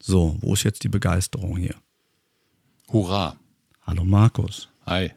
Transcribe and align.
So, 0.00 0.36
wo 0.40 0.54
ist 0.54 0.62
jetzt 0.62 0.84
die 0.84 0.88
Begeisterung 0.88 1.56
hier? 1.56 1.74
Hurra. 2.88 3.36
Hallo 3.82 4.04
Markus. 4.04 4.68
Hi. 4.86 5.12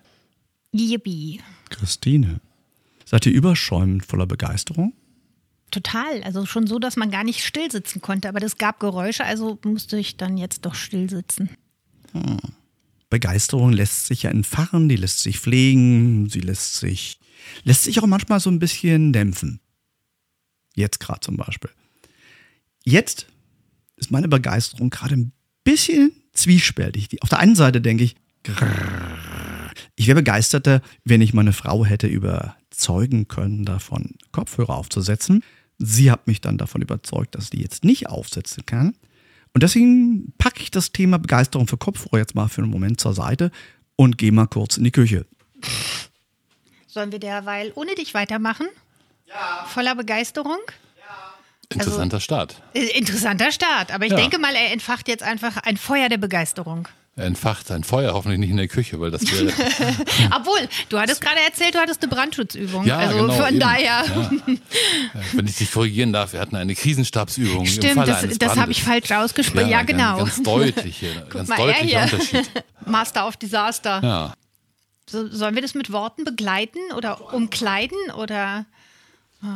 Yippie. 0.72 1.42
Christine. 1.69 2.42
Seid 3.06 3.25
ihr 3.25 3.33
überschäumend 3.33 4.06
voller 4.06 4.25
Begeisterung? 4.25 4.94
Total. 5.70 6.24
Also 6.24 6.46
schon 6.46 6.67
so, 6.67 6.80
dass 6.80 6.98
man 6.98 7.12
gar 7.12 7.24
nicht 7.24 7.44
still 7.44 7.72
sitzen 7.72 8.02
konnte. 8.02 8.28
Aber 8.28 8.39
das 8.39 8.57
gab 8.57 8.80
Geräusche, 8.80 9.23
also 9.23 9.59
musste 9.64 9.98
ich 9.98 10.18
dann 10.18 10.38
jetzt 10.38 10.66
doch 10.66 10.75
still 10.75 11.09
sitzen. 11.09 11.50
Begeisterung 13.09 13.71
lässt 13.71 14.07
sich 14.07 14.23
ja 14.23 14.32
entfachen, 14.32 14.89
die 14.89 14.95
lässt 14.95 15.20
sich 15.20 15.39
pflegen, 15.39 16.29
sie 16.29 16.41
lässt 16.41 16.75
sich, 16.75 17.20
lässt 17.63 17.84
sich 17.84 18.00
auch 18.00 18.07
manchmal 18.07 18.39
so 18.39 18.50
ein 18.50 18.59
bisschen 18.59 19.13
dämpfen. 19.13 19.59
Jetzt 20.75 21.00
gerade 21.00 21.20
zum 21.21 21.38
Beispiel. 21.38 21.71
Jetzt 22.84 23.27
ist 24.02 24.12
meine 24.12 24.28
Begeisterung 24.28 24.90
gerade 24.90 25.16
ein 25.16 25.32
bisschen 25.64 26.12
zwiespältig. 26.34 27.22
Auf 27.22 27.30
der 27.30 27.40
einen 27.40 27.55
Seite 27.55 27.80
denke 27.80 28.04
ich, 28.04 28.16
ich 29.96 30.08
wäre 30.08 30.16
begeisterter, 30.16 30.82
wenn 31.05 31.22
ich 31.22 31.34
meine 31.34 31.54
Frau 31.54 31.86
hätte 31.86 32.08
überzeugen 32.08 33.28
können, 33.28 33.64
davon 33.64 34.16
Kopfhörer 34.32 34.76
aufzusetzen. 34.76 35.44
Sie 35.78 36.12
hat 36.12 36.28
mich 36.28 36.42
dann 36.42 36.58
davon 36.58 36.82
überzeugt, 36.82 37.36
dass 37.36 37.45
sie 37.45 37.58
die 37.58 37.64
jetzt 37.64 37.84
nicht 37.84 38.09
aufsetzen 38.09 38.66
kann. 38.66 38.95
Und 39.54 39.64
deswegen 39.64 40.34
packe 40.38 40.62
ich 40.62 40.72
das 40.72 40.92
Thema 40.92 41.20
Begeisterung 41.20 41.68
für 41.68 41.78
Kopfhörer 41.78 42.20
jetzt 42.20 42.36
mal 42.36 42.48
für 42.48 42.62
einen 42.62 42.72
Moment 42.72 43.00
zur 43.00 43.14
Seite 43.14 43.52
und 43.95 44.18
gehe 44.18 44.31
mal 44.31 44.48
kurz 44.48 44.78
in 44.78 44.84
die 44.84 44.92
Küche. 44.92 45.26
Sollen 46.88 47.12
wir 47.12 47.20
derweil 47.20 47.72
ohne 47.76 47.94
dich 47.95 48.14
weitermachen? 48.14 48.68
Ja. 49.28 49.66
Voller 49.68 49.95
Begeisterung? 49.95 50.59
Interessanter 51.71 52.20
Start. 52.20 52.55
Äh, 52.73 52.98
Interessanter 52.98 53.52
Start. 53.52 53.91
Aber 53.91 54.05
ich 54.05 54.11
Ja. 54.11 54.17
denke 54.17 54.38
mal, 54.39 54.53
er 54.55 54.71
entfacht 54.71 55.07
jetzt 55.07 55.23
einfach 55.23 55.57
ein 55.57 55.77
Feuer 55.77 56.09
der 56.09 56.17
Begeisterung. 56.17 56.88
Er 57.17 57.25
entfacht 57.25 57.67
sein 57.67 57.83
Feuer, 57.83 58.13
hoffentlich 58.13 58.39
nicht 58.39 58.52
in 58.52 58.58
der 58.58 58.69
Küche, 58.69 58.97
weil 59.02 59.11
das 59.11 59.22
wäre. 59.23 59.47
Obwohl, 60.36 60.59
du 60.88 60.97
hattest 60.97 61.19
gerade 61.19 61.41
erzählt, 61.45 61.75
du 61.75 61.80
hattest 61.80 62.02
eine 62.02 62.09
Brandschutzübung. 62.09 62.86
Ja, 62.86 63.00
also 63.00 63.17
genau, 63.17 63.33
von 63.33 63.47
eben. 63.50 63.59
daher. 63.59 64.05
Ja. 64.05 64.31
Wenn 65.33 65.45
ich 65.45 65.58
dich 65.58 65.72
korrigieren 65.73 66.13
darf, 66.13 66.31
wir 66.31 66.39
hatten 66.39 66.55
eine 66.55 66.73
Krisenstabsübung 66.73 67.66
im 67.66 67.66
Stimmt, 67.66 67.95
Falle 67.95 68.13
das, 68.13 68.23
eines 68.23 68.38
das 68.39 68.56
habe 68.56 68.72
ich 68.72 68.81
falsch 68.81 69.11
ausgesprochen. 69.11 69.67
Ja, 69.67 69.83
genau. 69.83 70.19
Ganz 70.19 70.41
deutlich 70.41 70.97
hier, 71.00 71.13
ganz 71.30 71.50
mal, 71.50 71.59
er 71.59 71.66
deutlicher. 71.73 72.03
Unterschied. 72.03 72.50
Master 72.85 73.28
of 73.28 73.35
Disaster. 73.35 74.00
Ja. 74.02 74.33
So, 75.09 75.28
sollen 75.28 75.56
wir 75.56 75.61
das 75.61 75.75
mit 75.75 75.91
Worten 75.91 76.23
begleiten 76.23 76.80
oder 76.95 77.33
umkleiden 77.33 77.97
oder 78.16 78.66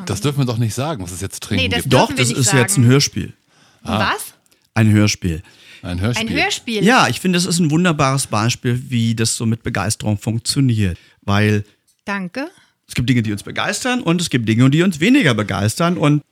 Das 0.06 0.22
dürfen 0.22 0.40
wir 0.40 0.46
doch 0.46 0.58
nicht 0.58 0.74
sagen, 0.74 1.04
was 1.04 1.12
es 1.12 1.22
jetzt 1.22 1.36
zu 1.36 1.40
trinken 1.42 1.64
Nee, 1.64 1.70
das- 1.70 1.84
gibt. 1.84 1.94
Doch, 1.94 2.10
das 2.12 2.30
nicht 2.30 2.38
ist 2.38 2.54
jetzt 2.54 2.78
ein 2.78 2.84
sagen. 2.84 2.86
Hörspiel. 2.86 3.34
was? 3.84 4.34
Ein 4.74 4.92
Hörspiel. 4.92 5.44
Ein 5.84 6.02
Hörspiel. 6.02 6.28
Ein 6.30 6.34
Hörspiel. 6.36 6.84
Ja, 6.84 7.08
ich 7.08 7.20
finde, 7.20 7.38
das 7.38 7.46
ist 7.46 7.60
ein 7.60 7.70
wunderbares 7.70 8.28
Beispiel, 8.28 8.90
wie 8.90 9.14
das 9.16 9.36
so 9.36 9.46
mit 9.46 9.62
Begeisterung 9.64 10.18
funktioniert. 10.18 10.98
Weil 11.22 11.64
Danke. 12.06 12.50
es 12.88 12.96
gibt 12.96 13.08
Dinge, 13.10 13.22
die 13.22 13.32
uns 13.32 13.44
begeistern 13.44 14.02
und 14.02 14.20
es 14.22 14.30
gibt 14.32 14.50
Dinge, 14.50 14.70
die 14.72 14.82
uns 14.82 15.00
weniger 15.00 15.34
begeistern. 15.36 15.98
Und 15.98 16.24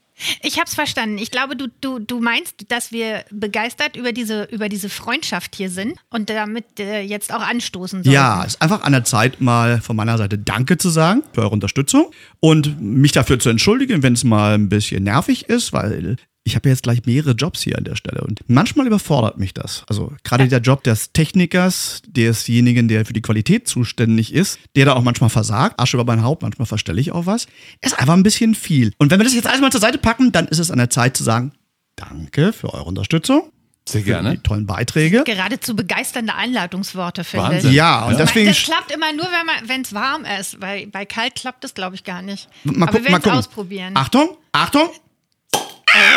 Ich 0.42 0.58
habe 0.58 0.66
es 0.66 0.74
verstanden. 0.74 1.18
Ich 1.18 1.30
glaube, 1.30 1.56
du, 1.56 1.68
du, 1.80 1.98
du 1.98 2.20
meinst, 2.20 2.70
dass 2.70 2.92
wir 2.92 3.24
begeistert 3.30 3.96
über 3.96 4.12
diese, 4.12 4.44
über 4.44 4.68
diese 4.68 4.88
Freundschaft 4.88 5.56
hier 5.56 5.70
sind 5.70 5.98
und 6.10 6.30
damit 6.30 6.78
äh, 6.78 7.00
jetzt 7.00 7.32
auch 7.32 7.40
anstoßen 7.40 8.04
sollen. 8.04 8.14
ja, 8.14 8.42
es 8.42 8.54
ist 8.54 8.62
einfach 8.62 8.82
an 8.82 8.92
der 8.92 9.04
Zeit, 9.04 9.40
mal 9.40 9.80
von 9.80 9.96
meiner 9.96 10.16
Seite 10.18 10.38
Danke 10.38 10.78
zu 10.78 10.90
sagen 10.90 11.22
für 11.32 11.42
eure 11.42 11.50
Unterstützung 11.50 12.10
und 12.40 12.80
mich 12.80 13.12
dafür 13.12 13.38
zu 13.38 13.48
entschuldigen, 13.48 14.02
wenn 14.02 14.12
es 14.12 14.24
mal 14.24 14.54
ein 14.54 14.68
bisschen 14.68 15.04
nervig 15.04 15.48
ist, 15.48 15.72
weil 15.72 16.16
ich 16.46 16.54
habe 16.56 16.68
jetzt 16.68 16.82
gleich 16.82 17.04
mehrere 17.06 17.32
Jobs 17.32 17.62
hier 17.62 17.78
an 17.78 17.84
der 17.84 17.96
Stelle 17.96 18.20
und 18.20 18.40
manchmal 18.48 18.86
überfordert 18.86 19.38
mich 19.38 19.54
das. 19.54 19.82
Also 19.88 20.12
gerade 20.24 20.46
der 20.46 20.60
Job 20.60 20.82
des 20.84 21.10
Technikers, 21.12 22.02
desjenigen, 22.06 22.86
der 22.86 23.06
für 23.06 23.14
die 23.14 23.22
Qualität 23.22 23.66
zuständig 23.66 24.32
ist, 24.32 24.58
der 24.76 24.84
da 24.84 24.92
auch 24.92 25.02
manchmal 25.02 25.30
versagt, 25.30 25.80
Asche 25.80 25.96
über 25.96 26.04
mein 26.04 26.22
Haupt, 26.22 26.42
manchmal 26.42 26.66
verstelle 26.66 27.00
ich 27.00 27.12
auch 27.12 27.24
was, 27.26 27.46
ist 27.80 27.98
einfach 27.98 28.14
ein 28.14 28.22
bisschen 28.22 28.54
viel. 28.54 28.92
Und 28.98 29.10
wenn 29.10 29.18
wir 29.18 29.24
das 29.24 29.34
jetzt 29.34 29.46
alles 29.46 29.62
mal 29.62 29.72
zur 29.72 29.80
Seite 29.80 29.96
packen, 29.98 30.32
dann 30.32 30.46
ist 30.46 30.58
es 30.58 30.70
an 30.70 30.78
der 30.78 30.90
Zeit 30.90 31.16
zu 31.16 31.24
sagen, 31.24 31.52
danke 31.96 32.52
für 32.52 32.74
eure 32.74 32.84
Unterstützung, 32.84 33.50
Sehr 33.88 34.00
für 34.02 34.04
die 34.04 34.10
gerne. 34.12 34.42
tollen 34.42 34.66
Beiträge. 34.66 35.22
Geradezu 35.24 35.74
begeisternde 35.74 36.34
Einladungsworte, 36.34 37.24
finde 37.24 37.46
Wahnsinn. 37.46 37.70
ich. 37.70 37.76
Ja, 37.76 38.04
und 38.04 38.12
Ja. 38.12 38.18
deswegen 38.18 38.48
Das 38.48 38.62
klappt 38.64 38.92
immer 38.92 39.12
nur, 39.14 39.26
wenn 39.66 39.80
es 39.80 39.94
warm 39.94 40.24
ist. 40.38 40.60
Weil 40.60 40.88
bei 40.88 41.06
kalt 41.06 41.36
klappt 41.36 41.64
das, 41.64 41.72
glaube 41.72 41.94
ich, 41.96 42.04
gar 42.04 42.20
nicht. 42.20 42.48
Mal 42.64 42.82
Aber 42.88 42.98
gucken, 42.98 43.04
wir 43.06 43.12
werden 43.12 43.22
es 43.32 43.38
ausprobieren. 43.38 43.92
Achtung, 43.96 44.36
Achtung, 44.52 44.90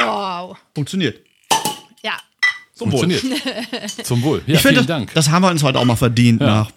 Wow. 0.06 0.58
funktioniert. 0.74 1.20
Ja. 2.04 2.18
Zum 2.74 2.92
Wohl. 2.92 3.00
Funktioniert. 3.00 3.34
Zum 4.06 4.22
Wohl. 4.24 4.44
Ja, 4.46 4.56
ich 4.56 4.62
finde, 4.62 4.76
vielen 4.76 4.76
das, 4.76 4.86
Dank. 4.88 5.14
das 5.14 5.30
haben 5.30 5.44
wir 5.44 5.52
uns 5.52 5.64
heute 5.64 5.80
auch 5.80 5.86
mal 5.86 5.96
verdient 5.96 6.42
nach, 6.42 6.72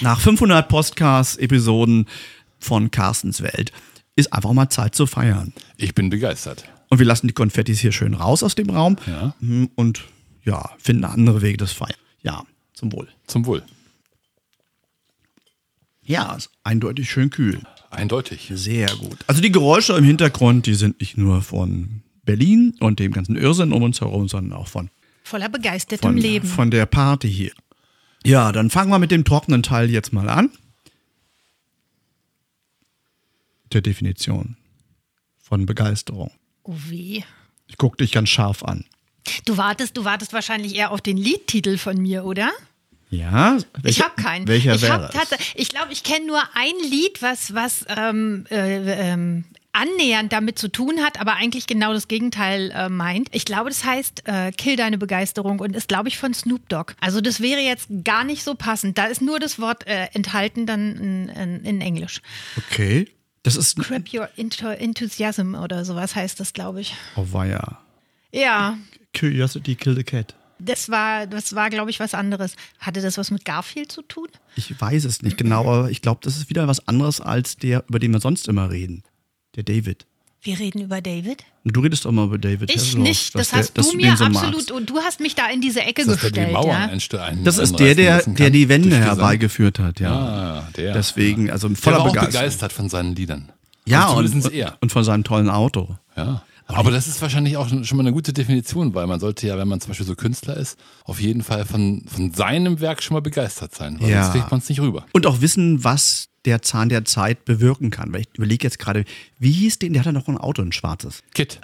nach 0.00 0.20
500 0.20 0.68
Podcasts-Episoden 0.68 2.06
von 2.58 2.90
Carstens 2.90 3.42
Welt. 3.42 3.72
Ist 4.16 4.32
einfach 4.32 4.52
mal 4.52 4.68
Zeit 4.68 4.94
zu 4.94 5.06
feiern. 5.06 5.52
Ich 5.76 5.94
bin 5.94 6.10
begeistert. 6.10 6.64
Und 6.88 6.98
wir 6.98 7.06
lassen 7.06 7.28
die 7.28 7.34
Konfettis 7.34 7.80
hier 7.80 7.92
schön 7.92 8.14
raus 8.14 8.42
aus 8.42 8.54
dem 8.54 8.70
Raum 8.70 8.96
Ja. 9.06 9.34
Mm, 9.40 9.66
und 9.74 10.04
ja, 10.44 10.70
finden 10.78 11.04
andere 11.04 11.42
Wege 11.42 11.58
des 11.58 11.72
Feiern. 11.72 11.98
Ja, 12.22 12.44
zum 12.72 12.92
Wohl. 12.92 13.08
Zum 13.26 13.46
Wohl. 13.46 13.62
Ja, 16.02 16.34
ist 16.34 16.50
eindeutig 16.64 17.10
schön 17.10 17.28
kühl. 17.30 17.60
Eindeutig. 17.90 18.50
Sehr 18.54 18.88
gut. 18.96 19.18
Also 19.26 19.42
die 19.42 19.52
Geräusche 19.52 19.92
im 19.94 20.04
Hintergrund, 20.04 20.66
die 20.66 20.74
sind 20.74 21.00
nicht 21.00 21.16
nur 21.18 21.42
von 21.42 22.02
Berlin 22.28 22.74
und 22.80 22.98
dem 22.98 23.10
ganzen 23.12 23.36
Irrsinn 23.36 23.72
um 23.72 23.82
uns 23.82 24.02
herum, 24.02 24.28
sondern 24.28 24.52
auch 24.58 24.68
von 24.68 24.90
Voller 25.24 25.48
begeistertem 25.48 26.10
von, 26.12 26.18
Leben. 26.18 26.46
von 26.46 26.70
der 26.70 26.84
Party 26.84 27.32
hier. 27.32 27.52
Ja, 28.22 28.52
dann 28.52 28.68
fangen 28.68 28.90
wir 28.90 28.98
mit 28.98 29.10
dem 29.10 29.24
trockenen 29.24 29.62
Teil 29.62 29.88
jetzt 29.90 30.12
mal 30.12 30.28
an. 30.28 30.50
Der 33.72 33.80
Definition 33.80 34.56
von 35.40 35.64
Begeisterung. 35.64 36.30
oh 36.64 36.74
weh. 36.88 37.22
Ich 37.66 37.78
gucke 37.78 37.96
dich 37.96 38.12
ganz 38.12 38.28
scharf 38.28 38.62
an. 38.62 38.84
Du 39.46 39.56
wartest, 39.56 39.96
du 39.96 40.04
wartest 40.04 40.34
wahrscheinlich 40.34 40.74
eher 40.74 40.90
auf 40.90 41.00
den 41.00 41.16
Liedtitel 41.16 41.78
von 41.78 41.96
mir, 41.96 42.24
oder? 42.26 42.50
Ja? 43.10 43.56
ich 43.56 43.84
welcher- 43.84 44.04
habe 44.04 44.22
keinen. 44.22 44.48
Welcher 44.48 44.74
ich 44.74 44.82
wäre 44.82 45.08
hab 45.08 45.14
es? 45.32 45.38
Ich 45.54 45.70
glaube, 45.70 45.92
ich 45.94 46.02
kenne 46.02 46.26
nur 46.26 46.42
ein 46.54 46.74
Lied, 46.90 47.22
was, 47.22 47.54
was 47.54 47.86
ähm, 47.88 48.44
äh, 48.50 49.12
ähm, 49.12 49.44
annähernd 49.78 50.32
damit 50.32 50.58
zu 50.58 50.68
tun 50.68 51.00
hat, 51.02 51.20
aber 51.20 51.34
eigentlich 51.34 51.66
genau 51.66 51.92
das 51.92 52.08
Gegenteil 52.08 52.70
äh, 52.72 52.88
meint. 52.88 53.28
Ich 53.32 53.44
glaube, 53.44 53.70
das 53.70 53.84
heißt 53.84 54.22
äh, 54.26 54.52
Kill 54.52 54.76
deine 54.76 54.98
Begeisterung 54.98 55.60
und 55.60 55.76
ist, 55.76 55.88
glaube 55.88 56.08
ich, 56.08 56.18
von 56.18 56.34
Snoop 56.34 56.68
Dogg. 56.68 56.94
Also 57.00 57.20
das 57.20 57.40
wäre 57.40 57.60
jetzt 57.60 57.88
gar 58.04 58.24
nicht 58.24 58.42
so 58.42 58.54
passend. 58.54 58.98
Da 58.98 59.06
ist 59.06 59.22
nur 59.22 59.38
das 59.38 59.58
Wort 59.60 59.86
äh, 59.86 60.08
enthalten 60.14 60.66
dann 60.66 60.96
in, 60.96 61.28
in, 61.28 61.64
in 61.64 61.80
Englisch. 61.80 62.20
Okay. 62.56 63.08
Das 63.44 63.56
ist. 63.56 63.76
Crap 63.78 64.12
your 64.12 64.28
enthusiasm 64.36 65.54
oder 65.54 65.84
sowas 65.84 66.14
heißt 66.16 66.40
das, 66.40 66.52
glaube 66.52 66.80
ich. 66.80 66.94
Oh, 67.16 67.26
weia. 67.30 67.78
Ja, 68.32 68.76
Curiosity 69.18 69.74
Kill 69.74 69.94
the 69.94 70.04
Cat. 70.04 70.34
das 70.58 70.90
war, 70.90 71.26
das 71.26 71.54
war, 71.54 71.70
glaube 71.70 71.90
ich, 71.90 72.00
was 72.00 72.14
anderes. 72.14 72.56
Hatte 72.78 73.00
das 73.00 73.16
was 73.16 73.30
mit 73.30 73.44
Garfield 73.44 73.90
zu 73.92 74.02
tun? 74.02 74.28
Ich 74.56 74.78
weiß 74.78 75.04
es 75.04 75.22
nicht 75.22 75.38
genau, 75.38 75.60
aber 75.60 75.90
ich 75.90 76.02
glaube, 76.02 76.20
das 76.22 76.36
ist 76.36 76.50
wieder 76.50 76.66
was 76.68 76.86
anderes 76.88 77.20
als 77.20 77.56
der, 77.56 77.84
über 77.88 77.98
den 77.98 78.12
wir 78.12 78.20
sonst 78.20 78.48
immer 78.48 78.70
reden. 78.70 79.02
Der 79.58 79.64
David. 79.64 80.06
Wir 80.40 80.56
reden 80.60 80.82
über 80.82 81.00
David. 81.00 81.42
Und 81.64 81.74
du 81.76 81.80
redest 81.80 82.04
doch 82.04 82.12
mal 82.12 82.26
über 82.26 82.38
David 82.38 82.70
Ich 82.70 82.76
Hasselhoff, 82.76 83.02
nicht. 83.08 83.34
Das 83.34 83.50
der- 83.50 83.58
hast 83.58 83.76
dass 83.76 83.90
du 83.90 83.96
mir 83.96 84.16
so 84.16 84.24
absolut 84.24 84.54
magst. 84.54 84.70
und 84.70 84.88
du 84.88 84.98
hast 85.00 85.18
mich 85.18 85.34
da 85.34 85.48
in 85.50 85.60
diese 85.60 85.80
Ecke 85.82 86.06
das 86.06 86.20
der, 86.20 86.30
der 86.30 86.46
die 86.46 86.52
gestellt. 86.52 86.52
Mauern 86.52 87.00
Ja. 87.36 87.42
Das 87.42 87.58
ist 87.58 87.76
der, 87.80 87.96
der, 87.96 88.22
der 88.22 88.50
die 88.50 88.66
Gesang? 88.68 89.02
herbeigeführt 89.02 89.80
hat, 89.80 89.98
ja. 89.98 90.12
Ah, 90.14 90.68
der. 90.76 90.92
Deswegen, 90.92 91.50
also 91.50 91.66
Der 91.66 91.76
voller 91.76 91.96
war 91.98 92.02
auch 92.06 92.08
Begeisterung. 92.12 92.32
begeistert 92.44 92.72
von 92.72 92.88
seinen 92.88 93.16
Liedern. 93.16 93.50
Ja, 93.84 94.10
und, 94.10 94.32
und, 94.32 94.52
er. 94.52 94.78
und 94.80 94.92
von 94.92 95.02
seinem 95.02 95.24
tollen 95.24 95.50
Auto. 95.50 95.96
Ja. 96.16 96.44
Aber 96.70 96.90
das 96.90 97.06
ist 97.08 97.20
wahrscheinlich 97.22 97.56
auch 97.56 97.66
schon 97.68 97.96
mal 97.96 98.02
eine 98.02 98.12
gute 98.12 98.32
Definition, 98.34 98.94
weil 98.94 99.06
man 99.06 99.20
sollte 99.20 99.46
ja, 99.46 99.56
wenn 99.58 99.68
man 99.68 99.80
zum 99.80 99.88
Beispiel 99.88 100.06
so 100.06 100.14
Künstler 100.14 100.56
ist, 100.56 100.78
auf 101.04 101.18
jeden 101.20 101.42
Fall 101.42 101.64
von, 101.64 102.04
von 102.06 102.32
seinem 102.34 102.80
Werk 102.80 103.02
schon 103.02 103.14
mal 103.14 103.20
begeistert 103.20 103.74
sein, 103.74 103.96
weil 104.00 104.10
Ja. 104.10 104.22
sonst 104.24 104.34
kriegt 104.34 104.50
man 104.50 104.60
es 104.60 104.68
nicht 104.68 104.80
rüber. 104.80 105.06
Und 105.12 105.26
auch 105.26 105.40
wissen, 105.40 105.82
was 105.82 106.28
der 106.44 106.60
Zahn 106.62 106.88
der 106.90 107.04
Zeit 107.06 107.44
bewirken 107.46 107.90
kann. 107.90 108.12
Weil 108.12 108.20
ich 108.20 108.28
überlege 108.34 108.64
jetzt 108.64 108.78
gerade, 108.78 109.04
wie 109.38 109.50
hieß 109.50 109.78
den? 109.78 109.94
Der 109.94 110.02
hatte 110.02 110.12
noch 110.12 110.28
ein 110.28 110.36
Auto, 110.38 110.62
ein 110.62 110.72
schwarzes. 110.72 111.22
Kit. 111.34 111.58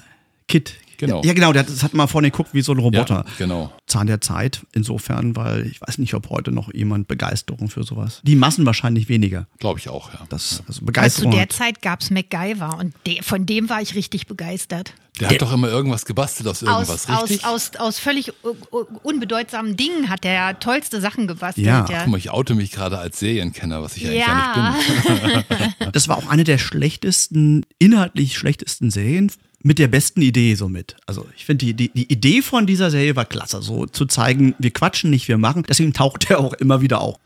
Kit. 0.48 0.74
Genau. 0.98 1.22
Ja, 1.24 1.32
genau, 1.32 1.52
der 1.52 1.62
hat, 1.62 1.68
das 1.70 1.82
hat 1.82 1.94
mal 1.94 2.06
vorne 2.06 2.30
geguckt 2.30 2.50
wie 2.54 2.62
so 2.62 2.72
ein 2.72 2.78
Roboter. 2.78 3.24
Ja, 3.26 3.32
genau. 3.38 3.72
Zahn 3.86 4.06
der 4.06 4.20
Zeit, 4.20 4.62
insofern, 4.72 5.36
weil 5.36 5.66
ich 5.66 5.80
weiß 5.80 5.98
nicht, 5.98 6.14
ob 6.14 6.30
heute 6.30 6.50
noch 6.52 6.72
jemand 6.72 7.08
Begeisterung 7.08 7.68
für 7.70 7.82
sowas. 7.84 8.20
Die 8.24 8.36
Massen 8.36 8.64
wahrscheinlich 8.66 9.08
weniger. 9.08 9.46
Glaube 9.58 9.78
ich 9.78 9.88
auch, 9.88 10.12
ja. 10.12 10.20
Das, 10.28 10.52
also 10.52 10.62
Aber 10.66 10.72
zu 10.72 10.84
Begeisterung. 10.84 11.32
der 11.32 11.48
Zeit 11.48 11.82
gab 11.82 12.00
es 12.00 12.10
MacGyver 12.10 12.78
und 12.78 12.94
de 13.06 13.22
von 13.22 13.46
dem 13.46 13.68
war 13.68 13.82
ich 13.82 13.94
richtig 13.94 14.26
begeistert. 14.26 14.94
Der 15.20 15.28
hat 15.28 15.42
doch 15.42 15.52
immer 15.52 15.68
irgendwas 15.68 16.06
gebastelt 16.06 16.48
aus 16.48 16.62
irgendwas, 16.62 17.08
Aus, 17.08 17.08
aus, 17.08 17.22
richtig? 17.30 17.46
aus, 17.46 17.70
aus 17.78 17.98
völlig 18.00 18.30
u- 18.42 18.56
u- 18.72 18.84
unbedeutsamen 19.04 19.76
Dingen 19.76 20.08
hat 20.08 20.24
er 20.24 20.58
tollste 20.58 21.00
Sachen 21.00 21.28
gebastelt. 21.28 21.64
Ja. 21.68 21.86
Ja, 21.88 22.00
Guck 22.00 22.08
mal, 22.08 22.16
ich 22.18 22.30
oute 22.30 22.56
mich 22.56 22.72
gerade 22.72 22.98
als 22.98 23.20
Serienkenner, 23.20 23.80
was 23.80 23.96
ich 23.96 24.06
eigentlich 24.06 24.18
Ja. 24.26 24.52
gar 24.54 24.76
nicht 24.76 25.48
bin. 25.48 25.64
Das 25.92 26.08
war 26.08 26.16
auch 26.16 26.26
eine 26.28 26.42
der 26.42 26.58
schlechtesten, 26.58 27.64
inhaltlich 27.78 28.36
schlechtesten 28.36 28.90
Serien 28.90 29.30
mit 29.64 29.78
der 29.78 29.88
besten 29.88 30.20
Idee 30.22 30.54
so 30.54 30.68
mit. 30.68 30.94
Also 31.06 31.26
ich 31.36 31.46
finde, 31.46 31.64
die, 31.64 31.74
die, 31.74 31.88
die 31.88 32.12
Idee 32.12 32.42
von 32.42 32.66
dieser 32.66 32.90
Serie 32.90 33.16
war 33.16 33.24
klasse, 33.24 33.62
so 33.62 33.86
zu 33.86 34.04
zeigen, 34.04 34.54
wir 34.58 34.70
quatschen 34.70 35.10
nicht, 35.10 35.26
wir 35.26 35.38
machen. 35.38 35.64
Deswegen 35.68 35.92
taucht 35.94 36.30
er 36.30 36.38
auch 36.38 36.52
immer 36.52 36.82
wieder 36.82 37.00
auch 37.00 37.18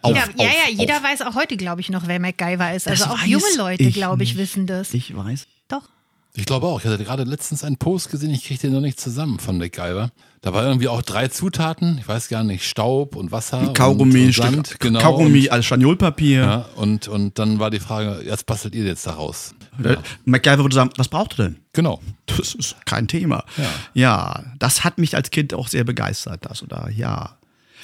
auf. 0.00 0.16
ja, 0.16 0.24
auf, 0.24 0.30
ja, 0.38 0.44
ja, 0.46 0.70
jeder 0.70 0.96
auf. 0.96 1.02
weiß 1.04 1.22
auch 1.22 1.34
heute, 1.34 1.56
glaube 1.56 1.82
ich, 1.82 1.90
noch, 1.90 2.08
wer 2.08 2.18
MacGyver 2.18 2.74
ist. 2.74 2.88
Also 2.88 3.04
Das 3.04 3.12
auch 3.12 3.20
weiß 3.20 3.28
junge 3.28 3.56
Leute, 3.56 3.90
glaube 3.90 4.22
ich, 4.24 4.36
wissen 4.36 4.66
das. 4.66 4.94
Ich 4.94 5.14
weiß. 5.14 5.46
Ich 6.34 6.46
glaube 6.46 6.66
auch. 6.66 6.80
Ich 6.80 6.86
hatte 6.86 7.02
gerade 7.04 7.24
letztens 7.24 7.62
einen 7.62 7.76
Post 7.76 8.10
gesehen, 8.10 8.30
ich 8.30 8.44
kriege 8.46 8.58
den 8.60 8.72
noch 8.72 8.80
nicht 8.80 8.98
zusammen 8.98 9.38
von 9.38 9.58
MacGyver. 9.58 10.10
Da 10.40 10.52
war 10.54 10.64
irgendwie 10.64 10.88
auch 10.88 11.02
drei 11.02 11.28
Zutaten, 11.28 11.98
ich 11.98 12.08
weiß 12.08 12.28
gar 12.28 12.42
nicht, 12.42 12.64
Staub 12.66 13.14
und 13.16 13.30
Wasser 13.32 13.72
Kaugummi, 13.74 14.20
und, 14.20 14.26
und 14.26 14.32
Stück- 14.32 14.42
Sand. 14.54 14.80
Genau, 14.80 14.98
Kaugummi 15.00 15.42
und, 15.42 15.52
als 15.52 15.66
Scharniolpapier. 15.66 16.40
ja, 16.40 16.66
und, 16.76 17.06
und 17.06 17.38
dann 17.38 17.58
war 17.58 17.70
die 17.70 17.78
Frage, 17.80 18.22
jetzt 18.24 18.46
bastelt 18.46 18.74
ihr 18.74 18.84
jetzt 18.84 19.06
daraus. 19.06 19.54
Äh, 19.84 19.96
MacGyver 20.24 20.62
würde 20.64 20.74
sagen, 20.74 20.90
was 20.96 21.08
braucht 21.08 21.38
er 21.38 21.44
denn? 21.50 21.56
Genau. 21.74 22.00
Das 22.26 22.54
ist 22.54 22.76
kein 22.86 23.08
Thema. 23.08 23.44
Ja. 23.58 23.64
ja, 23.94 24.42
das 24.58 24.84
hat 24.84 24.98
mich 24.98 25.14
als 25.14 25.30
Kind 25.30 25.52
auch 25.54 25.68
sehr 25.68 25.84
begeistert, 25.84 26.44
das 26.46 26.62
oder 26.62 26.88
ja. 26.90 27.36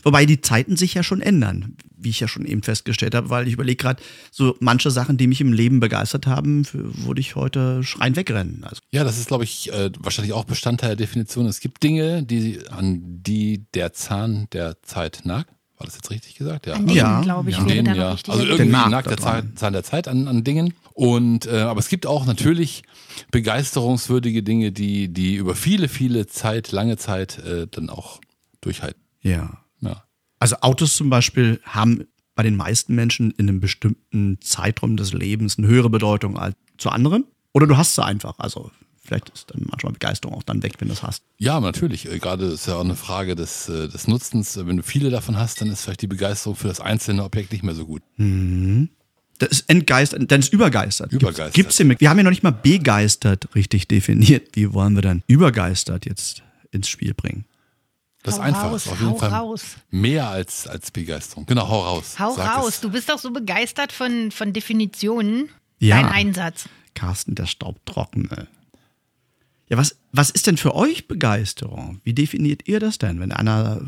Wobei 0.02 0.26
die 0.26 0.40
Zeiten 0.40 0.76
sich 0.76 0.94
ja 0.94 1.02
schon 1.02 1.20
ändern, 1.20 1.76
wie 1.96 2.10
ich 2.10 2.20
ja 2.20 2.28
schon 2.28 2.44
eben 2.46 2.62
festgestellt 2.62 3.14
habe, 3.14 3.30
weil 3.30 3.46
ich 3.46 3.54
überlege 3.54 3.76
gerade, 3.76 4.02
so 4.30 4.56
manche 4.60 4.90
Sachen, 4.90 5.16
die 5.16 5.26
mich 5.26 5.40
im 5.40 5.52
Leben 5.52 5.80
begeistert 5.80 6.26
haben, 6.26 6.64
für, 6.64 7.04
würde 7.04 7.20
ich 7.20 7.34
heute 7.34 7.82
schreien 7.82 8.16
wegrennen. 8.16 8.64
Also, 8.64 8.80
Ja, 8.90 9.04
das 9.04 9.18
ist, 9.18 9.28
glaube 9.28 9.44
ich, 9.44 9.72
äh, 9.72 9.90
wahrscheinlich 9.98 10.32
auch 10.32 10.44
Bestandteil 10.44 10.90
der 10.90 11.06
Definition. 11.06 11.46
Es 11.46 11.60
gibt 11.60 11.82
Dinge, 11.82 12.22
die, 12.22 12.60
an 12.70 13.00
die 13.22 13.64
der 13.74 13.92
Zahn 13.92 14.48
der 14.52 14.82
Zeit 14.82 15.20
nagt. 15.24 15.50
War 15.78 15.86
das 15.86 15.94
jetzt 15.94 16.10
richtig 16.10 16.34
gesagt? 16.34 16.66
Ja. 16.66 16.74
An 16.74 16.88
Ja, 16.88 17.20
glaube 17.20 17.50
ich, 17.50 17.56
ja. 17.56 17.64
Denen, 17.64 17.94
ja. 17.94 18.10
Also 18.10 18.44
irgendwie 18.44 18.66
Nagt 18.66 19.08
der. 19.08 19.16
Zahn, 19.16 19.56
Zahn 19.56 19.72
der 19.72 19.84
Zeit 19.84 20.08
an, 20.08 20.26
an 20.26 20.42
Dingen. 20.42 20.74
Und 20.92 21.46
äh, 21.46 21.60
aber 21.60 21.78
es 21.78 21.88
gibt 21.88 22.04
auch 22.04 22.26
natürlich 22.26 22.82
begeisterungswürdige 23.30 24.42
Dinge, 24.42 24.72
die, 24.72 25.08
die 25.08 25.36
über 25.36 25.54
viele, 25.54 25.88
viele 25.88 26.26
Zeit, 26.26 26.72
lange 26.72 26.96
Zeit 26.96 27.38
äh, 27.38 27.68
dann 27.70 27.90
auch 27.90 28.20
durchhalten. 28.60 29.00
ja. 29.22 29.58
Also 30.38 30.56
Autos 30.60 30.96
zum 30.96 31.10
Beispiel 31.10 31.60
haben 31.64 32.04
bei 32.34 32.42
den 32.42 32.56
meisten 32.56 32.94
Menschen 32.94 33.32
in 33.32 33.48
einem 33.48 33.60
bestimmten 33.60 34.38
Zeitraum 34.40 34.96
des 34.96 35.12
Lebens 35.12 35.58
eine 35.58 35.66
höhere 35.66 35.90
Bedeutung 35.90 36.38
als 36.38 36.54
zu 36.76 36.90
anderen. 36.90 37.24
Oder 37.52 37.66
du 37.66 37.76
hast 37.76 37.96
sie 37.96 38.04
einfach. 38.04 38.38
Also 38.38 38.70
vielleicht 39.02 39.30
ist 39.30 39.50
dann 39.50 39.66
manchmal 39.68 39.92
Begeisterung 39.92 40.36
auch 40.36 40.42
dann 40.44 40.62
weg, 40.62 40.74
wenn 40.78 40.88
du 40.88 40.94
es 40.94 41.02
hast. 41.02 41.24
Ja, 41.38 41.58
natürlich. 41.58 42.08
Äh, 42.08 42.18
Gerade 42.18 42.46
ist 42.46 42.66
ja 42.66 42.76
auch 42.76 42.84
eine 42.84 42.94
Frage 42.94 43.34
des, 43.34 43.68
äh, 43.68 43.88
des 43.88 44.06
Nutzens. 44.06 44.56
Wenn 44.56 44.76
du 44.76 44.82
viele 44.82 45.10
davon 45.10 45.36
hast, 45.36 45.60
dann 45.60 45.68
ist 45.68 45.82
vielleicht 45.82 46.02
die 46.02 46.06
Begeisterung 46.06 46.54
für 46.54 46.68
das 46.68 46.80
einzelne 46.80 47.24
Objekt 47.24 47.50
nicht 47.50 47.64
mehr 47.64 47.74
so 47.74 47.86
gut. 47.86 48.02
Das 49.38 49.48
ist 49.50 49.68
entgeistert, 49.68 50.30
dann 50.30 50.40
ist 50.40 50.52
übergeistert. 50.52 51.12
Übergeistert. 51.12 51.54
Gibt's 51.54 51.76
den, 51.76 51.98
wir 51.98 52.10
haben 52.10 52.18
ja 52.18 52.24
noch 52.24 52.30
nicht 52.30 52.42
mal 52.42 52.50
begeistert 52.50 53.48
richtig 53.54 53.88
definiert. 53.88 54.50
Wie 54.52 54.72
wollen 54.72 54.94
wir 54.94 55.02
dann 55.02 55.22
übergeistert 55.26 56.06
jetzt 56.06 56.42
ins 56.70 56.88
Spiel 56.88 57.14
bringen? 57.14 57.46
Das 58.28 58.34
ist 58.36 58.40
Hau 58.40 58.46
einfach. 58.46 58.70
raus, 58.70 58.88
auf 58.88 59.00
jeden 59.00 59.12
hau 59.12 59.16
Fall 59.16 59.30
raus. 59.30 59.62
mehr 59.90 60.28
als, 60.28 60.66
als 60.66 60.90
Begeisterung. 60.90 61.46
Genau, 61.46 61.68
hau 61.68 61.80
raus. 61.82 62.16
Hau 62.18 62.34
Sag 62.34 62.56
raus, 62.56 62.74
es. 62.74 62.80
du 62.80 62.90
bist 62.90 63.08
doch 63.08 63.18
so 63.18 63.30
begeistert 63.30 63.92
von, 63.92 64.30
von 64.30 64.52
Definitionen. 64.52 65.48
Ja. 65.78 66.00
Dein 66.02 66.10
Einsatz. 66.12 66.68
Carsten, 66.94 67.34
der 67.34 67.46
Staubtrockene. 67.46 68.48
Ja, 69.68 69.76
was, 69.76 69.96
was 70.12 70.30
ist 70.30 70.46
denn 70.46 70.56
für 70.56 70.74
euch 70.74 71.08
Begeisterung? 71.08 72.00
Wie 72.04 72.14
definiert 72.14 72.66
ihr 72.66 72.80
das 72.80 72.98
denn, 72.98 73.20
wenn 73.20 73.32
einer 73.32 73.80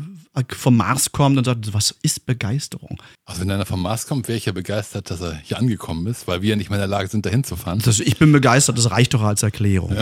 vom 0.49 0.77
Mars 0.77 1.11
kommt 1.11 1.37
und 1.37 1.43
sagt, 1.43 1.73
was 1.73 1.91
ist 2.03 2.25
Begeisterung? 2.25 3.01
Also 3.25 3.41
wenn 3.41 3.51
einer 3.51 3.65
vom 3.65 3.81
Mars 3.81 4.07
kommt, 4.07 4.27
wäre 4.27 4.37
ich 4.37 4.45
ja 4.45 4.53
begeistert, 4.53 5.11
dass 5.11 5.21
er 5.21 5.35
hier 5.35 5.59
angekommen 5.59 6.07
ist, 6.07 6.27
weil 6.27 6.41
wir 6.41 6.51
ja 6.51 6.55
nicht 6.55 6.69
mehr 6.69 6.77
in 6.77 6.81
der 6.81 6.87
Lage 6.87 7.09
sind, 7.09 7.25
dahin 7.25 7.43
zu 7.43 7.57
fahren. 7.57 7.81
Das, 7.83 7.99
ich 7.99 8.17
bin 8.17 8.31
begeistert, 8.31 8.77
das 8.77 8.91
reicht 8.91 9.13
doch 9.13 9.23
als 9.23 9.43
Erklärung. 9.43 9.95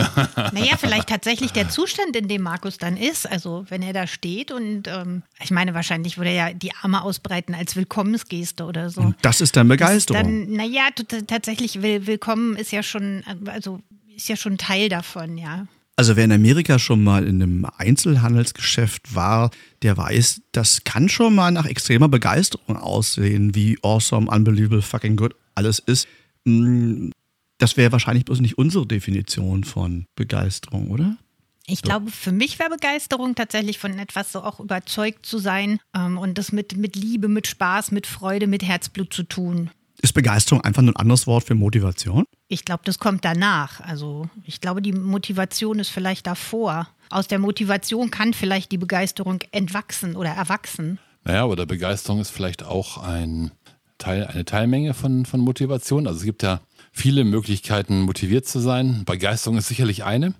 Naja, 0.52 0.76
vielleicht 0.78 1.08
tatsächlich 1.08 1.52
der 1.52 1.68
Zustand, 1.68 2.16
in 2.16 2.28
dem 2.28 2.42
Markus 2.42 2.78
dann 2.78 2.96
ist. 2.96 3.30
Also 3.30 3.64
wenn 3.68 3.82
er 3.82 3.92
da 3.92 4.06
steht 4.06 4.50
und 4.50 4.88
ähm, 4.88 5.22
ich 5.40 5.50
meine, 5.50 5.74
wahrscheinlich 5.74 6.18
würde 6.18 6.30
er 6.30 6.48
ja 6.48 6.54
die 6.54 6.72
Arme 6.82 7.02
ausbreiten 7.02 7.54
als 7.54 7.76
Willkommensgeste 7.76 8.64
oder 8.64 8.90
so. 8.90 9.14
Das 9.22 9.40
ist 9.40 9.56
dann 9.56 9.68
Begeisterung. 9.68 10.22
Dann, 10.22 10.52
naja, 10.52 10.88
tatsächlich, 11.26 11.82
will, 11.82 12.06
willkommen 12.06 12.56
ist 12.56 12.72
ja 12.72 12.82
schon, 12.82 13.22
also 13.46 13.80
ist 14.14 14.28
ja 14.28 14.36
schon 14.36 14.58
Teil 14.58 14.88
davon, 14.88 15.38
ja. 15.38 15.66
Also 16.00 16.16
wer 16.16 16.24
in 16.24 16.32
Amerika 16.32 16.78
schon 16.78 17.04
mal 17.04 17.26
in 17.26 17.42
einem 17.42 17.66
Einzelhandelsgeschäft 17.76 19.14
war, 19.14 19.50
der 19.82 19.98
weiß, 19.98 20.40
das 20.50 20.82
kann 20.84 21.10
schon 21.10 21.34
mal 21.34 21.50
nach 21.50 21.66
extremer 21.66 22.08
Begeisterung 22.08 22.78
aussehen, 22.78 23.54
wie 23.54 23.76
awesome, 23.82 24.30
unbelievable, 24.30 24.80
fucking 24.80 25.16
good 25.16 25.34
alles 25.54 25.78
ist. 25.78 26.08
Mm, 26.46 27.10
Das 27.58 27.76
wäre 27.76 27.92
wahrscheinlich 27.92 28.24
bloß 28.24 28.40
nicht 28.40 28.56
unsere 28.56 28.86
Definition 28.86 29.62
von 29.62 30.06
Begeisterung, 30.16 30.90
oder? 30.90 31.18
Ich 31.66 31.82
glaube, 31.82 32.10
für 32.10 32.32
mich 32.32 32.58
wäre 32.58 32.70
Begeisterung 32.70 33.34
tatsächlich 33.34 33.78
von 33.78 33.98
etwas 33.98 34.32
so 34.32 34.40
auch 34.42 34.58
überzeugt 34.58 35.26
zu 35.26 35.36
sein 35.36 35.80
ähm, 35.94 36.16
und 36.16 36.38
das 36.38 36.50
mit, 36.50 36.78
mit 36.78 36.96
Liebe, 36.96 37.28
mit 37.28 37.46
Spaß, 37.46 37.90
mit 37.90 38.06
Freude, 38.06 38.46
mit 38.46 38.62
Herzblut 38.62 39.12
zu 39.12 39.24
tun. 39.24 39.68
Ist 40.02 40.14
Begeisterung 40.14 40.62
einfach 40.62 40.82
nur 40.82 40.94
ein 40.94 40.96
anderes 40.96 41.26
Wort 41.26 41.44
für 41.44 41.54
Motivation? 41.54 42.24
Ich 42.48 42.64
glaube, 42.64 42.82
das 42.84 42.98
kommt 42.98 43.24
danach. 43.24 43.80
Also 43.80 44.28
ich 44.46 44.60
glaube, 44.60 44.80
die 44.80 44.92
Motivation 44.92 45.78
ist 45.78 45.90
vielleicht 45.90 46.26
davor. 46.26 46.88
Aus 47.10 47.28
der 47.28 47.38
Motivation 47.38 48.10
kann 48.10 48.32
vielleicht 48.32 48.72
die 48.72 48.78
Begeisterung 48.78 49.40
entwachsen 49.52 50.16
oder 50.16 50.30
erwachsen. 50.30 50.98
Naja, 51.24 51.44
aber 51.44 51.56
der 51.56 51.66
Begeisterung 51.66 52.20
ist 52.20 52.30
vielleicht 52.30 52.62
auch 52.62 52.98
ein 52.98 53.50
Teil, 53.98 54.26
eine 54.26 54.44
Teilmenge 54.44 54.94
von, 54.94 55.26
von 55.26 55.40
Motivation. 55.40 56.06
Also 56.06 56.20
es 56.20 56.24
gibt 56.24 56.42
ja 56.42 56.60
viele 56.92 57.24
Möglichkeiten, 57.24 58.00
motiviert 58.02 58.46
zu 58.46 58.58
sein. 58.58 59.04
Begeisterung 59.04 59.58
ist 59.58 59.68
sicherlich 59.68 60.04
eine, 60.04 60.34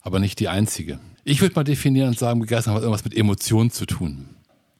aber 0.00 0.20
nicht 0.20 0.40
die 0.40 0.48
einzige. 0.48 0.98
Ich 1.24 1.42
würde 1.42 1.54
mal 1.54 1.64
definieren 1.64 2.08
und 2.08 2.18
sagen, 2.18 2.40
Begeisterung 2.40 2.76
hat 2.76 2.82
irgendwas 2.82 3.04
mit 3.04 3.14
Emotionen 3.16 3.70
zu 3.70 3.84
tun. 3.84 4.30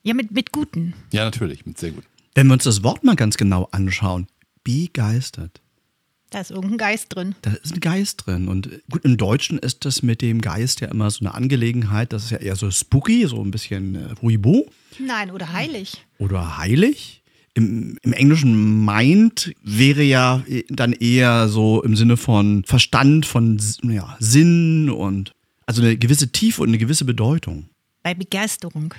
Ja, 0.02 0.14
mit, 0.14 0.32
mit 0.32 0.52
Guten. 0.52 0.94
Ja, 1.12 1.24
natürlich, 1.24 1.64
mit 1.66 1.78
sehr 1.78 1.92
gut. 1.92 2.04
Wenn 2.34 2.46
wir 2.46 2.54
uns 2.54 2.64
das 2.64 2.82
Wort 2.82 3.04
mal 3.04 3.16
ganz 3.16 3.36
genau 3.36 3.68
anschauen, 3.72 4.26
begeistert. 4.64 5.60
Da 6.30 6.40
ist 6.40 6.50
irgendein 6.50 6.78
Geist 6.78 7.14
drin. 7.14 7.34
Da 7.42 7.50
ist 7.50 7.74
ein 7.74 7.80
Geist 7.80 8.24
drin. 8.24 8.48
Und 8.48 8.70
gut, 8.90 9.04
im 9.04 9.18
Deutschen 9.18 9.58
ist 9.58 9.84
das 9.84 10.02
mit 10.02 10.22
dem 10.22 10.40
Geist 10.40 10.80
ja 10.80 10.88
immer 10.88 11.10
so 11.10 11.20
eine 11.20 11.34
Angelegenheit. 11.34 12.14
Das 12.14 12.24
ist 12.24 12.30
ja 12.30 12.38
eher 12.38 12.56
so 12.56 12.70
spooky, 12.70 13.26
so 13.26 13.42
ein 13.42 13.50
bisschen 13.50 13.96
äh, 13.96 14.14
Huibu 14.22 14.64
Nein, 14.98 15.30
oder 15.30 15.52
heilig. 15.52 16.06
oder 16.18 16.56
heilig. 16.56 17.22
Im, 17.52 17.98
Im 18.00 18.14
Englischen 18.14 18.82
Mind 18.82 19.54
wäre 19.62 20.02
ja 20.02 20.42
dann 20.70 20.94
eher 20.94 21.48
so 21.48 21.82
im 21.82 21.96
Sinne 21.96 22.16
von 22.16 22.64
Verstand, 22.64 23.26
von 23.26 23.60
ja, 23.82 24.16
Sinn 24.18 24.88
und 24.88 25.32
also 25.66 25.82
eine 25.82 25.98
gewisse 25.98 26.32
Tiefe 26.32 26.62
und 26.62 26.68
eine 26.68 26.78
gewisse 26.78 27.04
Bedeutung. 27.04 27.68
Bei 28.02 28.14
Begeisterung. 28.14 28.94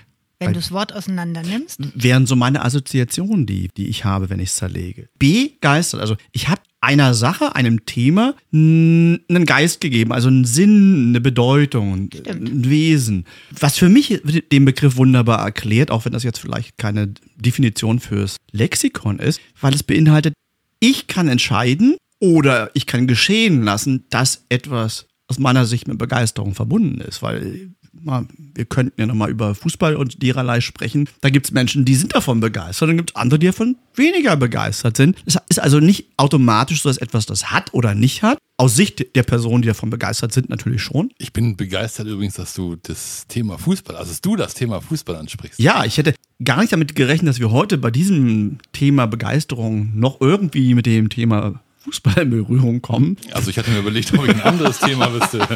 Wenn 0.48 0.54
du 0.54 0.60
das 0.60 0.72
Wort 0.72 0.94
auseinander 0.94 1.44
nimmst. 1.44 1.80
wären 1.96 2.26
so 2.26 2.36
meine 2.36 2.64
Assoziationen, 2.64 3.46
die, 3.46 3.70
die 3.76 3.88
ich 3.88 4.06
habe, 4.06 4.30
wenn 4.30 4.40
ich 4.40 4.50
es 4.50 4.56
zerlege. 4.56 5.10
Begeistert. 5.18 6.02
Also 6.02 6.16
ich 6.32 6.50
habe 6.50 6.62
einer 6.84 7.14
Sache, 7.14 7.56
einem 7.56 7.86
Thema 7.86 8.36
einen 8.52 9.46
Geist 9.46 9.80
gegeben, 9.80 10.12
also 10.12 10.28
einen 10.28 10.44
Sinn, 10.44 11.10
eine 11.10 11.22
Bedeutung, 11.22 12.10
ein 12.28 12.70
Wesen. 12.70 13.26
Was 13.58 13.78
für 13.78 13.88
mich 13.88 14.22
den 14.52 14.66
Begriff 14.66 14.98
wunderbar 14.98 15.40
erklärt, 15.40 15.92
auch 15.92 16.04
wenn 16.04 16.12
das 16.12 16.24
jetzt 16.24 16.40
vielleicht 16.40 16.78
keine 16.78 17.14
Definition 17.38 18.00
fürs 18.00 18.36
Lexikon 18.52 19.20
ist, 19.20 19.40
weil 19.62 19.74
es 19.74 19.84
beinhaltet, 19.84 20.34
ich 20.82 21.08
kann 21.08 21.30
entscheiden 21.30 21.96
oder 22.20 22.70
ich 22.74 22.86
kann 22.86 23.08
geschehen 23.08 23.64
lassen, 23.64 24.04
dass 24.10 24.44
etwas 24.50 25.08
aus 25.28 25.40
meiner 25.40 25.66
Sicht 25.66 25.88
mit 25.88 25.98
Begeisterung 25.98 26.54
verbunden 26.54 27.00
ist, 27.00 27.22
weil 27.22 27.72
mal, 28.05 28.25
wir 28.55 28.65
könnten 28.65 29.00
ja 29.00 29.07
nochmal 29.07 29.29
über 29.29 29.55
Fußball 29.55 29.95
und 29.95 30.22
dererlei 30.22 30.62
sprechen. 30.62 31.10
Da 31.22 31.29
gibt 31.29 31.48
es 31.48 31.51
Menschen, 31.51 31.86
die 31.86 31.95
sind 31.95 32.15
davon 32.15 32.39
begeistert, 32.39 32.89
dann 32.89 32.98
gibt 32.98 33.12
es 33.12 33.15
andere, 33.15 33.39
die 33.39 33.48
davon 33.48 33.77
weniger 33.95 34.36
begeistert 34.36 34.98
sind. 34.98 35.17
Es 35.25 35.38
ist 35.50 35.60
also 35.60 35.79
nicht 35.79 36.07
automatisch 36.17 36.81
so, 36.81 36.89
dass 36.89 36.98
etwas 36.98 37.25
das 37.25 37.51
hat 37.51 37.74
oder 37.74 37.95
nicht 37.95 38.24
hat. 38.24 38.38
Aus 38.57 38.75
Sicht 38.75 39.15
der 39.15 39.24
Personen, 39.24 39.63
die 39.63 39.67
davon 39.67 39.89
begeistert 39.89 40.31
sind, 40.31 40.50
natürlich 40.50 40.81
schon. 40.81 41.12
Ich 41.17 41.33
bin 41.33 41.57
begeistert 41.57 42.07
übrigens, 42.07 42.36
dass 42.36 42.53
du 42.53 42.75
das 42.81 43.25
Thema 43.27 43.57
Fußball, 43.57 43.95
also 43.95 44.12
dass 44.12 44.22
du 44.22 44.36
das 44.36 44.53
Thema 44.53 44.79
Fußball 44.81 45.15
ansprichst. 45.15 45.60
Ja, 45.60 45.86
ich 45.86 45.98
hätte 45.98 46.13
gar 46.43 46.62
nicht 46.62 46.72
damit 46.72 46.95
gerechnet, 46.95 47.29
dass 47.29 47.39
wir 47.39 47.51
heute 47.51 47.77
bei 47.77 47.89
diesem 47.91 48.60
Thema 48.72 49.07
Begeisterung 49.07 49.91
noch 49.95 50.22
irgendwie 50.22 50.75
mit 50.75 50.86
dem 50.86 51.10
Thema 51.10 51.62
Fußball 51.83 52.24
in 52.24 52.29
Berührung 52.29 52.81
kommen. 52.81 53.17
Also 53.33 53.50
ich 53.50 53.57
hatte 53.57 53.72
mir 53.72 53.79
überlegt, 53.79 54.13
ob 54.13 54.25
ich 54.25 54.33
ein 54.33 54.41
anderes 54.41 54.79
Thema 54.79 55.13
wüsste. 55.13 55.39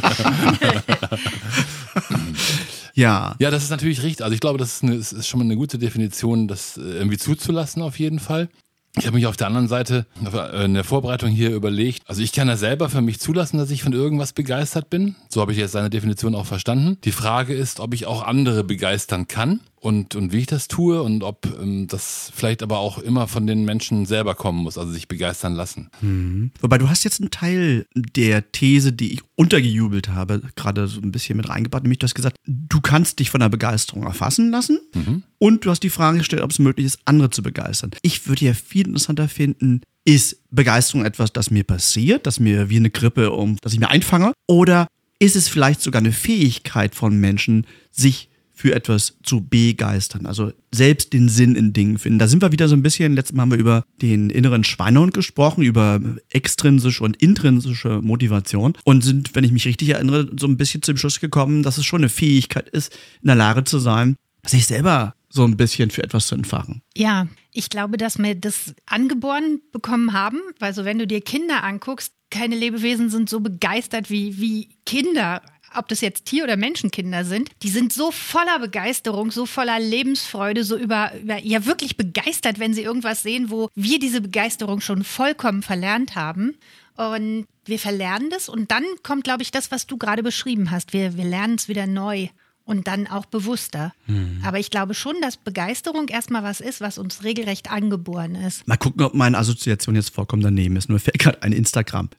Ja, 2.94 3.36
Ja, 3.40 3.52
das 3.52 3.64
ist 3.64 3.70
natürlich 3.70 4.02
richtig. 4.02 4.24
Also 4.24 4.34
ich 4.34 4.40
glaube, 4.40 4.58
das 4.58 4.78
ist, 4.78 4.84
eine, 4.84 4.96
es 4.96 5.14
ist 5.14 5.28
schon 5.28 5.40
mal 5.40 5.46
eine 5.46 5.56
gute 5.56 5.78
Definition, 5.78 6.48
das 6.48 6.78
äh, 6.78 6.82
irgendwie 6.82 7.18
zuzulassen 7.18 7.84
auf 7.84 8.00
jeden 8.00 8.20
Fall. 8.20 8.50
Ich 8.98 9.06
habe 9.06 9.16
mich 9.16 9.28
auf 9.28 9.38
der 9.38 9.46
anderen 9.46 9.68
Seite 9.68 10.08
äh, 10.26 10.66
in 10.66 10.74
der 10.74 10.84
Vorbereitung 10.84 11.30
hier 11.30 11.52
überlegt, 11.52 12.10
also 12.10 12.24
ich 12.24 12.32
kann 12.32 12.48
ja 12.48 12.58
selber 12.58 12.90
für 12.90 13.02
mich 13.02 13.20
zulassen, 13.20 13.60
dass 13.60 13.70
ich 13.70 13.84
von 13.84 13.94
irgendwas 13.94 14.34
begeistert 14.34 14.90
bin. 14.90 15.16
So 15.30 15.42
habe 15.42 15.52
ich 15.52 15.60
jetzt 15.60 15.74
seine 15.74 15.92
Definition 15.92 16.34
auch 16.34 16.48
verstanden. 16.48 16.98
Die 17.04 17.12
Frage 17.12 17.54
ist, 17.54 17.80
ob 17.80 17.94
ich 17.94 18.08
auch 18.08 18.24
andere 18.24 18.64
begeistern 18.64 19.28
kann. 19.28 19.60
Und, 19.80 20.16
und 20.16 20.34
wie 20.34 20.40
ich 20.40 20.48
das 20.48 20.68
tue 20.68 21.02
und 21.02 21.24
ob 21.24 21.46
ähm, 21.62 21.88
das 21.88 22.32
vielleicht 22.36 22.64
aber 22.64 22.80
auch 22.80 22.98
immer 22.98 23.28
von 23.28 23.46
den 23.46 23.64
Menschen 23.64 24.06
selber 24.06 24.36
kommen 24.36 24.64
muss, 24.64 24.78
also 24.78 24.92
sich 24.92 25.08
begeistern 25.08 25.54
lassen. 25.54 25.90
Mhm. 26.02 26.52
Wobei 26.62 26.78
du 26.78 26.90
hast 26.90 27.04
jetzt 27.04 27.22
einen 27.22 27.32
Teil 27.32 27.86
der 27.96 28.52
These, 28.52 28.92
die 28.92 29.14
ich 29.14 29.22
untergejubelt 29.36 30.10
habe, 30.10 30.42
gerade 30.56 30.88
so 30.88 31.00
ein 31.00 31.12
bisschen 31.12 31.38
mit 31.38 31.48
reingebracht, 31.48 31.84
nämlich 31.84 32.00
du 32.00 32.06
hast 32.06 32.16
gesagt, 32.16 32.38
du 32.46 32.82
kannst 32.82 33.20
dich 33.20 33.30
von 33.30 33.40
der 33.40 33.50
Begeisterung 33.50 34.04
erfassen 34.04 34.50
lassen 34.50 34.80
mhm. 34.94 35.24
und 35.38 35.66
du 35.66 35.70
hast 35.70 35.84
die 35.84 35.90
Frage 35.90 36.20
gestellt, 36.20 36.42
ob 36.42 36.52
es 36.52 36.60
möglich 36.60 36.86
ist, 36.86 37.00
andere 37.06 37.30
zu 37.30 37.44
begeistern. 37.44 37.92
Ich 38.02 38.28
würde 38.28 38.46
ja 38.46 38.54
viel 38.54 38.88
interessanter 38.88 39.30
finden, 39.30 39.82
ist 40.06 40.42
Begeisterung 40.52 41.06
etwas, 41.06 41.34
das 41.34 41.52
mir 41.52 41.66
passiert, 41.66 42.26
das 42.26 42.40
mir 42.40 42.70
wie 42.70 42.78
eine 42.78 42.90
Grippe, 42.90 43.32
um, 43.32 43.58
dass 43.62 43.74
ich 43.74 43.80
mir 43.80 43.90
einfange? 43.90 44.32
Oder 44.48 44.88
ist 45.20 45.36
es 45.36 45.50
vielleicht 45.50 45.82
sogar 45.82 46.00
eine 46.00 46.14
Fähigkeit 46.14 46.96
von 46.96 47.20
Menschen, 47.20 47.68
sich 47.92 48.30
für 48.58 48.74
etwas 48.74 49.18
zu 49.22 49.48
begeistern, 49.48 50.26
also 50.26 50.52
selbst 50.74 51.14
den 51.14 51.30
Sinn 51.30 51.56
in 51.56 51.74
Dingen 51.74 52.00
finden. 52.00 52.18
Da 52.18 52.28
sind 52.28 52.42
wir 52.42 52.52
wieder 52.52 52.68
so 52.68 52.76
ein 52.76 52.82
bisschen, 52.82 53.14
letztes 53.14 53.36
Mal 53.36 53.44
haben 53.44 53.52
wir 53.52 53.60
über 53.60 53.84
den 54.02 54.32
inneren 54.32 54.64
Schweinehund 54.64 55.14
gesprochen, 55.14 55.62
über 55.64 56.02
extrinsische 56.32 57.04
und 57.04 57.18
intrinsische 57.18 58.02
Motivation 58.02 58.74
und 58.84 59.04
sind, 59.04 59.36
wenn 59.36 59.44
ich 59.44 59.52
mich 59.52 59.68
richtig 59.68 59.90
erinnere, 59.90 60.32
so 60.40 60.48
ein 60.48 60.58
bisschen 60.58 60.82
zum 60.82 60.98
Schluss 60.98 61.20
gekommen, 61.20 61.62
dass 61.62 61.78
es 61.78 61.86
schon 61.86 62.02
eine 62.02 62.10
Fähigkeit 62.10 62.68
ist, 62.68 62.98
in 63.22 63.28
der 63.28 63.36
Lage 63.36 63.64
zu 63.64 63.78
sein, 63.78 64.16
sich 64.44 64.66
selber 64.66 65.14
so 65.30 65.44
ein 65.44 65.56
bisschen 65.56 65.92
für 65.92 66.04
etwas 66.04 66.26
zu 66.26 66.34
entfachen. 66.34 66.82
Ja, 66.96 67.28
ich 67.54 67.70
glaube, 67.70 67.98
dass 67.98 68.18
wir 68.18 68.34
das 68.34 68.74
angeboren 68.88 69.62
bekommen 69.72 70.14
haben, 70.14 70.40
weil 70.58 70.74
so 70.74 70.84
wenn 70.84 70.98
du 70.98 71.06
dir 71.06 71.22
Kinder 71.22 71.64
anguckst, 71.64 72.14
keine 72.30 72.56
Lebewesen 72.56 73.10
sind 73.10 73.30
so 73.30 73.40
begeistert 73.40 74.10
wie, 74.10 74.40
wie 74.40 74.70
Kinder 74.86 75.42
ob 75.76 75.88
das 75.88 76.02
jetzt 76.02 76.26
Tier- 76.26 76.44
oder 76.44 76.58
Menschenkinder 76.58 77.26
sind, 77.26 77.50
die 77.64 77.70
sind 77.70 77.94
so 77.94 78.12
voller 78.12 78.60
Begeisterung, 78.60 79.32
so 79.32 79.46
voller 79.46 79.80
Lebensfreude, 79.80 80.64
so 80.64 80.78
über, 80.78 81.12
über, 81.22 81.38
ja 81.38 81.66
wirklich 81.66 81.98
begeistert, 81.98 82.60
wenn 82.60 82.74
sie 82.74 82.84
irgendwas 82.84 83.24
sehen, 83.24 83.50
wo 83.50 83.70
wir 83.76 84.00
diese 84.00 84.22
Begeisterung 84.22 84.82
schon 84.82 85.04
vollkommen 85.04 85.64
verlernt 85.64 86.16
haben. 86.16 86.56
Und 86.96 87.46
wir 87.66 87.78
verlernen 87.78 88.30
das 88.30 88.50
und 88.50 88.72
dann 88.72 88.84
kommt, 89.04 89.24
glaube 89.24 89.44
ich, 89.44 89.52
das, 89.52 89.72
was 89.72 89.86
du 89.86 89.98
gerade 89.98 90.24
beschrieben 90.24 90.72
hast. 90.72 90.94
Wir, 90.94 91.16
wir 91.16 91.26
lernen 91.26 91.56
es 91.56 91.68
wieder 91.68 91.86
neu 91.86 92.30
und 92.64 92.88
dann 92.88 93.08
auch 93.08 93.26
bewusster. 93.26 93.94
Mhm. 94.08 94.42
Aber 94.44 94.60
ich 94.60 94.72
glaube 94.72 94.94
schon, 94.94 95.16
dass 95.22 95.38
Begeisterung 95.38 96.08
erstmal 96.08 96.44
was 96.44 96.60
ist, 96.60 96.82
was 96.82 96.98
uns 96.98 97.24
regelrecht 97.24 97.72
angeboren 97.72 98.36
ist. 98.36 98.68
Mal 98.68 98.78
gucken, 98.78 99.04
ob 99.04 99.14
meine 99.14 99.38
Assoziation 99.38 99.96
jetzt 99.96 100.14
vollkommen 100.14 100.42
daneben 100.42 100.76
ist. 100.76 100.90
Nur 100.90 101.00
fällt 101.00 101.20
gerade 101.20 101.44
ein 101.44 101.54
Instagram. 101.54 102.10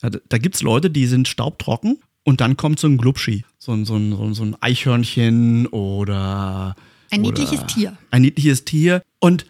Da, 0.00 0.10
da 0.10 0.38
gibt 0.38 0.56
es 0.56 0.62
Leute, 0.62 0.90
die 0.90 1.06
sind 1.06 1.28
staubtrocken 1.28 1.98
und 2.24 2.40
dann 2.40 2.56
kommt 2.56 2.80
so 2.80 2.88
ein 2.88 2.96
Glubschi, 2.96 3.44
so 3.58 3.72
ein, 3.72 3.84
so 3.84 3.96
ein, 3.96 4.34
so 4.34 4.42
ein 4.42 4.56
Eichhörnchen 4.60 5.66
oder. 5.68 6.74
Ein 7.10 7.20
oder 7.20 7.38
niedliches 7.38 7.66
Tier. 7.66 7.96
Ein 8.10 8.22
niedliches 8.22 8.64
Tier. 8.64 9.02
Und. 9.20 9.46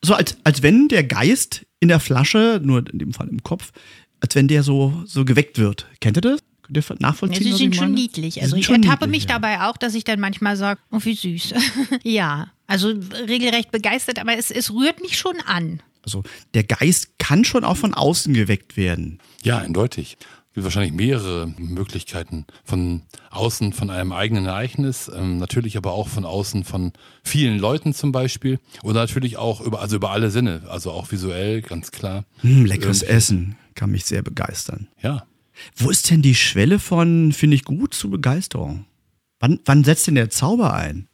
So 0.00 0.14
als, 0.14 0.36
als 0.44 0.62
wenn 0.62 0.88
der 0.88 1.04
Geist 1.04 1.66
in 1.80 1.88
der 1.88 2.00
Flasche, 2.00 2.60
nur 2.62 2.84
in 2.90 2.98
dem 2.98 3.12
Fall 3.12 3.28
im 3.28 3.42
Kopf, 3.42 3.72
als 4.20 4.34
wenn 4.34 4.48
der 4.48 4.62
so, 4.62 5.02
so 5.06 5.24
geweckt 5.24 5.58
wird. 5.58 5.86
Kennt 6.00 6.16
ihr 6.16 6.20
das? 6.22 6.40
Könnt 6.62 6.76
ihr 6.76 6.96
nachvollziehen? 7.00 7.46
Ja, 7.46 7.52
sie 7.52 7.58
sind 7.58 7.76
schon 7.76 7.92
niedlich. 7.92 8.40
Also 8.40 8.56
ich 8.56 8.68
ertappe 8.68 9.06
niedlich, 9.06 9.22
mich 9.22 9.30
ja. 9.30 9.38
dabei 9.38 9.62
auch, 9.62 9.76
dass 9.76 9.94
ich 9.94 10.04
dann 10.04 10.20
manchmal 10.20 10.56
sage, 10.56 10.80
oh, 10.90 11.00
wie 11.02 11.14
süß. 11.14 11.54
ja, 12.02 12.50
also 12.66 12.94
regelrecht 13.26 13.70
begeistert, 13.70 14.18
aber 14.18 14.36
es, 14.36 14.50
es 14.50 14.72
rührt 14.72 15.00
mich 15.02 15.18
schon 15.18 15.40
an. 15.46 15.82
Also 16.02 16.22
der 16.54 16.64
Geist 16.64 17.18
kann 17.18 17.44
schon 17.44 17.64
auch 17.64 17.76
von 17.76 17.92
außen 17.92 18.32
geweckt 18.34 18.76
werden. 18.76 19.18
Ja, 19.42 19.58
eindeutig. 19.58 20.16
Es 20.20 20.54
gibt 20.54 20.64
wahrscheinlich 20.64 20.92
mehrere 20.92 21.52
Möglichkeiten 21.58 22.46
von 22.64 23.02
außen, 23.30 23.72
von 23.72 23.90
einem 23.90 24.12
eigenen 24.12 24.46
Ereignis, 24.46 25.10
ähm, 25.14 25.38
natürlich 25.38 25.76
aber 25.76 25.92
auch 25.92 26.08
von 26.08 26.24
außen 26.24 26.64
von 26.64 26.92
vielen 27.22 27.58
Leuten 27.58 27.94
zum 27.94 28.10
Beispiel 28.10 28.58
oder 28.82 29.00
natürlich 29.00 29.36
auch 29.36 29.60
über, 29.60 29.80
also 29.80 29.96
über 29.96 30.10
alle 30.10 30.30
Sinne, 30.30 30.62
also 30.68 30.90
auch 30.90 31.12
visuell, 31.12 31.62
ganz 31.62 31.92
klar. 31.92 32.24
Hm, 32.40 32.64
leckeres 32.64 33.02
Irgendwie. 33.02 33.16
Essen 33.16 33.56
kann 33.74 33.90
mich 33.90 34.04
sehr 34.04 34.22
begeistern. 34.22 34.88
Ja. 35.00 35.24
Wo 35.76 35.90
ist 35.90 36.10
denn 36.10 36.22
die 36.22 36.34
Schwelle 36.34 36.78
von, 36.78 37.32
finde 37.32 37.56
ich 37.56 37.64
gut, 37.64 37.94
zu 37.94 38.10
Begeisterung? 38.10 38.86
Wann, 39.40 39.60
wann 39.64 39.84
setzt 39.84 40.06
denn 40.06 40.16
der 40.16 40.30
Zauber 40.30 40.74
ein? 40.74 41.08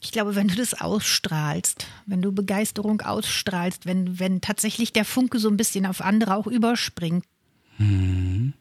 Ich 0.00 0.12
glaube, 0.12 0.34
wenn 0.34 0.48
du 0.48 0.54
das 0.54 0.74
ausstrahlst, 0.74 1.86
wenn 2.06 2.20
du 2.20 2.30
Begeisterung 2.30 3.00
ausstrahlst, 3.00 3.86
wenn, 3.86 4.18
wenn 4.18 4.42
tatsächlich 4.42 4.92
der 4.92 5.06
Funke 5.06 5.38
so 5.38 5.48
ein 5.48 5.56
bisschen 5.56 5.86
auf 5.86 6.02
andere 6.02 6.36
auch 6.36 6.46
überspringt. 6.46 7.24
Hm. 7.78 8.54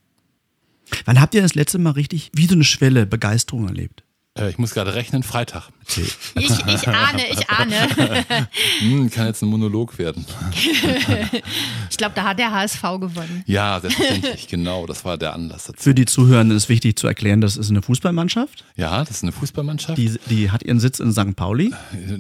Wann 1.05 1.19
habt 1.19 1.33
ihr 1.35 1.41
das 1.41 1.55
letzte 1.55 1.79
Mal 1.79 1.91
richtig 1.91 2.31
wie 2.33 2.45
so 2.45 2.53
eine 2.53 2.63
Schwelle 2.63 3.05
Begeisterung 3.05 3.67
erlebt? 3.67 4.03
Äh, 4.37 4.49
ich 4.49 4.57
muss 4.57 4.73
gerade 4.73 4.93
rechnen, 4.93 5.23
Freitag. 5.23 5.69
Okay. 5.89 6.05
Ich, 6.35 6.49
ich 6.49 6.87
ahne, 6.87 7.23
ich 7.29 7.49
ahne. 7.49 7.75
hm, 8.79 9.09
kann 9.09 9.27
jetzt 9.27 9.41
ein 9.41 9.49
Monolog 9.49 9.97
werden. 9.97 10.25
ich 11.89 11.97
glaube, 11.97 12.13
da 12.15 12.23
hat 12.23 12.39
der 12.39 12.51
HSV 12.51 12.81
gewonnen. 12.81 13.43
Ja, 13.45 13.79
selbstverständlich, 13.79 14.47
genau. 14.47 14.85
Das 14.85 15.03
war 15.03 15.17
der 15.17 15.33
Anlass 15.33 15.65
dazu. 15.65 15.81
Für 15.81 15.93
die 15.93 16.05
Zuhörenden 16.05 16.55
ist 16.55 16.69
wichtig 16.69 16.97
zu 16.97 17.07
erklären, 17.07 17.41
das 17.41 17.57
ist 17.57 17.69
eine 17.69 17.81
Fußballmannschaft. 17.81 18.63
Ja, 18.75 18.99
das 19.03 19.17
ist 19.17 19.23
eine 19.23 19.33
Fußballmannschaft. 19.33 19.97
Die, 19.97 20.17
die 20.29 20.51
hat 20.51 20.63
ihren 20.63 20.79
Sitz 20.79 20.99
in 20.99 21.11
St. 21.11 21.35
Pauli. 21.35 21.73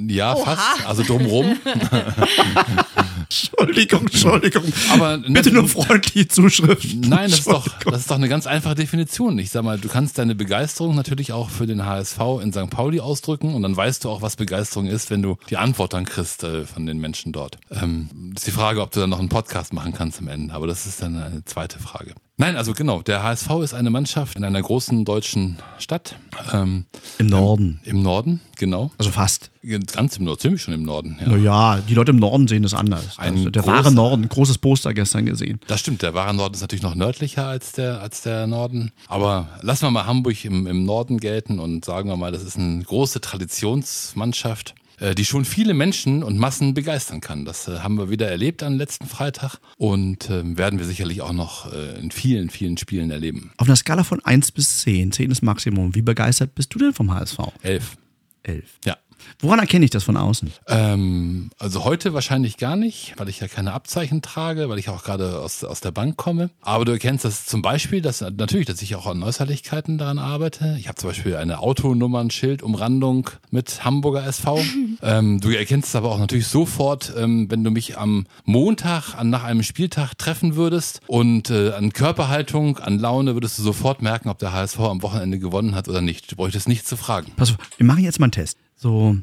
Ja, 0.07 0.35
Oha. 0.35 0.55
fast. 0.55 0.85
Also 0.85 1.03
drumrum. 1.03 1.57
Entschuldigung, 3.23 4.01
Entschuldigung. 4.01 4.63
Aber 4.91 5.17
bitte 5.17 5.51
nur 5.51 5.67
freundliche 5.67 6.27
Zuschrift. 6.27 6.95
Nein, 6.95 7.31
das 7.31 7.39
ist, 7.39 7.47
doch, 7.47 7.67
das 7.85 8.01
ist 8.01 8.11
doch 8.11 8.15
eine 8.15 8.29
ganz 8.29 8.45
einfache 8.45 8.75
Definition. 8.75 9.39
Ich 9.39 9.49
sag 9.49 9.63
mal, 9.63 9.79
du 9.79 9.87
kannst 9.87 10.17
deine 10.17 10.35
Begeisterung 10.35 10.95
natürlich 10.95 11.31
auch 11.31 11.49
für 11.49 11.65
den 11.65 11.85
HSV 11.85 12.19
in 12.41 12.51
St. 12.51 12.69
Pauli 12.69 12.99
ausdrücken 12.99 13.52
und 13.55 13.63
dann 13.63 13.75
weißt 13.75 14.03
du 14.03 14.09
auch, 14.09 14.21
was 14.21 14.35
Begeisterung 14.35 14.87
ist, 14.87 15.09
wenn 15.09 15.21
du 15.21 15.37
die 15.49 15.57
Antwort 15.57 15.93
dann 15.93 16.05
kriegst 16.05 16.43
äh, 16.43 16.65
von 16.65 16.85
den 16.85 16.99
Menschen 16.99 17.31
dort. 17.31 17.57
Ähm, 17.71 18.33
ist 18.35 18.47
die 18.47 18.51
Frage, 18.51 18.81
ob 18.81 18.91
du 18.91 18.99
dann 18.99 19.09
noch 19.09 19.19
einen 19.19 19.29
Podcast 19.29 19.73
machen 19.73 19.93
kannst 19.93 20.19
am 20.19 20.27
Ende, 20.27 20.53
aber 20.53 20.67
das 20.67 20.85
ist 20.85 21.01
dann 21.01 21.15
eine 21.17 21.45
zweite 21.45 21.79
Frage. 21.79 22.13
Nein, 22.35 22.55
also 22.55 22.73
genau, 22.73 23.03
der 23.03 23.21
HSV 23.21 23.49
ist 23.63 23.75
eine 23.75 23.91
Mannschaft 23.91 24.37
in 24.37 24.43
einer 24.43 24.59
großen 24.59 25.05
deutschen 25.05 25.59
Stadt. 25.77 26.15
Ähm, 26.51 26.85
Im 27.19 27.27
Norden. 27.27 27.79
Ähm, 27.85 27.97
Im 27.97 28.01
Norden, 28.01 28.41
genau. 28.57 28.91
Also 28.97 29.11
fast. 29.11 29.51
Ganz 29.61 30.17
im 30.17 30.25
Norden, 30.25 30.39
ziemlich 30.39 30.61
schon 30.63 30.73
im 30.73 30.81
Norden. 30.81 31.17
Ja. 31.21 31.27
Naja, 31.27 31.79
die 31.87 31.93
Leute 31.93 32.11
im 32.11 32.17
Norden 32.17 32.47
sehen 32.47 32.63
das 32.63 32.73
anders. 32.73 33.19
Ein 33.19 33.37
also 33.37 33.49
der 33.51 33.61
großer, 33.61 33.75
wahre 33.75 33.91
Norden, 33.91 34.27
großes 34.27 34.57
Poster 34.57 34.95
gestern 34.95 35.27
gesehen. 35.27 35.59
Das 35.67 35.79
stimmt, 35.79 36.01
der 36.01 36.15
wahre 36.15 36.33
Norden 36.33 36.55
ist 36.55 36.61
natürlich 36.61 36.81
noch 36.81 36.95
nördlicher 36.95 37.45
als 37.45 37.71
der, 37.73 38.01
als 38.01 38.21
der 38.23 38.47
Norden. 38.47 38.91
Aber 39.07 39.47
lassen 39.61 39.83
wir 39.83 39.91
mal 39.91 40.07
Hamburg 40.07 40.43
im, 40.43 40.65
im 40.65 40.85
Norden 40.85 41.19
gelten 41.19 41.59
und 41.59 41.85
sagen 41.85 42.09
wir 42.09 42.17
mal, 42.17 42.31
das 42.31 42.43
ist 42.43 42.57
eine 42.57 42.83
große 42.83 43.21
Traditionsmannschaft. 43.21 44.73
Äh, 44.99 45.15
die 45.15 45.25
schon 45.25 45.43
viele 45.45 45.73
Menschen 45.73 46.23
und 46.23 46.37
Massen 46.37 46.73
begeistern 46.73 47.19
kann. 47.19 47.45
Das 47.45 47.67
äh, 47.67 47.79
haben 47.79 47.97
wir 47.97 48.09
wieder 48.09 48.29
erlebt 48.29 48.63
am 48.63 48.73
letzten 48.77 49.07
Freitag 49.07 49.57
und 49.77 50.29
ähm, 50.29 50.57
werden 50.57 50.77
wir 50.79 50.85
sicherlich 50.85 51.21
auch 51.21 51.33
noch 51.33 51.71
äh, 51.73 51.99
in 51.99 52.11
vielen, 52.11 52.49
vielen 52.49 52.77
Spielen 52.77 53.09
erleben. 53.09 53.51
Auf 53.57 53.67
einer 53.67 53.75
Skala 53.75 54.03
von 54.03 54.23
1 54.23 54.51
bis 54.51 54.81
10, 54.81 55.11
10 55.11 55.31
ist 55.31 55.41
Maximum, 55.41 55.95
wie 55.95 56.01
begeistert 56.01 56.53
bist 56.55 56.73
du 56.73 56.79
denn 56.79 56.93
vom 56.93 57.13
HSV? 57.13 57.39
11. 57.63 57.97
11. 58.43 58.63
Ja. 58.85 58.97
Woran 59.39 59.59
erkenne 59.59 59.85
ich 59.85 59.91
das 59.91 60.03
von 60.03 60.17
außen? 60.17 60.51
Ähm, 60.67 61.51
also 61.59 61.83
heute 61.83 62.13
wahrscheinlich 62.13 62.57
gar 62.57 62.75
nicht, 62.75 63.13
weil 63.17 63.29
ich 63.29 63.39
ja 63.39 63.47
keine 63.47 63.73
Abzeichen 63.73 64.21
trage, 64.21 64.69
weil 64.69 64.79
ich 64.79 64.89
auch 64.89 65.03
gerade 65.03 65.39
aus, 65.39 65.63
aus 65.63 65.81
der 65.81 65.91
Bank 65.91 66.17
komme. 66.17 66.49
Aber 66.61 66.85
du 66.85 66.91
erkennst 66.91 67.25
das 67.25 67.45
zum 67.45 67.61
Beispiel, 67.61 68.01
dass 68.01 68.21
natürlich, 68.21 68.67
dass 68.67 68.81
ich 68.81 68.95
auch 68.95 69.07
an 69.07 69.21
Äußerlichkeiten 69.23 69.97
daran 69.97 70.19
arbeite. 70.19 70.77
Ich 70.79 70.87
habe 70.87 70.95
zum 70.95 71.09
Beispiel 71.09 71.35
eine 71.35 71.59
Autonummernschild-Umrandung 71.59 73.29
mit 73.51 73.83
Hamburger 73.83 74.25
SV. 74.25 74.59
ähm, 75.01 75.39
du 75.39 75.49
erkennst 75.49 75.89
es 75.89 75.95
aber 75.95 76.11
auch 76.11 76.19
natürlich 76.19 76.47
sofort, 76.47 77.13
ähm, 77.17 77.49
wenn 77.49 77.63
du 77.63 77.71
mich 77.71 77.97
am 77.97 78.25
Montag 78.45 79.15
an, 79.15 79.29
nach 79.29 79.43
einem 79.43 79.63
Spieltag 79.63 80.17
treffen 80.17 80.55
würdest 80.55 81.01
und 81.07 81.49
äh, 81.49 81.71
an 81.71 81.93
Körperhaltung, 81.93 82.77
an 82.77 82.99
Laune 82.99 83.33
würdest 83.33 83.57
du 83.59 83.63
sofort 83.63 84.01
merken, 84.01 84.29
ob 84.29 84.39
der 84.39 84.53
HSV 84.53 84.79
am 84.79 85.01
Wochenende 85.01 85.39
gewonnen 85.39 85.75
hat 85.75 85.87
oder 85.87 86.01
nicht. 86.01 86.31
Du 86.31 86.35
bräuchtest 86.35 86.67
nicht 86.67 86.87
zu 86.87 86.97
fragen. 86.97 87.31
Pass 87.35 87.51
auf, 87.51 87.57
wir 87.77 87.85
machen 87.85 88.03
jetzt 88.03 88.19
mal 88.19 88.25
einen 88.25 88.31
Test. 88.31 88.57
So, 88.83 89.17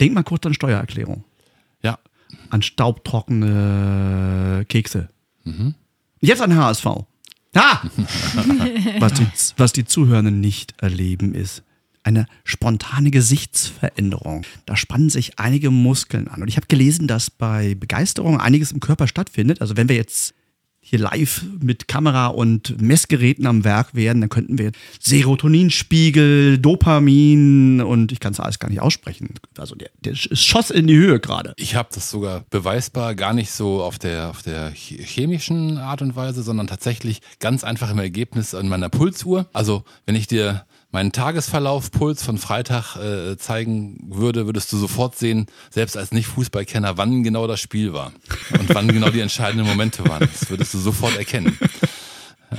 denk 0.00 0.12
mal 0.12 0.24
kurz 0.24 0.44
an 0.44 0.54
Steuererklärung. 0.54 1.22
Ja. 1.84 2.00
An 2.50 2.62
staubtrockene 2.62 4.64
Kekse. 4.68 5.08
Mhm. 5.44 5.76
Jetzt 6.20 6.42
an 6.42 6.56
HSV. 6.56 6.86
Ha! 7.54 7.54
was, 8.98 9.12
die, 9.12 9.26
was 9.56 9.72
die 9.72 9.84
Zuhörenden 9.84 10.40
nicht 10.40 10.74
erleben, 10.82 11.32
ist 11.32 11.62
eine 12.02 12.26
spontane 12.42 13.12
Gesichtsveränderung. 13.12 14.42
Da 14.66 14.74
spannen 14.74 15.10
sich 15.10 15.38
einige 15.38 15.70
Muskeln 15.70 16.26
an. 16.26 16.42
Und 16.42 16.48
ich 16.48 16.56
habe 16.56 16.66
gelesen, 16.66 17.06
dass 17.06 17.30
bei 17.30 17.76
Begeisterung 17.76 18.40
einiges 18.40 18.72
im 18.72 18.80
Körper 18.80 19.06
stattfindet. 19.06 19.60
Also 19.60 19.76
wenn 19.76 19.88
wir 19.88 19.94
jetzt 19.94 20.34
hier 20.92 20.98
live 20.98 21.42
mit 21.58 21.88
Kamera 21.88 22.26
und 22.26 22.78
Messgeräten 22.78 23.46
am 23.46 23.64
Werk 23.64 23.94
wären, 23.94 24.20
dann 24.20 24.28
könnten 24.28 24.58
wir 24.58 24.72
Serotoninspiegel, 25.00 26.58
Dopamin 26.58 27.80
und 27.80 28.12
ich 28.12 28.20
kann 28.20 28.34
es 28.34 28.40
alles 28.40 28.58
gar 28.58 28.68
nicht 28.68 28.82
aussprechen. 28.82 29.30
Also 29.56 29.74
der, 29.74 29.88
der 30.04 30.14
schoss 30.14 30.70
in 30.70 30.86
die 30.86 30.94
Höhe 30.94 31.18
gerade. 31.18 31.54
Ich 31.56 31.76
habe 31.76 31.88
das 31.94 32.10
sogar 32.10 32.44
beweisbar 32.50 33.14
gar 33.14 33.32
nicht 33.32 33.52
so 33.52 33.82
auf 33.82 33.98
der, 33.98 34.28
auf 34.28 34.42
der 34.42 34.70
chemischen 34.70 35.78
Art 35.78 36.02
und 36.02 36.14
Weise, 36.14 36.42
sondern 36.42 36.66
tatsächlich 36.66 37.22
ganz 37.40 37.64
einfach 37.64 37.90
im 37.90 37.98
Ergebnis 37.98 38.54
an 38.54 38.68
meiner 38.68 38.90
Pulsuhr. 38.90 39.46
Also 39.54 39.84
wenn 40.04 40.14
ich 40.14 40.26
dir 40.26 40.66
meinen 40.92 41.10
Tagesverlauf, 41.10 41.90
Puls 41.90 42.22
von 42.22 42.38
Freitag 42.38 42.96
äh, 42.96 43.36
zeigen 43.36 43.98
würde, 44.08 44.46
würdest 44.46 44.72
du 44.72 44.76
sofort 44.76 45.18
sehen, 45.18 45.46
selbst 45.70 45.96
als 45.96 46.12
Nicht-Fußballkenner, 46.12 46.96
wann 46.98 47.22
genau 47.22 47.46
das 47.46 47.60
Spiel 47.60 47.92
war 47.92 48.12
und 48.58 48.72
wann 48.74 48.88
genau 48.88 49.10
die 49.10 49.20
entscheidenden 49.20 49.66
Momente 49.66 50.06
waren. 50.08 50.28
Das 50.32 50.50
würdest 50.50 50.74
du 50.74 50.78
sofort 50.78 51.16
erkennen. 51.16 51.58
Ja. 51.60 52.58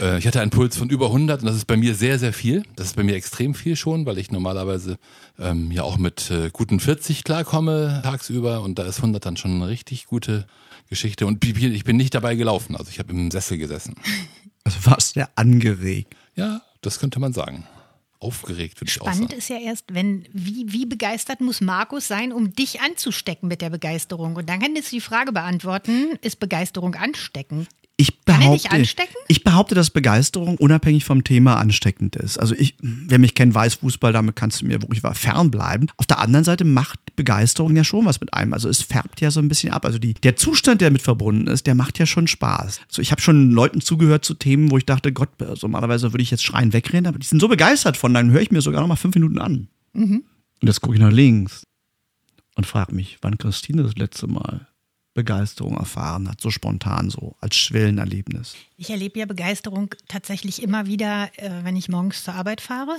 Äh, 0.00 0.18
ich 0.18 0.26
hatte 0.26 0.40
einen 0.40 0.50
Puls 0.50 0.76
von 0.76 0.88
über 0.90 1.06
100 1.06 1.42
und 1.42 1.46
das 1.46 1.56
ist 1.56 1.66
bei 1.66 1.76
mir 1.76 1.94
sehr, 1.94 2.18
sehr 2.18 2.32
viel. 2.32 2.62
Das 2.76 2.88
ist 2.88 2.96
bei 2.96 3.02
mir 3.02 3.14
extrem 3.14 3.54
viel 3.54 3.76
schon, 3.76 4.06
weil 4.06 4.18
ich 4.18 4.30
normalerweise 4.30 4.98
ähm, 5.38 5.70
ja 5.70 5.82
auch 5.82 5.98
mit 5.98 6.30
äh, 6.30 6.50
guten 6.52 6.80
40 6.80 7.24
klarkomme 7.24 8.00
tagsüber 8.02 8.62
und 8.62 8.78
da 8.78 8.84
ist 8.84 8.96
100 8.96 9.24
dann 9.24 9.36
schon 9.36 9.52
eine 9.52 9.68
richtig 9.68 10.06
gute 10.06 10.46
Geschichte. 10.88 11.26
Und 11.26 11.44
ich 11.44 11.84
bin 11.84 11.96
nicht 11.96 12.14
dabei 12.14 12.34
gelaufen, 12.34 12.76
also 12.76 12.90
ich 12.90 12.98
habe 12.98 13.12
im 13.12 13.30
Sessel 13.30 13.58
gesessen. 13.58 13.94
Also 14.64 14.78
warst 14.84 15.16
du 15.16 15.20
ja 15.20 15.28
angeregt. 15.36 16.14
Ja, 16.36 16.60
das 16.80 16.98
könnte 16.98 17.20
man 17.20 17.32
sagen. 17.32 17.66
Aufgeregt 18.18 18.80
würde 18.80 18.90
ich 18.90 19.00
auch 19.00 19.06
sagen. 19.06 19.16
Spannend 19.16 19.32
ist 19.32 19.48
ja 19.48 19.58
erst, 19.58 19.94
wenn, 19.94 20.26
wie, 20.32 20.70
wie 20.70 20.84
begeistert 20.84 21.40
muss 21.40 21.62
Markus 21.62 22.06
sein, 22.06 22.32
um 22.32 22.52
dich 22.52 22.80
anzustecken 22.82 23.48
mit 23.48 23.62
der 23.62 23.70
Begeisterung? 23.70 24.36
Und 24.36 24.48
dann 24.48 24.60
kannst 24.60 24.92
du 24.92 24.96
die 24.96 25.00
Frage 25.00 25.32
beantworten, 25.32 26.18
ist 26.20 26.38
Begeisterung 26.38 26.94
ansteckend? 26.96 27.68
Ich 28.00 28.18
behaupte, 28.20 28.70
anstecken? 28.70 29.14
ich 29.28 29.44
behaupte, 29.44 29.74
dass 29.74 29.90
Begeisterung 29.90 30.56
unabhängig 30.56 31.04
vom 31.04 31.22
Thema 31.22 31.56
ansteckend 31.56 32.16
ist. 32.16 32.38
Also 32.38 32.54
ich, 32.54 32.74
wer 32.80 33.18
mich 33.18 33.34
kennt, 33.34 33.54
weiß 33.54 33.74
Fußball, 33.74 34.14
damit 34.14 34.36
kannst 34.36 34.62
du 34.62 34.66
mir 34.66 34.80
wirklich 34.80 35.02
fernbleiben. 35.02 35.92
Auf 35.98 36.06
der 36.06 36.18
anderen 36.18 36.44
Seite 36.44 36.64
macht 36.64 36.98
Begeisterung 37.14 37.76
ja 37.76 37.84
schon 37.84 38.06
was 38.06 38.18
mit 38.22 38.32
einem. 38.32 38.54
Also 38.54 38.70
es 38.70 38.80
färbt 38.80 39.20
ja 39.20 39.30
so 39.30 39.40
ein 39.40 39.48
bisschen 39.48 39.74
ab. 39.74 39.84
Also 39.84 39.98
die, 39.98 40.14
der 40.14 40.34
Zustand, 40.34 40.80
der 40.80 40.88
damit 40.88 41.02
verbunden 41.02 41.46
ist, 41.46 41.66
der 41.66 41.74
macht 41.74 41.98
ja 41.98 42.06
schon 42.06 42.26
Spaß. 42.26 42.80
Also 42.88 43.02
ich 43.02 43.10
habe 43.10 43.20
schon 43.20 43.50
Leuten 43.50 43.82
zugehört 43.82 44.24
zu 44.24 44.32
Themen, 44.32 44.70
wo 44.70 44.78
ich 44.78 44.86
dachte, 44.86 45.12
Gott, 45.12 45.28
also 45.40 45.66
normalerweise 45.66 46.14
würde 46.14 46.22
ich 46.22 46.30
jetzt 46.30 46.42
schreien 46.44 46.72
wegrennen, 46.72 47.06
aber 47.06 47.18
die 47.18 47.26
sind 47.26 47.40
so 47.40 47.48
begeistert 47.48 47.98
von, 47.98 48.14
dann 48.14 48.30
höre 48.30 48.40
ich 48.40 48.50
mir 48.50 48.62
sogar 48.62 48.80
noch 48.80 48.88
mal 48.88 48.96
fünf 48.96 49.14
Minuten 49.14 49.38
an. 49.38 49.68
Und 50.62 50.68
jetzt 50.68 50.80
gucke 50.80 50.94
ich 50.94 51.00
nach 51.02 51.12
links 51.12 51.66
und 52.54 52.66
frage 52.66 52.94
mich, 52.94 53.18
wann 53.20 53.36
Christine 53.36 53.82
das 53.82 53.96
letzte 53.96 54.26
Mal 54.26 54.69
Begeisterung 55.14 55.76
erfahren 55.76 56.28
hat, 56.28 56.40
so 56.40 56.50
spontan, 56.50 57.10
so 57.10 57.36
als 57.40 57.56
Schwellenerlebnis. 57.56 58.54
Ich 58.76 58.90
erlebe 58.90 59.18
ja 59.18 59.26
Begeisterung 59.26 59.94
tatsächlich 60.08 60.62
immer 60.62 60.86
wieder, 60.86 61.30
äh, 61.36 61.50
wenn 61.62 61.76
ich 61.76 61.88
morgens 61.88 62.24
zur 62.24 62.34
Arbeit 62.34 62.60
fahre. 62.60 62.96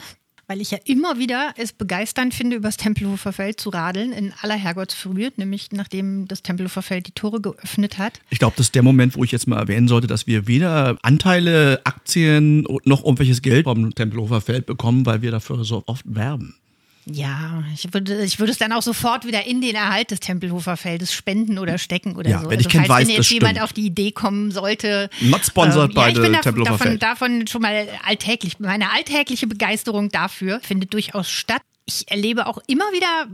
Weil 0.47 0.59
ich 0.59 0.71
ja 0.71 0.79
immer 0.83 1.17
wieder 1.17 1.53
es 1.55 1.71
begeisternd 1.71 2.33
finde, 2.33 2.57
übers 2.57 2.75
Tempelhofer 2.75 3.31
Feld 3.31 3.61
zu 3.61 3.69
radeln, 3.69 4.11
in 4.11 4.33
aller 4.41 4.55
Herrgottsfrühe, 4.55 5.31
nämlich 5.37 5.71
nachdem 5.71 6.27
das 6.27 6.43
Tempelhofer 6.43 6.81
Feld 6.81 7.07
die 7.07 7.13
Tore 7.13 7.39
geöffnet 7.39 7.97
hat. 7.97 8.19
Ich 8.29 8.39
glaube, 8.39 8.55
das 8.57 8.65
ist 8.65 8.75
der 8.75 8.83
Moment, 8.83 9.15
wo 9.15 9.23
ich 9.23 9.31
jetzt 9.31 9.47
mal 9.47 9.59
erwähnen 9.59 9.87
sollte, 9.87 10.07
dass 10.07 10.27
wir 10.27 10.47
weder 10.47 10.97
Anteile, 11.03 11.79
Aktien 11.85 12.67
noch 12.83 13.05
irgendwelches 13.05 13.41
Geld 13.41 13.63
vom 13.63 13.95
Tempelhofer 13.95 14.41
Feld 14.41 14.65
bekommen, 14.65 15.05
weil 15.05 15.21
wir 15.21 15.31
dafür 15.31 15.63
so 15.63 15.83
oft 15.85 16.03
werben. 16.05 16.55
Ja, 17.05 17.63
ich 17.73 17.91
würde, 17.93 18.23
ich 18.23 18.39
würde 18.39 18.51
es 18.51 18.59
dann 18.59 18.71
auch 18.71 18.83
sofort 18.83 19.25
wieder 19.25 19.45
in 19.45 19.59
den 19.61 19.75
Erhalt 19.75 20.11
des 20.11 20.19
Tempelhofer 20.19 20.77
Feldes 20.77 21.11
spenden 21.13 21.57
oder 21.57 21.77
stecken 21.77 22.15
oder 22.15 22.29
Ja, 22.29 22.41
so. 22.41 22.49
wenn 22.49 22.59
ich 22.59 22.69
keinen 22.69 22.85
falls 22.85 23.01
weiß, 23.01 23.07
wenn 23.07 23.15
jetzt 23.15 23.31
jemand 23.31 23.51
stimmt. 23.53 23.63
auf 23.63 23.73
die 23.73 23.85
Idee 23.85 24.11
kommen 24.11 24.51
sollte. 24.51 25.09
Not 25.19 25.45
sponsored 25.45 25.91
ähm, 25.91 25.97
ja, 25.97 26.07
ich 26.09 26.21
bin 26.21 26.33
da, 26.33 26.41
davon, 26.41 26.99
davon 26.99 27.47
schon 27.47 27.61
mal 27.63 27.87
alltäglich. 28.05 28.59
Meine 28.59 28.91
alltägliche 28.91 29.47
Begeisterung 29.47 30.09
dafür 30.09 30.59
findet 30.61 30.93
durchaus 30.93 31.29
statt. 31.29 31.61
Ich 31.91 32.09
erlebe 32.09 32.47
auch 32.47 32.57
immer 32.67 32.85
wieder 32.93 33.27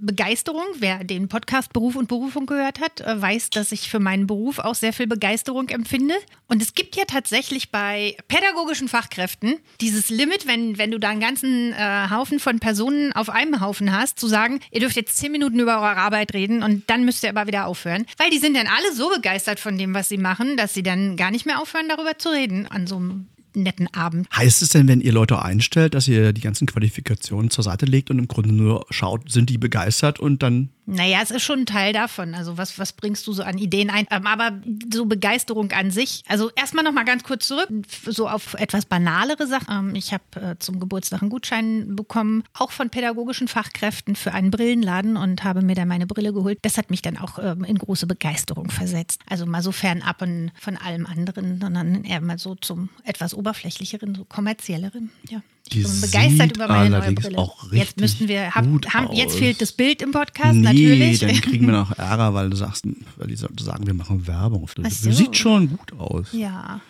Begeisterung. 0.00 0.64
Wer 0.78 1.04
den 1.04 1.28
Podcast 1.28 1.72
Beruf 1.72 1.96
und 1.96 2.08
Berufung 2.08 2.44
gehört 2.44 2.80
hat, 2.80 3.00
äh, 3.00 3.20
weiß, 3.20 3.50
dass 3.50 3.72
ich 3.72 3.88
für 3.88 4.00
meinen 4.00 4.26
Beruf 4.26 4.58
auch 4.58 4.74
sehr 4.74 4.92
viel 4.92 5.06
Begeisterung 5.06 5.68
empfinde. 5.68 6.14
Und 6.48 6.60
es 6.60 6.74
gibt 6.74 6.96
ja 6.96 7.04
tatsächlich 7.06 7.70
bei 7.70 8.16
pädagogischen 8.28 8.88
Fachkräften 8.88 9.58
dieses 9.80 10.10
Limit, 10.10 10.46
wenn, 10.46 10.76
wenn 10.76 10.90
du 10.90 10.98
da 10.98 11.08
einen 11.08 11.20
ganzen 11.20 11.72
äh, 11.72 12.10
Haufen 12.10 12.40
von 12.40 12.58
Personen 12.58 13.12
auf 13.14 13.30
einem 13.30 13.60
Haufen 13.60 13.92
hast, 13.92 14.18
zu 14.18 14.26
sagen, 14.26 14.60
ihr 14.70 14.80
dürft 14.80 14.96
jetzt 14.96 15.16
zehn 15.16 15.32
Minuten 15.32 15.58
über 15.58 15.76
eure 15.76 15.96
Arbeit 15.96 16.34
reden 16.34 16.62
und 16.62 16.90
dann 16.90 17.04
müsst 17.04 17.22
ihr 17.22 17.30
aber 17.30 17.46
wieder 17.46 17.66
aufhören. 17.66 18.04
Weil 18.18 18.30
die 18.30 18.38
sind 18.38 18.56
dann 18.56 18.66
alle 18.66 18.92
so 18.92 19.08
begeistert 19.08 19.60
von 19.60 19.78
dem, 19.78 19.94
was 19.94 20.08
sie 20.08 20.18
machen, 20.18 20.56
dass 20.56 20.74
sie 20.74 20.82
dann 20.82 21.16
gar 21.16 21.30
nicht 21.30 21.46
mehr 21.46 21.60
aufhören, 21.60 21.88
darüber 21.88 22.18
zu 22.18 22.28
reden 22.28 22.66
an 22.66 22.86
so 22.86 22.96
einem 22.96 23.28
netten 23.56 23.92
Abend. 23.94 24.28
Heißt 24.34 24.62
es 24.62 24.70
denn, 24.70 24.88
wenn 24.88 25.00
ihr 25.00 25.12
Leute 25.12 25.42
einstellt, 25.42 25.94
dass 25.94 26.08
ihr 26.08 26.32
die 26.32 26.40
ganzen 26.40 26.66
Qualifikationen 26.66 27.50
zur 27.50 27.64
Seite 27.64 27.86
legt 27.86 28.10
und 28.10 28.18
im 28.18 28.28
Grunde 28.28 28.52
nur 28.52 28.86
schaut, 28.90 29.30
sind 29.30 29.50
die 29.50 29.58
begeistert 29.58 30.20
und 30.20 30.42
dann 30.42 30.70
Naja, 30.84 31.20
es 31.22 31.30
ist 31.30 31.42
schon 31.42 31.60
ein 31.60 31.66
Teil 31.66 31.92
davon. 31.92 32.34
Also 32.34 32.58
was, 32.58 32.78
was 32.78 32.92
bringst 32.92 33.26
du 33.26 33.32
so 33.32 33.42
an 33.42 33.58
Ideen 33.58 33.90
ein? 33.90 34.06
Ähm, 34.10 34.26
Aber 34.26 34.60
so 34.92 35.06
Begeisterung 35.06 35.70
an 35.72 35.90
sich. 35.90 36.22
Also 36.26 36.50
erstmal 36.56 36.84
noch 36.84 36.92
mal 36.92 37.04
ganz 37.04 37.22
kurz 37.22 37.46
zurück, 37.46 37.68
so 38.06 38.28
auf 38.28 38.54
etwas 38.54 38.86
banalere 38.86 39.46
Sachen. 39.46 39.90
Ähm, 39.90 39.94
Ich 39.94 40.12
habe 40.12 40.24
äh, 40.34 40.58
zum 40.58 40.80
Geburtstag 40.80 41.22
einen 41.22 41.30
Gutschein 41.30 41.94
bekommen, 41.94 42.44
auch 42.54 42.72
von 42.72 42.90
pädagogischen 42.90 43.48
Fachkräften 43.48 44.16
für 44.16 44.32
einen 44.32 44.50
Brillenladen 44.50 45.16
und 45.16 45.44
habe 45.44 45.62
mir 45.62 45.74
dann 45.74 45.88
meine 45.88 46.06
Brille 46.06 46.32
geholt. 46.32 46.58
Das 46.62 46.78
hat 46.78 46.90
mich 46.90 47.02
dann 47.02 47.16
auch 47.16 47.38
ähm, 47.38 47.64
in 47.64 47.78
große 47.78 48.06
Begeisterung 48.06 48.70
versetzt. 48.70 49.20
Also 49.28 49.46
mal 49.46 49.62
so 49.62 49.72
fernab 49.72 50.22
von 50.22 50.76
allem 50.76 51.06
anderen, 51.06 51.60
sondern 51.60 52.04
eher 52.04 52.20
mal 52.20 52.38
so 52.38 52.54
zum 52.54 52.90
etwas 53.04 53.34
oberflächlicheren, 53.34 54.14
so 54.14 54.24
kommerzielleren. 54.24 55.10
Ja. 55.28 55.42
Ich 55.68 55.82
bin 55.82 56.00
begeistert 56.00 56.56
über 56.56 56.68
meine 56.68 56.98
neue 56.98 57.12
Brille. 57.12 57.38
auch 57.38 57.72
Jetzt 57.72 57.98
müssten 57.98 58.28
wir, 58.28 58.54
hab, 58.54 58.64
haben, 58.92 59.12
jetzt 59.14 59.36
fehlt 59.36 59.60
das 59.60 59.72
Bild 59.72 60.02
im 60.02 60.10
Podcast, 60.10 60.54
nee, 60.54 60.62
natürlich. 60.62 61.20
dann 61.20 61.40
kriegen 61.40 61.66
wir 61.66 61.72
noch 61.78 61.96
Ärger, 61.98 62.34
weil 62.34 62.50
du 62.50 62.56
sagst, 62.56 62.86
weil 63.16 63.28
die 63.28 63.36
sagen, 63.36 63.86
wir 63.86 63.94
machen 63.94 64.26
Werbung. 64.26 64.68
So. 64.90 65.10
Sieht 65.10 65.36
schon 65.36 65.70
gut 65.70 65.92
aus. 65.98 66.28
Ja, 66.32 66.80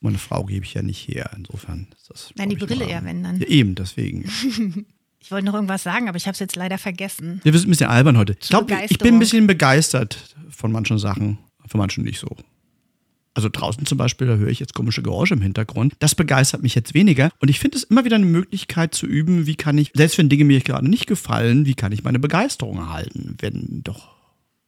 Meine 0.00 0.18
Frau 0.18 0.44
gebe 0.44 0.64
ich 0.64 0.74
ja 0.74 0.82
nicht 0.82 1.08
her, 1.08 1.30
insofern 1.36 1.88
ist 1.94 2.10
das. 2.10 2.30
Nein, 2.36 2.50
die 2.50 2.56
Brille 2.56 2.84
eher, 2.84 3.04
wenn 3.04 3.22
dann. 3.22 3.40
Ja, 3.40 3.46
eben, 3.46 3.74
deswegen. 3.74 4.24
ich 5.20 5.30
wollte 5.30 5.46
noch 5.46 5.54
irgendwas 5.54 5.82
sagen, 5.82 6.08
aber 6.08 6.16
ich 6.16 6.26
habe 6.26 6.34
es 6.34 6.40
jetzt 6.40 6.56
leider 6.56 6.78
vergessen. 6.78 7.40
Wir 7.44 7.52
sind 7.52 7.68
ein 7.68 7.70
bisschen 7.70 7.90
albern 7.90 8.18
heute. 8.18 8.36
Ich 8.40 8.48
glaube, 8.48 8.76
ich 8.88 8.98
bin 8.98 9.14
ein 9.14 9.18
bisschen 9.18 9.46
begeistert 9.46 10.34
von 10.50 10.72
manchen 10.72 10.98
Sachen, 10.98 11.38
von 11.66 11.78
manchen 11.78 12.04
nicht 12.04 12.18
so. 12.18 12.28
Also 13.36 13.50
draußen 13.52 13.84
zum 13.84 13.98
Beispiel, 13.98 14.26
da 14.26 14.36
höre 14.36 14.48
ich 14.48 14.60
jetzt 14.60 14.72
komische 14.72 15.02
Geräusche 15.02 15.34
im 15.34 15.42
Hintergrund. 15.42 15.92
Das 15.98 16.14
begeistert 16.14 16.62
mich 16.62 16.74
jetzt 16.74 16.94
weniger. 16.94 17.28
Und 17.38 17.50
ich 17.50 17.60
finde 17.60 17.76
es 17.76 17.84
immer 17.84 18.06
wieder 18.06 18.16
eine 18.16 18.24
Möglichkeit 18.24 18.94
zu 18.94 19.06
üben, 19.06 19.46
wie 19.46 19.56
kann 19.56 19.76
ich, 19.76 19.92
selbst 19.92 20.16
wenn 20.16 20.30
Dinge 20.30 20.44
mir 20.44 20.60
gerade 20.60 20.88
nicht 20.88 21.06
gefallen, 21.06 21.66
wie 21.66 21.74
kann 21.74 21.92
ich 21.92 22.02
meine 22.02 22.18
Begeisterung 22.18 22.78
erhalten, 22.78 23.36
wenn 23.38 23.82
doch 23.84 24.15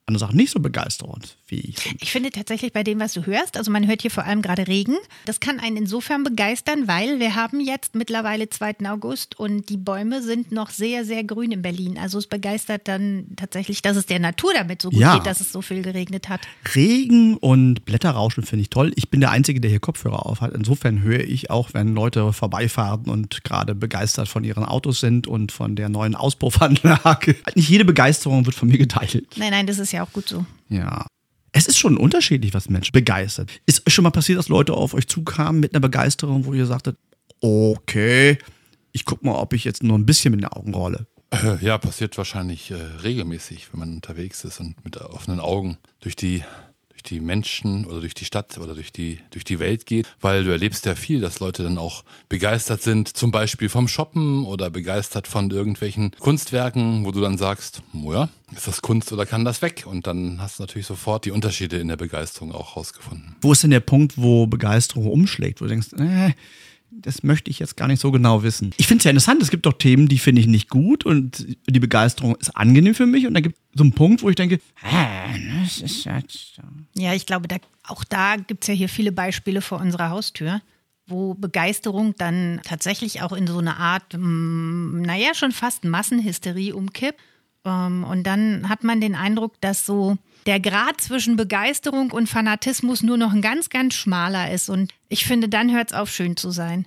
andere 0.09 0.19
Sachen 0.27 0.35
nicht 0.37 0.51
so 0.51 0.59
begeisterungsfähig 0.59 1.77
sind. 1.79 2.01
Ich 2.01 2.11
finde 2.11 2.29
tatsächlich 2.31 2.73
bei 2.73 2.83
dem, 2.83 2.99
was 2.99 3.13
du 3.13 3.25
hörst, 3.25 3.57
also 3.57 3.71
man 3.71 3.87
hört 3.87 4.01
hier 4.01 4.11
vor 4.11 4.25
allem 4.25 4.41
gerade 4.41 4.67
Regen. 4.67 4.95
Das 5.25 5.39
kann 5.39 5.59
einen 5.59 5.77
insofern 5.77 6.23
begeistern, 6.23 6.87
weil 6.87 7.19
wir 7.19 7.35
haben 7.35 7.59
jetzt 7.59 7.95
mittlerweile 7.95 8.49
2. 8.49 8.77
August 8.89 9.39
und 9.39 9.69
die 9.69 9.77
Bäume 9.77 10.21
sind 10.21 10.51
noch 10.51 10.69
sehr, 10.69 11.05
sehr 11.05 11.23
grün 11.23 11.51
in 11.51 11.61
Berlin. 11.61 11.97
Also 11.97 12.17
es 12.17 12.27
begeistert 12.27 12.87
dann 12.87 13.27
tatsächlich, 13.35 13.81
dass 13.81 13.95
es 13.97 14.05
der 14.05 14.19
Natur 14.19 14.51
damit 14.53 14.81
so 14.81 14.89
gut 14.89 14.99
Ja. 14.99 15.15
geht, 15.15 15.25
dass 15.25 15.41
es 15.41 15.51
so 15.51 15.61
viel 15.61 15.81
geregnet 15.81 16.29
hat. 16.29 16.41
Regen 16.75 17.37
und 17.37 17.85
Blätterrauschen 17.85 18.43
finde 18.45 18.61
ich 18.61 18.69
toll. 18.69 18.91
Ich 18.95 19.09
bin 19.09 19.19
der 19.21 19.31
Einzige, 19.31 19.61
der 19.61 19.69
hier 19.69 19.79
Kopfhörer 19.79 20.25
auf 20.25 20.41
hat. 20.41 20.53
Insofern 20.53 21.01
höre 21.01 21.21
ich 21.21 21.49
auch, 21.49 21.73
wenn 21.73 21.93
Leute 21.93 22.33
vorbeifahren 22.33 23.05
und 23.05 23.43
gerade 23.43 23.75
begeistert 23.75 24.27
von 24.27 24.43
ihren 24.43 24.63
Autos 24.65 24.99
sind 24.99 25.27
und 25.27 25.51
von 25.51 25.75
der 25.75 25.89
neuen 25.89 26.15
Auspuffanlage. 26.15 27.35
Nicht 27.55 27.69
jede 27.69 27.85
Begeisterung 27.85 28.45
wird 28.45 28.55
von 28.55 28.67
mir 28.69 28.77
geteilt. 28.77 29.27
Nein, 29.37 29.51
nein, 29.51 29.67
das 29.67 29.79
ist 29.79 29.91
ja 29.91 29.98
auch 30.03 30.11
gut 30.13 30.27
so. 30.27 30.45
Ja. 30.69 31.05
Es 31.51 31.67
ist 31.67 31.77
schon 31.77 31.97
unterschiedlich, 31.97 32.53
was 32.53 32.69
Menschen 32.69 32.91
begeistert. 32.91 33.49
Ist 33.65 33.85
euch 33.87 33.93
schon 33.93 34.03
mal 34.03 34.11
passiert, 34.11 34.37
dass 34.37 34.49
Leute 34.49 34.73
auf 34.73 34.93
euch 34.93 35.07
zukamen 35.07 35.59
mit 35.59 35.73
einer 35.73 35.81
Begeisterung, 35.81 36.45
wo 36.45 36.53
ihr 36.53 36.65
sagtet, 36.65 36.97
okay, 37.41 38.37
ich 38.91 39.05
guck 39.05 39.23
mal, 39.23 39.35
ob 39.35 39.53
ich 39.53 39.63
jetzt 39.63 39.83
nur 39.83 39.97
ein 39.97 40.05
bisschen 40.05 40.31
mit 40.31 40.41
den 40.41 40.47
Augen 40.49 40.73
rolle. 40.73 41.07
Äh, 41.31 41.63
Ja, 41.63 41.77
passiert 41.77 42.17
wahrscheinlich 42.17 42.71
äh, 42.71 42.75
regelmäßig, 42.75 43.71
wenn 43.71 43.79
man 43.79 43.93
unterwegs 43.93 44.43
ist 44.43 44.59
und 44.59 44.83
mit 44.83 44.97
offenen 44.97 45.39
Augen 45.39 45.77
durch 46.01 46.15
die 46.15 46.43
durch 46.99 47.03
die 47.03 47.19
Menschen 47.21 47.85
oder 47.85 48.01
durch 48.01 48.13
die 48.13 48.25
Stadt 48.25 48.57
oder 48.57 48.75
durch 48.75 48.91
die 48.91 49.19
durch 49.31 49.45
die 49.45 49.59
Welt 49.59 49.85
geht, 49.85 50.07
weil 50.19 50.43
du 50.43 50.51
erlebst 50.51 50.85
ja 50.85 50.95
viel, 50.95 51.21
dass 51.21 51.39
Leute 51.39 51.63
dann 51.63 51.77
auch 51.77 52.03
begeistert 52.27 52.81
sind, 52.81 53.07
zum 53.07 53.31
Beispiel 53.31 53.69
vom 53.69 53.87
Shoppen 53.87 54.45
oder 54.45 54.69
begeistert 54.69 55.27
von 55.27 55.49
irgendwelchen 55.49 56.11
Kunstwerken, 56.19 57.05
wo 57.05 57.11
du 57.11 57.21
dann 57.21 57.37
sagst, 57.37 57.81
oh 57.93 58.11
ja, 58.11 58.29
ist 58.53 58.67
das 58.67 58.81
Kunst 58.81 59.13
oder 59.13 59.25
kann 59.25 59.45
das 59.45 59.61
weg? 59.61 59.85
Und 59.85 60.07
dann 60.07 60.41
hast 60.41 60.59
du 60.59 60.63
natürlich 60.63 60.87
sofort 60.87 61.25
die 61.25 61.31
Unterschiede 61.31 61.77
in 61.77 61.87
der 61.87 61.97
Begeisterung 61.97 62.51
auch 62.51 62.75
rausgefunden. 62.75 63.35
Wo 63.41 63.53
ist 63.53 63.63
denn 63.63 63.71
der 63.71 63.79
Punkt, 63.79 64.17
wo 64.17 64.47
Begeisterung 64.47 65.07
umschlägt, 65.09 65.61
wo 65.61 65.65
du 65.65 65.69
denkst, 65.69 65.93
äh, 65.93 66.33
das 66.91 67.23
möchte 67.23 67.49
ich 67.49 67.59
jetzt 67.59 67.77
gar 67.77 67.87
nicht 67.87 67.99
so 68.01 68.11
genau 68.11 68.43
wissen. 68.43 68.71
Ich 68.77 68.87
finde 68.87 68.99
es 68.99 69.03
ja 69.05 69.11
interessant, 69.11 69.41
es 69.41 69.49
gibt 69.49 69.65
doch 69.65 69.73
Themen, 69.73 70.07
die 70.07 70.19
finde 70.19 70.41
ich 70.41 70.47
nicht 70.47 70.69
gut 70.69 71.05
und 71.05 71.45
die 71.67 71.79
Begeisterung 71.79 72.35
ist 72.35 72.55
angenehm 72.55 72.95
für 72.95 73.05
mich 73.05 73.25
und 73.27 73.33
dann 73.33 73.43
gibt 73.43 73.55
es 73.57 73.61
so 73.77 73.83
einen 73.83 73.93
Punkt, 73.93 74.23
wo 74.23 74.29
ich 74.29 74.35
denke, 74.35 74.55
äh, 74.83 75.59
das 75.61 75.81
ist 75.81 76.05
jetzt 76.05 76.55
so. 76.55 76.61
Ja, 76.97 77.13
ich 77.13 77.25
glaube, 77.25 77.47
da, 77.47 77.57
auch 77.83 78.03
da 78.03 78.35
gibt 78.35 78.63
es 78.63 78.67
ja 78.67 78.73
hier 78.73 78.89
viele 78.89 79.11
Beispiele 79.11 79.61
vor 79.61 79.79
unserer 79.79 80.09
Haustür, 80.09 80.61
wo 81.07 81.33
Begeisterung 81.33 82.15
dann 82.17 82.61
tatsächlich 82.63 83.21
auch 83.21 83.33
in 83.33 83.47
so 83.47 83.57
eine 83.57 83.77
Art, 83.77 84.15
mm, 84.17 85.01
naja, 85.01 85.33
schon 85.33 85.51
fast 85.51 85.83
Massenhysterie 85.85 86.73
umkippt. 86.73 87.19
Ähm, 87.65 88.03
Und 88.03 88.23
dann 88.23 88.69
hat 88.69 88.83
man 88.83 89.01
den 89.01 89.15
Eindruck, 89.15 89.59
dass 89.61 89.85
so 89.85 90.17
der 90.45 90.59
Grad 90.59 91.01
zwischen 91.01 91.35
Begeisterung 91.35 92.11
und 92.11 92.27
Fanatismus 92.27 93.03
nur 93.03 93.17
noch 93.17 93.33
ein 93.33 93.41
ganz, 93.41 93.69
ganz 93.69 93.95
schmaler 93.95 94.51
ist. 94.51 94.69
Und 94.69 94.93
ich 95.09 95.25
finde, 95.25 95.49
dann 95.49 95.71
hört 95.73 95.91
es 95.91 95.97
auf, 95.97 96.09
schön 96.09 96.37
zu 96.37 96.51
sein. 96.51 96.85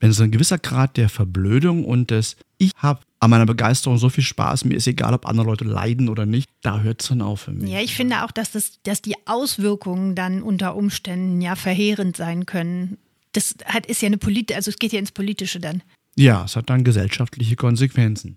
wenn 0.00 0.12
so 0.12 0.22
ein 0.24 0.30
gewisser 0.30 0.58
Grad 0.58 0.96
der 0.96 1.08
Verblödung 1.08 1.84
und 1.84 2.10
des 2.10 2.36
Ich 2.58 2.72
habe 2.76 3.00
an 3.20 3.30
meiner 3.30 3.46
Begeisterung 3.46 3.96
so 3.96 4.10
viel 4.10 4.24
Spaß, 4.24 4.66
mir 4.66 4.74
ist 4.74 4.86
egal, 4.86 5.14
ob 5.14 5.26
andere 5.26 5.46
Leute 5.46 5.64
leiden 5.64 6.10
oder 6.10 6.26
nicht, 6.26 6.50
da 6.60 6.80
hört 6.80 7.00
es 7.00 7.08
dann 7.08 7.22
auf 7.22 7.42
für 7.42 7.52
mich. 7.52 7.70
Ja, 7.70 7.80
ich 7.80 7.94
finde 7.94 8.22
auch, 8.24 8.30
dass, 8.30 8.52
das, 8.52 8.82
dass 8.82 9.00
die 9.00 9.14
Auswirkungen 9.26 10.14
dann 10.14 10.42
unter 10.42 10.76
Umständen 10.76 11.40
ja 11.40 11.56
verheerend 11.56 12.16
sein 12.16 12.44
können. 12.44 12.98
Das 13.32 13.54
hat, 13.64 13.86
ist 13.86 14.02
ja 14.02 14.06
eine 14.06 14.18
Polit 14.18 14.52
also 14.52 14.70
es 14.70 14.78
geht 14.78 14.92
ja 14.92 14.98
ins 14.98 15.12
Politische 15.12 15.58
dann. 15.58 15.82
Ja, 16.16 16.44
es 16.44 16.54
hat 16.54 16.68
dann 16.68 16.84
gesellschaftliche 16.84 17.56
Konsequenzen. 17.56 18.36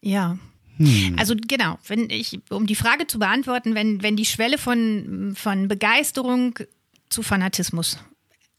Ja. 0.00 0.38
Also 1.16 1.34
genau, 1.36 1.78
wenn 1.88 2.08
ich, 2.10 2.38
um 2.50 2.66
die 2.66 2.74
Frage 2.74 3.06
zu 3.06 3.18
beantworten, 3.18 3.74
wenn, 3.74 4.02
wenn 4.02 4.16
die 4.16 4.24
Schwelle 4.24 4.58
von, 4.58 5.34
von 5.36 5.68
Begeisterung 5.68 6.58
zu 7.08 7.22
Fanatismus 7.22 7.98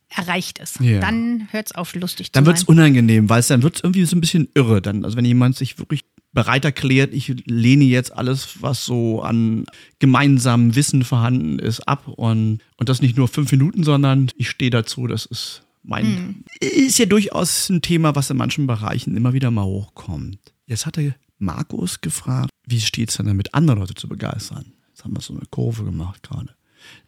erreicht 0.10 0.58
ist, 0.60 0.80
Ja. 0.80 1.00
dann 1.02 1.48
hört 1.52 1.68
es 1.68 1.76
auf, 1.76 1.94
lustig 1.96 2.32
Dann 2.32 2.44
zu 2.44 2.48
wird 2.48 2.58
es 2.58 2.62
sein. 2.64 2.70
unangenehm, 2.76 3.30
weil 3.30 3.40
es 3.42 3.48
dann 3.48 3.62
wird 3.64 3.76
es 3.76 3.84
irgendwie 3.84 4.06
so 4.06 4.16
ein 4.16 4.22
bisschen 4.22 4.48
irre. 4.56 4.82
Dann, 4.82 5.06
also 5.06 5.16
wenn 5.18 5.26
jemand 5.26 5.56
sich 5.56 5.78
wirklich 5.78 6.02
bereit 6.34 6.66
erklärt, 6.66 7.14
ich 7.14 7.28
lehne 7.46 7.84
jetzt 7.86 8.12
alles, 8.12 8.62
was 8.62 8.86
so 8.86 9.22
an 9.22 9.66
gemeinsamem 10.00 10.76
Wissen 10.76 11.04
vorhanden 11.04 11.60
ist, 11.60 11.82
ab 11.88 12.08
und, 12.08 12.60
und 12.78 12.90
das 12.90 13.02
nicht 13.02 13.18
nur 13.18 13.28
fünf 13.28 13.52
Minuten, 13.52 13.84
sondern 13.84 14.32
ich 14.36 14.50
stehe 14.50 14.72
dazu, 14.72 15.06
das 15.08 15.26
ist 15.26 15.64
mein, 15.84 16.44
ist 16.60 17.00
ja 17.00 17.06
durchaus 17.06 17.70
ein 17.70 17.82
Thema, 17.82 18.16
was 18.16 18.30
in 18.30 18.38
manchen 18.38 18.68
Bereichen 18.68 19.16
immer 19.16 19.34
wieder 19.34 19.50
mal 19.52 19.64
hochkommt. 19.64 20.38
Jetzt 20.68 20.86
hatte 20.86 21.14
Markus 21.40 22.02
gefragt, 22.02 22.50
wie 22.66 22.82
steht 22.82 23.10
es 23.10 23.18
denn 23.18 23.26
damit, 23.26 23.54
andere 23.54 23.80
Leute 23.80 23.96
zu 23.96 24.08
begeistern? 24.08 24.74
Jetzt 24.90 25.04
haben 25.04 25.16
wir 25.16 25.22
so 25.22 25.34
eine 25.34 25.46
Kurve 25.50 25.84
gemacht 25.84 26.24
gerade. 26.24 26.56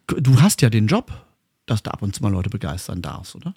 Du 0.08 0.42
hast 0.42 0.62
ja 0.62 0.70
den 0.70 0.88
Job, 0.88 1.12
dass 1.66 1.84
du 1.84 1.92
ab 1.92 2.02
und 2.02 2.16
zu 2.16 2.24
mal 2.24 2.32
Leute 2.32 2.50
begeistern 2.50 3.02
darfst, 3.02 3.36
oder? 3.36 3.54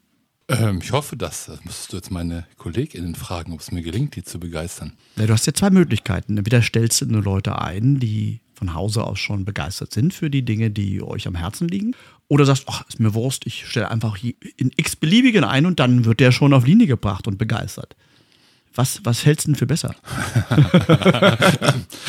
Ähm, 0.49 0.81
ich 0.83 0.93
hoffe, 0.93 1.17
dass, 1.17 1.47
das 1.47 1.65
müsstest 1.65 1.93
du 1.93 1.97
jetzt 1.97 2.11
meine 2.11 2.47
KollegInnen 2.59 3.15
fragen, 3.15 3.53
ob 3.53 3.61
es 3.61 3.73
mir 3.73 3.83
gelingt, 3.83 4.15
die 4.17 4.25
zu 4.25 4.39
begeistern. 4.39 4.93
Ja, 5.17 5.27
du 5.27 5.33
hast 5.33 5.47
ja 5.47 5.55
zwei 5.55 5.71
Möglichkeiten. 5.71 6.37
Entweder 6.37 6.63
stellst 6.63 7.01
du 7.01 7.07
nur 7.07 7.23
Leute 7.23 7.61
ein, 7.61 7.99
die 7.99 8.41
von 8.55 8.75
Hause 8.75 9.05
aus 9.05 9.19
schon 9.19 9.45
begeistert 9.45 9.93
sind 9.93 10.15
für 10.15 10.31
die 10.31 10.45
Dinge, 10.45 10.71
die 10.71 11.03
euch 11.03 11.27
am 11.27 11.35
Herzen 11.35 11.69
liegen. 11.69 11.97
Oder 12.29 12.45
sagst, 12.45 12.65
ach, 12.69 12.87
ist 12.89 13.01
mir 13.01 13.15
Wurst, 13.15 13.47
ich 13.47 13.67
stelle 13.67 13.91
einfach 13.91 14.19
in 14.23 14.71
x-beliebigen 14.77 15.45
ein 15.45 15.67
und 15.67 15.81
dann 15.81 16.05
wird 16.05 16.21
der 16.21 16.33
schon 16.33 16.53
auf 16.53 16.67
Linie 16.67 16.87
gebracht 16.87 17.27
und 17.27 17.39
begeistert. 17.39 17.97
Was, 18.77 19.01
was 19.05 19.25
hältst 19.25 19.47
du 19.47 19.53
denn 19.53 19.57
für 19.57 19.67
besser? 19.67 19.95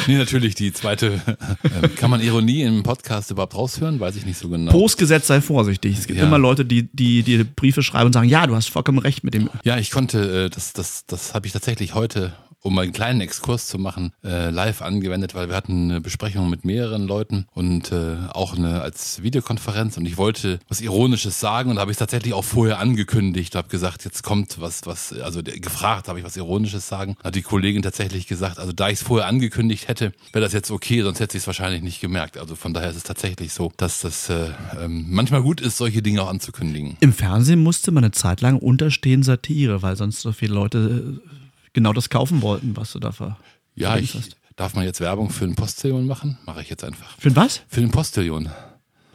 Nee, 0.08 0.17
natürlich 0.17 0.54
die 0.56 0.71
zweite. 0.71 1.19
Ähm, 1.63 1.95
kann 1.95 2.12
man 2.12 2.21
Ironie 2.21 2.62
im 2.62 2.84
Podcast 2.84 3.32
überhaupt 3.32 3.56
raushören? 3.56 3.99
Weiß 3.99 4.15
ich 4.15 4.25
nicht 4.25 4.38
so 4.38 4.49
genau. 4.49 4.71
Postgesetz 4.71 5.25
sei 5.28 5.41
vorsichtig. 5.41 5.97
Es 5.97 6.06
gibt 6.06 6.19
Ja. 6.19 6.25
immer 6.28 6.38
Leute, 6.38 6.63
die, 6.63 6.84
die 6.93 7.23
dir 7.23 7.43
Briefe 7.43 7.82
schreiben 7.82 8.08
und 8.08 8.13
sagen, 8.13 8.30
ja, 8.30 8.45
du 8.45 8.56
hast 8.56 8.69
vollkommen 8.69 8.99
recht 8.99 9.23
mit 9.23 9.34
dem. 9.34 9.49
Ja, 9.63 9.78
ich 9.78 9.89
konnte, 9.89 10.45
äh, 10.45 10.49
das, 10.49 10.73
das, 10.73 11.06
das 11.08 11.34
habe 11.34 11.47
ich 11.47 11.54
tatsächlich 11.54 11.95
heute, 11.95 12.34
um 12.65 12.78
einen 12.80 12.91
kleinen 12.91 13.21
Exkurs 13.21 13.67
zu 13.67 13.78
machen, 13.78 14.12
äh, 14.23 14.49
live 14.49 14.82
angewendet, 14.82 15.36
weil 15.36 15.49
wir 15.49 15.56
hatten 15.56 15.91
eine 15.91 16.01
Besprechung 16.01 16.49
mit 16.49 16.65
mehreren 16.65 17.06
Leuten 17.06 17.45
und 17.54 17.91
äh, 17.91 18.15
auch 18.34 18.58
eine 18.58 18.82
als 18.82 19.21
Videokonferenz 19.21 19.97
und 19.97 20.08
ich 20.08 20.17
wollte 20.17 20.60
was 20.67 20.82
Ironisches 20.82 21.39
sagen 21.39 21.69
und 21.69 21.78
habe 21.78 21.91
ich 21.91 21.97
tatsächlich 21.97 22.34
auch 22.34 22.43
vorher 22.43 22.80
angekündigt, 22.80 23.54
habe 23.54 23.67
gesagt, 23.67 24.04
jetzt 24.04 24.23
kommt 24.23 24.60
was, 24.60 24.88
was, 24.88 25.13
also 25.13 25.43
gefragt, 25.43 26.08
habe 26.08 26.17
ich 26.17 26.25
was 26.25 26.38
Ironisches 26.38 26.88
sagen. 26.88 27.15
Hat 27.23 27.36
die 27.36 27.43
Kollegin 27.43 27.84
tatsächlich 27.84 28.25
gesagt, 28.25 28.58
also 28.58 28.71
da 28.71 28.89
ich 28.89 28.95
es 28.95 29.04
vorher 29.04 29.28
angekündigt 29.28 29.88
hätte, 29.88 30.12
wäre 30.34 30.43
das 30.43 30.54
jetzt 30.54 30.71
okay, 30.71 31.04
sonst 31.04 31.19
hätte 31.19 31.34
sie 31.34 31.38
es 31.38 31.47
wahrscheinlich 31.47 31.84
nicht 31.84 32.01
gemerkt. 32.01 32.39
Also 32.39 32.56
von 32.56 32.73
daher 32.73 32.89
ist 32.89 32.97
es 32.97 33.04
tatsächlich 33.04 33.54
so, 33.54 33.71
dass 33.78 34.01
das 34.01 34.30
äh, 34.30 34.49
ähm, 34.82 35.06
manchmal 35.10 35.43
gut 35.43 35.62
ist, 35.62 35.78
solche 35.78 36.01
Dinge 36.01 36.23
auch 36.23 36.30
anzukündigen. 36.30 36.97
Im 36.99 37.13
Fernsehen 37.13 37.62
musste 37.62 37.91
man 37.91 38.04
eine 38.04 38.12
Zeit 38.12 38.41
lang 38.41 38.58
unterstehen 38.58 39.21
Satire, 39.21 39.84
weil 39.84 39.95
sonst 39.95 40.21
so 40.21 40.32
viele 40.32 40.56
Leute 40.56 41.19
äh, 41.23 41.44
genau 41.75 41.93
das 41.93 42.09
kaufen 42.09 42.41
wollten, 42.41 42.75
was 42.75 42.91
du 42.93 42.99
da 42.99 43.11
ver 43.11 43.38
Ja, 43.75 43.97
ich, 43.97 44.15
hast. 44.15 44.35
darf 44.55 44.73
man 44.73 44.85
jetzt 44.85 44.99
Werbung 45.01 45.29
für 45.29 45.45
einen 45.45 45.53
Postillon 45.55 46.07
machen? 46.07 46.39
Mache 46.47 46.61
ich 46.61 46.69
jetzt 46.69 46.83
einfach. 46.83 47.15
Für 47.19 47.29
den 47.29 47.35
was? 47.35 47.61
Für 47.67 47.81
den 47.81 47.91
Postillon. 47.91 48.49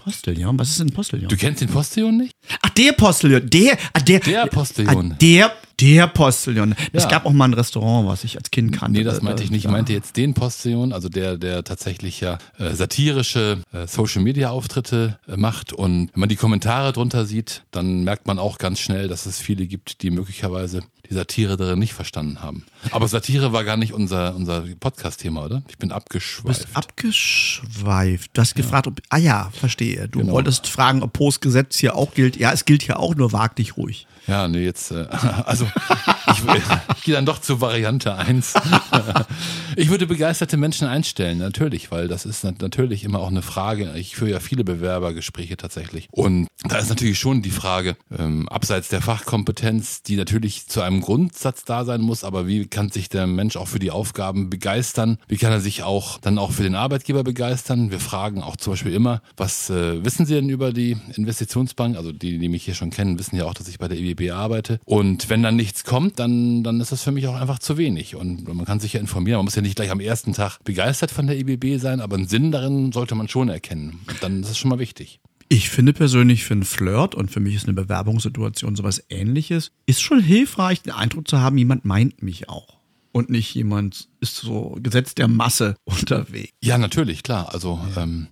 Postillon? 0.05 0.59
Was 0.59 0.71
ist 0.71 0.79
denn 0.81 0.89
ein 0.89 0.93
Postillon? 0.95 1.29
Du 1.29 1.37
kennst 1.37 1.61
den 1.61 1.69
Postillon 1.69 2.17
nicht? 2.17 2.33
Ach, 2.63 2.71
der 2.71 2.93
Postillon. 2.93 3.51
Der, 3.51 3.77
ah, 3.93 4.01
der, 4.01 4.21
Der 4.21 4.47
Postillon. 4.47 5.13
Ah, 5.13 5.17
der, 5.21 5.53
der 5.81 6.07
Postillon. 6.07 6.75
Es 6.93 7.05
Ja. 7.05 7.09
gab 7.11 7.27
auch 7.27 7.33
mal 7.33 7.47
ein 7.47 7.55
Restaurant, 7.55 8.09
was 8.09 8.25
ich 8.25 8.37
als 8.37 8.51
Kind 8.51 8.73
kannte. 8.73 8.99
Nee, 8.99 9.05
das 9.05 9.23
meinte 9.23 9.43
ich 9.43 9.51
nicht. 9.51 9.59
Ich 9.61 9.65
Ja. 9.65 9.71
meinte 9.71 9.93
jetzt 9.93 10.17
den 10.17 10.35
Postillon, 10.35 10.93
also 10.93 11.09
der, 11.09 11.37
der 11.39 11.65
tatsächlich 11.65 12.21
ja 12.21 12.39
äh, 12.59 12.75
satirische 12.75 13.59
äh, 13.73 13.87
Social 13.87 14.23
Media 14.23 14.51
Auftritte 14.51 15.19
äh, 15.29 15.37
macht. 15.37 15.73
Und 15.73 16.11
wenn 16.13 16.21
man 16.21 16.29
die 16.29 16.37
Kommentare 16.37 16.93
drunter 16.93 17.25
sieht, 17.27 17.63
dann 17.71 18.05
merkt 18.05 18.27
man 18.27 18.39
auch 18.39 18.59
ganz 18.59 18.81
schnell, 18.81 19.09
dass 19.09 19.27
es 19.27 19.39
viele 19.39 19.67
gibt, 19.67 20.03
die 20.03 20.11
möglicherweise 20.11 20.83
die 21.09 21.15
Satire 21.15 21.57
darin 21.57 21.79
nicht 21.81 21.95
verstanden 21.95 22.41
haben. 22.41 22.65
Aber 22.93 23.09
Satire 23.09 23.53
war 23.53 23.65
gar 23.65 23.77
nicht 23.77 23.93
unser, 23.93 24.37
unser 24.37 24.63
Podcast-Thema, 24.79 25.45
oder? 25.47 25.63
Ich 25.69 25.79
bin 25.79 25.89
Du 25.89 25.95
abgeschweift. 25.97 26.47
bist 26.67 26.77
abgeschweift. 26.77 28.31
Du 28.35 28.41
hast 28.41 28.55
gefragt, 28.55 28.87
ob. 28.87 29.01
Ah 29.09 29.17
ja, 29.19 29.51
verstehe. 29.53 30.09
Du 30.09 30.21
Genau. 30.21 30.33
wolltest 30.35 30.67
fragen, 30.69 31.03
ob 31.03 31.13
Postgesetz 31.13 31.79
hier 31.79 31.97
auch 31.97 32.15
gilt. 32.15 32.37
Ja, 32.37 32.53
es 32.53 32.65
gilt 32.65 32.83
hier 32.83 32.99
auch, 33.01 33.15
nur 33.15 33.33
wag 33.33 33.55
dich 33.57 33.77
ruhig. 33.77 34.07
Ja, 34.27 34.49
nee, 34.49 34.65
jetzt, 34.65 34.91
äh, 34.91 35.07
also 35.45 35.67
ich, 36.31 36.43
ich 36.97 37.03
gehe 37.05 37.15
dann 37.15 37.27
doch 37.27 37.41
zu 37.41 37.61
Variante 37.61 38.15
1. 38.15 38.55
ich 39.77 39.91
würde 39.91 40.07
begeisterte 40.07 40.57
Menschen 40.57 40.87
einstellen, 40.87 41.39
natürlich, 41.39 41.91
weil 41.91 42.09
das 42.09 42.25
ist 42.27 42.45
nat- 42.45 42.61
natürlich 42.61 43.05
immer 43.05 43.19
auch 43.21 43.29
eine 43.29 43.43
Frage. 43.43 43.93
Ich 43.97 44.17
führe 44.17 44.31
ja 44.33 44.41
viele 44.41 44.65
Bewerbergespräche 44.65 45.57
tatsächlich. 45.57 46.09
Und 46.11 46.49
da 46.65 46.79
ist 46.79 46.89
natürlich 46.91 47.19
schon 47.19 47.43
die 47.43 47.51
Frage, 47.51 47.97
ähm, 48.17 48.49
abseits 48.49 48.89
der 48.89 49.01
Fachkompetenz, 49.01 50.03
die 50.03 50.17
natürlich 50.17 50.67
zu 50.69 50.81
einem 50.83 51.01
Grundsatz 51.01 51.65
da 51.65 51.85
sein 51.85 52.01
muss, 52.01 52.23
aber 52.25 52.47
wie 52.47 52.67
kann 52.67 52.91
sich 52.91 53.09
der 53.09 53.27
Mensch 53.27 53.57
auch 53.57 53.69
für 53.69 53.79
die 53.79 53.91
Aufgaben 53.91 54.51
begeistern? 54.51 55.19
Wie 55.29 55.37
kann 55.37 55.53
er 55.53 55.61
sich 55.61 55.83
auch 55.83 56.19
dann 56.19 56.39
auch 56.39 56.53
für 56.53 56.63
den 56.63 56.75
Arbeitgeber 56.75 57.25
begeistern? 57.25 57.91
Wir 57.91 58.01
fragen 58.01 58.43
auch 58.43 58.57
zum 58.57 58.75
Beispiel 58.75 58.93
immer, 58.95 59.23
was 59.37 59.71
äh, 59.71 60.05
wissen 60.05 60.27
Sie 60.27 60.35
denn 60.35 60.49
über 60.51 60.73
die 60.73 60.97
Investitionsbank? 61.17 61.97
Also 61.97 62.13
die, 62.13 62.39
die 62.39 62.49
mich 62.49 62.65
hier 62.65 62.75
schon 62.75 62.91
kennen, 62.91 63.19
wissen 63.19 63.37
ja 63.37 63.45
auch, 63.45 63.55
dass 63.55 63.69
ich 63.69 63.79
bei 63.79 63.89
der 63.89 63.99
IBB 64.11 64.31
arbeite. 64.31 64.81
Und 64.85 65.29
wenn 65.29 65.43
dann 65.43 65.57
nichts 65.57 65.85
kommt, 65.85 66.19
dann, 66.19 66.63
dann 66.63 66.81
ist 66.81 66.93
das 66.93 67.03
für 67.03 67.13
mich 67.13 67.27
auch 67.27 67.35
einfach 67.35 67.59
zu 67.59 67.77
wenig. 67.77 68.17
Und 68.17 68.47
man 68.47 68.65
kann 68.65 68.81
sich 68.81 68.95
ja 68.95 69.01
informieren. 69.01 69.39
Man 69.39 69.47
muss 69.47 69.57
ja 69.57 69.63
nicht 69.63 69.77
gleich 69.77 69.91
am 69.91 70.01
ersten 70.01 70.33
Tag 70.33 70.59
begeistert 70.65 71.11
von 71.11 71.27
der 71.27 71.39
IBB 71.39 71.81
sein, 71.81 72.01
aber 72.01 72.17
einen 72.17 72.29
Sinn 72.29 72.53
darin 72.53 72.93
sollte 72.93 73.15
man 73.15 73.29
schon 73.29 73.49
erkennen. 73.49 74.01
Und 74.09 74.23
dann 74.23 74.43
ist 74.43 74.51
es 74.51 74.59
schon 74.59 74.71
mal 74.71 74.79
wichtig. 74.79 75.21
Ich 75.53 75.69
finde 75.69 75.93
persönlich 75.93 76.45
für 76.45 76.55
einen 76.55 76.63
Flirt 76.63 77.17
und 77.17 77.31
für 77.31 77.41
mich 77.41 77.57
ist 77.57 77.65
eine 77.65 77.75
Bewerbungssituation 77.75 78.77
sowas 78.77 79.05
ähnliches, 79.11 79.73
ist 79.85 80.01
schon 80.01 80.23
hilfreich, 80.23 80.83
den 80.83 80.93
Eindruck 80.93 81.27
zu 81.27 81.41
haben, 81.41 81.59
jemand 81.59 81.85
meint 81.85 82.23
mich 82.23 82.49
auch. 82.49 82.80
Und 83.13 83.29
nicht 83.29 83.55
jemand 83.55 84.09
ist 84.21 84.37
so 84.37 84.77
Gesetz 84.81 85.15
der 85.15 85.27
Masse 85.27 85.75
unterwegs. 85.85 86.53
Ja, 86.63 86.79
natürlich, 86.79 87.23
klar. 87.23 87.53
Also 87.53 87.81
ähm, 87.97 88.29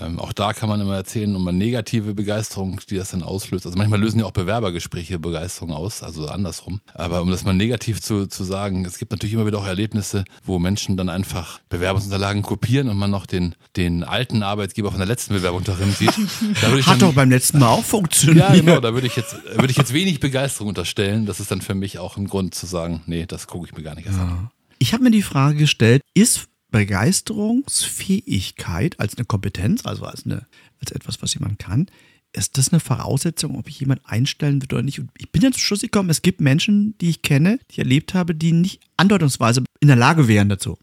ähm, 0.00 0.18
auch 0.18 0.32
da 0.32 0.52
kann 0.52 0.68
man 0.68 0.80
immer 0.80 0.96
erzählen, 0.96 1.34
um 1.34 1.46
eine 1.46 1.56
negative 1.56 2.14
Begeisterung, 2.14 2.80
die 2.90 2.96
das 2.96 3.10
dann 3.10 3.22
auslöst. 3.22 3.64
Also 3.64 3.78
manchmal 3.78 4.00
lösen 4.00 4.20
ja 4.20 4.26
auch 4.26 4.32
Bewerbergespräche 4.32 5.18
Begeisterung 5.18 5.72
aus, 5.72 6.02
also 6.02 6.26
andersrum. 6.26 6.80
Aber 6.94 7.22
um 7.22 7.30
das 7.30 7.44
mal 7.44 7.54
negativ 7.54 8.02
zu, 8.02 8.26
zu 8.26 8.44
sagen, 8.44 8.84
es 8.84 8.98
gibt 8.98 9.12
natürlich 9.12 9.34
immer 9.34 9.46
wieder 9.46 9.58
auch 9.58 9.66
Erlebnisse, 9.66 10.24
wo 10.44 10.58
Menschen 10.58 10.96
dann 10.96 11.08
einfach 11.08 11.60
Bewerbungsunterlagen 11.68 12.42
kopieren 12.42 12.88
und 12.88 12.98
man 12.98 13.10
noch 13.10 13.26
den, 13.26 13.54
den 13.76 14.04
alten 14.04 14.42
Arbeitgeber 14.42 14.90
von 14.90 14.98
der 14.98 15.08
letzten 15.08 15.34
Bewerbung 15.34 15.64
darin 15.64 15.92
sieht. 15.92 16.08
Da 16.60 16.70
Hat 16.70 16.86
dann, 16.86 16.98
doch 16.98 17.14
beim 17.14 17.30
letzten 17.30 17.58
Mal 17.58 17.68
auch 17.68 17.84
funktioniert. 17.84 18.50
ja, 18.50 18.54
genau, 18.54 18.80
da 18.80 18.92
würde 18.92 19.06
ich 19.06 19.16
jetzt 19.16 19.36
würde 19.54 19.70
ich 19.70 19.76
jetzt 19.76 19.92
wenig 19.92 20.18
Begeisterung 20.20 20.68
unterstellen. 20.68 21.26
Das 21.26 21.40
ist 21.40 21.50
dann 21.50 21.60
für 21.60 21.74
mich 21.74 21.98
auch 21.98 22.16
ein 22.16 22.26
Grund 22.26 22.54
zu 22.54 22.66
sagen, 22.66 23.02
nee, 23.06 23.26
das 23.26 23.46
gucke 23.46 23.66
ich 23.66 23.76
mir 23.76 23.82
gar 23.82 23.94
nicht 23.94 24.06
erst 24.06 24.17
an. 24.20 24.50
Ich 24.78 24.92
habe 24.92 25.02
mir 25.02 25.10
die 25.10 25.22
Frage 25.22 25.58
gestellt, 25.58 26.02
ist 26.14 26.48
Begeisterungsfähigkeit 26.70 29.00
als 29.00 29.16
eine 29.16 29.24
Kompetenz, 29.24 29.86
also 29.86 30.04
als, 30.04 30.26
eine, 30.26 30.46
als 30.80 30.92
etwas, 30.92 31.22
was 31.22 31.32
jemand 31.34 31.58
kann, 31.58 31.86
ist 32.32 32.58
das 32.58 32.72
eine 32.72 32.80
Voraussetzung, 32.80 33.56
ob 33.56 33.68
ich 33.68 33.80
jemand 33.80 34.02
einstellen 34.04 34.62
würde 34.62 34.76
oder 34.76 34.82
nicht? 34.82 35.00
Und 35.00 35.10
ich 35.16 35.32
bin 35.32 35.42
jetzt 35.42 35.54
zum 35.54 35.62
Schluss 35.62 35.80
gekommen, 35.80 36.10
es 36.10 36.22
gibt 36.22 36.40
Menschen, 36.40 36.96
die 36.98 37.08
ich 37.08 37.22
kenne, 37.22 37.58
die 37.68 37.72
ich 37.72 37.78
erlebt 37.78 38.14
habe, 38.14 38.34
die 38.34 38.52
nicht 38.52 38.80
andeutungsweise 38.96 39.64
in 39.80 39.88
der 39.88 39.96
Lage 39.96 40.28
wären 40.28 40.48
dazu. 40.48 40.78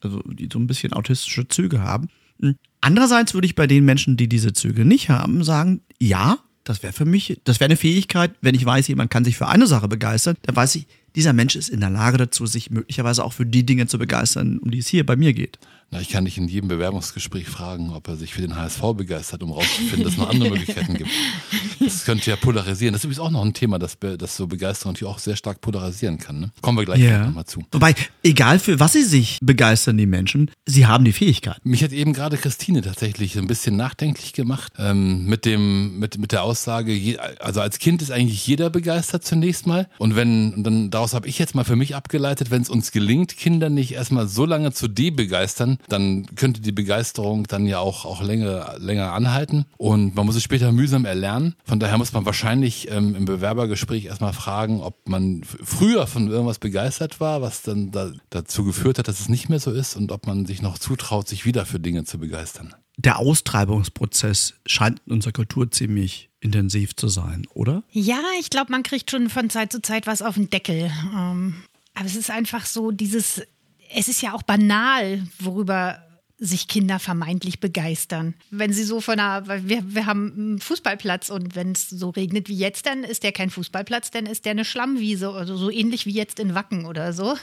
Also 0.00 0.20
die 0.26 0.48
so 0.52 0.58
ein 0.58 0.66
bisschen 0.66 0.92
autistische 0.92 1.48
Züge 1.48 1.80
haben. 1.80 2.08
Hm. 2.40 2.56
Andererseits 2.80 3.34
würde 3.34 3.46
ich 3.46 3.54
bei 3.54 3.66
den 3.66 3.84
Menschen, 3.84 4.16
die 4.16 4.28
diese 4.28 4.52
Züge 4.52 4.84
nicht 4.84 5.08
haben, 5.08 5.44
sagen, 5.44 5.80
ja, 6.00 6.38
das 6.64 6.82
wäre 6.82 6.92
für 6.92 7.04
mich, 7.04 7.40
das 7.44 7.60
wäre 7.60 7.68
eine 7.68 7.76
Fähigkeit, 7.76 8.32
wenn 8.40 8.54
ich 8.54 8.64
weiß, 8.64 8.88
jemand 8.88 9.10
kann 9.10 9.24
sich 9.24 9.36
für 9.36 9.48
eine 9.48 9.66
Sache 9.66 9.88
begeistern, 9.88 10.36
dann 10.42 10.56
weiß 10.56 10.74
ich, 10.76 10.86
dieser 11.14 11.32
Mensch 11.32 11.56
ist 11.56 11.68
in 11.68 11.80
der 11.80 11.90
Lage 11.90 12.18
dazu, 12.18 12.46
sich 12.46 12.70
möglicherweise 12.70 13.24
auch 13.24 13.32
für 13.32 13.46
die 13.46 13.64
Dinge 13.64 13.86
zu 13.86 13.98
begeistern, 13.98 14.58
um 14.58 14.70
die 14.70 14.78
es 14.78 14.88
hier 14.88 15.04
bei 15.04 15.16
mir 15.16 15.32
geht. 15.32 15.58
Na, 15.92 16.00
ich 16.00 16.08
kann 16.08 16.24
nicht 16.24 16.38
in 16.38 16.48
jedem 16.48 16.68
Bewerbungsgespräch 16.68 17.46
fragen, 17.48 17.90
ob 17.92 18.08
er 18.08 18.16
sich 18.16 18.32
für 18.32 18.40
den 18.40 18.56
HSV 18.56 18.80
begeistert, 18.96 19.42
um 19.42 19.52
rauszufinden, 19.52 20.04
dass 20.04 20.14
es 20.14 20.18
noch 20.18 20.30
andere 20.30 20.48
Möglichkeiten 20.48 20.94
gibt. 20.94 21.10
Das 21.80 22.04
könnte 22.06 22.30
ja 22.30 22.36
polarisieren. 22.36 22.94
Das 22.94 23.00
ist 23.00 23.04
übrigens 23.04 23.20
auch 23.20 23.30
noch 23.30 23.44
ein 23.44 23.52
Thema, 23.52 23.78
das, 23.78 23.98
das 24.00 24.36
so 24.36 24.46
Begeisterung 24.46 24.94
natürlich 24.94 25.12
auch 25.12 25.18
sehr 25.18 25.36
stark 25.36 25.60
polarisieren 25.60 26.16
kann. 26.16 26.40
Ne? 26.40 26.50
Kommen 26.62 26.78
wir 26.78 26.86
gleich 26.86 27.00
Ja. 27.00 27.26
nochmal 27.26 27.44
zu. 27.44 27.62
Wobei, 27.72 27.94
egal 28.22 28.58
für 28.58 28.80
was 28.80 28.92
sie 28.94 29.02
sich 29.02 29.38
begeistern, 29.42 29.98
die 29.98 30.06
Menschen, 30.06 30.50
sie 30.64 30.86
haben 30.86 31.04
die 31.04 31.12
Fähigkeit. 31.12 31.58
Mich 31.62 31.84
hat 31.84 31.92
eben 31.92 32.14
gerade 32.14 32.38
Christine 32.38 32.80
tatsächlich 32.80 33.36
ein 33.36 33.46
bisschen 33.46 33.76
nachdenklich 33.76 34.32
gemacht 34.32 34.72
ähm, 34.78 35.26
mit 35.26 35.44
dem 35.44 35.98
mit 35.98 36.16
mit 36.18 36.32
der 36.32 36.42
Aussage, 36.44 36.92
je, 36.94 37.18
also 37.18 37.60
als 37.60 37.78
Kind 37.78 38.00
ist 38.00 38.10
eigentlich 38.10 38.46
jeder 38.46 38.70
begeistert 38.70 39.24
zunächst 39.26 39.66
mal 39.66 39.88
und 39.98 40.16
wenn 40.16 40.54
und 40.54 40.64
dann 40.64 40.90
daraus 40.90 41.12
habe 41.12 41.28
ich 41.28 41.38
jetzt 41.38 41.54
mal 41.54 41.64
für 41.64 41.76
mich 41.76 41.94
abgeleitet, 41.94 42.50
wenn 42.50 42.62
es 42.62 42.70
uns 42.70 42.92
gelingt, 42.92 43.36
Kinder 43.36 43.68
nicht 43.68 43.92
erstmal 43.92 44.26
so 44.28 44.46
lange 44.46 44.72
zu 44.72 44.88
debegeistern, 44.88 45.78
dann 45.88 46.26
könnte 46.36 46.60
die 46.60 46.72
Begeisterung 46.72 47.46
dann 47.46 47.66
ja 47.66 47.78
auch 47.78 48.04
auch 48.04 48.22
länger 48.22 48.76
länger 48.78 49.12
anhalten 49.12 49.66
und 49.76 50.14
man 50.14 50.26
muss 50.26 50.36
es 50.36 50.42
später 50.42 50.72
mühsam 50.72 51.04
erlernen. 51.04 51.54
Von 51.64 51.80
daher 51.80 51.98
muss 51.98 52.12
man 52.12 52.24
wahrscheinlich 52.24 52.90
ähm, 52.90 53.14
im 53.14 53.24
Bewerbergespräch 53.24 54.06
erstmal 54.06 54.32
fragen, 54.32 54.80
ob 54.80 55.08
man 55.08 55.42
früher 55.44 56.06
von 56.06 56.28
irgendwas 56.28 56.58
begeistert 56.58 57.20
war, 57.20 57.42
was 57.42 57.62
dann 57.62 57.90
da, 57.90 58.12
dazu 58.30 58.64
geführt 58.64 58.98
hat, 58.98 59.08
dass 59.08 59.20
es 59.20 59.28
nicht 59.28 59.48
mehr 59.48 59.60
so 59.60 59.70
ist 59.70 59.96
und 59.96 60.12
ob 60.12 60.26
man 60.26 60.46
sich 60.46 60.62
noch 60.62 60.78
zutraut, 60.78 61.28
sich 61.28 61.44
wieder 61.44 61.66
für 61.66 61.80
Dinge 61.80 62.04
zu 62.04 62.18
begeistern. 62.18 62.74
Der 62.98 63.18
Austreibungsprozess 63.18 64.54
scheint 64.66 65.00
in 65.06 65.12
unserer 65.12 65.32
Kultur 65.32 65.70
ziemlich 65.70 66.30
intensiv 66.40 66.94
zu 66.94 67.08
sein, 67.08 67.46
oder? 67.54 67.82
Ja, 67.90 68.20
ich 68.38 68.50
glaube, 68.50 68.70
man 68.72 68.82
kriegt 68.82 69.10
schon 69.10 69.30
von 69.30 69.48
Zeit 69.48 69.72
zu 69.72 69.80
Zeit 69.80 70.06
was 70.06 70.22
auf 70.22 70.34
den 70.34 70.50
Deckel. 70.50 70.90
Ähm, 71.14 71.62
aber 71.94 72.06
es 72.06 72.16
ist 72.16 72.30
einfach 72.30 72.66
so, 72.66 72.90
dieses, 72.90 73.42
es 73.94 74.08
ist 74.08 74.22
ja 74.22 74.32
auch 74.32 74.42
banal, 74.42 75.22
worüber 75.38 76.02
sich 76.38 76.66
Kinder 76.66 76.98
vermeintlich 76.98 77.60
begeistern. 77.60 78.34
Wenn 78.50 78.72
sie 78.72 78.82
so 78.82 79.00
von 79.00 79.20
einer, 79.20 79.46
weil 79.46 79.68
wir, 79.68 79.94
wir 79.94 80.06
haben 80.06 80.32
einen 80.36 80.58
Fußballplatz 80.58 81.30
und 81.30 81.54
wenn 81.54 81.70
es 81.70 81.88
so 81.88 82.10
regnet 82.10 82.48
wie 82.48 82.56
jetzt, 82.56 82.86
dann 82.86 83.04
ist 83.04 83.22
der 83.22 83.30
kein 83.30 83.48
Fußballplatz, 83.48 84.10
dann 84.10 84.26
ist 84.26 84.44
der 84.44 84.50
eine 84.50 84.64
Schlammwiese, 84.64 85.30
also 85.30 85.56
so 85.56 85.70
ähnlich 85.70 86.04
wie 86.04 86.10
jetzt 86.12 86.40
in 86.40 86.56
Wacken 86.56 86.84
oder 86.84 87.12
so. 87.12 87.36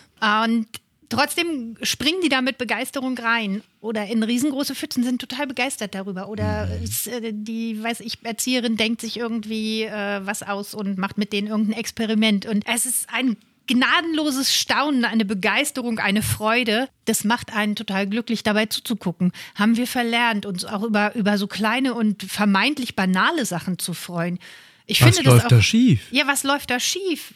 Und 0.43 0.67
trotzdem 1.07 1.77
springen 1.81 2.19
die 2.21 2.29
da 2.29 2.41
mit 2.41 2.57
Begeisterung 2.57 3.17
rein. 3.17 3.61
Oder 3.79 4.07
in 4.07 4.21
riesengroße 4.21 4.75
Pfützen 4.75 5.05
sind 5.05 5.21
total 5.21 5.47
begeistert 5.47 5.95
darüber. 5.95 6.27
Oder 6.27 6.67
es, 6.83 7.07
äh, 7.07 7.31
die, 7.33 7.81
weiß 7.81 8.01
ich, 8.01 8.17
Erzieherin 8.23 8.75
denkt 8.75 8.99
sich 8.99 9.15
irgendwie 9.15 9.83
äh, 9.83 10.25
was 10.25 10.43
aus 10.43 10.73
und 10.73 10.97
macht 10.97 11.17
mit 11.17 11.31
denen 11.31 11.47
irgendein 11.47 11.79
Experiment. 11.79 12.45
Und 12.45 12.65
es 12.67 12.85
ist 12.85 13.07
ein 13.13 13.37
gnadenloses 13.69 14.53
Staunen, 14.55 15.05
eine 15.05 15.25
Begeisterung, 15.25 15.99
eine 15.99 16.23
Freude. 16.23 16.89
Das 17.05 17.23
macht 17.23 17.53
einen 17.55 17.75
total 17.75 18.07
glücklich, 18.07 18.43
dabei 18.43 18.65
zuzugucken. 18.65 19.31
Haben 19.55 19.77
wir 19.77 19.87
verlernt, 19.87 20.45
uns 20.45 20.65
auch 20.65 20.83
über, 20.83 21.15
über 21.15 21.37
so 21.37 21.47
kleine 21.47 21.93
und 21.93 22.23
vermeintlich 22.23 22.95
banale 22.95 23.45
Sachen 23.45 23.77
zu 23.77 23.93
freuen. 23.93 24.39
Ich 24.87 25.01
Was 25.01 25.17
finde 25.17 25.29
läuft 25.29 25.45
das 25.45 25.45
auch, 25.45 25.57
da 25.57 25.61
schief? 25.61 26.01
ja, 26.09 26.25
was 26.25 26.43
läuft 26.43 26.71
da 26.71 26.79
schief? 26.79 27.31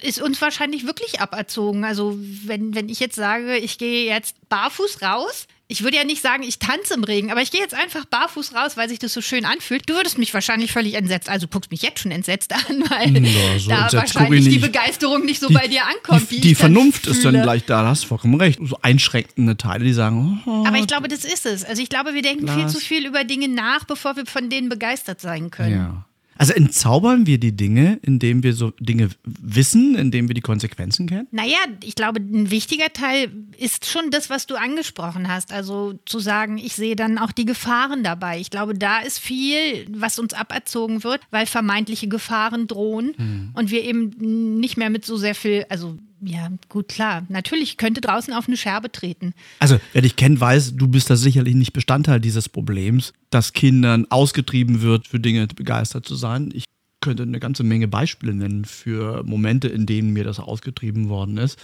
Ist 0.00 0.22
uns 0.22 0.40
wahrscheinlich 0.40 0.86
wirklich 0.86 1.20
aberzogen. 1.20 1.84
Also, 1.84 2.18
wenn, 2.18 2.74
wenn 2.74 2.88
ich 2.88 3.00
jetzt 3.00 3.16
sage, 3.16 3.58
ich 3.58 3.76
gehe 3.76 4.06
jetzt 4.06 4.48
barfuß 4.48 5.02
raus, 5.02 5.46
ich 5.68 5.82
würde 5.82 5.96
ja 5.96 6.04
nicht 6.04 6.22
sagen, 6.22 6.44
ich 6.44 6.60
tanze 6.60 6.94
im 6.94 7.02
Regen, 7.02 7.32
aber 7.32 7.42
ich 7.42 7.50
gehe 7.50 7.60
jetzt 7.60 7.74
einfach 7.74 8.04
barfuß 8.04 8.54
raus, 8.54 8.76
weil 8.76 8.88
sich 8.88 9.00
das 9.00 9.12
so 9.12 9.20
schön 9.20 9.44
anfühlt. 9.44 9.88
Du 9.88 9.94
würdest 9.94 10.16
mich 10.16 10.32
wahrscheinlich 10.32 10.70
völlig 10.70 10.94
entsetzt, 10.94 11.28
also 11.28 11.48
guckst 11.48 11.72
mich 11.72 11.82
jetzt 11.82 12.00
schon 12.00 12.12
entsetzt 12.12 12.52
an, 12.52 12.84
weil 12.88 13.24
Ja, 13.26 13.58
so 13.58 13.70
da 13.70 13.92
wahrscheinlich 13.92 14.46
ich 14.46 14.54
die. 14.54 14.58
Begeisterung 14.60 15.24
nicht 15.24 15.40
so 15.40 15.48
bei 15.48 15.66
dir 15.66 15.82
ankommt. 15.86 16.30
Die, 16.30 16.36
wie 16.36 16.40
die 16.40 16.52
dann 16.54 16.60
Vernunft 16.60 17.06
ist 17.08 17.24
dann 17.24 17.42
gleich 17.42 17.64
da, 17.64 17.82
da 17.82 17.88
hast 17.88 18.04
du 18.04 18.08
vollkommen 18.08 18.36
recht. 18.40 18.60
So 18.62 18.78
einschränkende 18.80 19.56
Teile, 19.56 19.84
die 19.84 19.92
sagen, 19.92 20.40
oh, 20.46 20.64
Aber 20.66 20.78
ich 20.78 20.86
glaube, 20.86 21.08
das 21.08 21.24
ist 21.24 21.46
es. 21.46 21.64
Also 21.64 21.82
ich 21.82 21.88
glaube, 21.88 22.14
wir 22.14 22.22
denken 22.22 22.46
viel 22.46 22.56
Glas. 22.62 22.72
zu 22.72 22.78
viel 22.78 23.04
über 23.04 23.24
Dinge 23.24 23.48
nach, 23.48 23.84
bevor 23.84 24.16
wir 24.16 24.24
von 24.26 24.48
denen 24.48 24.68
begeistert 24.68 25.20
sein 25.20 25.50
können. 25.50 25.72
ja. 25.76 26.05
Also 26.38 26.52
entzaubern 26.52 27.26
wir 27.26 27.38
die 27.38 27.56
Dinge, 27.56 27.98
indem 28.02 28.42
wir 28.42 28.52
so 28.52 28.72
Dinge 28.78 29.10
wissen, 29.24 29.94
indem 29.94 30.28
wir 30.28 30.34
die 30.34 30.40
Konsequenzen 30.40 31.06
kennen? 31.06 31.28
Naja, 31.30 31.56
ich 31.82 31.94
glaube, 31.94 32.20
ein 32.20 32.50
wichtiger 32.50 32.92
Teil 32.92 33.30
ist 33.58 33.86
schon 33.86 34.10
das, 34.10 34.28
was 34.30 34.46
du 34.46 34.56
angesprochen 34.56 35.28
hast. 35.28 35.52
Also 35.52 35.98
zu 36.04 36.18
sagen, 36.18 36.58
ich 36.58 36.74
sehe 36.74 36.96
dann 36.96 37.18
auch 37.18 37.32
die 37.32 37.44
Gefahren 37.44 38.02
dabei. 38.02 38.38
Ich 38.38 38.50
glaube, 38.50 38.74
da 38.74 39.00
ist 39.00 39.18
viel, 39.18 39.86
was 39.90 40.18
uns 40.18 40.34
aberzogen 40.34 41.04
wird, 41.04 41.20
weil 41.30 41.46
vermeintliche 41.46 42.08
Gefahren 42.08 42.66
drohen 42.66 43.52
und 43.54 43.70
wir 43.70 43.82
eben 43.84 44.60
nicht 44.60 44.76
mehr 44.76 44.90
mit 44.90 45.04
so 45.04 45.16
sehr 45.16 45.34
viel, 45.34 45.64
also 45.68 45.96
ja, 46.20 46.48
gut, 46.68 46.88
klar. 46.88 47.26
Natürlich 47.28 47.76
könnte 47.76 48.00
draußen 48.00 48.32
auf 48.32 48.48
eine 48.48 48.56
Scherbe 48.56 48.90
treten. 48.90 49.34
Also, 49.58 49.78
wer 49.92 50.02
dich 50.02 50.16
kennt, 50.16 50.40
weiß, 50.40 50.76
du 50.76 50.88
bist 50.88 51.10
da 51.10 51.16
sicherlich 51.16 51.54
nicht 51.54 51.72
Bestandteil 51.72 52.20
dieses 52.20 52.48
Problems, 52.48 53.12
dass 53.30 53.52
Kindern 53.52 54.06
ausgetrieben 54.10 54.80
wird, 54.82 55.06
für 55.06 55.20
Dinge 55.20 55.46
begeistert 55.46 56.06
zu 56.06 56.14
sein. 56.14 56.50
Ich 56.54 56.64
könnte 57.00 57.22
eine 57.22 57.38
ganze 57.38 57.62
Menge 57.62 57.86
Beispiele 57.86 58.34
nennen 58.34 58.64
für 58.64 59.22
Momente, 59.24 59.68
in 59.68 59.86
denen 59.86 60.12
mir 60.12 60.24
das 60.24 60.40
ausgetrieben 60.40 61.08
worden 61.08 61.36
ist. 61.36 61.58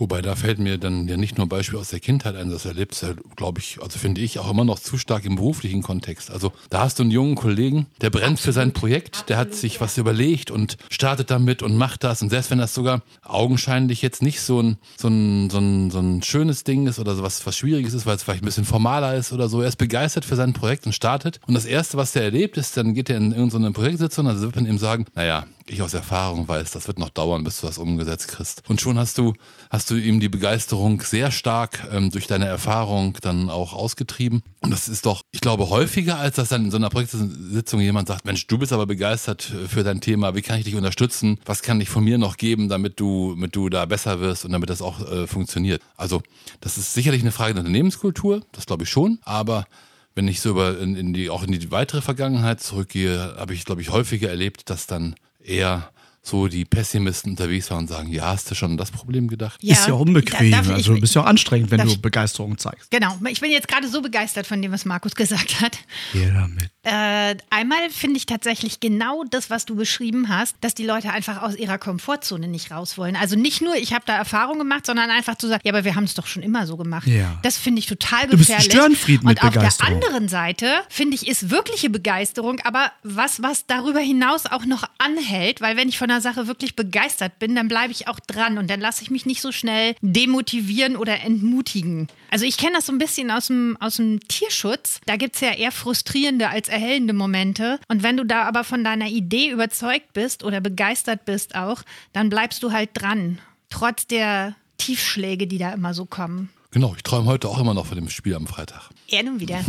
Wobei 0.00 0.22
da 0.22 0.34
fällt 0.34 0.58
mir 0.58 0.78
dann 0.78 1.06
ja 1.08 1.18
nicht 1.18 1.36
nur 1.36 1.46
ein 1.46 1.50
Beispiel 1.50 1.78
aus 1.78 1.90
der 1.90 2.00
Kindheit 2.00 2.34
ein, 2.34 2.50
das 2.50 2.64
erlebt 2.64 3.00
ja, 3.02 3.10
glaube 3.36 3.60
ich, 3.60 3.78
also 3.82 3.98
finde 3.98 4.22
ich 4.22 4.38
auch 4.38 4.50
immer 4.50 4.64
noch 4.64 4.78
zu 4.78 4.96
stark 4.96 5.26
im 5.26 5.36
beruflichen 5.36 5.82
Kontext. 5.82 6.30
Also 6.30 6.52
da 6.70 6.80
hast 6.80 6.98
du 6.98 7.02
einen 7.02 7.12
jungen 7.12 7.34
Kollegen, 7.34 7.86
der 8.00 8.08
brennt 8.08 8.40
für 8.40 8.52
sein 8.52 8.72
Projekt, 8.72 9.28
der 9.28 9.36
hat 9.36 9.54
sich 9.54 9.80
was 9.80 9.98
überlegt 9.98 10.50
und 10.50 10.78
startet 10.88 11.30
damit 11.30 11.62
und 11.62 11.76
macht 11.76 12.02
das. 12.02 12.22
Und 12.22 12.30
selbst 12.30 12.50
wenn 12.50 12.58
das 12.58 12.74
sogar 12.74 13.02
augenscheinlich 13.22 14.00
jetzt 14.00 14.22
nicht 14.22 14.40
so 14.40 14.60
ein, 14.60 14.78
so 14.96 15.08
ein, 15.08 15.50
so 15.50 15.58
ein, 15.58 15.90
so 15.90 15.98
ein 15.98 16.22
schönes 16.22 16.64
Ding 16.64 16.86
ist 16.86 16.98
oder 16.98 17.14
so 17.14 17.22
was, 17.22 17.44
was 17.44 17.56
Schwieriges 17.56 17.92
ist, 17.92 18.06
weil 18.06 18.16
es 18.16 18.22
vielleicht 18.22 18.42
ein 18.42 18.46
bisschen 18.46 18.64
formaler 18.64 19.14
ist 19.16 19.32
oder 19.34 19.50
so, 19.50 19.60
er 19.60 19.68
ist 19.68 19.76
begeistert 19.76 20.24
für 20.24 20.36
sein 20.36 20.54
Projekt 20.54 20.86
und 20.86 20.94
startet. 20.94 21.40
Und 21.46 21.52
das 21.52 21.66
Erste, 21.66 21.98
was 21.98 22.12
der 22.12 22.22
erlebt, 22.22 22.56
ist, 22.56 22.74
dann 22.76 22.94
geht 22.94 23.10
er 23.10 23.18
in 23.18 23.32
irgendeine 23.32 23.72
Projektsitzung, 23.72 24.26
also 24.26 24.40
wird 24.42 24.56
man 24.56 24.66
ihm 24.66 24.78
sagen, 24.78 25.04
naja, 25.14 25.44
ich 25.70 25.82
aus 25.82 25.94
Erfahrung 25.94 26.48
weiß, 26.48 26.72
das 26.72 26.88
wird 26.88 26.98
noch 26.98 27.10
dauern, 27.10 27.44
bis 27.44 27.60
du 27.60 27.66
das 27.66 27.78
umgesetzt 27.78 28.28
kriegst. 28.28 28.62
Und 28.68 28.80
schon 28.80 28.98
hast 28.98 29.18
du, 29.18 29.34
hast 29.70 29.90
du 29.90 29.96
ihm 29.96 30.20
die 30.20 30.28
Begeisterung 30.28 31.00
sehr 31.00 31.30
stark 31.30 31.88
ähm, 31.92 32.10
durch 32.10 32.26
deine 32.26 32.46
Erfahrung 32.46 33.16
dann 33.22 33.48
auch 33.48 33.72
ausgetrieben. 33.72 34.42
Und 34.60 34.70
das 34.70 34.88
ist 34.88 35.06
doch, 35.06 35.22
ich 35.30 35.40
glaube, 35.40 35.70
häufiger, 35.70 36.18
als 36.18 36.36
dass 36.36 36.48
dann 36.48 36.64
in 36.64 36.70
so 36.70 36.76
einer 36.76 36.90
Projektsitzung 36.90 37.80
jemand 37.80 38.08
sagt, 38.08 38.24
Mensch, 38.24 38.46
du 38.46 38.58
bist 38.58 38.72
aber 38.72 38.86
begeistert 38.86 39.42
für 39.42 39.84
dein 39.84 40.00
Thema, 40.00 40.34
wie 40.34 40.42
kann 40.42 40.58
ich 40.58 40.64
dich 40.64 40.74
unterstützen? 40.74 41.38
Was 41.44 41.62
kann 41.62 41.80
ich 41.80 41.88
von 41.88 42.04
mir 42.04 42.18
noch 42.18 42.36
geben, 42.36 42.68
damit 42.68 42.98
du, 42.98 43.34
damit 43.34 43.54
du 43.54 43.68
da 43.68 43.86
besser 43.86 44.20
wirst 44.20 44.44
und 44.44 44.52
damit 44.52 44.70
das 44.70 44.82
auch 44.82 45.00
äh, 45.10 45.26
funktioniert? 45.26 45.82
Also, 45.96 46.22
das 46.60 46.78
ist 46.78 46.94
sicherlich 46.94 47.22
eine 47.22 47.32
Frage 47.32 47.54
der 47.54 47.60
Unternehmenskultur, 47.60 48.42
das 48.52 48.66
glaube 48.66 48.84
ich 48.84 48.90
schon, 48.90 49.18
aber 49.24 49.66
wenn 50.14 50.26
ich 50.26 50.40
so 50.40 50.50
über 50.50 50.78
in, 50.78 50.96
in 50.96 51.12
die 51.12 51.30
auch 51.30 51.44
in 51.44 51.52
die 51.52 51.70
weitere 51.70 52.02
Vergangenheit 52.02 52.60
zurückgehe, 52.60 53.36
habe 53.38 53.54
ich 53.54 53.64
glaube 53.64 53.80
ich 53.80 53.90
häufiger 53.90 54.28
erlebt, 54.28 54.68
dass 54.68 54.86
dann 54.86 55.14
eher 55.44 55.90
so 56.22 56.48
die 56.48 56.66
Pessimisten 56.66 57.30
unterwegs 57.32 57.70
waren 57.70 57.80
und 57.80 57.88
sagen, 57.88 58.12
ja, 58.12 58.26
hast 58.26 58.50
du 58.50 58.54
schon 58.54 58.72
an 58.72 58.76
das 58.76 58.90
Problem 58.90 59.26
gedacht? 59.26 59.58
ist 59.62 59.88
ja 59.88 59.94
unbequem. 59.94 60.50
da- 60.50 60.60
ich- 60.60 60.68
also 60.68 60.94
du 60.94 61.00
bist 61.00 61.14
ja 61.14 61.22
auch 61.22 61.26
anstrengend, 61.26 61.70
wenn 61.70 61.80
du 61.80 61.88
ich- 61.92 62.02
Begeisterung 62.02 62.58
zeigst. 62.58 62.90
Genau, 62.90 63.16
ich 63.30 63.40
bin 63.40 63.50
jetzt 63.50 63.68
gerade 63.68 63.88
so 63.88 64.02
begeistert 64.02 64.46
von 64.46 64.60
dem, 64.60 64.70
was 64.70 64.84
Markus 64.84 65.14
gesagt 65.14 65.60
hat. 65.62 65.78
Hier 66.12 66.30
damit. 66.32 66.70
Äh, 66.82 67.36
einmal 67.50 67.90
finde 67.90 68.16
ich 68.16 68.24
tatsächlich 68.24 68.80
genau 68.80 69.24
das, 69.28 69.50
was 69.50 69.66
du 69.66 69.76
beschrieben 69.76 70.30
hast, 70.30 70.56
dass 70.62 70.74
die 70.74 70.86
Leute 70.86 71.10
einfach 71.10 71.42
aus 71.42 71.54
ihrer 71.54 71.76
Komfortzone 71.76 72.48
nicht 72.48 72.70
raus 72.70 72.96
wollen. 72.96 73.16
Also 73.16 73.36
nicht 73.36 73.60
nur, 73.60 73.76
ich 73.76 73.92
habe 73.92 74.04
da 74.06 74.16
Erfahrung 74.16 74.58
gemacht, 74.58 74.86
sondern 74.86 75.10
einfach 75.10 75.36
zu 75.36 75.46
sagen, 75.46 75.60
ja, 75.64 75.72
aber 75.72 75.84
wir 75.84 75.94
haben 75.94 76.04
es 76.04 76.14
doch 76.14 76.26
schon 76.26 76.42
immer 76.42 76.66
so 76.66 76.78
gemacht. 76.78 77.06
Ja. 77.06 77.38
Das 77.42 77.58
finde 77.58 77.80
ich 77.80 77.86
total 77.86 78.28
Du 78.28 78.38
bist 78.38 78.50
ein 78.50 78.56
gefährlich. 78.56 78.72
Störenfried 78.72 79.24
mit 79.24 79.42
Und 79.42 79.58
auf 79.58 79.78
der 79.78 79.86
anderen 79.86 80.28
Seite 80.28 80.80
finde 80.88 81.16
ich, 81.16 81.26
ist 81.26 81.50
wirkliche 81.50 81.90
Begeisterung, 81.90 82.60
aber 82.60 82.92
was, 83.02 83.42
was 83.42 83.66
darüber 83.66 84.00
hinaus 84.00 84.46
auch 84.46 84.64
noch 84.64 84.84
anhält, 84.96 85.60
weil 85.60 85.76
wenn 85.76 85.90
ich 85.90 85.98
von 85.98 86.10
einer 86.10 86.22
Sache 86.22 86.46
wirklich 86.46 86.76
begeistert 86.76 87.38
bin, 87.38 87.54
dann 87.54 87.68
bleibe 87.68 87.92
ich 87.92 88.08
auch 88.08 88.20
dran 88.20 88.56
und 88.56 88.70
dann 88.70 88.80
lasse 88.80 89.02
ich 89.02 89.10
mich 89.10 89.26
nicht 89.26 89.42
so 89.42 89.52
schnell 89.52 89.96
demotivieren 90.00 90.96
oder 90.96 91.20
entmutigen. 91.20 92.08
Also 92.30 92.44
ich 92.44 92.56
kenne 92.56 92.74
das 92.76 92.86
so 92.86 92.92
ein 92.92 92.98
bisschen 92.98 93.30
aus 93.30 93.48
dem, 93.48 93.76
aus 93.80 93.96
dem 93.96 94.20
Tierschutz. 94.28 95.00
Da 95.06 95.16
gibt 95.16 95.34
es 95.34 95.40
ja 95.40 95.52
eher 95.52 95.72
frustrierende 95.72 96.48
als 96.48 96.68
erhellende 96.68 97.12
Momente. 97.12 97.80
Und 97.88 98.02
wenn 98.02 98.16
du 98.16 98.24
da 98.24 98.44
aber 98.44 98.64
von 98.64 98.84
deiner 98.84 99.08
Idee 99.08 99.50
überzeugt 99.50 100.12
bist 100.12 100.44
oder 100.44 100.60
begeistert 100.60 101.24
bist 101.24 101.54
auch, 101.56 101.82
dann 102.12 102.30
bleibst 102.30 102.62
du 102.62 102.72
halt 102.72 102.90
dran. 102.94 103.38
Trotz 103.68 104.06
der 104.06 104.54
Tiefschläge, 104.78 105.46
die 105.46 105.58
da 105.58 105.72
immer 105.72 105.92
so 105.92 106.06
kommen. 106.06 106.50
Genau, 106.72 106.94
ich 106.96 107.02
träume 107.02 107.26
heute 107.26 107.48
auch 107.48 107.58
immer 107.58 107.74
noch 107.74 107.86
von 107.86 107.96
dem 107.96 108.08
Spiel 108.08 108.34
am 108.36 108.46
Freitag. 108.46 108.90
Er 109.08 109.24
nun 109.24 109.40
wieder. 109.40 109.60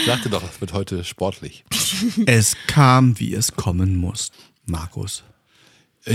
Ich 0.00 0.06
sagte 0.06 0.30
doch, 0.30 0.42
es 0.42 0.60
wird 0.60 0.72
heute 0.72 1.04
sportlich. 1.04 1.64
Es 2.26 2.56
kam, 2.66 3.18
wie 3.20 3.34
es 3.34 3.52
kommen 3.54 3.96
muss. 3.96 4.32
Markus 4.66 5.22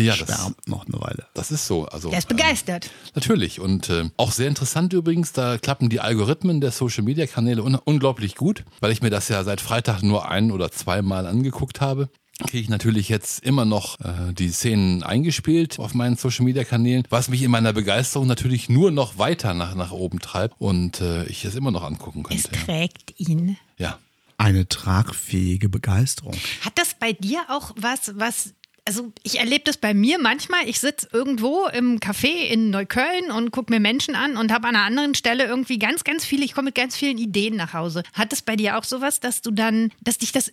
Ja, 0.01 0.15
das, 0.15 0.27
schwärmt 0.27 0.67
noch 0.67 0.85
eine 0.85 0.99
Weile. 1.01 1.25
das 1.33 1.51
ist 1.51 1.67
so. 1.67 1.85
Also, 1.85 2.09
Der 2.09 2.19
ist 2.19 2.27
begeistert. 2.27 2.89
Natürlich. 3.15 3.59
Und 3.59 3.89
äh, 3.89 4.09
auch 4.17 4.31
sehr 4.31 4.47
interessant 4.47 4.93
übrigens, 4.93 5.31
da 5.33 5.57
klappen 5.57 5.89
die 5.89 5.99
Algorithmen 5.99 6.61
der 6.61 6.71
Social 6.71 7.03
Media 7.03 7.27
Kanäle 7.27 7.63
un 7.63 7.75
unglaublich 7.75 8.35
gut, 8.35 8.63
weil 8.79 8.91
ich 8.91 9.01
mir 9.01 9.09
das 9.09 9.29
ja 9.29 9.43
seit 9.43 9.61
Freitag 9.61 10.01
nur 10.03 10.29
ein 10.29 10.51
oder 10.51 10.71
zweimal 10.71 11.27
angeguckt 11.27 11.81
habe. 11.81 12.09
kriege 12.47 12.59
ich 12.63 12.69
natürlich 12.69 13.09
jetzt 13.09 13.43
immer 13.43 13.65
noch 13.65 13.99
äh, 13.99 14.33
die 14.33 14.49
Szenen 14.49 15.03
eingespielt 15.03 15.77
auf 15.79 15.93
meinen 15.93 16.15
Social 16.17 16.45
Media 16.45 16.63
Kanälen, 16.63 17.03
was 17.09 17.29
mich 17.29 17.41
in 17.43 17.51
meiner 17.51 17.73
Begeisterung 17.73 18.27
natürlich 18.27 18.69
nur 18.69 18.91
noch 18.91 19.17
weiter 19.17 19.53
nach, 19.53 19.75
nach 19.75 19.91
oben 19.91 20.19
treibt 20.19 20.55
und 20.59 20.99
äh, 21.01 21.25
ich 21.25 21.45
es 21.45 21.55
immer 21.55 21.71
noch 21.71 21.83
angucken 21.83 22.23
Es 22.29 22.43
könnte. 22.43 22.65
trägt 22.65 23.19
ihn. 23.19 23.57
Ja. 23.77 23.99
Eine 24.37 24.67
tragfähige 24.67 25.69
Begeisterung. 25.69 26.33
Hat 26.61 26.73
das 26.77 26.95
bei 26.99 27.13
dir 27.13 27.41
auch 27.49 27.71
was, 27.77 28.11
was, 28.15 28.53
also 28.85 29.13
ich 29.23 29.39
erlebe 29.39 29.63
das 29.63 29.77
bei 29.77 29.93
mir 29.93 30.19
manchmal. 30.19 30.67
Ich 30.67 30.79
sitze 30.79 31.07
irgendwo 31.11 31.67
im 31.67 31.99
Café 31.99 32.45
in 32.47 32.69
Neukölln 32.69 33.31
und 33.31 33.51
gucke 33.51 33.71
mir 33.71 33.79
Menschen 33.79 34.15
an 34.15 34.35
und 34.35 34.51
habe 34.51 34.67
an 34.67 34.75
einer 34.75 34.85
anderen 34.85 35.15
Stelle 35.15 35.45
irgendwie 35.45 35.79
ganz, 35.79 36.03
ganz 36.03 36.25
viele, 36.25 36.43
ich 36.43 36.53
komme 36.53 36.65
mit 36.65 36.75
ganz 36.75 36.95
vielen 36.95 37.17
Ideen 37.17 37.55
nach 37.55 37.73
Hause. 37.73 38.03
Hat 38.13 38.31
das 38.31 38.41
bei 38.41 38.55
dir 38.55 38.77
auch 38.77 38.83
sowas, 38.83 39.19
dass 39.19 39.41
du 39.41 39.51
dann, 39.51 39.91
dass 40.01 40.17
dich 40.17 40.31
das 40.31 40.51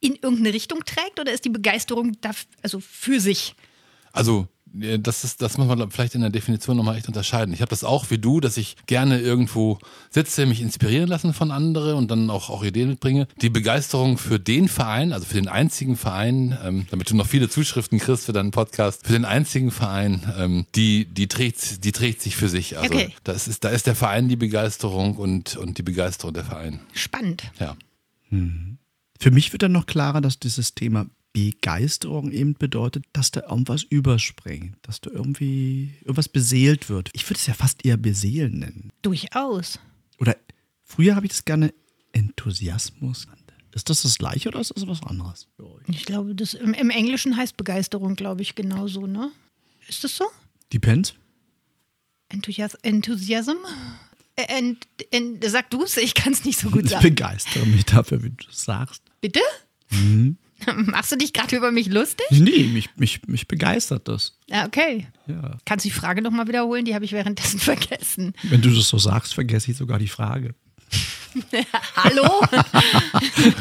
in 0.00 0.14
irgendeine 0.14 0.52
Richtung 0.52 0.84
trägt 0.84 1.20
oder 1.20 1.32
ist 1.32 1.44
die 1.44 1.50
Begeisterung 1.50 2.16
da, 2.20 2.30
also 2.62 2.80
für 2.80 3.20
sich? 3.20 3.54
Also 4.12 4.48
das 4.72 5.24
ist, 5.24 5.42
das 5.42 5.58
muss 5.58 5.66
man 5.66 5.90
vielleicht 5.90 6.14
in 6.14 6.20
der 6.20 6.30
Definition 6.30 6.76
nochmal 6.76 6.96
echt 6.96 7.08
unterscheiden. 7.08 7.52
Ich 7.52 7.60
habe 7.60 7.70
das 7.70 7.84
auch 7.84 8.10
wie 8.10 8.18
du, 8.18 8.40
dass 8.40 8.56
ich 8.56 8.76
gerne 8.86 9.20
irgendwo 9.20 9.78
sitze, 10.10 10.46
mich 10.46 10.60
inspirieren 10.60 11.08
lassen 11.08 11.34
von 11.34 11.50
anderen 11.50 11.96
und 11.96 12.10
dann 12.10 12.30
auch, 12.30 12.50
auch 12.50 12.62
Ideen 12.62 12.90
mitbringe. 12.90 13.26
Die 13.42 13.50
Begeisterung 13.50 14.18
für 14.18 14.38
den 14.38 14.68
Verein, 14.68 15.12
also 15.12 15.26
für 15.26 15.34
den 15.34 15.48
einzigen 15.48 15.96
Verein, 15.96 16.56
ähm, 16.64 16.86
damit 16.90 17.10
du 17.10 17.16
noch 17.16 17.26
viele 17.26 17.48
Zuschriften 17.48 17.98
kriegst 17.98 18.26
für 18.26 18.32
deinen 18.32 18.52
Podcast, 18.52 19.06
für 19.06 19.12
den 19.12 19.24
einzigen 19.24 19.70
Verein, 19.70 20.22
ähm, 20.38 20.66
die, 20.74 21.04
die 21.06 21.26
trägt, 21.26 21.84
die 21.84 21.92
trägt 21.92 22.22
sich 22.22 22.36
für 22.36 22.48
sich. 22.48 22.78
Also 22.78 22.94
Okay. 22.94 23.12
das 23.24 23.48
ist, 23.48 23.64
da 23.64 23.68
ist 23.70 23.86
der 23.86 23.94
Verein 23.96 24.28
die 24.28 24.36
Begeisterung 24.36 25.16
und, 25.16 25.56
und 25.56 25.78
die 25.78 25.82
Begeisterung 25.82 26.34
der 26.34 26.44
Verein. 26.44 26.80
Spannend. 26.92 27.44
Ja. 27.58 27.76
Für 29.18 29.30
mich 29.30 29.52
wird 29.52 29.62
dann 29.62 29.72
noch 29.72 29.86
klarer, 29.86 30.20
dass 30.20 30.38
dieses 30.38 30.74
Thema 30.74 31.06
Begeisterung 31.32 32.32
eben 32.32 32.54
bedeutet, 32.54 33.04
dass 33.12 33.30
da 33.30 33.42
irgendwas 33.48 33.82
überspringt, 33.84 34.76
dass 34.82 35.00
da 35.00 35.10
irgendwie 35.10 35.94
irgendwas 36.00 36.28
beseelt 36.28 36.88
wird. 36.88 37.10
Ich 37.12 37.24
würde 37.28 37.38
es 37.38 37.46
ja 37.46 37.54
fast 37.54 37.84
eher 37.84 37.96
beseelen 37.96 38.58
nennen. 38.58 38.92
Durchaus. 39.02 39.78
Oder 40.18 40.36
früher 40.82 41.14
habe 41.16 41.26
ich 41.26 41.32
das 41.32 41.44
gerne 41.44 41.72
Enthusiasmus 42.12 43.22
genannt. 43.24 43.38
Ist 43.72 43.88
das 43.88 44.02
das 44.02 44.18
gleiche 44.18 44.48
oder 44.48 44.60
ist 44.60 44.72
das 44.76 44.86
was 44.88 45.02
anderes? 45.04 45.46
Ich 45.86 46.04
glaube, 46.04 46.34
das 46.34 46.54
im, 46.54 46.74
im 46.74 46.90
Englischen 46.90 47.36
heißt 47.36 47.56
Begeisterung, 47.56 48.16
glaube 48.16 48.42
ich, 48.42 48.56
genauso, 48.56 49.06
ne? 49.06 49.30
Ist 49.88 50.02
das 50.02 50.16
so? 50.16 50.24
Depends. 50.72 51.14
Enthusias 52.28 52.74
Enthusiasm? 52.82 53.56
Äh, 54.34 54.58
Ent, 54.58 54.88
ent, 55.12 55.44
sag 55.44 55.70
du 55.70 55.84
es, 55.84 55.96
ich 55.96 56.14
kann 56.14 56.32
es 56.32 56.44
nicht 56.44 56.58
so 56.58 56.70
gut 56.70 56.84
Ich 56.84 56.90
sagen. 56.90 57.02
begeistere 57.02 57.66
mich 57.66 57.84
dafür, 57.84 58.22
wie 58.24 58.30
du 58.30 58.44
es 58.50 58.62
sagst. 58.64 59.02
Bitte? 59.20 59.40
Machst 60.76 61.12
du 61.12 61.16
dich 61.16 61.32
gerade 61.32 61.56
über 61.56 61.70
mich 61.72 61.88
lustig? 61.88 62.26
Nee, 62.30 62.64
mich, 62.64 62.88
mich, 62.96 63.26
mich 63.26 63.48
begeistert 63.48 64.08
das. 64.08 64.38
Ja, 64.48 64.66
okay. 64.66 65.06
Ja. 65.26 65.58
Kannst 65.64 65.84
du 65.84 65.88
die 65.88 65.94
Frage 65.94 66.22
nochmal 66.22 66.48
wiederholen? 66.48 66.84
Die 66.84 66.94
habe 66.94 67.04
ich 67.04 67.12
währenddessen 67.12 67.58
vergessen. 67.60 68.34
Wenn 68.44 68.62
du 68.62 68.70
das 68.70 68.88
so 68.88 68.98
sagst, 68.98 69.34
vergesse 69.34 69.70
ich 69.70 69.76
sogar 69.76 69.98
die 69.98 70.08
Frage. 70.08 70.54
Hallo? 71.96 72.40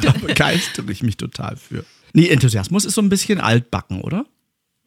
Da 0.02 0.12
begeistere 0.14 0.92
ich 0.92 1.04
mich 1.04 1.18
total 1.18 1.56
für. 1.58 1.86
Nee, 2.14 2.28
Enthusiasmus 2.30 2.86
ist 2.86 2.96
so 2.96 3.02
ein 3.02 3.10
bisschen 3.10 3.40
altbacken, 3.40 4.02
oder? 4.02 4.26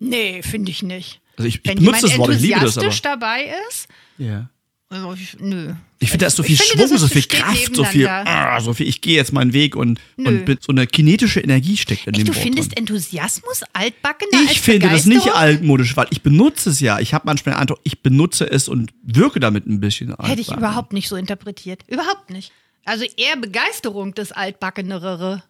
nee, 0.00 0.42
finde 0.42 0.72
ich 0.72 0.82
nicht. 0.82 1.20
Also 1.36 1.46
ich, 1.48 1.60
ich 1.62 1.64
Wenn 1.64 1.76
benutze 1.76 2.08
jemand 2.08 2.12
das 2.12 2.18
Wort, 2.18 2.30
ich 2.34 2.40
liebe 2.42 2.60
das 2.60 2.76
aber. 2.76 2.86
enthusiastisch 2.86 3.02
dabei 3.02 3.52
ist, 3.68 3.88
Ja. 4.18 4.50
Also 4.92 5.14
ich, 5.14 5.38
nö. 5.40 5.74
Ich 5.98 6.10
finde, 6.10 6.24
da 6.24 6.26
ist 6.26 6.36
so 6.36 6.42
viel 6.42 6.56
Schwung, 6.56 6.98
so 6.98 7.08
viel 7.08 7.22
Kraft, 7.22 7.74
so 7.74 7.84
viel, 7.84 8.06
ah, 8.08 8.60
so 8.60 8.74
viel, 8.74 8.86
ich 8.88 9.00
gehe 9.00 9.16
jetzt 9.16 9.32
meinen 9.32 9.52
Weg 9.52 9.74
und, 9.74 10.00
Nö. 10.16 10.44
und 10.44 10.62
so 10.62 10.72
eine 10.72 10.86
kinetische 10.86 11.40
Energie 11.40 11.76
steckt 11.76 12.06
in 12.06 12.14
Echt, 12.14 12.20
dem 12.20 12.26
du 12.26 12.34
Wort 12.34 12.42
findest 12.42 12.72
drin. 12.72 12.78
Enthusiasmus 12.78 13.62
altbackener 13.72 14.38
als 14.40 14.52
Ich 14.52 14.60
finde 14.60 14.88
das 14.88 15.06
nicht 15.06 15.32
altmodisch, 15.32 15.96
weil 15.96 16.08
ich 16.10 16.22
benutze 16.22 16.70
es 16.70 16.80
ja. 16.80 16.98
Ich 16.98 17.14
habe 17.14 17.24
manchmal 17.26 17.54
den 17.54 17.60
Eindruck, 17.60 17.80
ich 17.84 18.02
benutze 18.02 18.44
es 18.50 18.68
und 18.68 18.92
wirke 19.02 19.40
damit 19.40 19.66
ein 19.66 19.80
bisschen 19.80 20.14
Hätte 20.22 20.40
ich 20.40 20.52
überhaupt 20.52 20.92
nicht 20.92 21.08
so 21.08 21.16
interpretiert. 21.16 21.84
Überhaupt 21.88 22.30
nicht. 22.30 22.52
Also 22.84 23.04
eher 23.16 23.36
Begeisterung 23.36 24.12
des 24.14 24.32
altbackenere. 24.32 25.42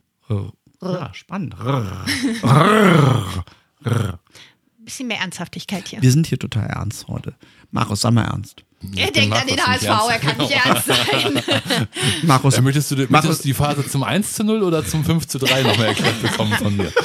Ja, 0.83 1.15
spannend. 1.15 1.55
Bisschen 4.79 5.07
mehr 5.07 5.19
Ernsthaftigkeit 5.19 5.89
hier. 5.89 6.03
Wir 6.03 6.11
sind 6.11 6.27
hier 6.27 6.39
total 6.39 6.67
ernst 6.67 7.07
heute. 7.09 7.35
Markus, 7.71 8.01
sag 8.01 8.13
mal 8.13 8.25
ernst. 8.25 8.65
Er 8.97 9.11
denkt 9.11 9.37
an 9.37 9.47
den 9.47 9.65
HSV, 9.65 9.87
er 10.11 10.19
kann 10.19 10.37
nicht 10.39 10.51
ernst 10.53 10.87
sein. 10.87 11.43
Markus, 12.23 12.55
Äh, 12.59 12.63
möchtest 12.63 12.91
du, 12.91 12.97
Markus- 12.97 13.11
möchtest 13.11 13.45
du 13.45 13.49
die 13.49 13.55
Phase 13.55 13.87
zum 13.89 14.03
1 14.03 14.33
zu 14.35 14.45
0 14.45 14.63
oder 14.63 14.85
zum 14.85 15.05
5 15.05 15.27
zu 15.29 15.39
3 15.39 15.63
nochmal 15.63 15.87
erklärt 15.89 16.21
bekommen 16.23 16.53
von 16.55 16.77
mir? 16.77 16.93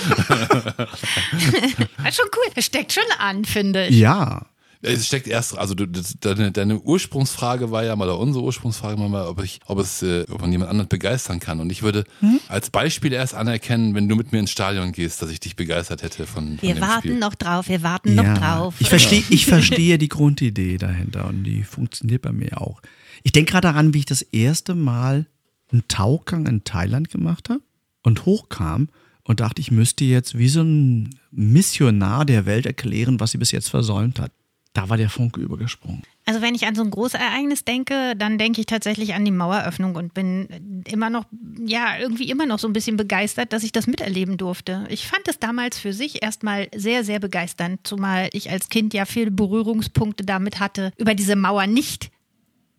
Das 0.77 2.09
ist 2.09 2.15
schon 2.17 2.29
cool. 2.35 2.51
Das 2.55 2.65
steckt 2.65 2.93
schon 2.93 3.03
an, 3.19 3.45
finde 3.45 3.87
ich. 3.87 3.95
ja. 3.97 4.45
Es 4.81 5.07
steckt 5.07 5.27
erst, 5.27 5.57
also 5.57 5.73
du, 5.73 5.87
deine, 5.87 6.51
deine 6.51 6.79
Ursprungsfrage 6.79 7.71
war 7.71 7.83
ja 7.83 7.95
mal, 7.95 8.05
oder 8.07 8.19
unsere 8.19 8.43
Ursprungsfrage 8.43 8.99
war 8.99 9.09
mal, 9.09 9.27
ob 9.27 9.43
ich, 9.43 9.59
ob 9.65 9.79
es, 9.79 10.03
äh, 10.03 10.25
ob 10.29 10.41
man 10.41 10.51
jemand 10.51 10.69
anderen 10.69 10.87
begeistern 10.87 11.39
kann. 11.39 11.59
Und 11.59 11.71
ich 11.71 11.81
würde 11.81 12.03
Hm? 12.19 12.39
als 12.47 12.69
Beispiel 12.69 13.11
erst 13.13 13.33
anerkennen, 13.33 13.95
wenn 13.95 14.07
du 14.07 14.15
mit 14.15 14.31
mir 14.31 14.39
ins 14.39 14.51
Stadion 14.51 14.91
gehst, 14.91 15.21
dass 15.21 15.29
ich 15.31 15.39
dich 15.39 15.55
begeistert 15.55 16.03
hätte 16.03 16.27
von, 16.27 16.57
von 16.59 16.61
Wir 16.67 16.75
dem 16.75 16.81
warten 16.81 16.99
Spiel. 17.07 17.19
noch 17.19 17.35
drauf, 17.35 17.69
wir 17.69 17.81
warten 17.83 18.15
ja. 18.15 18.23
noch 18.23 18.37
drauf. 18.39 18.75
Ich 18.79 18.89
verstehe, 18.89 19.23
ich 19.29 19.45
verstehe 19.47 19.97
die 19.97 20.09
Grundidee 20.09 20.77
dahinter 20.77 21.27
und 21.27 21.43
die 21.43 21.63
funktioniert 21.63 22.21
bei 22.21 22.31
mir 22.31 22.61
auch. 22.61 22.81
Ich 23.23 23.31
denke 23.31 23.51
gerade 23.51 23.67
daran, 23.69 23.93
wie 23.93 23.99
ich 23.99 24.05
das 24.05 24.21
erste 24.21 24.75
Mal 24.75 25.25
einen 25.71 25.87
Tauchgang 25.87 26.45
in 26.45 26.63
Thailand 26.63 27.09
gemacht 27.09 27.49
habe 27.49 27.61
und 28.03 28.25
hochkam 28.25 28.89
und 29.23 29.39
dachte, 29.41 29.59
ich 29.59 29.71
müsste 29.71 30.05
jetzt 30.05 30.37
wie 30.37 30.47
so 30.47 30.61
ein 30.61 31.09
Missionar 31.31 32.23
der 32.25 32.45
Welt 32.45 32.65
erklären, 32.65 33.19
was 33.19 33.31
sie 33.31 33.37
bis 33.37 33.51
jetzt 33.51 33.69
versäumt 33.69 34.19
hat. 34.19 34.31
Da 34.77 34.89
war 34.89 34.97
der 34.97 35.09
Funke 35.09 35.41
übergesprungen. 35.41 36.03
Also 36.27 36.43
wenn 36.43 36.53
ich 36.53 36.67
an 36.67 36.75
so 36.75 36.83
ein 36.83 36.91
Großereignis 36.91 37.65
denke, 37.65 38.15
dann 38.15 38.37
denke 38.37 38.59
ich 38.59 38.67
tatsächlich 38.67 39.15
an 39.15 39.25
die 39.25 39.31
Maueröffnung 39.31 39.95
und 39.95 40.13
bin 40.13 40.83
immer 40.85 41.09
noch, 41.09 41.25
ja, 41.65 41.97
irgendwie 41.97 42.29
immer 42.29 42.45
noch 42.45 42.59
so 42.59 42.67
ein 42.67 42.73
bisschen 42.73 42.95
begeistert, 42.95 43.53
dass 43.53 43.63
ich 43.63 43.71
das 43.71 43.87
miterleben 43.87 44.37
durfte. 44.37 44.85
Ich 44.89 45.07
fand 45.07 45.27
es 45.27 45.39
damals 45.39 45.79
für 45.79 45.93
sich 45.93 46.21
erstmal 46.21 46.67
sehr, 46.75 47.03
sehr 47.03 47.19
begeisternd, 47.19 47.79
zumal 47.87 48.29
ich 48.33 48.51
als 48.51 48.69
Kind 48.69 48.93
ja 48.93 49.05
viele 49.05 49.31
Berührungspunkte 49.31 50.23
damit 50.23 50.59
hatte, 50.59 50.91
über 50.97 51.15
diese 51.15 51.35
Mauer 51.35 51.65
nicht 51.65 52.11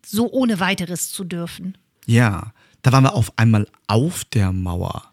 so 0.05 0.31
ohne 0.31 0.61
weiteres 0.61 1.11
zu 1.11 1.25
dürfen. 1.25 1.77
Ja, 2.05 2.53
da 2.81 2.93
waren 2.93 3.03
wir 3.03 3.13
auf 3.13 3.33
einmal 3.35 3.67
auf 3.87 4.23
der 4.23 4.53
Mauer. 4.53 5.08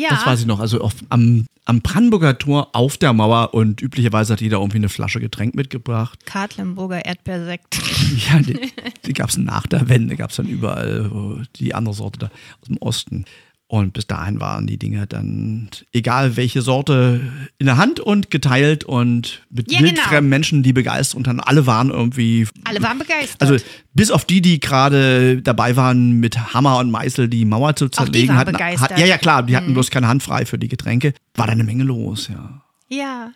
Ja, 0.00 0.10
Das 0.10 0.26
weiß 0.26 0.40
ich 0.40 0.46
noch. 0.46 0.60
Also 0.60 0.80
auf, 0.80 0.94
am, 1.10 1.46
am 1.66 1.80
Brandenburger 1.82 2.38
Tor 2.38 2.70
auf 2.72 2.96
der 2.96 3.12
Mauer 3.12 3.52
und 3.52 3.82
üblicherweise 3.82 4.32
hat 4.32 4.40
jeder 4.40 4.58
irgendwie 4.58 4.78
eine 4.78 4.88
Flasche 4.88 5.20
Getränk 5.20 5.54
mitgebracht. 5.54 6.24
Kartlenburger 6.26 7.04
Erdbeersekt. 7.04 7.78
Ja, 8.30 8.40
die, 8.40 8.58
die 9.06 9.12
gab 9.12 9.28
es 9.30 9.36
nach 9.36 9.66
der 9.66 9.88
Wende, 9.88 10.16
gab 10.16 10.30
es 10.30 10.36
dann 10.36 10.46
überall 10.46 11.46
die 11.56 11.74
andere 11.74 11.94
Sorte 11.94 12.18
da 12.18 12.26
aus 12.26 12.66
dem 12.68 12.76
Osten. 12.78 13.24
Und 13.70 13.92
bis 13.92 14.08
dahin 14.08 14.40
waren 14.40 14.66
die 14.66 14.78
Dinge 14.78 15.06
dann, 15.06 15.68
egal 15.92 16.36
welche 16.36 16.60
Sorte, 16.60 17.20
in 17.56 17.66
der 17.66 17.76
Hand 17.76 18.00
und 18.00 18.28
geteilt 18.28 18.82
und 18.82 19.46
mit 19.48 19.70
Ja, 19.70 19.78
wildfremden 19.78 20.24
genau. 20.24 20.28
Menschen, 20.28 20.62
die 20.64 20.72
begeistert 20.72 21.16
und 21.16 21.28
dann 21.28 21.38
alle 21.38 21.68
waren 21.68 21.88
irgendwie. 21.90 22.48
Alle 22.64 22.82
waren 22.82 22.98
begeistert. 22.98 23.40
Also 23.40 23.64
bis 23.94 24.10
auf 24.10 24.24
die, 24.24 24.42
die 24.42 24.58
gerade 24.58 25.40
dabei 25.40 25.76
waren, 25.76 26.14
mit 26.18 26.52
Hammer 26.52 26.78
und 26.78 26.90
Meißel 26.90 27.28
die 27.28 27.44
Mauer 27.44 27.76
zu 27.76 27.88
zerlegen. 27.88 28.30
waren 28.30 28.38
hatten, 28.38 28.52
begeistert. 28.54 28.90
Mhm. 28.90 28.98
ja, 28.98 29.06
ja, 29.06 29.18
klar, 29.18 29.44
die 29.44 29.56
hatten 29.56 29.72
bloß 29.72 29.92
keine 29.92 30.08
Hand 30.08 30.24
frei 30.24 30.46
für 30.46 30.58
die 30.58 30.66
Getränke. 30.66 31.14
War 31.36 31.46
da 31.46 31.52
eine 31.52 31.62
Menge 31.62 31.84
los, 31.84 32.26
ja. 32.26 32.62
ja, 32.88 33.30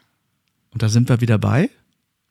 Und 0.72 0.82
da 0.82 0.88
sind 0.88 1.08
wir 1.08 1.20
wieder 1.20 1.38
bei. 1.38 1.70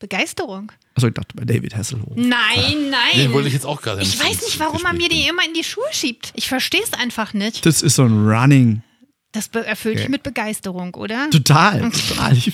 Begeisterung. 0.04 0.70
Also 0.96 1.08
ich 1.08 1.14
dachte 1.14 1.34
bei 1.34 1.46
David 1.46 1.78
Hasselhoff. 1.78 2.12
Nein, 2.16 2.90
nein. 2.92 3.16
Den 3.16 3.32
wollte 3.32 3.48
ich 3.48 3.54
jetzt 3.54 3.66
auch 3.66 3.82
gerade 3.82 4.02
Ich 4.02 4.20
weiß 4.20 4.42
nicht, 4.42 4.60
warum 4.60 4.84
er 4.84 4.92
mir 4.92 5.08
die 5.08 5.26
immer 5.28 5.46
in 5.46 5.54
die 5.54 5.64
Schuhe 5.64 5.86
schiebt. 5.92 6.34
Ich 6.36 6.50
verstehe 6.50 6.82
es 6.84 6.92
einfach 6.92 7.34
nicht. 7.34 7.66
Das 7.66 7.82
ist 7.82 7.96
so 7.96 8.04
ein 8.04 8.28
Running. 8.28 8.84
Das 9.34 9.48
erfüllt 9.48 9.96
dich 9.98 10.04
Okay. 10.06 10.12
mit 10.12 10.24
Begeisterung, 10.24 10.94
oder? 10.96 11.30
Total, 11.32 11.90
total. 11.92 12.38
Ich, 12.38 12.54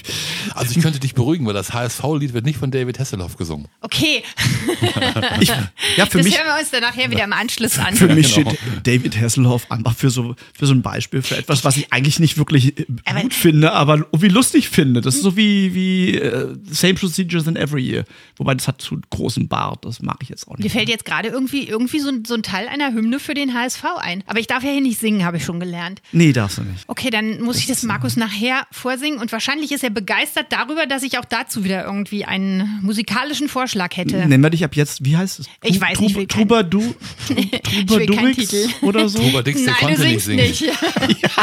Also 0.56 0.76
ich 0.76 0.82
könnte 0.82 1.00
dich 1.00 1.13
beruhigen, 1.13 1.46
weil 1.46 1.54
das 1.54 1.74
HSV-Lied 1.74 2.34
wird 2.34 2.46
nicht 2.46 2.58
von 2.58 2.72
David 2.72 2.98
Hasselhoff 3.00 3.36
gesungen. 3.38 3.68
Okay, 3.82 4.24
ich, 5.42 5.50
ja, 5.50 6.06
für 6.06 6.18
das 6.20 6.24
mich, 6.26 6.38
hören 6.38 6.48
wir 6.48 6.60
uns 6.60 6.72
dann 6.72 6.82
nachher 6.82 7.12
wieder 7.12 7.24
im 7.24 7.34
Anschluss 7.34 7.78
an. 7.80 7.96
für 7.96 8.08
mich 8.13 8.34
genau. 8.34 8.52
steht 8.52 8.88
David 8.88 9.20
Hasselhoff 9.20 9.70
einfach 9.72 9.96
für 9.96 10.10
so, 10.10 10.36
für 10.58 10.65
so 10.65 10.74
ein 10.74 10.82
Beispiel 10.82 11.22
für 11.22 11.38
etwas, 11.38 11.63
was 11.63 11.78
ich 11.78 11.92
eigentlich 11.92 12.20
nicht 12.20 12.38
wirklich 12.38 12.80
äh, 12.80 12.86
Aber- 13.06 13.22
gut 13.22 13.34
finde, 13.34 13.74
aber 13.74 13.98
irgendwie 13.98 14.30
lustig 14.30 14.70
finde. 14.70 15.02
Das 15.02 15.15
ist 15.15 15.24
so 15.24 15.36
wie, 15.36 15.74
wie 15.74 16.15
äh, 16.15 16.56
Same 16.72 16.94
Procedures 16.96 17.46
in 17.48 17.56
Every 17.56 17.82
Year. 17.86 18.06
Wobei 18.38 18.56
das 18.56 18.68
hat 18.68 18.82
zu 18.82 19.00
großen 19.10 19.48
Bart, 19.48 19.84
das 19.86 20.02
mag 20.02 20.18
ich 20.22 20.30
jetzt 20.30 20.48
auch 20.48 20.58
Mir 20.58 20.63
nicht. 20.63 20.72
fällt 20.74 20.88
jetzt 20.89 21.06
gerade 21.06 21.28
irgendwie, 21.30 21.68
irgendwie 21.68 22.00
so, 22.00 22.10
ein- 22.10 22.24
so 22.26 22.36
ein 22.36 22.44
Teil 22.44 22.68
einer 22.70 22.94
Hymne 22.94 23.20
für 23.20 23.34
den 23.34 23.54
HSV 23.54 23.84
ein. 24.00 24.24
Aber 24.28 24.39
ich 24.39 24.48
darf 24.48 24.63
ja 24.63 24.72
hier 24.72 24.82
nicht 24.82 25.00
singen, 25.00 25.26
habe 25.26 25.38
ich 25.38 25.44
schon 25.44 25.60
gelernt. 25.60 26.02
Nee, 26.13 26.32
darfst 26.32 26.58
du 26.60 26.62
nicht. 26.62 26.68
Nicht. 26.71 26.84
Okay, 26.88 27.10
dann 27.10 27.41
muss 27.41 27.58
ich 27.58 27.67
das 27.67 27.84
Markus 27.84 28.15
nachher 28.15 28.65
vorsingen 28.71 29.19
und 29.19 29.32
wahrscheinlich 29.32 29.71
ist 29.71 29.84
er 29.84 29.89
begeistert 29.89 30.47
darüber, 30.51 30.86
dass 30.86 31.03
ich 31.03 31.17
auch 31.17 31.25
dazu 31.25 31.63
wieder 31.63 31.84
irgendwie 31.86 32.25
einen 32.25 32.79
musikalischen 32.82 33.49
Vorschlag 33.49 33.95
hätte. 33.97 34.17
Nennen 34.17 34.41
wir 34.43 34.49
dich 34.49 34.63
ab 34.63 34.75
jetzt, 34.75 35.03
wie 35.05 35.17
heißt 35.17 35.39
es? 35.39 35.47
Ich 35.63 35.77
Tru- 35.77 35.82
weiß 35.89 35.99
nicht, 35.99 36.15
will 36.15 36.27
kein- 36.27 36.39
Troubadour, 36.47 36.95
Titel. 37.27 38.67
oder 38.82 39.10
so? 39.10 39.19
Trubadix, 39.19 39.63
der 39.63 39.73
Nein, 39.73 39.75
du 39.82 39.86
konnte 39.88 40.01
nicht 40.08 40.24
singst 40.24 40.57
singen. 40.59 40.70
nicht. 41.07 41.30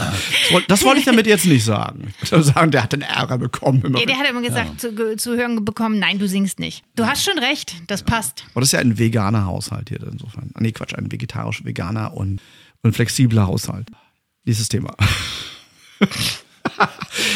Das 0.00 0.52
woll- 0.52 0.64
Das 0.68 0.84
wollte 0.84 0.98
ich 1.00 1.04
damit 1.04 1.26
jetzt 1.26 1.46
nicht 1.46 1.64
sagen. 1.64 2.12
Ich 2.22 2.32
wollte 2.32 2.46
sagen, 2.46 2.70
der 2.70 2.82
hat 2.82 2.92
einen 2.94 3.02
Ärger 3.02 3.38
bekommen. 3.38 3.82
Immer. 3.84 3.98
Nee, 3.98 4.06
der 4.06 4.18
hat 4.18 4.28
immer 4.28 4.40
gesagt, 4.42 4.80
zu, 4.80 4.92
ge- 4.94 5.16
zu 5.16 5.36
hören 5.36 5.64
bekommen, 5.64 5.98
nein, 5.98 6.18
du 6.18 6.26
singst 6.26 6.58
nicht. 6.58 6.82
Du 6.96 7.06
hast 7.06 7.24
schon 7.24 7.38
recht, 7.38 7.74
das 7.86 8.02
passt. 8.02 8.44
Aber 8.52 8.60
das 8.60 8.68
ist 8.68 8.72
ja 8.72 8.78
ein 8.80 8.98
veganer 8.98 9.44
Haushalt 9.46 9.88
hier 9.90 10.00
insofern. 10.10 10.50
Ah, 10.54 10.58
nee, 10.60 10.72
Quatsch, 10.72 10.94
ein 10.94 11.10
vegetarisch 11.12 11.64
veganer 11.64 12.14
und, 12.16 12.40
und 12.82 12.94
flexibler 12.94 13.46
Haushalt. 13.46 13.88
Dieses 14.50 14.68
Thema. 14.68 14.96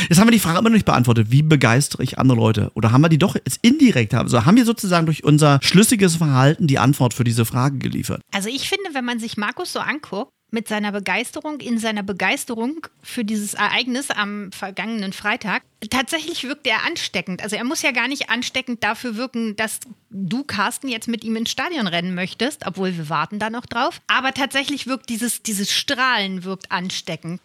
Jetzt 0.09 0.19
haben 0.19 0.27
wir 0.27 0.33
die 0.33 0.41
Frage 0.41 0.59
immer 0.59 0.69
noch 0.69 0.75
nicht 0.75 0.85
beantwortet. 0.85 1.29
Wie 1.31 1.43
begeistere 1.43 2.03
ich 2.03 2.19
andere 2.19 2.37
Leute? 2.37 2.73
Oder 2.75 2.91
haben 2.91 3.03
wir 3.03 3.09
die 3.09 3.19
doch 3.19 3.37
jetzt 3.37 3.61
indirekt? 3.62 4.15
Also 4.15 4.45
haben 4.45 4.57
wir 4.57 4.65
sozusagen 4.65 5.07
durch 5.07 5.23
unser 5.23 5.61
schlüssiges 5.62 6.17
Verhalten 6.17 6.67
die 6.67 6.81
Antwort 6.81 7.15
für 7.15 7.23
diese 7.23 7.45
Frage 7.45 7.79
geliefert? 7.79 8.21
Also 8.33 8.49
ich 8.49 8.69
finde, 8.69 8.95
wenn 8.95 9.05
man 9.05 9.21
sich 9.21 9.37
Markus 9.37 9.73
so 9.73 9.79
anguckt, 9.79 10.33
mit 10.55 10.68
seiner 10.68 10.92
Begeisterung, 10.92 11.59
in 11.61 11.78
seiner 11.78 12.02
Begeisterung 12.02 12.86
für 13.02 13.24
dieses 13.24 13.55
Ereignis 13.55 14.11
am 14.11 14.52
vergangenen 14.52 15.12
Freitag, 15.12 15.62
tatsächlich 15.90 16.44
wirkt 16.44 16.66
er 16.66 16.84
ansteckend. 16.86 17.42
Also 17.42 17.57
er 17.57 17.64
muss 17.64 17.82
ja 17.82 17.90
gar 17.90 18.09
nicht 18.09 18.30
ansteckend 18.30 18.82
dafür 18.82 19.16
wirken, 19.16 19.57
dass 19.57 19.80
du, 20.11 20.44
Carsten, 20.44 20.88
jetzt 20.88 21.09
mit 21.09 21.24
ihm 21.24 21.36
ins 21.36 21.50
Stadion 21.50 21.88
rennen 21.88 22.14
möchtest, 22.14 22.66
obwohl 22.66 22.96
wir 22.96 23.09
warten 23.11 23.38
da 23.38 23.50
noch 23.50 23.66
drauf. 23.66 24.00
Aber 24.07 24.32
tatsächlich 24.32 24.86
wirkt 24.86 25.11
dieses, 25.11 25.42
dieses 25.42 25.72
Strahlen 25.72 26.44
wirkt 26.44 26.70
ansteckend. 26.70 27.40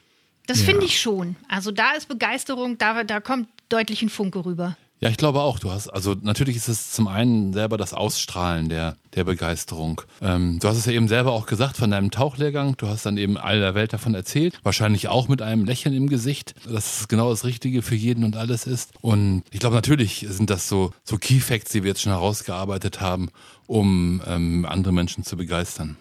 Das 0.46 0.60
Ja. 0.60 0.66
finde 0.68 0.86
ich 0.86 1.02
schon. 1.02 1.36
Also 1.48 1.72
da 1.72 1.92
ist 1.94 2.08
Begeisterung, 2.08 2.78
da, 2.78 3.04
da 3.04 3.20
kommt 3.20 3.50
deutlich 3.70 4.02
ein 4.04 4.10
Funke 4.10 4.46
rüber. 4.46 4.78
Ja, 5.02 5.10
ich 5.10 5.18
glaube 5.18 5.40
auch. 5.40 5.60
Du 5.60 5.72
hast, 5.72 5.88
also 5.88 6.16
natürlich 6.22 6.58
ist 6.58 6.68
es 6.68 6.92
zum 6.92 7.08
einen 7.08 7.54
selber 7.54 7.78
das 7.78 7.94
Ausstrahlen 7.94 8.68
der, 8.68 8.98
der 9.16 9.24
Begeisterung. 9.24 10.02
Ähm, 10.22 10.60
du 10.60 10.68
hast 10.68 10.78
es 10.78 10.86
ja 10.86 10.92
eben 10.92 11.08
selber 11.08 11.32
auch 11.32 11.46
gesagt 11.46 11.78
von 11.78 11.92
deinem 11.92 12.12
Tauchlehrgang. 12.12 12.76
Du 12.76 12.88
hast 12.88 13.06
dann 13.06 13.18
eben 13.18 13.38
all 13.38 13.60
der 13.60 13.76
Welt 13.76 13.94
davon 13.94 14.14
erzählt. 14.14 14.60
Wahrscheinlich 14.64 15.08
auch 15.08 15.30
mit 15.30 15.42
einem 15.42 15.64
Lächeln 15.64 15.96
im 15.96 16.10
Gesicht, 16.10 16.54
dass 16.68 17.02
es 17.02 17.08
genau 17.08 17.30
das 17.30 17.46
Richtige 17.46 17.82
für 17.82 17.96
jeden 17.96 18.26
und 18.26 18.36
alles 18.36 18.68
ist. 18.68 18.92
Und 19.00 19.44
ich 19.52 19.62
glaube, 19.62 19.76
natürlich 19.76 20.26
sind 20.30 20.50
das 20.50 20.68
so, 20.68 20.92
so 21.06 21.18
Key 21.18 21.40
Facts, 21.40 21.72
die 21.72 21.84
wir 21.84 21.90
jetzt 21.90 22.02
schon 22.02 22.12
herausgearbeitet 22.12 23.00
haben, 23.00 23.30
um 23.68 24.22
ähm, 24.28 24.66
andere 24.66 24.92
Menschen 24.92 25.24
zu 25.24 25.38
begeistern. 25.38 25.96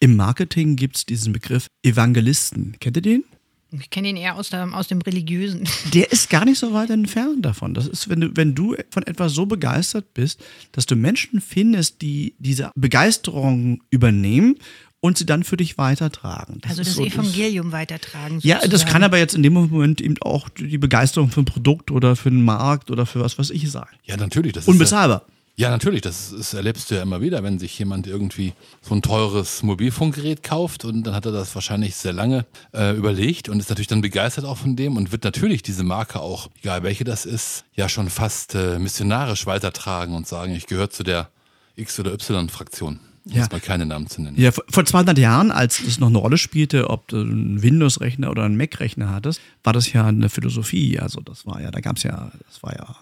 Im 0.00 0.16
Marketing 0.16 0.76
gibt 0.76 0.96
es 0.96 1.04
diesen 1.04 1.34
Begriff 1.34 1.66
Evangelisten. 1.82 2.76
Kennt 2.80 2.96
ihr 2.96 3.02
den? 3.02 3.24
Ich 3.72 3.90
kenne 3.90 4.08
ihn 4.08 4.16
eher 4.16 4.36
aus, 4.36 4.50
der, 4.50 4.72
aus 4.74 4.88
dem 4.88 5.00
Religiösen. 5.00 5.68
Der 5.92 6.12
ist 6.12 6.30
gar 6.30 6.44
nicht 6.44 6.58
so 6.58 6.72
weit 6.72 6.90
entfernt 6.90 7.44
davon. 7.44 7.74
Das 7.74 7.86
ist, 7.86 8.08
wenn 8.08 8.20
du, 8.20 8.30
wenn 8.34 8.54
du 8.54 8.76
von 8.90 9.02
etwas 9.02 9.32
so 9.32 9.46
begeistert 9.46 10.14
bist, 10.14 10.40
dass 10.72 10.86
du 10.86 10.94
Menschen 10.94 11.40
findest, 11.40 12.00
die 12.00 12.34
diese 12.38 12.70
Begeisterung 12.76 13.82
übernehmen 13.90 14.56
und 15.00 15.18
sie 15.18 15.26
dann 15.26 15.44
für 15.44 15.56
dich 15.56 15.78
weitertragen. 15.78 16.60
Also 16.66 16.82
ist 16.82 16.90
das 16.90 16.96
so 16.96 17.04
Evangelium 17.04 17.72
weitertragen. 17.72 18.38
Ja, 18.42 18.56
das 18.56 18.64
sozusagen. 18.64 18.92
kann 18.92 19.02
aber 19.04 19.18
jetzt 19.18 19.34
in 19.34 19.42
dem 19.42 19.52
Moment 19.52 20.00
eben 20.00 20.16
auch 20.20 20.48
die 20.48 20.78
Begeisterung 20.78 21.30
für 21.30 21.40
ein 21.40 21.44
Produkt 21.44 21.90
oder 21.90 22.16
für 22.16 22.28
einen 22.28 22.44
Markt 22.44 22.90
oder 22.90 23.04
für 23.04 23.20
was 23.20 23.38
weiß 23.38 23.50
ich 23.50 23.70
sein. 23.70 23.86
Ja, 24.04 24.16
natürlich. 24.16 24.52
Das 24.52 24.62
ist 24.62 24.68
ja, 24.68 24.72
Unbezahlbar. 24.72 25.26
Ja, 25.58 25.70
natürlich, 25.70 26.02
das, 26.02 26.34
das 26.36 26.52
erlebst 26.52 26.90
du 26.90 26.96
ja 26.96 27.02
immer 27.02 27.22
wieder, 27.22 27.42
wenn 27.42 27.58
sich 27.58 27.78
jemand 27.78 28.06
irgendwie 28.06 28.52
so 28.82 28.94
ein 28.94 29.00
teures 29.00 29.62
Mobilfunkgerät 29.62 30.42
kauft 30.42 30.84
und 30.84 31.02
dann 31.04 31.14
hat 31.14 31.24
er 31.24 31.32
das 31.32 31.54
wahrscheinlich 31.54 31.96
sehr 31.96 32.12
lange 32.12 32.44
äh, 32.74 32.94
überlegt 32.94 33.48
und 33.48 33.58
ist 33.58 33.70
natürlich 33.70 33.86
dann 33.86 34.02
begeistert 34.02 34.44
auch 34.44 34.58
von 34.58 34.76
dem 34.76 34.98
und 34.98 35.12
wird 35.12 35.24
natürlich 35.24 35.62
diese 35.62 35.82
Marke 35.82 36.20
auch, 36.20 36.50
egal 36.60 36.82
welche 36.82 37.04
das 37.04 37.24
ist, 37.24 37.64
ja 37.74 37.88
schon 37.88 38.10
fast 38.10 38.54
äh, 38.54 38.78
missionarisch 38.78 39.46
weitertragen 39.46 40.14
und 40.14 40.26
sagen, 40.28 40.54
ich 40.54 40.66
gehöre 40.66 40.90
zu 40.90 41.02
der 41.04 41.30
X- 41.74 41.98
oder 41.98 42.12
Y-Fraktion. 42.12 43.00
Um 43.24 43.32
Ja. 43.32 43.38
jetzt 43.42 43.50
mal 43.50 43.60
keine 43.60 43.86
Namen 43.86 44.08
zu 44.08 44.20
nennen. 44.20 44.38
Ja, 44.38 44.52
vor 44.52 44.62
vor 44.68 44.84
200 44.84 45.16
Jahren, 45.18 45.50
als 45.50 45.80
es 45.80 45.98
noch 45.98 46.08
eine 46.08 46.18
Rolle 46.18 46.36
spielte, 46.38 46.90
ob 46.90 47.08
du 47.08 47.16
einen 47.22 47.62
Windows-Rechner 47.62 48.30
oder 48.30 48.44
einen 48.44 48.58
Mac-Rechner 48.58 49.10
hattest, 49.10 49.40
war 49.64 49.72
das 49.72 49.90
ja 49.92 50.06
eine 50.06 50.28
Philosophie. 50.28 51.00
Also 51.00 51.20
das 51.22 51.46
war 51.46 51.60
ja, 51.62 51.70
da 51.70 51.80
gab 51.80 51.96
es 51.96 52.02
ja, 52.04 52.30
das 52.46 52.62
war 52.62 52.76
ja 52.76 52.94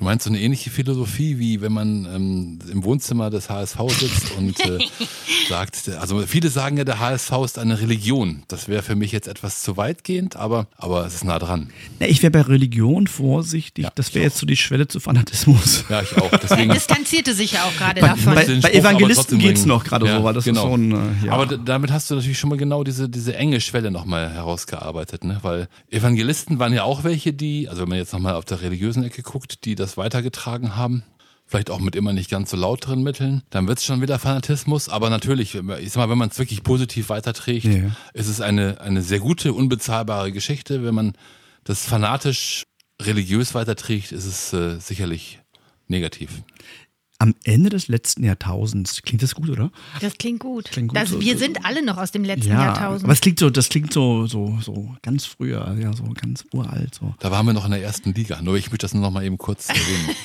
Du 0.00 0.06
meinst 0.06 0.24
so 0.24 0.30
eine 0.30 0.40
ähnliche 0.40 0.70
Philosophie, 0.70 1.38
wie 1.38 1.60
wenn 1.60 1.72
man 1.72 2.06
ähm, 2.06 2.58
im 2.72 2.84
Wohnzimmer 2.84 3.28
des 3.28 3.50
HSV 3.50 3.76
sitzt 3.90 4.32
und 4.38 4.58
äh, 4.60 4.78
sagt, 5.50 5.90
also 5.90 6.20
viele 6.26 6.48
sagen 6.48 6.78
ja, 6.78 6.84
der 6.84 7.00
HSV 7.00 7.30
ist 7.44 7.58
eine 7.58 7.78
Religion. 7.82 8.42
Das 8.48 8.66
wäre 8.66 8.82
für 8.82 8.96
mich 8.96 9.12
jetzt 9.12 9.28
etwas 9.28 9.60
zu 9.62 9.76
weitgehend, 9.76 10.36
aber, 10.36 10.68
aber 10.78 11.04
es 11.04 11.16
ist 11.16 11.24
nah 11.24 11.38
dran. 11.38 11.68
Na, 11.98 12.06
ich 12.08 12.22
wäre 12.22 12.30
bei 12.30 12.40
Religion 12.40 13.08
vorsichtig. 13.08 13.84
Ja, 13.84 13.92
das 13.94 14.14
wäre 14.14 14.24
jetzt 14.24 14.38
so 14.38 14.46
die 14.46 14.56
Schwelle 14.56 14.88
zu 14.88 15.00
Fanatismus. 15.00 15.84
Ja, 15.90 16.00
ich 16.00 16.16
auch. 16.16 16.30
Deswegen 16.30 16.70
Er 16.70 16.74
distanzierte 16.76 17.34
sich 17.34 17.52
ja 17.52 17.64
auch 17.64 17.76
gerade 17.76 18.00
davon. 18.00 18.34
bei- 18.34 18.46
bei 18.46 18.72
Evangelisten 18.72 19.38
geht's 19.38 19.60
bringen. 19.60 19.68
noch 19.68 19.84
gerade 19.84 20.06
so, 20.10 20.24
weil 20.24 20.32
das 20.32 20.46
ist 20.46 20.56
so 20.56 20.74
ein, 20.78 20.92
äh, 20.92 21.26
ja. 21.26 21.32
Aber 21.32 21.44
damit 21.58 21.92
hast 21.92 22.10
du 22.10 22.14
natürlich 22.14 22.38
schon 22.38 22.48
mal 22.48 22.56
genau 22.56 22.84
diese, 22.84 23.10
diese 23.10 23.36
enge 23.36 23.60
Schwelle 23.60 23.90
nochmal 23.90 24.30
herausgearbeitet, 24.32 25.24
ne? 25.24 25.40
Weil 25.42 25.68
Evangelisten 25.90 26.58
waren 26.58 26.72
ja 26.72 26.84
auch 26.84 27.04
welche, 27.04 27.34
die, 27.34 27.68
also 27.68 27.82
wenn 27.82 27.90
man 27.90 27.98
jetzt 27.98 28.14
nochmal 28.14 28.32
auf 28.36 28.46
der 28.46 28.62
religiösen 28.62 29.04
Ecke 29.04 29.20
guckt, 29.20 29.66
die 29.66 29.74
das 29.74 29.89
weitergetragen 29.96 30.76
haben. 30.76 31.02
Vielleicht 31.46 31.70
auch 31.70 31.80
mit 31.80 31.96
immer 31.96 32.12
nicht 32.12 32.30
ganz 32.30 32.50
so 32.50 32.56
lauteren 32.56 33.02
Mitteln. 33.02 33.42
Dann 33.50 33.66
wird's 33.66 33.84
schon 33.84 34.00
wieder 34.00 34.18
Fanatismus. 34.20 34.88
Aber 34.88 35.10
natürlich, 35.10 35.54
wenn 35.56 35.66
man- 35.66 35.82
ich 35.82 35.90
sag 35.90 35.96
mal, 35.96 36.08
wenn 36.10 36.18
man 36.18 36.28
es 36.28 36.38
wirklich 36.38 36.62
positiv 36.62 37.08
weiterträgt, 37.08 37.64
Ja. 37.64 37.90
ist 38.14 38.28
es 38.28 38.40
eine, 38.40 38.80
eine 38.80 39.02
sehr 39.02 39.18
gute, 39.18 39.52
unbezahlbare 39.52 40.30
Geschichte. 40.30 40.84
Wenn 40.84 40.94
man 40.94 41.12
das 41.64 41.84
fanatisch 41.84 42.62
religiös 43.02 43.54
weiterträgt, 43.54 44.12
ist 44.12 44.26
es 44.26 44.52
äh, 44.52 44.78
sicherlich 44.78 45.40
negativ. 45.88 46.30
Am 47.22 47.34
Ende 47.44 47.68
des 47.68 47.86
letzten 47.88 48.24
Jahrtausends, 48.24 49.02
klingt 49.02 49.22
das 49.22 49.34
gut, 49.34 49.50
oder? 49.50 49.70
Das 50.00 50.16
klingt 50.16 50.40
gut. 50.40 50.64
Klingt 50.70 50.88
gut, 50.88 50.96
das, 50.98 51.10
so- 51.10 51.20
wir 51.20 51.34
so- 51.34 51.38
sind 51.38 51.64
alle 51.66 51.84
noch 51.84 51.98
aus 51.98 52.12
dem 52.12 52.24
letzten 52.24 52.48
Ja, 52.48 52.64
Jahrtausend. 52.64 53.04
aber 53.04 53.12
es 53.12 53.20
klingt 53.20 53.38
so, 53.38 53.50
das 53.50 53.68
klingt 53.68 53.92
so, 53.92 54.26
so, 54.26 54.58
so 54.62 54.94
ganz 55.02 55.26
früher, 55.26 55.76
ja, 55.78 55.92
so 55.92 56.04
ganz 56.18 56.46
uralt, 56.52 56.94
so. 56.94 57.14
Da 57.18 57.30
waren 57.30 57.44
wir 57.44 57.52
noch 57.52 57.66
in 57.66 57.72
der 57.72 57.82
ersten 57.82 58.14
Liga. 58.14 58.40
Nur 58.40 58.56
ich 58.56 58.70
möchte 58.70 58.84
das 58.84 58.94
nur 58.94 59.02
noch 59.02 59.10
mal 59.10 59.22
eben 59.22 59.36
kurz 59.36 59.68
erwähnen. 59.68 60.16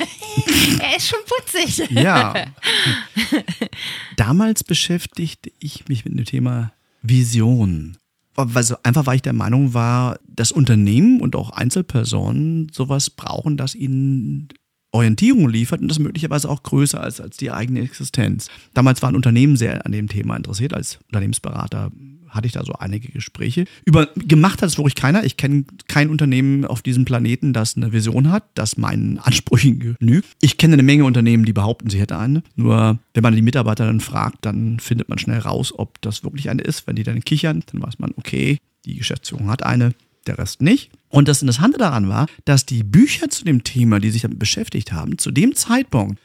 er 0.79 0.95
ist 0.95 1.07
schon 1.09 1.19
putzig. 1.27 1.89
Ja. 1.91 2.33
Damals 4.17 4.63
beschäftigte 4.63 5.51
ich 5.59 5.87
mich 5.87 6.05
mit 6.05 6.17
dem 6.17 6.25
Thema 6.25 6.71
Vision. 7.01 7.97
Weil 8.35 8.63
so 8.63 8.75
einfach, 8.83 9.05
weil 9.05 9.15
ich 9.17 9.21
der 9.21 9.33
Meinung 9.33 9.73
war, 9.73 10.19
dass 10.27 10.51
Unternehmen 10.51 11.21
und 11.21 11.35
auch 11.37 11.51
Einzelpersonen 11.51 12.69
sowas 12.73 13.09
brauchen, 13.09 13.55
das 13.55 13.75
ihnen 13.75 14.49
Orientierung 14.95 15.49
liefert 15.49 15.81
und 15.81 15.89
das 15.89 15.99
möglicherweise 15.99 16.49
auch 16.49 16.63
größer 16.63 17.01
als, 17.01 17.19
als 17.21 17.37
die 17.37 17.51
eigene 17.51 17.81
Existenz. 17.81 18.49
Damals 18.73 19.01
waren 19.01 19.15
Unternehmen 19.15 19.57
sehr 19.57 19.85
an 19.85 19.91
dem 19.91 20.07
Thema 20.07 20.35
interessiert. 20.35 20.73
Als 20.73 20.99
Unternehmensberater 21.07 21.91
hatte 22.29 22.47
ich 22.47 22.53
da 22.53 22.63
so 22.63 22.73
einige 22.73 23.11
Gespräche. 23.11 23.65
Über, 23.85 24.07
gemacht 24.15 24.61
hat 24.61 24.69
es 24.69 24.77
wirklich 24.77 24.95
keiner. 24.95 25.23
Ich 25.23 25.37
kenne 25.37 25.65
kein 25.87 26.09
Unternehmen 26.09 26.65
auf 26.65 26.81
diesem 26.81 27.05
Planeten, 27.05 27.53
das 27.53 27.77
eine 27.77 27.93
Vision 27.93 28.29
hat, 28.31 28.43
das 28.55 28.77
meinen 28.77 29.19
Ansprüchen 29.19 29.79
genügt. 29.79 30.27
Ich 30.41 30.57
kenne 30.57 30.73
eine 30.73 30.83
Menge 30.83 31.05
Unternehmen, 31.05 31.45
die 31.45 31.53
behaupten, 31.53 31.89
sie 31.89 31.99
hätte 31.99 32.17
eine. 32.17 32.43
Nur 32.55 32.99
wenn 33.13 33.23
man 33.23 33.35
die 33.35 33.41
Mitarbeiter 33.41 33.85
dann 33.85 34.01
fragt, 34.01 34.45
dann 34.45 34.79
findet 34.79 35.09
man 35.09 35.17
schnell 35.17 35.39
raus, 35.39 35.73
ob 35.77 36.01
das 36.01 36.23
wirklich 36.23 36.49
eine 36.49 36.61
ist. 36.61 36.87
Wenn 36.87 36.95
die 36.95 37.03
dann 37.03 37.23
kichern, 37.23 37.63
dann 37.71 37.81
weiß 37.81 37.99
man, 37.99 38.13
okay, 38.17 38.57
die 38.85 38.95
Geschäftsführung 38.95 39.49
hat 39.49 39.63
eine, 39.63 39.93
der 40.27 40.37
Rest 40.37 40.61
nicht. 40.61 40.91
Und 41.09 41.27
das 41.27 41.41
Interessante 41.41 41.77
daran 41.77 42.09
war, 42.09 42.27
dass 42.45 42.65
die 42.65 42.83
Bücher 42.83 43.29
zu 43.29 43.45
dem 43.45 43.63
Thema, 43.63 43.99
die 43.99 44.09
sich 44.09 44.23
damit 44.23 44.39
beschäftigt 44.39 44.91
haben, 44.91 45.17
zu 45.17 45.31
dem 45.31 45.55
Zeitpunkt 45.55 46.19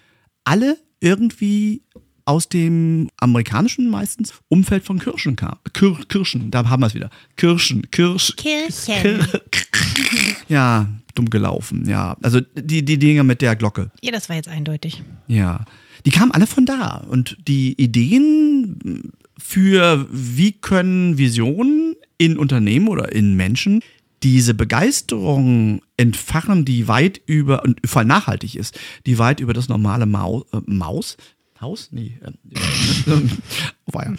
alle 0.44 0.76
irgendwie 1.00 1.82
aus 2.24 2.48
dem 2.48 3.08
amerikanischen 3.16 3.88
meistens 3.90 4.34
Umfeld 4.48 4.84
von 4.84 4.98
Kirschen 4.98 5.36
kamen. 5.36 5.58
Kir 5.72 5.96
Kirschen, 6.08 6.50
da 6.50 6.68
haben 6.68 6.80
wir 6.80 6.86
es 6.86 6.94
wieder. 6.94 7.10
Kirschen, 7.36 7.90
Kirsch. 7.90 8.36
Kirchen. 8.36 9.26
Ja, 10.48 10.88
dumm 11.14 11.30
gelaufen, 11.30 11.88
ja. 11.88 12.16
Also 12.22 12.40
die, 12.40 12.84
die 12.84 12.98
Dinger 12.98 13.22
mit 13.22 13.42
der 13.42 13.54
Glocke. 13.54 13.90
Ja, 14.02 14.10
das 14.10 14.28
war 14.28 14.36
jetzt 14.36 14.48
eindeutig. 14.48 15.02
Ja, 15.28 15.64
die 16.04 16.10
kamen 16.10 16.32
alle 16.32 16.46
von 16.46 16.66
da. 16.66 17.04
Und 17.08 17.36
die 17.46 17.80
Ideen 17.80 19.12
für, 19.38 20.06
wie 20.10 20.52
können 20.52 21.18
Visionen 21.18 21.94
in 22.20 22.36
Unternehmen 22.36 22.88
oder 22.88 23.12
in 23.12 23.34
Menschen 23.34 23.80
diese 24.22 24.52
Begeisterung 24.52 25.80
entfachen, 25.96 26.66
die 26.66 26.86
weit 26.86 27.18
über, 27.24 27.64
und 27.64 27.80
vor 27.86 28.00
allem 28.00 28.08
nachhaltig 28.08 28.56
ist, 28.56 28.78
die 29.06 29.18
weit 29.18 29.40
über 29.40 29.54
das 29.54 29.70
normale 29.70 30.04
Mau, 30.04 30.44
äh, 30.52 30.60
Maus, 30.66 31.16
Haus? 31.62 31.88
Nee. 31.92 32.18
Äh, 32.22 33.10
äh, 33.10 33.22
war 33.86 34.04
ja. 34.04 34.14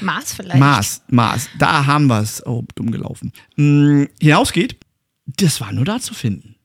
Maß 0.00 0.32
vielleicht. 0.32 0.58
Maß, 0.58 1.02
Maß, 1.08 1.50
da 1.58 1.84
haben 1.86 2.06
wir 2.06 2.20
es. 2.20 2.44
Oh, 2.46 2.64
dumm 2.74 2.90
gelaufen. 2.90 3.32
Mm, 3.56 4.04
hinausgeht, 4.20 4.78
das 5.26 5.60
war 5.60 5.72
nur 5.72 5.84
da 5.84 6.00
zu 6.00 6.14
finden. 6.14 6.56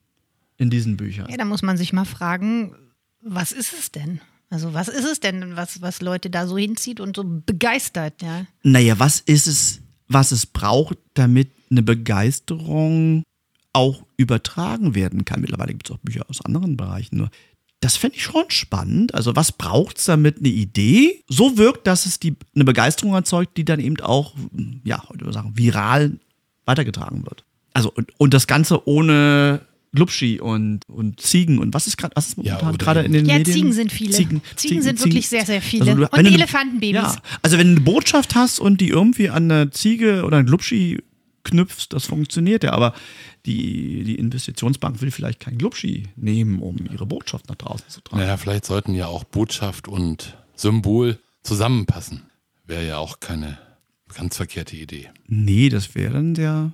In 0.56 0.70
diesen 0.70 0.96
Büchern. 0.96 1.28
Ja, 1.30 1.36
da 1.36 1.44
muss 1.44 1.62
man 1.62 1.76
sich 1.76 1.92
mal 1.92 2.04
fragen, 2.04 2.74
was 3.20 3.52
ist 3.52 3.74
es 3.74 3.92
denn? 3.92 4.20
Also 4.50 4.72
was 4.72 4.88
ist 4.88 5.04
es 5.04 5.20
denn, 5.20 5.56
was, 5.56 5.82
was 5.82 6.00
Leute 6.00 6.30
da 6.30 6.46
so 6.46 6.56
hinzieht 6.58 7.00
und 7.00 7.16
so 7.16 7.24
begeistert, 7.24 8.22
ja? 8.22 8.46
Naja, 8.62 8.98
was 8.98 9.20
ist 9.20 9.46
es 9.46 9.82
was 10.08 10.32
es 10.32 10.46
braucht, 10.46 10.98
damit 11.14 11.50
eine 11.70 11.82
Begeisterung 11.82 13.22
auch 13.72 14.02
übertragen 14.16 14.94
werden 14.94 15.24
kann. 15.24 15.40
Mittlerweile 15.40 15.72
gibt 15.72 15.88
es 15.88 15.94
auch 15.94 16.00
Bücher 16.00 16.24
aus 16.28 16.44
anderen 16.44 16.76
Bereichen. 16.76 17.18
Nur 17.18 17.30
das 17.80 17.96
fände 17.96 18.16
ich 18.16 18.24
schon 18.24 18.48
spannend. 18.48 19.14
Also 19.14 19.36
was 19.36 19.52
braucht 19.52 19.98
es 19.98 20.04
damit 20.04 20.38
eine 20.38 20.48
Idee? 20.48 21.22
So 21.28 21.56
wirkt, 21.56 21.86
dass 21.86 22.06
es 22.06 22.18
die, 22.18 22.34
eine 22.54 22.64
Begeisterung 22.64 23.14
erzeugt, 23.14 23.56
die 23.56 23.64
dann 23.64 23.78
eben 23.78 24.00
auch, 24.00 24.34
ja, 24.84 25.08
heute 25.08 25.32
sagen, 25.32 25.52
viral 25.54 26.18
weitergetragen 26.64 27.24
wird. 27.24 27.44
Also 27.74 27.92
und, 27.94 28.10
und 28.18 28.34
das 28.34 28.46
Ganze 28.46 28.88
ohne 28.88 29.60
Glubschi 29.98 30.40
und, 30.40 30.80
und 30.88 31.20
Ziegen 31.20 31.58
und 31.58 31.74
was 31.74 31.86
ist 31.86 31.96
gerade, 31.98 32.14
was 32.16 32.28
ist 32.28 32.36
Ja, 32.38 32.54
momentan 32.54 32.68
oder- 32.70 32.78
gerade 32.78 33.00
in 33.02 33.12
den 33.12 33.26
Ja, 33.26 33.38
Medien? 33.38 33.54
Ziegen 33.54 33.72
sind 33.72 33.92
viele. 33.92 34.12
Ziegen, 34.12 34.42
sind 34.82 35.04
wirklich 35.04 35.28
sehr, 35.28 35.44
sehr 35.44 35.60
viele. 35.60 35.86
Also 35.90 35.96
du- 36.04 36.08
Und 36.08 36.24
du- 36.26 36.30
Elefantenbabys. 36.32 36.92
Ja, 36.94 37.16
also 37.42 37.58
wenn 37.58 37.66
du 37.68 37.72
eine 37.72 37.80
Botschaft 37.80 38.34
hast 38.34 38.60
und 38.60 38.80
die 38.80 38.88
irgendwie 38.88 39.28
an 39.30 39.50
eine 39.50 39.70
Ziege 39.70 40.24
oder 40.24 40.36
einen 40.38 40.46
Glubschi 40.46 41.02
knüpfst, 41.44 41.88
das 41.90 42.06
funktioniert 42.06 42.62
ja, 42.64 42.72
aber 42.72 42.94
die, 43.46 44.04
die 44.04 44.14
Investitionsbank 44.16 45.00
will 45.00 45.10
vielleicht 45.10 45.40
kein 45.40 45.56
Glubschi 45.58 46.04
nehmen, 46.16 46.60
um 46.60 46.76
ihre 46.92 47.06
Botschaft 47.06 47.48
nach 47.48 47.56
draußen 47.56 47.88
zu 47.88 48.00
tragen. 48.02 48.22
Naja, 48.22 48.36
vielleicht 48.36 48.64
sollten 48.66 48.94
ja 48.94 49.06
auch 49.06 49.24
Botschaft 49.24 49.88
und 49.88 50.36
Symbol 50.54 51.18
zusammenpassen. 51.42 52.22
Wäre 52.66 52.86
ja 52.86 52.98
auch 52.98 53.20
keine 53.20 53.58
ganz 54.14 54.36
verkehrte 54.36 54.76
Idee. 54.76 55.08
Nee, 55.26 55.68
das 55.70 55.94
wäre 55.94 56.12
dann 56.14 56.34
sehr 56.34 56.72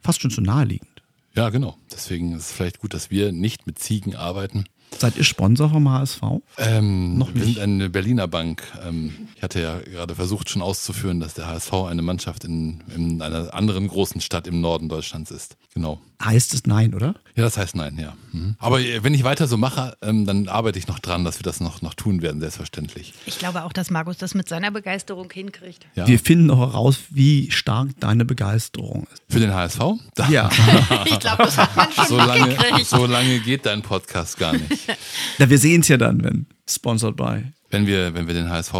fast 0.00 0.22
schon 0.22 0.30
zu 0.30 0.40
naheliegend. 0.40 0.93
Ja, 1.36 1.50
genau. 1.50 1.76
Deswegen 1.92 2.32
ist 2.32 2.44
es 2.44 2.52
vielleicht 2.52 2.78
gut, 2.78 2.94
dass 2.94 3.10
wir 3.10 3.32
nicht 3.32 3.66
mit 3.66 3.78
Ziegen 3.78 4.14
arbeiten. 4.14 4.64
Seid 4.98 5.16
ihr 5.16 5.24
Sponsor 5.24 5.70
vom 5.70 5.88
HSV? 5.90 6.20
Ähm, 6.58 7.18
Noch 7.18 7.34
wir 7.34 7.44
nicht. 7.44 7.54
sind 7.54 7.62
eine 7.62 7.90
Berliner 7.90 8.28
Bank. 8.28 8.62
Ähm, 8.86 9.12
ich 9.36 9.42
hatte 9.42 9.60
ja 9.60 9.78
gerade 9.80 10.14
versucht 10.14 10.48
schon 10.50 10.62
auszuführen, 10.62 11.20
dass 11.20 11.34
der 11.34 11.46
HSV 11.46 11.72
eine 11.88 12.02
Mannschaft 12.02 12.44
in, 12.44 12.82
in 12.94 13.20
einer 13.20 13.52
anderen 13.54 13.88
großen 13.88 14.20
Stadt 14.20 14.46
im 14.46 14.60
Norden 14.60 14.88
Deutschlands 14.88 15.30
ist. 15.30 15.56
Genau. 15.74 16.00
Heißt 16.22 16.54
es 16.54 16.64
nein, 16.66 16.94
oder? 16.94 17.16
Ja, 17.34 17.42
das 17.42 17.58
heißt 17.58 17.74
nein, 17.74 17.98
ja. 18.00 18.14
Mhm. 18.32 18.54
Aber 18.60 18.80
äh, 18.80 19.02
wenn 19.02 19.12
ich 19.14 19.24
weiter 19.24 19.48
so 19.48 19.56
mache, 19.56 19.96
ähm, 20.00 20.24
dann 20.24 20.48
arbeite 20.48 20.78
ich 20.78 20.86
noch 20.86 21.00
dran, 21.00 21.24
dass 21.24 21.38
wir 21.38 21.42
das 21.42 21.60
noch, 21.60 21.82
noch 21.82 21.94
tun 21.94 22.22
werden, 22.22 22.40
selbstverständlich. 22.40 23.12
Ich 23.26 23.38
glaube 23.38 23.64
auch, 23.64 23.72
dass 23.72 23.90
Markus 23.90 24.16
das 24.16 24.34
mit 24.34 24.48
seiner 24.48 24.70
Begeisterung 24.70 25.30
hinkriegt. 25.30 25.86
Ja. 25.96 26.06
Wir 26.06 26.18
finden 26.20 26.50
auch 26.50 26.60
heraus, 26.60 26.98
wie 27.10 27.50
stark 27.50 27.88
deine 27.98 28.24
Begeisterung 28.24 29.06
ist. 29.12 29.22
Für 29.28 29.40
den 29.40 29.52
HSV? 29.52 29.80
Da, 30.14 30.28
Ja, 30.28 30.48
Ich 31.04 31.18
glaube, 31.18 31.42
das 31.42 31.58
hat 31.58 31.74
man 31.76 31.90
schon 31.92 32.06
So 32.06 32.16
lange, 32.16 32.56
so 32.84 33.06
lange 33.06 33.40
geht 33.40 33.66
dein 33.66 33.82
Podcast 33.82 34.38
gar 34.38 34.52
nicht. 34.52 34.73
ja 35.38 35.50
wir 35.50 35.58
sehen 35.58 35.80
es 35.82 35.88
ja 35.88 35.96
dann, 35.96 36.22
wenn 36.22 36.46
sponsored 36.68 37.16
by. 37.16 37.44
Wenn 37.70 37.86
wir, 37.86 38.14
wenn 38.14 38.26
wir 38.28 38.34
den 38.34 38.48
HSV 38.50 38.74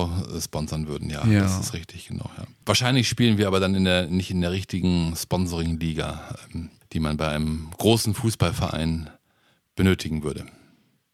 sponsern 0.44 0.86
würden, 0.86 1.10
ja, 1.10 1.26
Ja. 1.26 1.40
das 1.42 1.58
ist 1.58 1.72
richtig, 1.74 2.06
genau. 2.08 2.30
Ja. 2.38 2.44
Wahrscheinlich 2.64 3.08
spielen 3.08 3.38
wir 3.38 3.46
aber 3.48 3.58
dann 3.60 3.74
in 3.74 3.84
der, 3.84 4.06
nicht 4.06 4.30
in 4.30 4.40
der 4.40 4.52
richtigen 4.52 5.14
Sponsoring-Liga, 5.16 6.36
ähm, 6.54 6.70
die 6.92 7.00
man 7.00 7.16
bei 7.16 7.28
einem 7.28 7.70
großen 7.76 8.14
Fußballverein 8.14 9.10
benötigen 9.74 10.22
würde. 10.22 10.46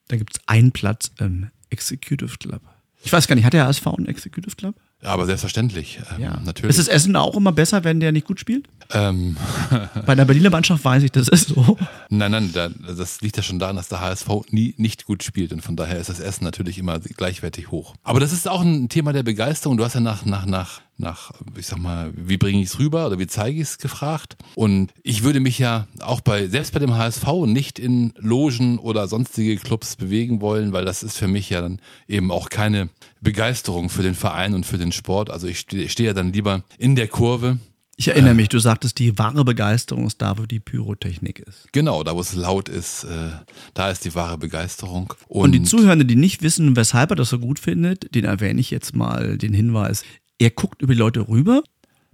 Da 0.08 0.16
gibt 0.16 0.36
es 0.36 0.40
einen 0.46 0.72
Platz 0.72 1.10
im 1.18 1.50
Executive 1.70 2.36
Club. 2.38 2.60
Ich 3.02 3.12
weiß 3.12 3.26
gar 3.28 3.34
nicht, 3.36 3.44
hat 3.44 3.54
der 3.54 3.64
HSV 3.66 3.86
einen 3.86 4.06
Executive 4.06 4.56
Club? 4.56 4.74
Aber 5.03 5.24
selbstverständlich, 5.26 5.98
ähm, 6.18 6.44
natürlich. 6.44 6.76
Ist 6.76 6.78
das 6.78 6.88
Essen 6.88 7.16
auch 7.16 7.34
immer 7.34 7.53
besser, 7.53 7.84
wenn 7.84 8.01
der 8.01 8.12
nicht 8.12 8.26
gut 8.26 8.38
spielt? 8.38 8.68
ähm, 8.92 9.36
Bei 10.07 10.14
der 10.14 10.24
Berliner 10.24 10.51
Mannschaft 10.51 10.84
weiß 10.84 11.03
ich, 11.03 11.12
das 11.12 11.28
ist 11.28 11.48
so. 11.48 11.78
nein, 12.09 12.30
nein, 12.30 12.51
da, 12.53 12.68
das 12.68 13.20
liegt 13.20 13.36
ja 13.36 13.42
schon 13.42 13.59
daran, 13.59 13.76
dass 13.76 13.88
der 13.88 14.01
HSV 14.01 14.28
nie 14.51 14.74
nicht 14.76 15.07
gut 15.07 15.22
spielt 15.22 15.53
und 15.53 15.62
von 15.62 15.76
daher 15.76 15.98
ist 15.98 16.11
das 16.11 16.20
Essen 16.20 16.44
natürlich 16.44 16.78
immer 16.78 16.98
gleichwertig 16.98 17.70
hoch. 17.70 17.94
Aber 18.03 18.20
das 18.20 18.32
ist 18.32 18.48
auch 18.48 18.61
ein 18.62 18.88
Thema 18.88 19.12
der 19.12 19.22
Begeisterung. 19.22 19.76
Du 19.76 19.84
hast 19.84 19.94
ja 19.94 20.01
nach, 20.01 20.24
nach, 20.24 20.46
nach, 20.46 20.80
nach, 21.01 21.32
ich 21.59 21.66
sag 21.66 21.78
mal, 21.78 22.12
wie 22.14 22.36
bringe 22.36 22.61
ich 22.61 22.68
es 22.68 22.78
rüber 22.78 23.07
oder 23.07 23.18
wie 23.18 23.26
zeige 23.26 23.57
ich 23.57 23.68
es 23.68 23.78
gefragt. 23.78 24.36
Und 24.55 24.92
ich 25.03 25.22
würde 25.22 25.40
mich 25.40 25.59
ja 25.59 25.86
auch 26.01 26.20
bei, 26.20 26.48
selbst 26.48 26.72
bei 26.72 26.78
dem 26.78 26.96
HSV 26.96 27.26
nicht 27.46 27.78
in 27.78 28.12
Logen 28.16 28.78
oder 28.78 29.09
sonstige 29.09 29.57
Clubs 29.57 29.96
bewegen 29.96 30.40
wollen, 30.40 30.72
weil 30.72 30.84
das 30.84 31.03
ist 31.03 31.18
für 31.18 31.28
mich 31.28 31.51
ja 31.51 31.61
dann 31.61 31.80
eben 32.07 32.30
auch 32.30 32.48
keine 32.48 32.90
Begeisterung 33.20 33.90
für 33.90 34.03
den 34.03 34.14
Verein 34.14 34.55
und 34.55 34.66
für 34.66 34.78
den 34.78 34.92
Sport. 34.92 35.30
Also 35.30 35.46
ich 35.46 35.61
stehe 35.61 36.07
ja 36.09 36.12
dann 36.12 36.32
lieber 36.32 36.62
in 36.78 36.96
der 36.96 37.09
Kurve 37.09 37.59
Ich 37.96 38.09
erinnere 38.09 38.32
mich, 38.32 38.48
du 38.48 38.59
sagtest, 38.59 38.98
die 38.98 39.18
wahre 39.18 39.44
Begeisterung 39.44 40.07
ist 40.07 40.22
da, 40.22 40.38
wo 40.38 40.46
die 40.46 40.59
Pyrotechnik 40.59 41.40
ist. 41.40 41.68
Genau, 41.72 42.03
da 42.03 42.16
wo 42.16 42.20
es 42.20 42.34
laut 42.34 42.70
ist, 42.70 43.05
äh, 43.05 43.28
da 43.74 43.90
ist 43.90 44.07
die 44.07 44.14
wahre 44.14 44.38
Begeisterung. 44.38 45.12
Und, 45.28 45.53
die 45.53 45.62
Zuhörenden, 45.62 46.09
die 46.09 46.16
nicht 46.16 46.40
wissen, 46.40 46.76
weshalb 46.76 47.11
er 47.11 47.16
das 47.16 47.28
so 47.28 47.38
gut 47.38 47.59
findet, 47.59 48.14
den 48.14 48.24
erwähne 48.24 48.59
ich 48.59 48.70
jetzt 48.70 48.96
mal 48.96 49.36
den 49.36 49.53
Hinweis. 49.53 50.03
Er 50.41 50.51
guckt 50.51 50.80
über 50.80 50.95
die 50.95 50.99
Leute 50.99 51.28
rüber 51.28 51.62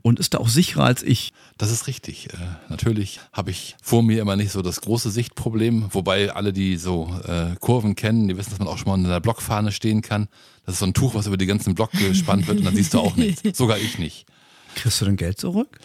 und 0.03 0.19
ist 0.19 0.35
da 0.35 0.39
auch 0.39 0.49
sicherer 0.49 0.85
als 0.85 1.05
ich. 1.05 1.33
Das 1.59 1.71
ist 1.71 1.87
richtig. 1.87 2.29
Äh, 2.35 2.39
natürlich 2.69 3.21
habe 3.33 3.53
ich 3.53 3.77
vor 3.81 4.03
mir 4.03 4.21
immer 4.21 4.35
nicht 4.35 4.51
so 4.51 4.63
das 4.63 4.81
große 4.81 5.13
Sichtproblem, 5.13 5.87
wobei 5.93 6.33
alle, 6.33 6.53
die 6.53 6.77
so 6.77 7.09
äh, 7.25 7.55
Kurven 7.61 7.95
kennen, 7.95 8.27
die 8.27 8.37
wissen, 8.37 8.51
dass 8.51 8.59
man 8.59 8.67
auch 8.67 8.79
schon 8.79 8.89
mal 8.89 8.99
in 8.99 9.07
einer 9.07 9.21
Blockfahne 9.21 9.71
stehen 9.71 10.03
kann. 10.03 10.27
Das 10.65 10.75
ist 10.75 10.81
so 10.81 10.87
ein 10.87 10.93
Tuch, 10.93 11.15
was 11.15 11.29
über 11.29 11.37
die 11.37 11.47
ganzen 11.47 11.77
Block 11.77 11.93
gespannt 11.93 12.49
wird 12.49 12.59
und 12.59 12.65
dann 12.65 12.75
siehst 12.75 12.95
du 12.95 12.99
auch 12.99 13.15
nichts. 13.15 13.43
Sogar 13.57 13.79
ich 13.79 14.01
nicht. 14.01 14.27
Kriegst 14.75 15.01
du 15.01 15.05
denn 15.05 15.17
Geld 15.17 15.39
zurück? 15.39 15.79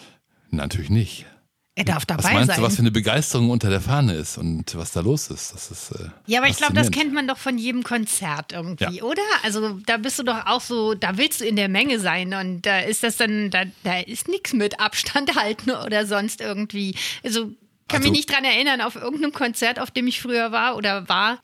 Natürlich 0.49 0.89
nicht. 0.89 1.27
Er 1.73 1.85
darf 1.85 2.03
Was 2.07 2.07
dabei 2.07 2.33
meinst 2.33 2.47
sein. 2.47 2.57
du, 2.59 2.63
was 2.63 2.75
für 2.75 2.81
eine 2.81 2.91
Begeisterung 2.91 3.49
unter 3.49 3.69
der 3.69 3.79
Fahne 3.79 4.13
ist 4.15 4.37
und 4.37 4.75
was 4.75 4.91
da 4.91 4.99
los 4.99 5.29
ist? 5.29 5.53
Das 5.53 5.71
ist 5.71 5.91
äh, 5.91 6.09
Ja, 6.27 6.39
aber 6.41 6.49
ich 6.49 6.57
glaube, 6.57 6.73
das 6.73 6.91
kennt 6.91 7.13
man 7.13 7.27
doch 7.29 7.37
von 7.37 7.57
jedem 7.57 7.83
Konzert 7.83 8.51
irgendwie, 8.51 8.97
Ja. 8.97 9.03
oder? 9.03 9.21
Also 9.43 9.79
da 9.85 9.95
bist 9.95 10.19
du 10.19 10.23
doch 10.23 10.45
auch 10.47 10.59
so, 10.59 10.95
da 10.95 11.17
willst 11.17 11.39
du 11.39 11.45
in 11.45 11.55
der 11.55 11.69
Menge 11.69 11.99
sein 11.99 12.33
und 12.33 12.63
da 12.65 12.79
ist 12.79 13.03
das 13.03 13.15
dann, 13.15 13.49
da, 13.51 13.63
da 13.85 13.99
ist 13.99 14.27
nichts 14.27 14.51
mit 14.51 14.81
Abstand 14.81 15.33
halten 15.41 15.71
oder 15.71 16.05
sonst 16.05 16.41
irgendwie. 16.41 16.93
Also 17.23 17.45
kann 17.87 17.99
Also- 18.01 18.09
mich 18.09 18.11
nicht 18.19 18.29
dran 18.31 18.43
erinnern, 18.43 18.81
auf 18.81 18.95
irgendeinem 18.97 19.31
Konzert, 19.31 19.79
auf 19.79 19.91
dem 19.91 20.07
ich 20.07 20.21
früher 20.21 20.51
war 20.51 20.75
oder 20.75 21.07
war, 21.07 21.39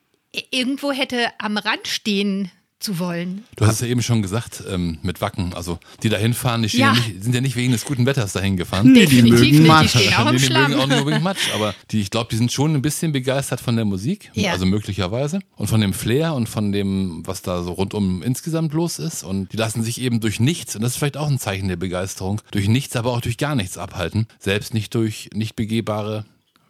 irgendwo 0.50 0.92
hätte 0.92 1.28
am 1.38 1.56
Rand 1.56 1.88
stehen 1.88 2.50
zu 2.80 2.98
wollen. 2.98 3.44
Du 3.56 3.66
hast 3.66 3.74
es 3.76 3.80
ja 3.80 3.86
eben 3.88 4.02
schon 4.02 4.22
gesagt, 4.22 4.62
ähm, 4.70 4.98
mit 5.02 5.20
Wacken, 5.20 5.52
also 5.54 5.78
die 6.02 6.08
da 6.08 6.16
hinfahren, 6.16 6.62
die 6.62 6.68
stehen 6.68 6.80
Ja. 6.82 6.92
ja. 6.94 7.00
nicht, 7.00 7.24
sind 7.24 7.34
ja 7.34 7.40
nicht 7.40 7.56
wegen 7.56 7.72
des 7.72 7.84
guten 7.84 8.06
Wetters 8.06 8.32
dahin 8.34 8.56
gefahren. 8.56 8.92
Nee, 8.92 9.06
die 9.06 9.22
mögen 9.22 9.42
die 9.42 9.60
Matsch. 9.60 9.90
stehen 9.90 10.14
auch 10.14 10.26
im 10.26 10.36
Nee, 10.36 10.46
die 10.46 10.52
mögen 10.52 10.74
auch 10.74 10.86
nicht 10.86 10.98
unbedingt 10.98 11.24
Matsch, 11.24 11.48
aber 11.54 11.74
die, 11.90 12.00
ich 12.00 12.10
glaube, 12.10 12.28
die 12.30 12.36
sind 12.36 12.52
schon 12.52 12.74
ein 12.74 12.82
bisschen 12.82 13.10
begeistert 13.12 13.60
von 13.60 13.74
der 13.76 13.84
Musik, 13.84 14.30
Ja. 14.34 14.52
also 14.52 14.64
möglicherweise, 14.64 15.40
und 15.56 15.66
von 15.66 15.80
dem 15.80 15.92
Flair 15.92 16.34
und 16.34 16.48
von 16.48 16.70
dem, 16.72 17.22
was 17.26 17.42
da 17.42 17.62
so 17.64 17.72
rundum 17.72 18.22
insgesamt 18.22 18.72
los 18.72 18.98
ist. 19.00 19.24
Und 19.24 19.52
die 19.52 19.56
lassen 19.56 19.82
sich 19.82 20.00
eben 20.00 20.20
durch 20.20 20.38
nichts, 20.38 20.76
und 20.76 20.82
das 20.82 20.92
ist 20.92 20.98
vielleicht 20.98 21.16
auch 21.16 21.28
ein 21.28 21.38
Zeichen 21.40 21.68
der 21.68 21.76
Begeisterung, 21.76 22.40
durch 22.52 22.68
nichts, 22.68 22.94
aber 22.96 23.12
auch 23.12 23.20
durch 23.20 23.38
gar 23.38 23.54
nichts 23.56 23.76
abhalten, 23.76 24.26
selbst 24.38 24.72
nicht 24.72 24.94
durch 24.94 25.30
nicht 25.34 25.56
begehbare 25.56 26.24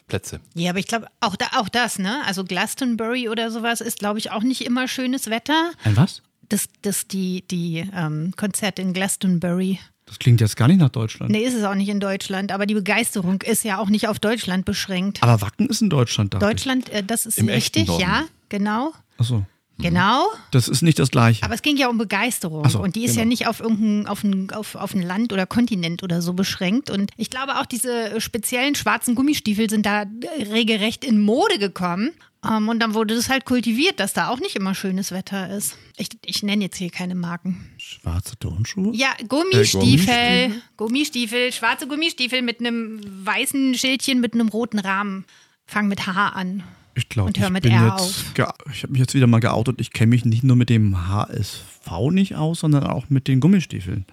Plätze. 0.08 0.40
Ja, 0.54 0.70
aber 0.70 0.78
ich 0.78 0.86
glaube, 0.86 1.06
auch, 1.20 1.36
da, 1.36 1.46
auch 1.56 1.68
das, 1.68 1.98
ne? 1.98 2.22
Also 2.26 2.44
Glastonbury 2.44 3.28
oder 3.28 3.50
sowas 3.50 3.80
ist, 3.80 3.98
glaube 3.98 4.18
ich, 4.18 4.30
auch 4.30 4.42
nicht 4.42 4.64
immer 4.64 4.88
schönes 4.88 5.30
Wetter. 5.30 5.72
Ein 5.84 5.96
was? 5.96 6.22
Das, 6.48 6.68
das 6.82 7.06
die, 7.06 7.46
die 7.46 7.88
ähm, 7.94 8.32
Konzerte 8.36 8.82
in 8.82 8.92
Glastonbury. 8.92 9.78
Das 10.06 10.18
klingt 10.18 10.40
jetzt 10.40 10.56
gar 10.56 10.68
nicht 10.68 10.78
nach 10.78 10.88
Deutschland. 10.88 11.30
Nee, 11.30 11.42
ist 11.42 11.54
es 11.54 11.64
auch 11.64 11.74
nicht 11.74 11.90
in 11.90 12.00
Deutschland, 12.00 12.50
aber 12.50 12.64
die 12.64 12.74
Begeisterung 12.74 13.42
ist 13.42 13.62
ja 13.62 13.78
auch 13.78 13.90
nicht 13.90 14.08
auf 14.08 14.18
Deutschland 14.18 14.64
beschränkt. 14.64 15.22
Aber 15.22 15.42
Wacken 15.42 15.68
ist 15.68 15.82
in 15.82 15.90
Deutschland 15.90 16.32
da. 16.32 16.38
Deutschland, 16.38 16.88
äh, 16.88 17.04
das 17.04 17.26
ist 17.26 17.38
Im 17.38 17.48
richtig, 17.48 17.88
ja, 17.98 18.24
genau. 18.48 18.92
Achso. 19.18 19.44
Genau. 19.80 20.26
Das 20.50 20.68
ist 20.68 20.82
nicht 20.82 20.98
das 20.98 21.10
Gleiche. 21.10 21.44
Aber 21.44 21.54
es 21.54 21.62
ging 21.62 21.76
ja 21.76 21.88
um 21.88 21.98
Begeisterung. 21.98 22.68
So, 22.68 22.80
und 22.80 22.96
die 22.96 23.04
ist 23.04 23.12
genau. 23.12 23.20
ja 23.20 23.24
nicht 23.26 23.46
auf 23.46 23.60
irgendein, 23.60 24.08
auf 24.08 24.24
ein, 24.24 24.50
auf, 24.50 24.74
auf 24.74 24.94
ein 24.94 25.02
Land 25.02 25.32
oder 25.32 25.46
Kontinent 25.46 26.02
oder 26.02 26.20
so 26.20 26.32
beschränkt. 26.32 26.90
Und 26.90 27.12
ich 27.16 27.30
glaube 27.30 27.58
auch, 27.58 27.66
diese 27.66 28.20
speziellen 28.20 28.74
schwarzen 28.74 29.14
Gummistiefel 29.14 29.70
sind 29.70 29.86
da 29.86 30.04
regelrecht 30.50 31.04
in 31.04 31.20
Mode 31.20 31.58
gekommen. 31.58 32.10
Ähm, 32.44 32.68
und 32.68 32.80
dann 32.80 32.94
wurde 32.94 33.14
das 33.14 33.28
halt 33.28 33.44
kultiviert, 33.44 34.00
dass 34.00 34.12
da 34.12 34.28
auch 34.28 34.40
nicht 34.40 34.56
immer 34.56 34.74
schönes 34.74 35.12
Wetter 35.12 35.50
ist. 35.56 35.76
Ich, 35.96 36.08
ich 36.24 36.42
nenne 36.42 36.64
jetzt 36.64 36.76
hier 36.76 36.90
keine 36.90 37.14
Marken. 37.14 37.70
Schwarze 37.78 38.38
Turnschuhe? 38.38 38.94
Ja, 38.94 39.10
Gummistiefel. 39.28 40.60
Gummistiefel, 40.76 41.52
schwarze 41.52 41.86
Gummistiefel 41.86 42.42
mit 42.42 42.60
einem 42.60 43.00
weißen 43.24 43.74
Schildchen 43.74 44.20
mit 44.20 44.34
einem 44.34 44.48
roten 44.48 44.78
Rahmen. 44.78 45.24
Fang 45.66 45.88
mit 45.88 46.06
H 46.06 46.28
an. 46.30 46.62
Ich 46.98 47.08
glaube, 47.08 47.30
ich 47.30 47.36
bin 47.36 47.72
jetzt, 47.72 48.24
ich 48.72 48.82
habe 48.82 48.92
mich 48.92 48.98
jetzt 49.00 49.14
wieder 49.14 49.28
mal 49.28 49.38
geoutet. 49.38 49.80
Ich 49.80 49.92
kenne 49.92 50.10
mich 50.10 50.24
nicht 50.24 50.42
nur 50.42 50.56
mit 50.56 50.68
dem 50.68 51.08
HSV 51.08 51.90
nicht 52.10 52.34
aus, 52.34 52.60
sondern 52.60 52.84
auch 52.84 53.08
mit 53.08 53.28
den 53.28 53.38
Gummistiefeln. 53.40 54.04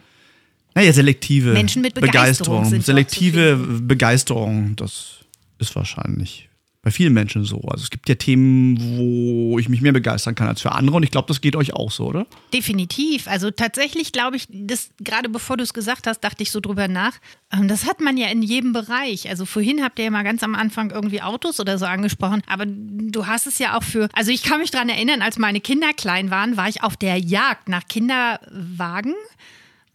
Naja, 0.75 0.93
selektive 0.93 1.53
Menschen 1.53 1.81
mit 1.81 1.95
Begeisterung 1.95 2.69
dort 2.69 2.83
selektive 2.83 3.55
Begeisterung, 3.55 4.75
das 4.75 5.19
ist 5.57 5.75
wahrscheinlich 5.75 6.49
bei 6.86 6.91
vielen 6.91 7.13
Menschen 7.13 7.43
so. 7.45 7.61
Also 7.61 7.81
es 7.83 7.89
gibt 7.89 8.07
ja 8.07 8.13
Themen, 8.13 8.77
wo 8.79 9.57
ich 9.57 9.69
mich 9.69 9.81
mehr 9.81 9.91
begeistern 9.91 10.36
kann 10.36 10.47
als 10.47 10.61
für 10.61 10.71
andere 10.71 10.97
und 10.97 11.01
ich 11.03 11.09
glaube, 11.09 11.27
das 11.27 11.41
geht 11.41 11.55
euch 11.55 11.73
auch 11.73 11.89
so, 11.89 12.05
oder? 12.05 12.27
Definitiv. 12.53 13.27
Also 13.27 13.49
tatsächlich 13.49 14.11
glaube 14.11 14.36
ich, 14.36 14.45
das 14.51 14.91
gerade 14.99 15.27
bevor 15.27 15.57
du 15.57 15.63
es 15.63 15.73
gesagt 15.73 16.05
hast, 16.05 16.19
dachte 16.19 16.43
ich 16.43 16.51
so 16.51 16.59
drüber 16.59 16.88
nach. 16.88 17.13
Ähm, 17.51 17.67
Das 17.67 17.88
hat 17.88 18.01
man 18.01 18.17
ja 18.17 18.27
in 18.27 18.43
jedem 18.43 18.71
Bereich. 18.71 19.27
Also 19.29 19.45
vorhin 19.45 19.81
habt 19.83 19.97
ihr 19.97 20.05
ja 20.05 20.11
mal 20.11 20.21
ganz 20.21 20.43
am 20.43 20.53
Anfang 20.53 20.91
irgendwie 20.91 21.23
Autos 21.23 21.59
oder 21.59 21.79
so 21.79 21.86
angesprochen, 21.86 22.43
aber 22.45 22.65
du 22.67 23.25
hast 23.25 23.47
es 23.47 23.57
ja 23.57 23.75
auch 23.75 23.83
für. 23.83 24.07
Also 24.13 24.29
ich 24.29 24.43
kann 24.43 24.59
mich 24.59 24.69
daran 24.69 24.89
erinnern, 24.89 25.23
als 25.23 25.39
meine 25.39 25.61
Kinder 25.61 25.91
klein 25.91 26.29
waren, 26.29 26.55
war 26.55 26.69
ich 26.69 26.83
auf 26.83 26.95
der 26.97 27.17
Jagd 27.17 27.67
nach 27.67 27.88
Kinderwagen. 27.88 29.15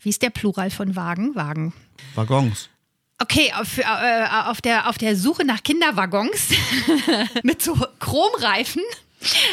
Wie 0.01 0.09
ist 0.09 0.23
der 0.23 0.31
Plural 0.31 0.71
von 0.71 0.97
Wagen? 0.97 1.37
Wagen. 1.37 1.73
Waggons. 2.17 2.70
Okay, 3.23 3.53
auf, 3.55 3.77
äh, 3.77 3.85
auf, 4.47 4.63
der, 4.63 4.89
auf 4.89 4.97
der 4.97 5.15
Suche 5.15 5.45
nach 5.45 5.63
Kinderwaggons 5.63 6.49
mit 7.43 7.61
so 7.61 7.77
Chromreifen, 7.99 8.83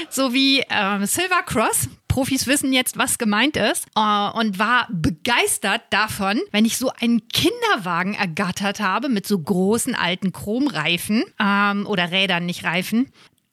so 0.10 0.34
wie 0.34 0.62
äh, 0.62 1.06
Silver 1.06 1.44
Cross. 1.46 1.90
Profis 2.08 2.48
wissen 2.48 2.72
jetzt, 2.72 2.98
was 2.98 3.18
gemeint 3.18 3.58
ist. 3.58 3.86
Äh, 3.96 4.30
und 4.30 4.58
war 4.58 4.88
begeistert 4.90 5.82
davon, 5.90 6.40
wenn 6.52 6.64
ich 6.64 6.78
so 6.78 6.92
einen 7.02 7.28
Kinderwagen 7.28 8.14
ergattert 8.14 8.80
habe 8.80 9.10
mit 9.10 9.28
so 9.28 9.38
großen 9.38 9.96
alten 9.96 10.32
Chromreifen 10.32 11.26
ähm, 11.38 11.86
oder 11.88 12.10
Rädern, 12.12 12.46
nicht 12.46 12.64
Reifen 12.64 13.12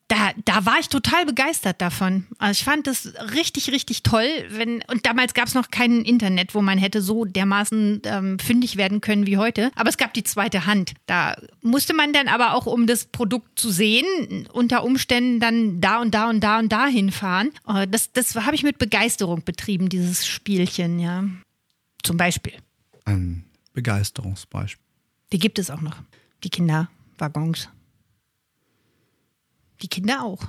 da, 0.09 0.33
da 0.45 0.67
war 0.67 0.79
ich 0.81 0.89
total 0.89 1.25
begeistert 1.25 1.81
davon. 1.81 2.27
Also 2.39 2.61
ich 2.61 2.65
fand 2.65 2.87
das 2.87 3.15
richtig, 3.35 3.73
richtig 3.73 4.03
toll. 4.03 4.29
Wenn, 4.51 4.83
und 4.91 5.07
damals 5.07 5.33
gab 5.33 5.47
es 5.47 5.55
noch 5.55 5.71
kein 5.71 6.03
Internet, 6.03 6.55
wo 6.55 6.61
man 6.61 6.77
hätte 6.77 7.01
so 7.01 7.25
dermaßen 7.25 8.03
ähm, 8.05 8.39
fündig 8.39 8.77
werden 8.77 9.01
können 9.01 9.27
wie 9.27 9.39
heute. 9.39 9.71
Aber 9.75 9.89
es 9.89 9.97
gab 9.97 10.13
die 10.13 10.23
zweite 10.23 10.67
Hand. 10.67 10.93
Da 11.07 11.37
musste 11.63 11.95
man 11.95 12.13
dann 12.13 12.29
aber 12.29 12.55
auch, 12.55 12.67
um 12.67 12.87
das 12.87 13.07
Produkt 13.07 13.59
zu 13.59 13.71
sehen, 13.71 14.47
unter 14.53 14.85
Umständen 14.85 15.41
dann 15.41 15.81
da 15.81 16.01
und 16.01 16.15
da 16.15 16.29
und 16.29 16.41
da 16.41 16.59
und 16.59 16.71
da 16.71 16.87
hinfahren. 16.87 17.51
Oh, 17.67 17.85
das 17.89 18.13
das 18.13 18.35
habe 18.37 18.55
ich 18.55 18.63
mit 18.63 18.77
Begeisterung 18.79 19.43
betrieben, 19.43 19.89
dieses 19.89 20.27
Spielchen, 20.27 20.99
ja. 20.99 21.25
Zum 22.03 22.19
Beispiel. 22.19 22.53
Ein 23.07 23.45
Begeisterungsbeispiel. 23.73 24.85
Die 25.33 25.39
gibt 25.39 25.59
es 25.59 25.71
auch 25.71 25.81
noch. 25.81 25.97
Die 26.43 26.51
Kinderwaggons. 26.51 27.71
Die 29.85 29.89
Kinder 29.89 30.25
auch. 30.25 30.41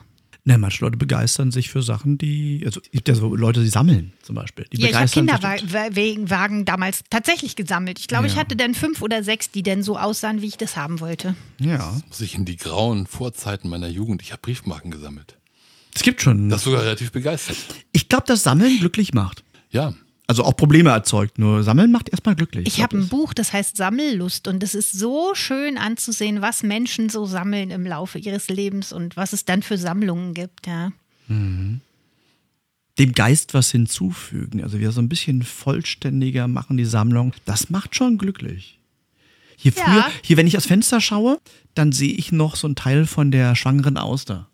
Ne, 0.48 0.58
manche 0.60 0.86
Leute 0.86 0.96
begeistern 0.98 1.52
sich 1.52 1.70
für 1.72 1.82
Sachen, 1.82 2.18
die, 2.20 2.62
also 2.66 2.80
es 2.80 2.92
gibt 2.92 3.08
ja 3.08 3.16
so 3.16 3.36
Leute, 3.36 3.62
die 3.64 3.70
sammeln 3.70 4.14
zum 4.22 4.36
Beispiel. 4.36 4.66
Die 4.72 4.80
ja, 4.80 4.90
ich 4.90 4.96
habe 4.96 5.10
Kinderwagen 5.10 6.66
damals 6.66 7.02
tatsächlich 7.10 7.56
gesammelt. 7.56 7.98
Ich 8.00 8.08
glaube, 8.08 8.28
ich 8.28 8.34
Ja. 8.36 8.40
hatte 8.42 8.56
dann 8.56 8.76
fünf 8.76 9.02
oder 9.02 9.24
sechs, 9.24 9.50
die 9.50 9.64
dann 9.64 9.82
so 9.84 9.98
aussahen, 9.98 10.42
wie 10.42 10.48
ich 10.48 10.58
das 10.58 10.78
haben 10.78 11.00
wollte. 11.00 11.36
Ja, 11.60 12.00
Muss 12.08 12.22
ich 12.22 12.36
in 12.36 12.46
die 12.46 12.58
grauen 12.58 13.08
Vorzeiten 13.08 13.70
meiner 13.70 13.88
Jugend, 13.88 14.22
ich 14.22 14.32
habe 14.32 14.42
Briefmarken 14.42 14.92
gesammelt. 14.92 15.38
es 15.96 16.04
gibt 16.04 16.22
schon. 16.22 16.50
Das 16.50 16.64
sogar 16.64 16.84
relativ 16.84 17.12
begeistert. 17.12 17.58
ich 17.92 18.08
glaube, 18.08 18.26
dass 18.28 18.44
Sammeln 18.44 18.78
glücklich 18.80 19.14
macht. 19.16 19.44
Ja, 19.72 19.94
Also 20.28 20.44
auch 20.44 20.56
Probleme 20.56 20.90
erzeugt, 20.90 21.38
nur 21.38 21.64
Sammeln 21.64 21.92
macht 21.92 22.10
erstmal 22.10 22.36
glücklich. 22.36 22.68
Ich 22.68 22.82
habe 22.82 22.98
ein 22.98 23.08
Buch, 23.10 23.34
das 23.34 23.54
heißt 23.54 23.78
Sammellust 23.78 24.48
und 24.48 24.64
es 24.64 24.74
ist 24.74 24.92
so 24.92 25.36
schön 25.36 25.78
anzusehen, 25.78 26.42
was 26.42 26.64
Menschen 26.64 27.10
so 27.10 27.26
sammeln 27.26 27.70
im 27.70 27.86
Laufe 27.86 28.18
ihres 28.18 28.50
Lebens 28.50 28.92
und 28.92 29.18
was 29.18 29.34
es 29.34 29.46
dann 29.46 29.62
für 29.62 29.78
Sammlungen 29.78 30.34
gibt, 30.34 30.66
ja. 30.66 30.92
dem 32.98 33.12
Geist 33.14 33.54
was 33.54 33.72
hinzufügen. 33.72 34.64
Also 34.64 34.80
wir 34.80 34.92
so 34.92 35.02
ein 35.02 35.10
bisschen 35.10 35.44
vollständiger 35.44 36.48
machen 36.48 36.78
die 36.78 36.86
Sammlung. 36.86 37.34
Das 37.46 37.70
macht 37.70 37.96
schon 37.96 38.18
glücklich. 38.18 38.80
Hier 39.58 39.74
Ja. 39.76 39.84
früher, 39.84 40.06
hier, 40.22 40.38
wenn 40.38 40.48
ich 40.48 40.58
aus 40.58 40.66
Fenster 40.66 41.02
schaue, 41.02 41.40
dann 41.76 41.92
sehe 41.92 42.14
ich 42.14 42.32
noch 42.32 42.56
so 42.56 42.68
einen 42.68 42.76
Teil 42.76 43.06
von 43.06 43.32
der 43.32 43.56
schwangeren 43.56 43.98
Auster. 43.98 44.50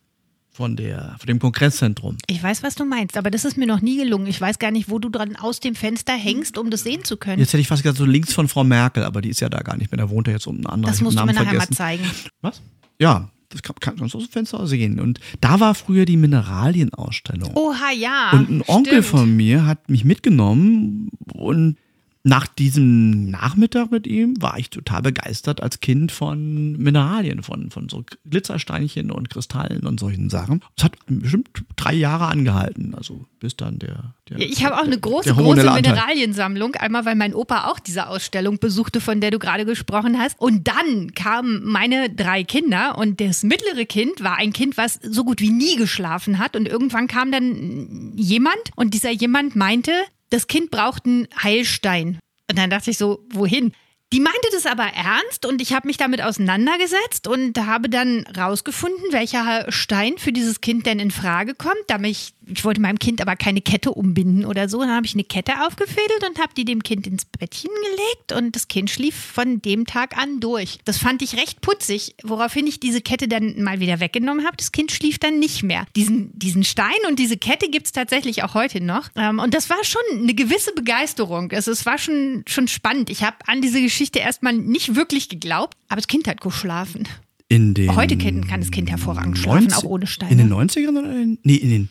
Von 0.54 0.76
der, 0.76 1.16
von 1.18 1.28
dem 1.28 1.40
Kongresszentrum. 1.40 2.18
Ich 2.28 2.44
weiß, 2.44 2.62
was 2.62 2.76
du 2.76 2.84
meinst, 2.84 3.16
aber 3.16 3.32
das 3.32 3.46
ist 3.46 3.58
mir 3.58 3.66
noch 3.66 3.80
nie 3.80 3.96
gelungen. 3.96 4.28
Ich 4.28 4.42
weiß 4.42 4.60
gar 4.60 4.70
nicht, 4.70 4.90
wo 4.90 5.00
du 5.00 5.08
dran 5.08 5.38
aus 5.38 5.62
dem 5.62 5.76
Fenster 5.76 6.12
hängst, 6.12 6.58
um 6.58 6.70
das 6.70 6.84
sehen 6.84 7.06
zu 7.06 7.16
können. 7.16 7.40
Jetzt 7.40 7.54
hätte 7.54 7.62
ich 7.62 7.70
fast 7.70 7.84
gesagt, 7.84 7.98
so 7.98 8.06
links 8.06 8.34
von 8.34 8.50
Frau 8.50 8.66
Merkel, 8.66 9.06
aber 9.06 9.22
die 9.22 9.30
ist 9.30 9.40
ja 9.40 9.48
da 9.48 9.62
gar 9.62 9.78
nicht 9.78 9.92
mehr. 9.92 9.98
Da 9.98 10.10
wohnt 10.10 10.28
er 10.28 10.34
jetzt 10.34 10.48
um 10.48 10.56
einen 10.56 10.66
anderen. 10.66 10.92
das 10.92 11.02
musst 11.02 11.18
du 11.18 11.26
mir 11.26 11.34
nachher 11.34 11.54
mal 11.54 11.70
zeigen. 11.70 12.04
Was? 12.42 12.62
Ja, 13.00 13.30
das 13.48 13.62
kann, 13.64 13.76
kann 13.80 14.02
aus 14.02 14.12
dem 14.12 14.22
Fenster 14.22 14.66
sehen. 14.68 15.00
Und 15.00 15.20
da 15.40 15.60
war 15.60 15.74
früher 15.74 16.06
die 16.06 16.18
Mineralienausstellung. 16.18 17.56
Oha, 17.56 17.92
ja. 17.98 18.32
Und 18.34 18.50
ein 18.50 18.64
Onkel 18.68 19.04
stimmt. 19.04 19.06
von 19.06 19.36
mir 19.36 19.66
hat 19.66 19.90
mich 19.90 20.04
mitgenommen 20.04 21.10
und 21.34 21.78
nach 22.24 22.46
diesem 22.46 23.32
Nachmittag 23.32 23.92
mit 23.92 24.06
ihm 24.06 24.40
war 24.40 24.60
ich 24.60 24.70
total 24.70 25.02
begeistert 25.02 25.62
als 25.64 25.80
Kind 25.80 26.12
von 26.12 26.74
Mineralien, 26.78 27.42
von, 27.42 27.72
von 27.72 27.90
so 27.90 28.04
Glitzersteinchen 28.30 29.12
und 29.12 29.30
Kristallen 29.30 29.88
und 29.88 30.00
solchen 30.00 30.30
Sachen. 30.30 30.62
Es 30.78 30.84
hat 30.84 30.94
bestimmt 31.08 31.50
drei 31.76 31.94
Jahre 31.94 32.28
angehalten, 32.28 32.94
also 32.94 33.26
bis 33.40 33.58
dann 33.58 33.80
der. 33.80 34.14
der 34.30 34.40
Ja, 34.40 34.46
Ich 34.46 34.64
habe 34.64 34.78
auch 34.78 34.84
eine 34.84 35.00
große, 35.00 35.34
große. 35.34 35.64
Mineraliensammlung. 35.72 36.76
Einmal, 36.76 37.06
weil 37.06 37.16
mein 37.16 37.34
Opa 37.34 37.66
auch 37.72 37.80
diese 37.80 38.08
Ausstellung 38.08 38.60
besuchte, 38.60 39.02
von 39.02 39.20
der 39.20 39.32
du 39.32 39.40
gerade 39.40 39.66
gesprochen 39.66 40.20
hast. 40.20 40.40
Und 40.40 40.68
dann 40.68 41.14
kamen 41.16 41.64
meine 41.66 42.10
drei 42.10 42.44
Kinder 42.44 42.98
und 42.98 43.20
das 43.20 43.44
mittlere 43.44 43.86
Kind 43.86 44.24
war 44.24 44.38
ein 44.38 44.54
Kind, 44.54 44.78
was 44.78 45.00
so 45.02 45.24
gut 45.24 45.42
wie 45.42 45.50
nie 45.50 45.76
geschlafen 45.76 46.38
hat. 46.38 46.56
Und 46.56 46.68
irgendwann 46.68 47.08
kam 47.08 47.32
dann 47.32 48.14
jemand 48.16 48.60
und 48.76 48.94
dieser 48.94 49.12
jemand 49.12 49.56
meinte, 49.56 49.92
das 50.32 50.48
Kind 50.48 50.72
braucht 50.72 51.06
einen 51.06 51.28
Heilstein. 51.42 52.20
Und 52.50 52.58
dann 52.58 52.72
dachte 52.72 52.90
ich 52.90 52.98
so, 52.98 53.24
wohin? 53.30 53.74
Die 54.14 54.20
meinte 54.20 54.50
das 54.52 54.66
aber 54.66 54.84
ernst 54.84 55.46
und 55.46 55.62
ich 55.62 55.72
habe 55.72 55.88
mich 55.88 55.96
damit 55.96 56.22
auseinandergesetzt 56.22 57.28
und 57.28 57.58
habe 57.58 57.88
dann 57.88 58.26
rausgefunden, 58.36 59.14
welcher 59.14 59.72
Stein 59.72 60.18
für 60.18 60.34
dieses 60.34 60.60
Kind 60.60 60.86
denn 60.86 61.00
in 61.00 61.12
Frage 61.12 61.56
kommt. 61.56 61.84
Da 61.88 61.98
ich, 62.02 62.34
ich 62.48 62.66
wollte 62.66 62.82
meinem 62.82 62.98
Kind 63.00 63.22
aber 63.22 63.36
keine 63.36 63.62
Kette 63.62 63.92
umbinden 63.92 64.46
oder 64.46 64.68
so. 64.68 64.80
Dann 64.80 64.92
habe 64.96 65.06
ich 65.06 65.14
eine 65.14 65.24
Kette 65.24 65.66
aufgefädelt 65.66 66.28
und 66.28 66.40
habe 66.40 66.54
die 66.56 66.66
dem 66.66 66.82
Kind 66.84 67.06
ins 67.08 67.26
Bettchen 67.26 67.70
gelegt 67.92 68.32
und 68.42 68.56
das 68.56 68.68
Kind 68.68 68.90
schlief 68.90 69.16
von 69.16 69.62
dem 69.62 69.86
Tag 69.86 70.18
an 70.18 70.40
durch. 70.40 70.80
Das 70.86 70.98
fand 70.98 71.22
ich 71.22 71.38
recht 71.38 71.62
putzig, 71.62 72.16
woraufhin 72.24 72.66
ich 72.68 72.80
diese 72.80 73.02
Kette 73.02 73.28
dann 73.28 73.62
mal 73.62 73.80
wieder 73.80 74.00
weggenommen 74.00 74.46
habe. 74.46 74.58
Das 74.58 74.72
Kind 74.72 74.92
schlief 74.92 75.20
dann 75.20 75.40
nicht 75.40 75.64
mehr. 75.64 75.86
Diesen, 75.96 76.32
diesen 76.38 76.64
Stein 76.64 76.90
und 77.08 77.20
diese 77.20 77.38
Kette 77.38 77.70
gibt 77.70 77.86
es 77.88 77.92
tatsächlich 77.92 78.44
auch 78.44 78.54
heute 78.54 78.82
noch. 78.82 79.10
Ähm, 79.16 79.40
und 79.40 79.54
das 79.54 79.70
war 79.70 79.84
schon 79.84 80.02
eine 80.22 80.34
gewisse 80.34 80.74
Begeisterung. 80.74 81.52
Also 81.52 81.72
es 81.72 81.86
war 81.86 81.98
schon, 81.98 82.44
schon 82.48 82.68
spannend. 82.68 83.10
Ich 83.10 83.24
habe 83.24 83.38
an 83.48 83.62
diese 83.62 83.82
Geschichte 83.82 84.20
erstmal 84.20 84.54
nicht 84.54 84.96
wirklich 84.96 85.30
geglaubt, 85.30 85.76
aber 85.90 85.98
das 86.02 86.08
Kind 86.08 86.28
hat 86.28 86.42
geschlafen. 86.42 87.08
In 87.50 87.74
den 87.74 87.94
Heute 87.96 88.18
kann- 88.18 88.48
kann 88.48 88.62
das 88.62 88.72
Kind 88.72 88.90
hervorragend 88.90 89.38
schlafen, 89.38 89.74
auch 89.74 89.84
ohne 89.84 90.08
Steine. 90.08 90.32
In 90.32 90.38
den 90.38 90.54
90ern 90.54 90.98
oder 90.98 91.12
in, 91.12 91.38
nee, 91.44 91.56
in 91.56 91.70
den, 91.70 91.90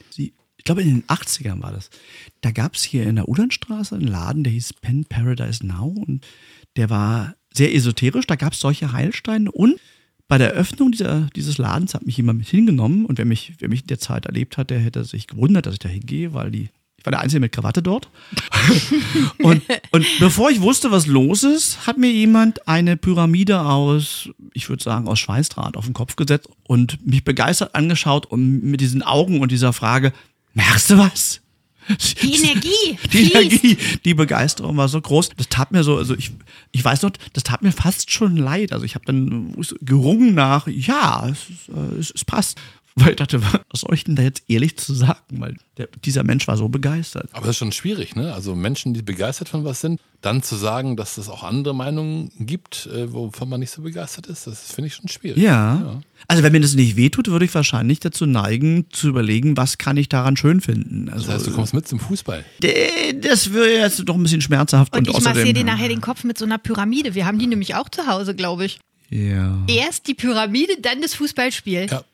ich 0.60 0.64
glaube 0.64 0.82
in 0.82 0.88
den 0.88 1.04
80ern 1.04 1.62
war 1.62 1.72
das. 1.72 1.88
Da 2.42 2.50
gab 2.50 2.74
es 2.74 2.84
hier 2.84 3.04
in 3.04 3.16
der 3.16 3.30
Udernstraße 3.30 3.94
einen 3.94 4.06
Laden, 4.06 4.44
der 4.44 4.52
hieß 4.52 4.74
Pen 4.74 5.06
Paradise 5.06 5.66
Now 5.66 5.86
und 6.06 6.26
der 6.76 6.90
war 6.90 7.34
sehr 7.54 7.74
esoterisch. 7.74 8.26
Da 8.26 8.36
gab 8.36 8.52
es 8.52 8.60
solche 8.60 8.92
Heilsteine 8.92 9.50
und 9.50 9.80
bei 10.28 10.36
der 10.36 10.52
Eröffnung 10.52 10.92
dieser, 10.92 11.28
dieses 11.34 11.56
Ladens 11.56 11.94
hat 11.94 12.04
mich 12.04 12.18
jemand 12.18 12.40
mit 12.40 12.48
hingenommen 12.48 13.06
und 13.06 13.16
wer 13.16 13.24
mich, 13.24 13.54
wer 13.58 13.70
mich 13.70 13.80
in 13.80 13.86
der 13.86 13.98
Zeit 13.98 14.26
erlebt 14.26 14.58
hat, 14.58 14.68
der 14.68 14.80
hätte 14.80 15.02
sich 15.04 15.26
gewundert, 15.26 15.64
dass 15.64 15.72
ich 15.72 15.78
da 15.78 15.88
hingehe, 15.88 16.34
weil 16.34 16.50
die, 16.50 16.68
ich 16.98 17.06
war 17.06 17.12
der 17.12 17.20
Einzige 17.20 17.40
mit 17.40 17.52
Krawatte 17.52 17.82
dort. 17.82 18.10
und, 19.38 19.62
und 19.92 20.06
bevor 20.18 20.50
ich 20.50 20.60
wusste, 20.60 20.90
was 20.90 21.06
los 21.06 21.42
ist, 21.42 21.86
hat 21.86 21.96
mir 21.96 22.12
jemand 22.12 22.68
eine 22.68 22.98
Pyramide 22.98 23.62
aus, 23.62 24.28
ich 24.52 24.68
würde 24.68 24.84
sagen, 24.84 25.08
aus 25.08 25.18
Schweißdraht 25.18 25.78
auf 25.78 25.86
den 25.86 25.94
Kopf 25.94 26.16
gesetzt 26.16 26.50
und 26.64 27.04
mich 27.04 27.24
begeistert 27.24 27.74
angeschaut 27.74 28.26
und 28.26 28.62
mit 28.62 28.82
diesen 28.82 29.02
Augen 29.02 29.40
und 29.40 29.50
dieser 29.50 29.72
Frage, 29.72 30.12
merkst 30.54 30.90
du 30.90 30.98
was? 30.98 31.40
Die 32.22 32.34
Energie 32.36 32.98
Die 33.12 33.26
fließt. 33.26 33.34
Energie, 33.34 33.78
die 34.04 34.14
Begeisterung 34.14 34.76
war 34.76 34.88
so 34.88 35.00
groß. 35.00 35.30
Das 35.36 35.48
tat 35.48 35.72
mir 35.72 35.82
so, 35.82 35.96
also 35.96 36.14
ich, 36.14 36.30
ich 36.72 36.84
weiß 36.84 37.02
noch, 37.02 37.10
das 37.32 37.42
tat 37.42 37.62
mir 37.62 37.72
fast 37.72 38.10
schon 38.10 38.36
leid. 38.36 38.72
Also 38.72 38.84
ich 38.84 38.94
habe 38.94 39.04
dann 39.06 39.54
gerungen 39.80 40.34
nach, 40.34 40.66
ja, 40.68 41.28
es, 41.28 41.46
äh, 41.74 41.98
es, 41.98 42.10
es 42.10 42.24
passt. 42.24 42.60
Weil 43.04 43.10
ich 43.10 43.16
dachte, 43.16 43.42
was 43.42 43.80
soll 43.80 43.94
ich 43.94 44.04
denn 44.04 44.16
da 44.16 44.22
jetzt 44.22 44.42
ehrlich 44.48 44.76
zu 44.76 44.94
sagen? 44.94 45.18
Weil 45.40 45.56
der, 45.76 45.88
dieser 46.04 46.22
Mensch 46.24 46.46
war 46.48 46.56
so 46.56 46.68
begeistert. 46.68 47.28
aber 47.32 47.46
das 47.46 47.50
ist 47.56 47.58
schon 47.58 47.72
schwierig, 47.72 48.16
ne? 48.16 48.32
Also 48.34 48.54
Menschen, 48.54 48.94
die 48.94 49.02
begeistert 49.02 49.48
von 49.48 49.64
was 49.64 49.80
sind, 49.80 50.00
dann 50.20 50.42
zu 50.42 50.56
sagen, 50.56 50.96
dass 50.96 51.16
es 51.16 51.28
auch 51.30 51.42
andere 51.42 51.74
Meinungen 51.74 52.30
gibt, 52.38 52.86
äh, 52.86 53.10
wovon 53.12 53.48
man 53.48 53.60
nicht 53.60 53.70
so 53.70 53.80
begeistert 53.82 54.26
ist, 54.26 54.46
das 54.46 54.70
finde 54.72 54.88
ich 54.88 54.94
schon 54.94 55.08
schwierig. 55.08 55.42
Ja. 55.42 56.00
Also 56.28 56.42
wenn 56.42 56.52
mir 56.52 56.60
das 56.60 56.74
nicht 56.74 56.96
wehtut, 56.96 57.28
würde 57.28 57.46
ich 57.46 57.54
wahrscheinlich 57.54 58.00
dazu 58.00 58.26
neigen, 58.26 58.84
zu 58.90 59.08
überlegen, 59.08 59.56
was 59.56 59.78
kann 59.78 59.96
ich 59.96 60.08
daran 60.10 60.36
schön 60.36 60.60
finden. 60.60 61.08
Also 61.08 61.26
Das 61.26 61.36
heißt, 61.36 61.46
du 61.46 61.52
kommst 61.52 61.72
mit 61.72 61.88
zum 61.88 61.98
Fußball. 62.00 62.44
äh, 62.62 63.14
das 63.14 63.52
wäre 63.54 63.70
jetzt 63.70 64.02
doch 64.06 64.14
ein 64.14 64.22
bisschen 64.22 64.42
schmerzhaft. 64.42 64.94
Und 64.94 65.08
Und, 65.08 65.16
ich 65.16 65.24
massiere 65.24 65.54
dir 65.54 65.64
nachher 65.64 65.88
den 65.88 66.02
Kopf 66.02 66.24
mit 66.24 66.36
so 66.36 66.44
einer 66.44 66.58
Pyramide. 66.58 67.14
Wir 67.14 67.24
haben 67.24 67.38
die 67.38 67.46
nämlich 67.46 67.74
auch 67.74 67.88
zu 67.88 68.06
Hause, 68.06 68.34
glaube 68.34 68.66
ich. 68.66 68.78
Ja, 69.08 69.58
Erst 69.66 70.06
die 70.06 70.14
Pyramide, 70.14 70.74
dann 70.80 71.00
das 71.02 71.14
Fußballspiel. 71.14 71.88
Ja. 71.90 72.04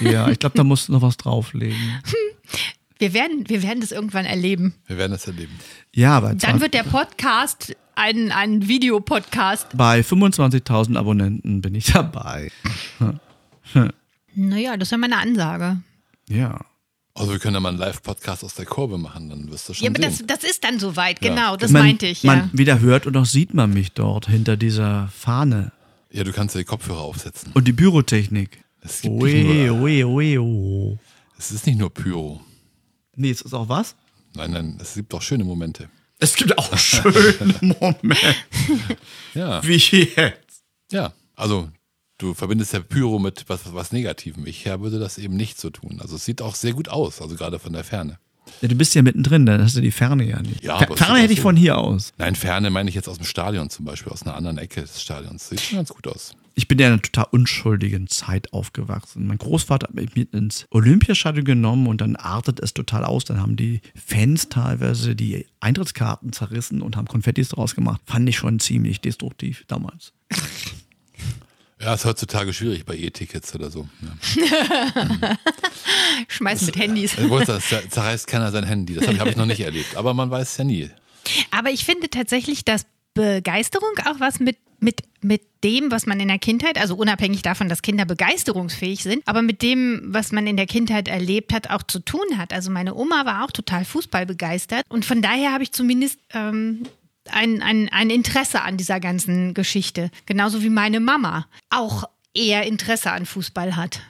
Ja, 0.00 0.28
ich 0.30 0.38
glaube, 0.38 0.56
da 0.56 0.64
musst 0.64 0.88
du 0.88 0.92
noch 0.92 1.02
was 1.02 1.16
drauflegen. 1.16 1.76
Wir, 3.00 3.12
werden, 3.14 3.48
wir 3.48 3.62
werden 3.62 3.80
das 3.80 3.92
irgendwann 3.92 4.24
erleben. 4.24 4.74
Wir 4.88 4.96
werden 4.98 5.12
das 5.12 5.24
erleben. 5.28 5.52
Ja, 5.94 6.16
aber 6.16 6.34
Dann 6.34 6.60
wird 6.60 6.74
der 6.74 6.82
Podcast 6.82 7.76
ein, 7.94 8.32
ein 8.32 8.66
Videopodcast. 8.66 9.68
bei 9.76 10.00
25.000 10.00 10.96
Abonnenten 10.98 11.60
bin 11.60 11.76
ich 11.76 11.92
dabei. 11.92 12.50
Naja, 14.34 14.76
das 14.76 14.88
ist 14.88 14.90
ja 14.90 14.98
meine 14.98 15.18
Ansage. 15.18 15.76
Ja. 16.28 16.60
Also 17.14 17.30
wir 17.32 17.38
können 17.38 17.54
ja 17.54 17.60
mal 17.60 17.68
einen 17.68 17.78
Live-Podcast 17.78 18.42
aus 18.42 18.54
der 18.54 18.66
Kurve 18.66 18.98
machen, 18.98 19.28
dann 19.28 19.48
wirst 19.50 19.68
du 19.68 19.74
schon 19.74 19.84
Ja, 19.84 19.90
aber 19.90 20.00
sehen. 20.10 20.26
das, 20.26 20.40
das 20.40 20.50
ist 20.50 20.64
dann 20.64 20.80
soweit, 20.80 21.22
Ja. 21.24 21.30
genau, 21.30 21.56
das 21.56 21.70
man, 21.70 21.82
meinte 21.82 22.06
ich, 22.06 22.24
ja. 22.24 22.34
Man 22.34 22.50
weder 22.52 22.80
hört 22.80 23.06
und 23.06 23.12
noch 23.14 23.26
sieht 23.26 23.54
man 23.54 23.72
mich 23.72 23.92
dort 23.92 24.26
hinter 24.28 24.56
dieser 24.56 25.08
Fahne. 25.16 25.70
ja, 26.10 26.24
du 26.24 26.32
kannst 26.32 26.56
dir 26.56 26.60
die 26.60 26.64
Kopfhörer 26.64 27.00
aufsetzen. 27.00 27.52
Und 27.54 27.68
die 27.68 27.72
Pyrotechnik. 27.72 28.64
Es 28.80 29.00
gibt 29.02 29.20
Ui, 29.22 29.44
nur, 29.44 29.80
ui, 29.82 30.04
ui, 30.04 30.38
ui. 30.38 30.98
es 31.38 31.50
ist 31.50 31.66
nicht 31.66 31.78
nur 31.78 31.92
Pyro. 31.92 32.40
Nee, 33.16 33.30
es 33.30 33.40
ist 33.42 33.52
auch 33.54 33.68
was? 33.68 33.96
Nein, 34.34 34.52
nein, 34.52 34.78
es 34.80 34.94
gibt 34.94 35.12
auch 35.14 35.22
schöne 35.22 35.44
Momente. 35.44 35.88
Es 36.20 36.34
gibt 36.34 36.56
auch 36.58 36.76
schöne 36.78 37.54
Momente. 37.80 38.16
Ja. 39.34 39.62
Wie 39.66 39.76
jetzt. 39.76 40.62
Ja, 40.92 41.12
also 41.36 41.68
du 42.18 42.34
verbindest 42.34 42.72
ja 42.72 42.80
Pyro 42.80 43.18
mit 43.18 43.44
was, 43.48 43.72
was 43.72 43.92
Negativem. 43.92 44.46
Ich 44.46 44.64
würde 44.66 44.98
das 44.98 45.18
eben 45.18 45.36
nicht 45.36 45.60
so 45.60 45.70
tun. 45.70 45.98
Also 46.00 46.16
es 46.16 46.24
sieht 46.24 46.40
auch 46.42 46.54
sehr 46.54 46.72
gut 46.72 46.88
aus, 46.88 47.20
also 47.20 47.34
gerade 47.36 47.58
von 47.58 47.72
der 47.72 47.84
Ferne. 47.84 48.18
Ja, 48.62 48.68
du 48.68 48.74
bist 48.76 48.94
ja 48.94 49.02
mittendrin, 49.02 49.44
dann 49.44 49.62
hast 49.62 49.76
du 49.76 49.80
die 49.82 49.90
Ferne 49.90 50.24
ja 50.24 50.40
nicht. 50.40 50.64
Ja, 50.64 50.78
Fer- 50.78 50.96
Ferne 50.96 51.18
hätte 51.20 51.32
ich 51.34 51.40
aus 51.40 51.42
von 51.42 51.56
hier 51.56 51.76
aus. 51.76 52.12
Nein, 52.16 52.34
Ferne 52.34 52.70
meine 52.70 52.88
ich 52.88 52.94
jetzt 52.94 53.08
aus 53.08 53.18
dem 53.18 53.26
Stadion 53.26 53.68
zum 53.68 53.84
Beispiel, 53.84 54.10
aus 54.10 54.22
einer 54.22 54.34
anderen 54.36 54.56
Ecke 54.58 54.80
des 54.80 55.02
Stadions. 55.02 55.50
Sieht 55.50 55.60
schon 55.60 55.76
ganz 55.76 55.90
gut 55.90 56.06
aus. 56.08 56.32
Ich 56.58 56.66
bin 56.66 56.80
ja 56.80 56.88
in 56.88 56.94
einer 56.94 57.02
total 57.02 57.26
unschuldigen 57.30 58.08
Zeit 58.08 58.52
aufgewachsen. 58.52 59.28
Mein 59.28 59.38
Großvater 59.38 59.86
hat 59.86 59.94
mich 59.94 60.16
mit 60.16 60.34
ins 60.34 60.66
Olympiastadion 60.70 61.44
genommen 61.44 61.86
und 61.86 62.00
dann 62.00 62.16
artet 62.16 62.58
es 62.58 62.74
total 62.74 63.04
aus. 63.04 63.24
Dann 63.24 63.40
haben 63.40 63.54
die 63.54 63.80
Fans 63.94 64.48
teilweise 64.48 65.14
die 65.14 65.46
Eintrittskarten 65.60 66.32
zerrissen 66.32 66.82
und 66.82 66.96
haben 66.96 67.06
Konfettis 67.06 67.50
draus 67.50 67.76
gemacht. 67.76 68.00
Fand 68.06 68.28
ich 68.28 68.36
schon 68.38 68.58
ziemlich 68.58 69.00
destruktiv 69.00 69.64
damals. 69.68 70.12
Ja, 71.80 71.94
ist 71.94 72.04
heutzutage 72.04 72.52
schwierig 72.52 72.84
bei 72.84 72.96
E-Tickets 72.96 73.54
oder 73.54 73.70
so. 73.70 73.88
Ja. 74.02 75.36
Schmeißen 76.26 76.66
mit 76.66 76.76
Handys. 76.76 77.16
Ich 77.16 77.28
wollte 77.28 77.52
das, 77.52 77.66
zer- 77.70 77.88
zerreißt 77.88 78.26
keiner 78.26 78.50
sein 78.50 78.64
Handy. 78.64 78.94
Das 78.94 79.04
habe 79.04 79.14
ich, 79.14 79.20
hab 79.20 79.28
ich 79.28 79.36
noch 79.36 79.46
nicht 79.46 79.60
erlebt. 79.60 79.94
Aber 79.96 80.12
man 80.12 80.28
weiß 80.28 80.56
ja 80.56 80.64
nie. 80.64 80.90
Aber 81.52 81.70
ich 81.70 81.84
finde 81.84 82.10
tatsächlich, 82.10 82.64
dass 82.64 82.84
Begeisterung 83.18 83.90
auch 84.06 84.20
was 84.20 84.38
mit, 84.38 84.58
mit, 84.78 85.02
mit 85.22 85.42
dem, 85.64 85.90
was 85.90 86.06
man 86.06 86.20
in 86.20 86.28
der 86.28 86.38
Kindheit, 86.38 86.78
also 86.78 86.94
unabhängig 86.94 87.42
davon, 87.42 87.68
dass 87.68 87.82
Kinder 87.82 88.04
begeisterungsfähig 88.04 89.02
sind, 89.02 89.26
aber 89.26 89.42
mit 89.42 89.60
dem, 89.62 90.02
was 90.04 90.30
man 90.30 90.46
in 90.46 90.56
der 90.56 90.66
Kindheit 90.66 91.08
erlebt 91.08 91.52
hat, 91.52 91.70
auch 91.70 91.82
zu 91.82 91.98
tun 91.98 92.38
hat. 92.38 92.52
Also 92.52 92.70
meine 92.70 92.94
Oma 92.94 93.26
war 93.26 93.44
auch 93.44 93.50
total 93.50 93.84
Fußball 93.84 94.24
begeistert 94.24 94.84
und 94.88 95.04
von 95.04 95.20
daher 95.20 95.52
habe 95.52 95.64
ich 95.64 95.72
zumindest 95.72 96.20
ähm, 96.32 96.84
ein, 97.30 97.60
ein, 97.60 97.88
ein 97.90 98.10
Interesse 98.10 98.62
an 98.62 98.76
dieser 98.76 99.00
ganzen 99.00 99.52
Geschichte. 99.52 100.10
Genauso 100.26 100.62
wie 100.62 100.70
meine 100.70 101.00
Mama 101.00 101.48
auch 101.70 102.04
eher 102.34 102.62
Interesse 102.64 103.10
an 103.10 103.26
Fußball 103.26 103.74
hat. 103.74 104.00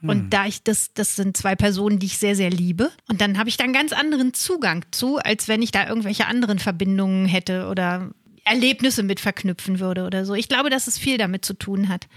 Und 0.00 0.30
da 0.30 0.46
ich 0.46 0.62
das, 0.62 0.94
das 0.94 1.16
sind 1.16 1.36
zwei 1.36 1.56
Personen, 1.56 1.98
die 1.98 2.06
ich 2.06 2.18
sehr, 2.18 2.36
sehr 2.36 2.50
liebe. 2.50 2.92
Und 3.08 3.20
dann 3.20 3.36
habe 3.36 3.48
ich 3.48 3.56
da 3.56 3.64
einen 3.64 3.72
ganz 3.72 3.92
anderen 3.92 4.32
Zugang 4.32 4.84
zu, 4.92 5.18
als 5.18 5.48
wenn 5.48 5.60
ich 5.60 5.72
da 5.72 5.88
irgendwelche 5.88 6.26
anderen 6.26 6.60
Verbindungen 6.60 7.26
hätte 7.26 7.66
oder 7.66 8.10
Erlebnisse 8.48 9.02
mit 9.02 9.20
verknüpfen 9.20 9.80
würde 9.80 10.06
oder 10.06 10.24
so. 10.24 10.34
Ich 10.34 10.48
glaube, 10.48 10.70
dass 10.70 10.86
es 10.86 10.98
viel 10.98 11.18
damit 11.18 11.44
zu 11.44 11.54
tun 11.54 11.88
hat. 11.88 12.08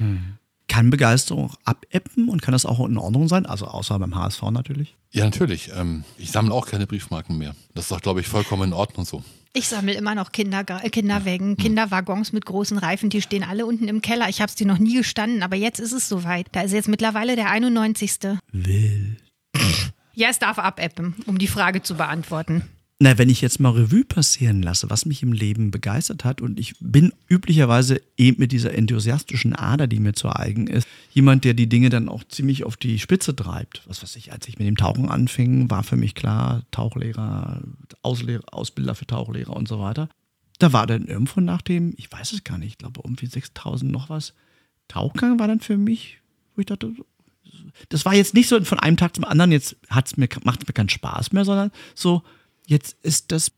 Kann 0.68 0.90
Begeisterung 0.90 1.50
auch 1.50 1.56
abebben 1.66 2.30
und 2.30 2.42
kann 2.42 2.54
das 2.54 2.66
auch 2.66 2.86
in 2.88 2.98
Ordnung 2.98 3.28
sein? 3.28 3.46
Also 3.46 3.66
außer 3.66 4.00
beim 4.00 4.16
HSV 4.16 4.42
natürlich. 4.52 4.96
Ja, 5.12 5.26
natürlich. 5.26 5.72
Ähm, 5.76 6.06
ich 6.18 6.32
sammle 6.32 6.54
auch 6.54 6.66
keine 6.66 6.88
Briefmarken 6.88 7.38
mehr. 7.38 7.56
Das 7.74 7.86
ist 7.86 7.92
doch, 7.92 8.02
glaube 8.02 8.22
ich, 8.22 8.28
vollkommen 8.28 8.70
in 8.70 8.74
Ordnung 8.74 9.06
so. 9.06 9.24
Ich 9.54 9.68
sammle 9.68 9.94
immer 9.94 10.16
noch 10.16 10.32
Kinderga 10.32 10.80
äh, 10.82 10.90
Kinderwägen, 10.90 11.58
Kinderwaggons 11.58 12.32
mit 12.32 12.46
großen 12.46 12.78
Reifen, 12.78 13.10
die 13.10 13.22
stehen 13.22 13.44
alle 13.44 13.66
unten 13.66 13.90
im 13.90 14.02
Keller. 14.02 14.30
Ich 14.30 14.40
habe 14.40 14.50
es 14.50 14.56
die 14.56 14.64
noch 14.64 14.78
nie 14.78 14.96
gestanden, 14.96 15.44
aber 15.44 15.58
jetzt 15.58 15.80
ist 15.80 15.92
es 15.92 16.08
soweit. 16.08 16.48
Da 16.54 16.62
ist 16.62 16.72
jetzt 16.72 16.88
mittlerweile 16.88 17.36
der 17.36 17.50
91. 17.50 18.20
Will. 18.54 19.18
Ja, 20.14 20.30
es 20.30 20.40
darf 20.40 20.58
abebben, 20.58 21.16
um 21.26 21.38
die 21.38 21.48
Frage 21.48 21.82
zu 21.82 21.96
beantworten. 21.96 22.64
Na, 23.04 23.18
wenn 23.18 23.32
ich 23.32 23.42
jetzt 23.42 23.60
mal 23.60 23.72
Revue 23.72 24.06
passieren 24.06 24.62
lasse, 24.62 24.92
was 24.92 25.08
mich 25.08 25.24
im 25.24 25.34
Leben 25.34 25.72
begeistert 25.72 26.24
hat, 26.24 26.40
und 26.40 26.60
ich 26.60 26.76
bin 26.80 27.12
üblicherweise 27.28 28.00
eben 28.16 28.40
mit 28.40 28.52
dieser 28.52 28.76
enthusiastischen 28.76 29.56
Ader, 29.56 29.88
die 29.88 30.00
mir 30.00 30.14
zu 30.14 30.30
eigen 30.30 30.68
ist, 30.68 30.88
jemand, 31.12 31.44
der 31.44 31.56
die 31.56 31.68
Dinge 31.68 31.90
dann 31.90 32.08
auch 32.08 32.24
ziemlich 32.26 32.64
auf 32.64 32.78
die 32.78 33.00
Spitze 33.00 33.36
treibt. 33.36 33.82
Was 33.88 34.04
weiß 34.04 34.18
ich, 34.18 34.32
als 34.32 34.48
ich 34.48 34.60
mit 34.60 34.68
dem 34.68 34.78
Tauchen 34.78 35.10
anfing, 35.10 35.72
war 35.72 35.82
für 35.82 35.96
mich 35.96 36.14
klar, 36.14 36.62
Tauchlehrer, 36.70 37.64
Auslehrer, 38.04 38.44
Ausbilder 38.52 38.94
für 38.94 39.08
Tauchlehrer 39.08 39.56
und 39.56 39.68
so 39.68 39.80
weiter. 39.80 40.08
Da 40.60 40.72
war 40.72 40.86
dann 40.86 41.08
irgendwo 41.08 41.42
nach 41.42 41.64
dem, 41.64 41.96
ich 41.98 42.12
weiß 42.12 42.34
es 42.34 42.44
gar 42.44 42.60
nicht, 42.60 42.74
ich 42.74 42.78
glaube 42.78 43.02
irgendwie 43.04 43.26
6000 43.26 43.92
noch 43.92 44.12
was, 44.12 44.36
Tauchgang 44.90 45.40
war 45.40 45.48
dann 45.48 45.60
für 45.60 45.76
mich, 45.76 46.20
wo 46.56 46.60
ich 46.60 46.68
dachte, 46.68 46.94
das 47.90 48.06
war 48.06 48.14
jetzt 48.14 48.36
nicht 48.36 48.48
so 48.48 48.64
von 48.64 48.80
einem 48.80 48.98
Tag 48.98 49.16
zum 49.16 49.26
anderen, 49.26 49.52
jetzt 49.52 49.76
macht 49.90 50.20
mir 50.20 50.28
keinen 50.28 50.90
Spaß 50.90 51.32
mehr, 51.32 51.46
sondern 51.46 51.72
so, 51.96 52.22
jetzt 52.72 52.96
ist 53.04 53.32
das, 53.32 53.52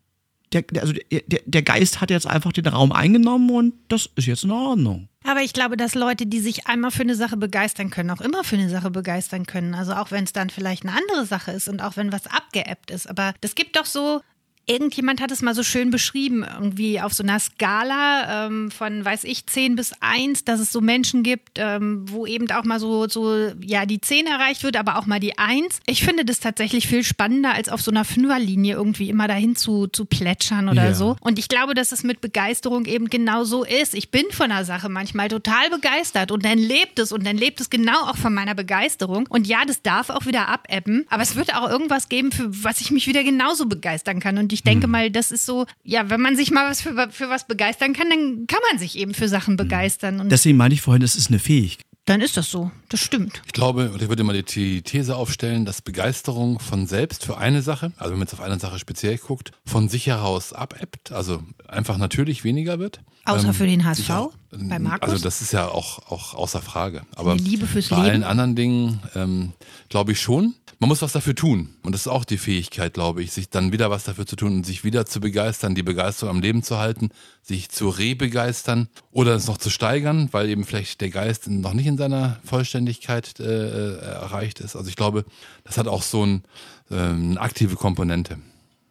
der, 0.51 0.63
also 0.79 0.93
der, 1.11 1.21
der- 1.45 1.61
Geist 1.61 2.01
hat 2.01 2.09
jetzt 2.11 2.27
einfach 2.27 2.51
den 2.51 2.67
Raum 2.67 2.91
eingenommen 2.91 3.49
und 3.49 3.73
das 3.87 4.09
ist 4.15 4.25
jetzt 4.27 4.43
in 4.43 4.51
Ordnung. 4.51 5.07
Aber 5.25 5.41
ich 5.41 5.53
glaube, 5.53 5.77
dass 5.77 5.95
Leute, 5.95 6.25
die 6.25 6.41
sich 6.41 6.67
einmal 6.67 6.91
für 6.91 7.03
eine 7.03 7.15
Sache 7.15 7.37
begeistern 7.37 7.89
können, 7.89 8.09
auch 8.11 8.19
immer 8.21 8.43
für 8.43 8.57
eine 8.57 8.69
Sache 8.69 8.91
begeistern 8.91 9.45
können. 9.45 9.73
Also 9.73 9.93
auch 9.93 10.11
wenn 10.11 10.25
es 10.25 10.33
dann 10.33 10.49
vielleicht 10.49 10.83
eine 10.85 10.95
andere 10.97 11.25
Sache 11.25 11.51
ist 11.51 11.69
und 11.69 11.81
auch 11.81 11.95
wenn 11.95 12.11
was 12.11 12.27
abgeebbt 12.27 12.91
ist. 12.91 13.09
Aber 13.09 13.33
das 13.41 13.55
gibt 13.55 13.77
doch 13.77 13.85
so. 13.85 14.21
Irgendjemand 14.65 15.19
hat 15.21 15.29
es 15.31 15.41
mal 15.41 15.53
so 15.53 15.61
schön 15.63 15.91
beschrieben, 15.91 16.45
irgendwie 16.59 17.01
auf 17.01 17.13
so 17.13 17.21
einer 17.23 17.37
Skala 17.39 18.45
ähm, 18.47 18.71
von, 18.71 19.03
weiß 19.03 19.25
ich, 19.25 19.45
10 19.45 19.75
bis 19.75 19.91
1, 19.99 20.45
dass 20.45 20.59
es 20.61 20.71
so 20.71 20.79
Menschen 20.79 21.21
gibt, 21.23 21.57
ähm, 21.57 22.05
wo 22.09 22.25
eben 22.25 22.49
auch 22.51 22.63
mal 22.63 22.79
so, 22.79 23.07
so, 23.09 23.51
ja, 23.61 23.85
die 23.85 23.99
10 23.99 24.25
erreicht 24.25 24.63
wird, 24.63 24.77
aber 24.77 24.97
auch 24.97 25.05
mal 25.05 25.19
die 25.19 25.37
1. 25.37 25.79
Ich 25.85 26.03
finde 26.03 26.23
das 26.23 26.39
tatsächlich 26.39 26.87
viel 26.87 27.03
spannender, 27.03 27.53
als 27.53 27.67
auf 27.67 27.81
so 27.81 27.91
einer 27.91 28.05
Fünferlinie 28.05 28.75
irgendwie 28.75 29.09
immer 29.09 29.27
dahin 29.27 29.57
zu, 29.57 29.87
zu 29.87 30.05
plätschern 30.05 30.69
oder 30.69 30.85
Ja. 30.85 30.93
so. 30.93 31.17
Und 31.19 31.39
ich 31.39 31.49
glaube, 31.49 31.73
dass 31.73 31.91
es 31.91 32.03
mit 32.03 32.21
Begeisterung 32.21 32.85
eben 32.85 33.09
genau 33.09 33.43
so 33.43 33.65
ist. 33.65 33.93
Ich 33.93 34.11
bin 34.11 34.23
von 34.31 34.49
einer 34.49 34.63
Sache 34.63 34.87
manchmal 34.87 35.27
total 35.27 35.69
begeistert 35.71 36.31
und 36.31 36.45
dann 36.45 36.57
lebt 36.57 36.99
es 36.99 37.11
und 37.11 37.25
dann 37.25 37.35
lebt 37.35 37.59
es 37.59 37.69
genau 37.69 38.03
auch 38.09 38.15
von 38.17 38.33
meiner 38.33 38.55
Begeisterung. 38.55 39.27
Und 39.27 39.45
ja, 39.45 39.65
das 39.65 39.81
darf 39.81 40.09
auch 40.09 40.25
wieder 40.25 40.47
abebben, 40.47 41.05
aber 41.09 41.21
es 41.23 41.35
wird 41.35 41.53
auch 41.53 41.69
irgendwas 41.69 42.07
geben, 42.07 42.31
für 42.31 42.47
was 42.63 42.79
ich 42.79 42.91
mich 42.91 43.07
wieder 43.07 43.25
genauso 43.25 43.65
begeistern 43.65 44.21
kann. 44.21 44.37
Und 44.37 44.52
ich 44.53 44.63
denke 44.63 44.87
mal, 44.87 45.09
das 45.11 45.31
ist 45.31 45.45
so, 45.45 45.65
ja, 45.83 46.09
wenn 46.09 46.21
man 46.21 46.35
sich 46.35 46.51
mal 46.51 46.69
was 46.69 46.81
für, 46.81 47.09
für 47.11 47.29
was 47.29 47.47
begeistern 47.47 47.93
kann, 47.93 48.09
dann 48.09 48.45
kann 48.47 48.59
man 48.71 48.79
sich 48.79 48.97
eben 48.97 49.13
für 49.13 49.27
Sachen 49.27 49.55
begeistern. 49.57 50.19
Und 50.19 50.29
Deswegen 50.31 50.57
meinte 50.57 50.75
ich 50.75 50.81
vorhin, 50.81 51.01
das 51.01 51.15
ist 51.15 51.27
eine 51.29 51.39
Fähigkeit. 51.39 51.85
dann 52.05 52.19
ist 52.21 52.35
das 52.37 52.51
so. 52.51 52.69
Das 52.89 52.99
stimmt. 52.99 53.41
Ich 53.45 53.53
glaube, 53.53 53.91
oder 53.93 54.03
ich 54.03 54.09
würde 54.09 54.23
mal 54.23 54.41
die 54.41 54.81
These 54.81 55.15
aufstellen, 55.15 55.65
dass 55.65 55.81
Begeisterung 55.81 56.59
von 56.59 56.85
selbst 56.85 57.25
für 57.25 57.37
eine 57.37 57.61
Sache, 57.61 57.93
also 57.97 58.11
wenn 58.11 58.19
man 58.19 58.27
jetzt 58.27 58.33
auf 58.33 58.41
eine 58.41 58.59
Sache 58.59 58.77
speziell 58.79 59.17
guckt, 59.17 59.51
von 59.65 59.87
sich 59.89 60.07
heraus 60.07 60.51
abebbt, 60.53 61.11
also 61.11 61.41
einfach 61.67 61.97
natürlich 61.97 62.43
weniger 62.43 62.77
wird. 62.79 63.01
Außer 63.25 63.47
Ähm, 63.47 63.53
für 63.53 63.65
den 63.67 63.85
HSV, 63.85 63.97
sich 63.97 64.11
auch- 64.11 64.33
bei 64.57 64.79
Markus. 64.79 65.09
Also 65.09 65.23
das 65.23 65.41
ist 65.41 65.51
ja 65.53 65.67
auch, 65.67 66.11
auch 66.11 66.33
außer 66.33 66.61
Frage. 66.61 67.03
Aber 67.15 67.35
Die 67.35 67.43
Liebe 67.43 67.67
fürs 67.67 67.89
bei 67.89 67.95
Leben. 67.97 68.07
allen 68.09 68.23
anderen 68.23 68.55
Dingen 68.55 68.99
ähm, 69.15 69.53
glaube 69.89 70.11
ich 70.11 70.21
schon. 70.21 70.55
Man 70.79 70.89
muss 70.89 71.01
was 71.01 71.13
dafür 71.13 71.35
tun. 71.35 71.69
Und 71.83 71.93
das 71.93 72.01
ist 72.01 72.07
auch 72.07 72.25
die 72.25 72.37
Fähigkeit, 72.37 72.93
glaube 72.93 73.23
ich, 73.23 73.31
sich 73.31 73.49
dann 73.49 73.71
wieder 73.71 73.89
was 73.89 74.03
dafür 74.03 74.25
zu 74.25 74.35
tun 74.35 74.53
und 74.57 74.65
sich 74.65 74.83
wieder 74.83 75.05
zu 75.05 75.21
begeistern, 75.21 75.75
die 75.75 75.83
Begeisterung 75.83 76.35
am 76.35 76.41
Leben 76.41 76.61
zu 76.61 76.77
halten, 76.77 77.09
sich 77.41 77.69
zu 77.69 77.89
rebegeistern 77.89 78.89
oder 79.11 79.35
es 79.35 79.47
noch 79.47 79.57
zu 79.57 79.69
steigern, 79.69 80.29
weil 80.31 80.49
eben 80.49 80.65
vielleicht 80.65 81.01
der 81.01 81.09
Geist 81.09 81.47
noch 81.49 81.73
nicht 81.73 81.87
in 81.87 81.97
seiner 81.97 82.39
Vollständigkeit 82.43 83.39
äh, 83.39 83.43
äh, 83.43 83.97
erreicht 83.99 84.59
ist. 84.59 84.75
Also 84.75 84.89
ich 84.89 84.95
glaube, 84.95 85.25
das 85.63 85.77
hat 85.77 85.87
auch 85.87 86.03
so 86.03 86.25
ein, 86.25 86.43
äh, 86.89 86.95
eine 86.95 87.39
aktive 87.39 87.75
Komponente. 87.75 88.37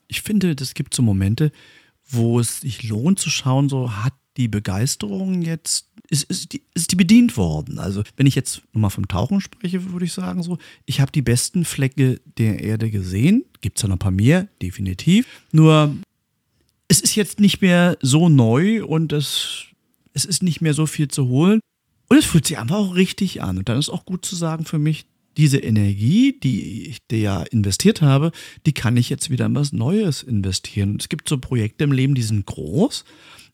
Ich 0.09 0.23
finde, 0.23 0.55
es 0.59 0.75
gibt 0.75 0.95
so 0.95 1.03
Momente, 1.03 1.53
wo 2.09 2.41
es 2.41 2.61
sich 2.61 2.83
lohnt 2.83 3.19
zu 3.19 3.31
schauen, 3.31 3.69
so 3.69 3.93
hat 3.97 4.13
die 4.37 4.49
Begeisterung 4.49 5.43
jetzt, 5.43 5.89
ist, 6.09 6.25
ist, 6.25 6.53
die, 6.53 6.63
ist 6.75 6.93
die 6.93 6.97
bedient 6.97 7.37
worden? 7.37 7.79
Also 7.79 8.03
wenn 8.17 8.27
ich 8.27 8.35
jetzt 8.35 8.63
nochmal 8.73 8.91
vom 8.91 9.09
Tauchen 9.09 9.41
spreche, 9.41 9.93
würde 9.93 10.07
ich 10.07 10.13
sagen 10.13 10.43
so, 10.43 10.59
ich 10.87 11.01
habe 11.01 11.13
die 11.13 11.23
besten 11.23 11.65
Flecke 11.65 12.21
der 12.39 12.61
Erde 12.61 12.91
gesehen. 12.91 13.45
Gibt 13.61 13.79
es 13.79 13.83
ja 13.83 13.89
noch 13.89 13.97
ein 13.97 14.01
paar 14.01 14.11
mehr, 14.11 14.49
definitiv. 14.61 15.27
Nur 15.53 15.97
es 16.89 17.01
ist 17.01 17.15
jetzt 17.15 17.41
nicht 17.41 17.63
mehr 17.63 17.97
so 18.01 18.29
neu 18.29 18.85
und 18.85 19.13
es, 19.13 19.65
es 20.13 20.25
ist 20.25 20.43
nicht 20.43 20.61
mehr 20.61 20.75
so 20.75 20.87
viel 20.87 21.09
zu 21.09 21.29
holen. 21.29 21.61
Und 22.09 22.19
es 22.19 22.27
fühlt 22.27 22.47
sich 22.47 22.59
einfach 22.59 22.77
auch 22.77 22.95
richtig 22.95 23.43
an. 23.43 23.57
Und 23.57 23.69
dann 23.69 23.79
ist 23.79 23.89
auch 23.89 24.05
gut 24.05 24.27
zu 24.27 24.37
sagen 24.37 24.67
für 24.67 24.79
mich, 24.79 25.07
diese 25.37 25.59
Energie, 25.59 26.39
die 26.39 26.89
ich 26.89 26.99
da 27.09 27.17
ja 27.17 27.43
investiert 27.45 28.03
habe, 28.03 28.33
die 28.67 28.73
kann 28.73 28.97
ich 28.97 29.09
jetzt 29.09 29.31
wieder 29.31 29.47
in 29.47 29.55
was 29.55 29.73
Neues 29.73 30.23
investieren. 30.23 30.97
Es 31.01 31.09
gibt 31.09 31.29
so 31.29 31.39
Projekte 31.39 31.85
im 31.85 31.93
Leben, 31.93 32.15
die 32.15 32.23
sind 32.23 32.45
groß. 32.45 33.05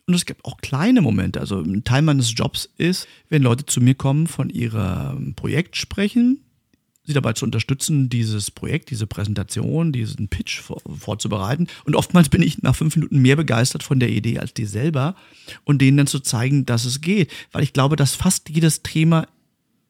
Und 0.09 0.15
es 0.15 0.25
gibt 0.25 0.47
auch 0.47 0.57
kleine 0.57 1.03
Momente. 1.03 1.39
Also 1.39 1.61
ein 1.61 1.85
Teil 1.85 2.01
meines 2.01 2.33
Jobs 2.35 2.67
ist, 2.79 3.07
wenn 3.29 3.43
Leute 3.43 3.67
zu 3.67 3.83
mir 3.83 3.95
kommen, 3.95 4.27
von 4.27 4.49
ihrem 4.49 5.35
Projekt 5.35 5.77
sprechen, 5.77 6.41
sie 7.05 7.13
dabei 7.13 7.35
zu 7.35 7.45
unterstützen, 7.45 8.09
dieses 8.09 8.51
Projekt, 8.51 8.89
diese 8.89 9.07
Präsentation, 9.07 9.93
diesen 9.93 10.29
Pitch 10.29 10.61
vor, 10.61 10.81
vorzubereiten. 10.99 11.67
Und 11.85 11.95
oftmals 11.95 12.31
bin 12.31 12.41
ich 12.41 12.63
nach 12.63 12.75
fünf 12.75 12.97
Minuten 12.97 13.19
mehr 13.19 13.37
begeistert 13.37 13.83
von 13.83 14.01
der 14.01 14.09
Idee 14.09 14.39
als 14.39 14.55
die 14.55 14.65
selber 14.65 15.15
und 15.65 15.83
denen 15.83 15.99
dann 15.99 16.07
zu 16.07 16.21
zeigen, 16.21 16.65
dass 16.65 16.87
es 16.87 17.03
geht. 17.03 17.31
Weil 17.53 17.63
ich 17.63 17.75
glaube, 17.75 17.97
dass 17.97 18.15
fast 18.15 18.49
jedes 18.49 18.83
Thema 18.83 19.29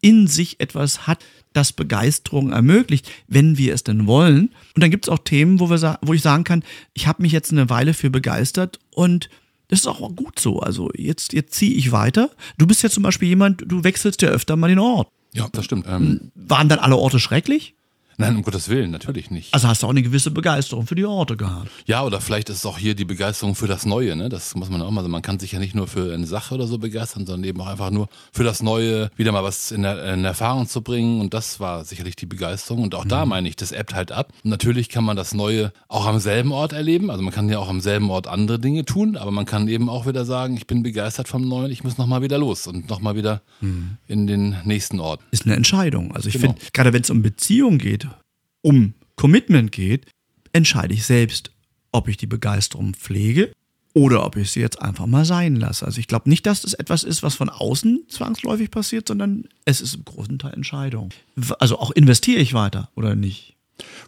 in 0.00 0.26
sich 0.26 0.58
etwas 0.58 1.06
hat, 1.06 1.24
das 1.52 1.72
Begeisterung 1.72 2.50
ermöglicht, 2.50 3.08
wenn 3.28 3.56
wir 3.56 3.72
es 3.72 3.84
denn 3.84 4.08
wollen. 4.08 4.48
Und 4.74 4.82
dann 4.82 4.90
gibt 4.90 5.04
es 5.04 5.08
auch 5.08 5.20
Themen, 5.20 5.60
wo, 5.60 5.70
wir, 5.70 5.98
wo 6.02 6.12
ich 6.12 6.22
sagen 6.22 6.42
kann, 6.42 6.64
ich 6.92 7.06
habe 7.06 7.22
mich 7.22 7.30
jetzt 7.30 7.52
eine 7.52 7.70
Weile 7.70 7.94
für 7.94 8.10
begeistert 8.10 8.80
und 8.90 9.28
das 9.68 9.80
ist 9.80 9.86
auch 9.86 10.00
gut 10.16 10.38
so. 10.38 10.60
Also 10.60 10.90
jetzt, 10.94 11.32
jetzt 11.32 11.54
ziehe 11.54 11.74
ich 11.74 11.92
weiter. 11.92 12.30
Du 12.56 12.66
bist 12.66 12.82
ja 12.82 12.90
zum 12.90 13.02
Beispiel 13.02 13.28
jemand, 13.28 13.62
du 13.66 13.84
wechselst 13.84 14.22
ja 14.22 14.30
öfter 14.30 14.56
mal 14.56 14.68
den 14.68 14.78
Ort. 14.78 15.08
Ja, 15.34 15.48
das 15.52 15.66
stimmt. 15.66 15.86
Ähm, 15.88 16.32
Waren 16.34 16.68
dann 16.68 16.78
alle 16.78 16.96
Orte 16.96 17.20
schrecklich? 17.20 17.74
Nein, 18.20 18.34
um 18.36 18.42
Gottes 18.42 18.68
Willen, 18.68 18.90
natürlich 18.90 19.30
nicht. 19.30 19.54
Also 19.54 19.68
hast 19.68 19.82
du 19.82 19.86
auch 19.86 19.90
eine 19.90 20.02
gewisse 20.02 20.32
Begeisterung 20.32 20.86
für 20.88 20.96
die 20.96 21.04
Orte 21.04 21.36
gehabt. 21.36 21.70
Ja, 21.86 22.02
oder 22.02 22.20
vielleicht 22.20 22.48
ist 22.50 22.56
es 22.58 22.66
auch 22.66 22.76
hier 22.76 22.96
die 22.96 23.04
Begeisterung 23.04 23.54
für 23.54 23.68
das 23.68 23.86
Neue, 23.86 24.16
ne? 24.16 24.28
Das 24.28 24.56
muss 24.56 24.68
man 24.70 24.82
auch 24.82 24.90
mal 24.90 25.02
sagen. 25.02 25.12
Man 25.12 25.22
kann 25.22 25.38
sich 25.38 25.52
ja 25.52 25.60
nicht 25.60 25.76
nur 25.76 25.86
für 25.86 26.12
eine 26.12 26.26
Sache 26.26 26.54
oder 26.56 26.66
so 26.66 26.78
begeistern, 26.78 27.26
sondern 27.26 27.44
eben 27.48 27.60
auch 27.60 27.68
einfach 27.68 27.90
nur 27.90 28.08
für 28.32 28.42
das 28.42 28.60
Neue, 28.60 29.10
wieder 29.16 29.30
mal 29.30 29.44
was 29.44 29.70
in, 29.70 29.82
der, 29.82 30.14
in 30.14 30.24
Erfahrung 30.24 30.66
zu 30.66 30.82
bringen. 30.82 31.20
Und 31.20 31.32
das 31.32 31.60
war 31.60 31.84
sicherlich 31.84 32.16
die 32.16 32.26
Begeisterung. 32.26 32.82
Und 32.82 32.96
auch 32.96 33.04
da 33.04 33.24
Mhm. 33.24 33.28
meine 33.30 33.48
ich, 33.48 33.54
das 33.54 33.70
ebbt 33.70 33.94
halt 33.94 34.10
ab. 34.10 34.32
Und 34.42 34.50
natürlich 34.50 34.88
kann 34.88 35.04
man 35.04 35.16
das 35.16 35.32
Neue 35.32 35.72
auch 35.86 36.06
am 36.06 36.18
selben 36.18 36.50
Ort 36.50 36.72
erleben. 36.72 37.10
Also 37.12 37.22
man 37.22 37.32
kann 37.32 37.48
ja 37.48 37.60
auch 37.60 37.68
am 37.68 37.80
selben 37.80 38.10
Ort 38.10 38.26
andere 38.26 38.58
Dinge 38.58 38.84
tun, 38.84 39.16
aber 39.16 39.30
man 39.30 39.46
kann 39.46 39.68
eben 39.68 39.88
auch 39.88 40.06
wieder 40.08 40.24
sagen, 40.24 40.56
ich 40.56 40.66
bin 40.66 40.82
begeistert 40.82 41.28
vom 41.28 41.46
Neuen, 41.46 41.70
ich 41.70 41.84
muss 41.84 41.98
nochmal 41.98 42.20
wieder 42.22 42.36
los 42.38 42.66
und 42.66 42.88
nochmal 42.90 43.14
wieder 43.14 43.42
Mhm. 43.60 43.98
in 44.08 44.26
den 44.26 44.56
nächsten 44.64 44.98
Ort. 44.98 45.20
Ist 45.30 45.46
eine 45.46 45.54
Entscheidung. 45.54 46.16
Also 46.16 46.28
ich 46.28 46.34
Genau. 46.34 46.54
finde, 46.54 46.66
gerade 46.72 46.92
wenn 46.92 47.02
es 47.02 47.10
um 47.10 47.22
Beziehung 47.22 47.78
geht, 47.78 48.07
um 48.62 48.94
Commitment 49.16 49.72
geht, 49.72 50.06
entscheide 50.52 50.94
ich 50.94 51.04
selbst, 51.04 51.50
ob 51.92 52.08
ich 52.08 52.16
die 52.16 52.26
Begeisterung 52.26 52.94
pflege 52.94 53.52
oder 53.94 54.24
ob 54.24 54.36
ich 54.36 54.50
sie 54.50 54.60
jetzt 54.60 54.80
einfach 54.80 55.06
mal 55.06 55.24
sein 55.24 55.56
lasse. 55.56 55.84
Also 55.84 55.98
ich 55.98 56.06
glaube 56.06 56.28
nicht, 56.28 56.46
dass 56.46 56.62
das 56.62 56.74
etwas 56.74 57.02
ist, 57.02 57.22
was 57.22 57.34
von 57.34 57.48
außen 57.48 58.04
zwangsläufig 58.08 58.70
passiert, 58.70 59.08
sondern 59.08 59.48
es 59.64 59.80
ist 59.80 59.94
im 59.94 60.04
großen 60.04 60.38
Teil 60.38 60.54
Entscheidung. 60.54 61.10
Also 61.58 61.78
auch 61.78 61.90
investiere 61.90 62.40
ich 62.40 62.54
weiter 62.54 62.90
oder 62.94 63.16
nicht? 63.16 63.57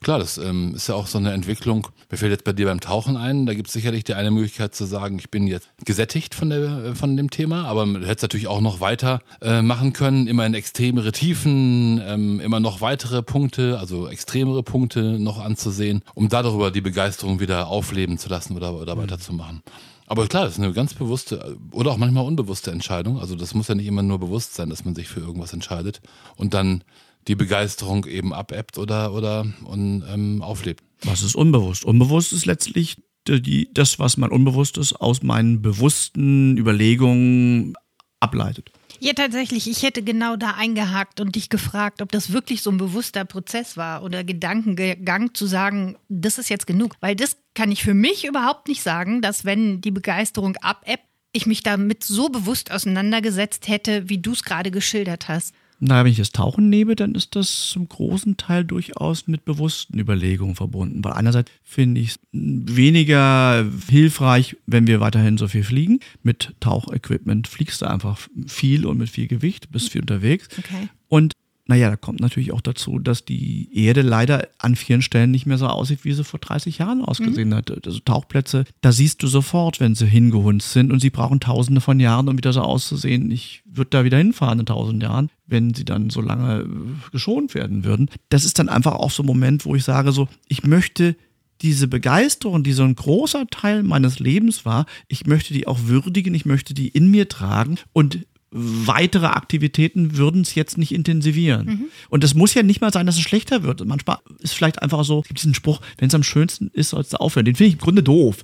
Klar, 0.03 0.19
das 0.19 0.39
ähm, 0.39 0.75
ist 0.75 0.89
ja 0.89 0.95
auch 0.95 1.07
so 1.07 1.19
eine 1.19 1.33
Entwicklung. 1.33 1.89
Mir 2.11 2.17
fällt 2.17 2.33
jetzt 2.33 2.45
bei 2.45 2.53
dir 2.53 2.67
beim 2.67 2.81
Tauchen 2.81 3.17
ein, 3.17 3.47
da 3.47 3.55
gibt 3.55 3.69
es 3.69 3.73
sicherlich 3.73 4.05
die 4.05 4.15
eine 4.15 4.31
Möglichkeit 4.31 4.75
zu 4.75 4.85
sagen, 4.85 5.19
ich 5.19 5.31
bin 5.31 5.47
jetzt 5.47 5.69
gesättigt 5.85 6.35
von, 6.35 6.51
der, 6.51 6.61
äh, 6.61 6.95
von 6.95 7.17
dem 7.17 7.31
Thema, 7.31 7.65
aber 7.65 7.87
man 7.87 8.03
hätte 8.03 8.17
es 8.17 8.23
natürlich 8.23 8.49
auch 8.49 8.61
noch 8.61 8.81
weiter 8.81 9.21
äh, 9.41 9.63
machen 9.63 9.93
können, 9.93 10.27
immer 10.27 10.47
in 10.47 10.55
extremere 10.55 11.13
Tiefen, 11.13 12.01
ähm, 12.05 12.41
immer 12.41 12.61
noch 12.61 12.81
weitere 12.81 13.23
Punkte, 13.23 13.79
also 13.79 14.09
extremere 14.09 14.63
Punkte 14.63 15.19
noch 15.19 15.39
anzusehen, 15.39 16.03
um 16.15 16.29
darüber 16.29 16.71
die 16.71 16.81
Begeisterung 16.81 17.41
wieder 17.41 17.69
aufleben 17.69 18.19
zu 18.19 18.29
lassen 18.29 18.57
oder, 18.57 18.75
oder 18.75 18.97
weiterzumachen. 18.97 19.63
Aber 20.11 20.27
klar, 20.27 20.43
das 20.43 20.55
ist 20.55 20.59
eine 20.59 20.73
ganz 20.73 20.95
bewusste 20.95 21.57
oder 21.71 21.93
auch 21.93 21.97
manchmal 21.97 22.25
unbewusste 22.25 22.73
Entscheidung. 22.73 23.21
Also 23.21 23.37
das 23.37 23.55
muss 23.55 23.69
ja 23.69 23.77
nicht 23.77 23.87
immer 23.87 24.03
nur 24.03 24.19
bewusst 24.19 24.57
sein, 24.57 24.69
dass 24.69 24.85
man 24.85 24.97
sich 24.97 25.07
für 25.07 25.21
irgendwas 25.21 25.53
entscheidet 25.53 26.01
und 26.37 26.53
dann 26.53 26.83
die 27.29 27.35
Begeisterung 27.35 28.07
eben 28.07 28.33
abebbt 28.33 28.79
oder, 28.79 29.13
oder 29.13 29.47
und, 29.65 30.05
ähm, 30.13 30.43
auflebt. 30.43 30.83
Was 31.03 31.23
ist 31.23 31.35
unbewusst? 31.35 31.85
Unbewusst 31.85 32.33
ist 32.33 32.47
letztlich 32.47 32.97
die, 33.29 33.43
die, 33.43 33.71
das, 33.73 33.99
was 33.99 34.17
mein 34.17 34.31
Unbewusstes 34.31 34.93
aus 34.95 35.23
meinen 35.23 35.63
bewussten 35.63 36.57
Überlegungen 36.57 37.75
ableitet. 38.21 38.71
Ja, 39.03 39.15
tatsächlich. 39.15 39.69
Ich 39.69 39.83
hätte 39.83 40.03
genau 40.03 40.37
da 40.37 40.51
eingehakt 40.53 41.21
und 41.21 41.35
dich 41.35 41.49
gefragt, 41.49 42.03
ob 42.03 42.13
das 42.13 42.33
wirklich 42.33 42.61
so 42.61 42.71
ein 42.71 42.77
bewusster 42.77 43.25
Prozess 43.25 43.79
war 43.79 44.03
oder 44.03 44.25
Gedankengang 44.25 45.33
zu 45.33 45.47
sagen, 45.47 45.97
das 46.11 46.37
ist 46.37 46.51
jetzt 46.51 46.67
genug. 46.67 46.97
Weil 47.01 47.17
das 47.17 47.39
kann 47.55 47.73
ich 47.73 47.83
für 47.83 47.95
mich 47.95 48.27
überhaupt 48.27 48.69
nicht 48.69 48.83
sagen, 48.83 49.23
dass 49.23 49.47
wenn 49.47 49.81
die 49.81 49.91
Begeisterung 49.91 50.57
abebbt, 50.59 51.05
ich 51.33 51.47
mich 51.47 51.63
damit 51.63 52.05
so 52.05 52.29
bewusst 52.29 52.73
auseinandergesetzt 52.73 53.69
hätte, 53.69 54.09
wie 54.09 54.19
du 54.19 54.33
es 54.33 54.43
gerade 54.43 54.71
geschildert 54.71 55.29
hast. 55.29 55.55
Na, 55.83 56.05
wenn 56.05 56.13
ich 56.13 56.19
das 56.19 56.33
Tauchen 56.33 56.69
nehme, 56.69 56.95
dann 56.95 57.15
ist 57.15 57.35
das 57.37 57.69
zum 57.69 57.89
großen 57.89 58.37
Teil 58.37 58.65
durchaus 58.65 59.27
mit 59.27 59.47
bewussten 59.47 59.99
Überlegungen 59.99 60.55
verbunden. 60.55 61.03
Weil 61.03 61.15
einerseits 61.15 61.51
finde 61.63 62.03
ich 62.03 62.11
es 62.11 62.19
weniger 62.33 63.67
hilfreich, 63.89 64.59
wenn 64.67 64.87
wir 64.87 65.01
weiterhin 65.01 65.39
so 65.39 65.49
viel 65.49 65.65
fliegen. 65.65 66.01
Mit 66.23 66.55
Tauchequipment 66.61 67.49
fliegst 67.49 67.81
du 67.81 67.87
einfach 67.87 68.19
viel 68.47 68.85
und 68.85 68.99
mit 68.99 69.09
viel 69.09 69.27
Gewicht, 69.27 69.71
bist 69.73 69.91
viel 69.91 70.03
unterwegs. 70.03 70.49
Okay. 70.59 70.89
Und 71.09 71.33
naja, 71.71 71.89
da 71.89 71.95
kommt 71.95 72.19
natürlich 72.19 72.51
auch 72.51 72.61
dazu, 72.61 72.99
dass 72.99 73.25
die 73.25 73.69
Erde 73.73 74.03
leider 74.03 74.49
an 74.59 74.75
vielen 74.75 75.03
Stellen 75.03 75.31
nicht 75.31 75.47
mehr 75.47 75.57
so 75.57 75.69
aussieht, 75.69 76.01
wie 76.03 76.13
sie 76.13 76.25
vor 76.25 76.41
30 76.41 76.79
Jahren 76.79 77.01
ausgesehen 77.05 77.55
hat. 77.55 77.87
Also 77.87 78.01
Tauchplätze, 78.01 78.65
da 78.81 78.91
siehst 78.91 79.23
du 79.23 79.29
sofort, 79.29 79.79
wenn 79.79 79.95
sie 79.95 80.07
hingehunzt 80.07 80.73
sind 80.73 80.91
und 80.91 80.99
sie 80.99 81.11
brauchen 81.11 81.39
tausende 81.39 81.81
von 81.81 82.01
Jahren, 82.01 82.29
um 82.29 82.37
wieder 82.37 82.53
so 82.53 82.63
auszusehen. 82.63 83.31
Ich 83.31 83.63
würde 83.65 83.91
da 83.91 84.03
wieder 84.03 84.19
hinfahren 84.19 84.59
in 84.59 84.67
tausend 84.67 85.01
Jahren, 85.01 85.31
wenn 85.47 85.73
sie 85.73 85.85
dann 85.85 86.11
so 86.11 86.21
lange 86.21 86.63
äh, 86.63 87.11
geschont 87.13 87.55
werden 87.55 87.85
würden. 87.85 88.11
Das 88.31 88.45
ist 88.45 88.59
dann 88.59 88.69
einfach 88.69 88.95
auch 88.95 89.13
so 89.13 89.23
ein 89.23 89.27
Moment, 89.27 89.65
wo 89.65 89.77
ich 89.77 89.85
sage 89.85 90.11
so, 90.11 90.27
ich 90.49 90.65
möchte 90.65 91.15
diese 91.63 91.87
Begeisterung, 91.87 92.65
die 92.65 92.73
so 92.73 92.83
ein 92.83 92.97
großer 92.97 93.47
Teil 93.47 93.85
meines 93.85 94.19
Lebens 94.19 94.65
war, 94.65 94.87
ich 95.07 95.27
möchte 95.27 95.55
die 95.55 95.69
auch 95.69 95.79
würdigen, 95.85 96.35
ich 96.35 96.47
möchte 96.47 96.75
die 96.75 96.89
in 96.89 97.13
mir 97.13 97.29
tragen 97.29 97.77
und 97.93 98.27
weitere 98.51 99.27
Aktivitäten 99.27 100.17
würden 100.17 100.43
es 100.43 100.55
jetzt 100.55 100.77
nicht 100.77 100.93
intensivieren. 100.93 101.67
Und 102.09 102.25
es 102.25 102.35
muss 102.35 102.55
ja 102.55 102.63
nicht 102.63 102.81
mal 102.81 102.93
sein, 102.93 103.07
dass 103.07 103.17
es 103.17 103.23
schlechter 103.23 103.63
wird. 103.63 103.85
Manchmal 103.87 104.19
ist 104.41 104.55
vielleicht 104.55 104.83
einfach 104.83 105.05
so, 105.05 105.21
es 105.21 105.29
gibt 105.29 105.41
diesen 105.41 105.55
Spruch, 105.55 105.81
wenn 105.99 106.09
es 106.09 106.15
am 106.15 106.23
schönsten 106.23 106.69
ist, 106.73 106.91
sollst 106.91 107.13
du 107.13 107.19
aufhören. 107.19 107.45
Den 107.45 107.55
finde 107.55 107.69
ich 107.69 107.75
im 107.75 107.81
Grunde 107.81 108.03
doof, 108.03 108.43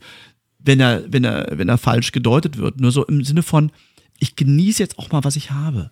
wenn 0.58 0.80
er, 0.80 1.04
wenn 1.12 1.24
er, 1.24 1.58
wenn 1.58 1.68
er 1.68 1.78
falsch 1.78 2.12
gedeutet 2.12 2.56
wird. 2.56 2.80
Nur 2.80 2.92
so 2.92 3.04
im 3.04 3.24
Sinne 3.24 3.42
von, 3.42 3.72
ich 4.18 4.36
genieße 4.36 4.82
jetzt 4.82 4.98
auch 4.98 5.10
mal, 5.10 5.24
was 5.24 5.36
ich 5.36 5.50
habe. 5.50 5.90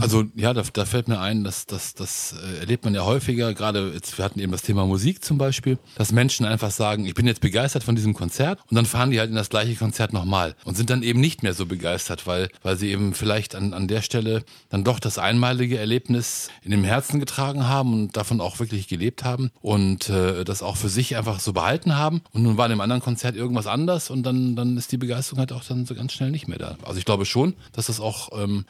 Also 0.00 0.24
ja, 0.36 0.54
da, 0.54 0.62
da 0.72 0.84
fällt 0.86 1.08
mir 1.08 1.20
ein, 1.20 1.44
dass 1.44 1.66
das, 1.66 1.94
das 1.94 2.34
äh, 2.42 2.60
erlebt 2.60 2.84
man 2.84 2.94
ja 2.94 3.04
häufiger, 3.04 3.52
gerade 3.52 3.90
jetzt, 3.92 4.16
wir 4.16 4.24
hatten 4.24 4.40
eben 4.40 4.52
das 4.52 4.62
Thema 4.62 4.86
Musik 4.86 5.22
zum 5.22 5.36
Beispiel, 5.36 5.78
dass 5.96 6.12
Menschen 6.12 6.46
einfach 6.46 6.70
sagen, 6.70 7.04
ich 7.04 7.14
bin 7.14 7.26
jetzt 7.26 7.40
begeistert 7.40 7.84
von 7.84 7.94
diesem 7.94 8.14
Konzert 8.14 8.60
und 8.70 8.76
dann 8.76 8.86
fahren 8.86 9.10
die 9.10 9.18
halt 9.18 9.28
in 9.28 9.36
das 9.36 9.50
gleiche 9.50 9.74
Konzert 9.74 10.12
nochmal 10.12 10.54
und 10.64 10.76
sind 10.76 10.88
dann 10.90 11.02
eben 11.02 11.20
nicht 11.20 11.42
mehr 11.42 11.52
so 11.52 11.66
begeistert, 11.66 12.26
weil, 12.26 12.48
weil 12.62 12.76
sie 12.76 12.90
eben 12.90 13.12
vielleicht 13.12 13.54
an, 13.54 13.74
an 13.74 13.86
der 13.88 14.00
Stelle 14.00 14.44
dann 14.70 14.84
doch 14.84 14.98
das 14.98 15.18
einmalige 15.18 15.78
Erlebnis 15.78 16.48
in 16.62 16.70
dem 16.70 16.84
Herzen 16.84 17.20
getragen 17.20 17.68
haben 17.68 17.92
und 17.92 18.16
davon 18.16 18.40
auch 18.40 18.60
wirklich 18.60 18.88
gelebt 18.88 19.24
haben 19.24 19.50
und 19.60 20.08
äh, 20.08 20.44
das 20.44 20.62
auch 20.62 20.76
für 20.76 20.88
sich 20.88 21.16
einfach 21.16 21.40
so 21.40 21.52
behalten 21.52 21.96
haben. 21.96 22.22
Und 22.32 22.44
nun 22.44 22.56
war 22.56 22.66
in 22.66 22.70
dem 22.70 22.80
anderen 22.80 23.02
Konzert 23.02 23.36
irgendwas 23.36 23.66
anders 23.66 24.08
und 24.08 24.22
dann, 24.22 24.56
dann 24.56 24.76
ist 24.76 24.92
die 24.92 24.98
Begeisterung 24.98 25.40
halt 25.40 25.52
auch 25.52 25.64
dann 25.64 25.84
so 25.84 25.94
ganz 25.94 26.12
schnell 26.12 26.30
nicht 26.30 26.48
mehr 26.48 26.58
da. 26.58 26.78
Also 26.84 26.98
ich 26.98 27.04
glaube 27.04 27.26
schon, 27.26 27.54
dass 27.72 27.86
das 27.86 28.00
auch 28.00 28.30
ähm, 28.40 28.64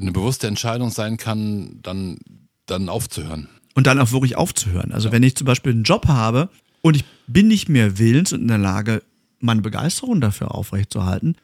eine 0.00 0.12
bewusste 0.12 0.46
Entscheidung 0.46 0.90
sein 0.90 1.16
kann, 1.16 1.80
dann, 1.82 2.18
dann 2.66 2.88
aufzuhören. 2.88 3.48
Und 3.74 3.86
dann 3.86 3.98
auch 3.98 4.12
wirklich 4.12 4.36
aufzuhören. 4.36 4.92
Also 4.92 5.12
wenn 5.12 5.22
ich 5.22 5.36
zum 5.36 5.46
Beispiel 5.46 5.72
einen 5.72 5.84
Job 5.84 6.06
habe 6.08 6.50
und 6.82 6.96
ich 6.96 7.04
bin 7.26 7.48
nicht 7.48 7.68
mehr 7.68 7.98
willens 7.98 8.32
und 8.32 8.42
in 8.42 8.48
der 8.48 8.58
Lage, 8.58 9.02
meine 9.40 9.62
Begeisterung 9.62 10.20
dafür 10.20 10.54
aufrechtzuerhalten, 10.54 11.36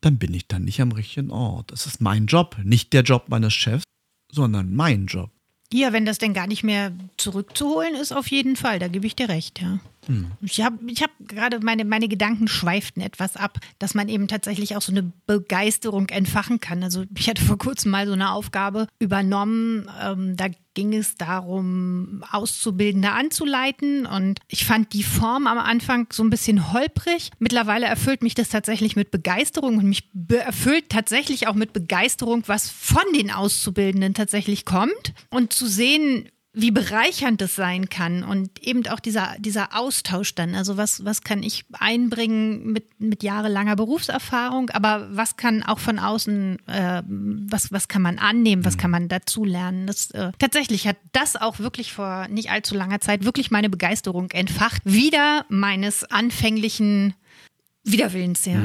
dann 0.00 0.18
bin 0.18 0.34
ich 0.34 0.48
dann 0.48 0.64
nicht 0.64 0.80
am 0.80 0.92
richtigen 0.92 1.30
Ort. 1.30 1.70
Das 1.72 1.86
ist 1.86 2.00
mein 2.00 2.26
Job, 2.26 2.56
nicht 2.64 2.92
der 2.92 3.02
Job 3.02 3.24
meines 3.28 3.52
Chefs, 3.52 3.84
sondern 4.30 4.74
mein 4.74 5.06
Job. 5.06 5.30
Ja, 5.72 5.92
wenn 5.92 6.04
das 6.04 6.18
denn 6.18 6.34
gar 6.34 6.46
nicht 6.46 6.64
mehr 6.64 6.92
zurückzuholen 7.16 7.94
ist, 7.94 8.12
auf 8.12 8.28
jeden 8.28 8.56
Fall. 8.56 8.78
Da 8.78 8.88
gebe 8.88 9.06
ich 9.06 9.16
dir 9.16 9.28
recht, 9.28 9.60
ja. 9.60 9.78
Ich 10.40 10.60
habe 10.60 10.78
ich 10.86 11.02
hab 11.02 11.10
gerade 11.20 11.60
meine, 11.60 11.84
meine 11.84 12.08
Gedanken 12.08 12.48
schweiften 12.48 13.00
etwas 13.00 13.36
ab, 13.36 13.58
dass 13.78 13.94
man 13.94 14.08
eben 14.08 14.26
tatsächlich 14.26 14.76
auch 14.76 14.82
so 14.82 14.92
eine 14.92 15.12
Begeisterung 15.26 16.08
entfachen 16.08 16.58
kann. 16.58 16.82
Also 16.82 17.04
ich 17.16 17.28
hatte 17.28 17.42
vor 17.42 17.58
kurzem 17.58 17.92
mal 17.92 18.06
so 18.06 18.12
eine 18.12 18.32
Aufgabe 18.32 18.88
übernommen. 18.98 19.88
Ähm, 20.02 20.36
da 20.36 20.48
ging 20.74 20.94
es 20.94 21.14
darum, 21.16 22.24
Auszubildende 22.30 23.12
anzuleiten. 23.12 24.06
Und 24.06 24.40
ich 24.48 24.64
fand 24.64 24.92
die 24.92 25.02
Form 25.02 25.46
am 25.46 25.58
Anfang 25.58 26.08
so 26.10 26.24
ein 26.24 26.30
bisschen 26.30 26.72
holprig. 26.72 27.30
Mittlerweile 27.38 27.86
erfüllt 27.86 28.22
mich 28.22 28.34
das 28.34 28.48
tatsächlich 28.48 28.96
mit 28.96 29.10
Begeisterung 29.10 29.78
und 29.78 29.88
mich 29.88 30.10
erfüllt 30.30 30.88
tatsächlich 30.88 31.46
auch 31.46 31.54
mit 31.54 31.72
Begeisterung, 31.72 32.42
was 32.46 32.70
von 32.70 33.04
den 33.14 33.30
Auszubildenden 33.30 34.14
tatsächlich 34.14 34.64
kommt. 34.64 35.14
Und 35.30 35.52
zu 35.52 35.66
sehen, 35.66 36.28
wie 36.54 36.70
bereichernd 36.70 37.40
es 37.40 37.54
sein 37.54 37.88
kann 37.88 38.22
und 38.24 38.62
eben 38.62 38.86
auch 38.88 39.00
dieser, 39.00 39.36
dieser 39.38 39.74
Austausch 39.74 40.34
dann. 40.34 40.54
Also 40.54 40.76
was, 40.76 41.02
was 41.02 41.22
kann 41.22 41.42
ich 41.42 41.64
einbringen 41.72 42.72
mit, 42.72 43.00
mit 43.00 43.22
jahrelanger 43.22 43.74
Berufserfahrung, 43.74 44.68
aber 44.70 45.08
was 45.12 45.36
kann 45.38 45.62
auch 45.62 45.78
von 45.78 45.98
außen, 45.98 46.58
äh, 46.68 47.02
was, 47.06 47.72
was 47.72 47.88
kann 47.88 48.02
man 48.02 48.18
annehmen, 48.18 48.66
was 48.66 48.76
kann 48.76 48.90
man 48.90 49.08
dazulernen. 49.08 49.86
Das, 49.86 50.10
äh, 50.10 50.32
tatsächlich 50.38 50.86
hat 50.86 50.98
das 51.12 51.36
auch 51.36 51.58
wirklich 51.58 51.94
vor 51.94 52.28
nicht 52.28 52.50
allzu 52.50 52.74
langer 52.74 53.00
Zeit 53.00 53.24
wirklich 53.24 53.50
meine 53.50 53.70
Begeisterung 53.70 54.30
entfacht. 54.30 54.82
Wieder 54.84 55.46
meines 55.48 56.04
anfänglichen 56.04 57.14
Widerwillens, 57.82 58.44
ja. 58.44 58.62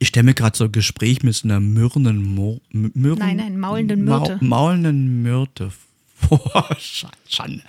Ich 0.00 0.08
stelle 0.08 0.24
mir 0.24 0.34
gerade 0.34 0.56
so 0.56 0.64
ein 0.64 0.72
Gespräch 0.72 1.22
mit 1.22 1.40
einer 1.44 1.60
mürrenden 1.60 2.22
Mo 2.22 2.60
Mürren, 2.72 3.18
Nein, 3.18 3.36
nein, 3.36 3.60
maulenden 3.60 4.04
Myrte. 4.04 4.38
maulenden 4.40 5.22
Myrte 5.22 5.70
Sch- 6.78 7.06
Schande. 7.28 7.62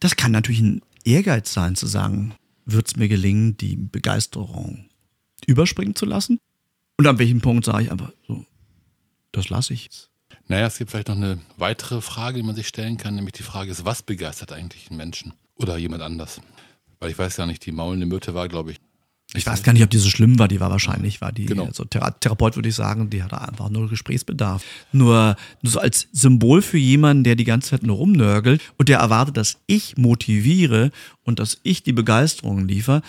Das 0.00 0.16
kann 0.16 0.32
natürlich 0.32 0.60
ein 0.60 0.82
Ehrgeiz 1.04 1.52
sein, 1.52 1.76
zu 1.76 1.86
sagen, 1.86 2.34
wird 2.64 2.86
es 2.88 2.96
mir 2.96 3.08
gelingen, 3.08 3.56
die 3.56 3.76
Begeisterung 3.76 4.88
überspringen 5.46 5.94
zu 5.94 6.06
lassen? 6.06 6.40
Und 6.96 7.06
an 7.06 7.18
welchem 7.18 7.40
Punkt 7.40 7.64
sage 7.64 7.84
ich 7.84 7.92
einfach 7.92 8.12
so, 8.26 8.44
das 9.32 9.48
lasse 9.48 9.72
ich. 9.74 9.88
Naja, 10.46 10.66
es 10.66 10.78
gibt 10.78 10.90
vielleicht 10.90 11.08
noch 11.08 11.16
eine 11.16 11.38
weitere 11.56 12.00
Frage, 12.00 12.38
die 12.38 12.42
man 12.42 12.54
sich 12.56 12.68
stellen 12.68 12.96
kann, 12.96 13.14
nämlich 13.14 13.34
die 13.34 13.42
Frage 13.42 13.70
ist, 13.70 13.84
was 13.84 14.02
begeistert 14.02 14.52
eigentlich 14.52 14.88
einen 14.88 14.96
Menschen 14.96 15.34
oder 15.56 15.76
jemand 15.76 16.02
anders? 16.02 16.40
Weil 17.00 17.10
ich 17.10 17.18
weiß 17.18 17.36
ja 17.36 17.46
nicht, 17.46 17.64
die 17.66 17.72
maulende 17.72 18.06
Myrte 18.06 18.34
war, 18.34 18.48
glaube 18.48 18.72
ich, 18.72 18.78
Ich 19.34 19.46
weiß 19.46 19.62
gar 19.62 19.74
nicht, 19.74 19.82
ob 19.82 19.90
die 19.90 19.98
so 19.98 20.08
schlimm 20.08 20.38
war. 20.38 20.48
Die 20.48 20.58
war 20.58 20.70
wahrscheinlich, 20.70 21.20
war 21.20 21.32
die, 21.32 21.44
Genau. 21.44 21.66
also 21.66 21.84
Thera 21.84 22.12
Therapeut 22.12 22.56
würde 22.56 22.70
ich 22.70 22.74
sagen, 22.74 23.10
die 23.10 23.22
hatte 23.22 23.40
einfach 23.40 23.68
nur 23.68 23.88
Gesprächsbedarf. 23.88 24.64
Nur, 24.92 25.36
nur 25.60 25.70
so 25.72 25.80
als 25.80 26.08
Symbol 26.12 26.62
für 26.62 26.78
jemanden, 26.78 27.24
der 27.24 27.36
die 27.36 27.44
ganze 27.44 27.70
Zeit 27.70 27.82
nur 27.82 27.96
rumnörgelt 27.96 28.62
und 28.78 28.88
der 28.88 29.00
erwartet, 29.00 29.36
dass 29.36 29.58
ich 29.66 29.98
motiviere 29.98 30.90
und 31.24 31.38
dass 31.40 31.58
ich 31.62 31.82
die 31.82 31.92
Begeisterung 31.92 32.66
liefere, 32.66 33.02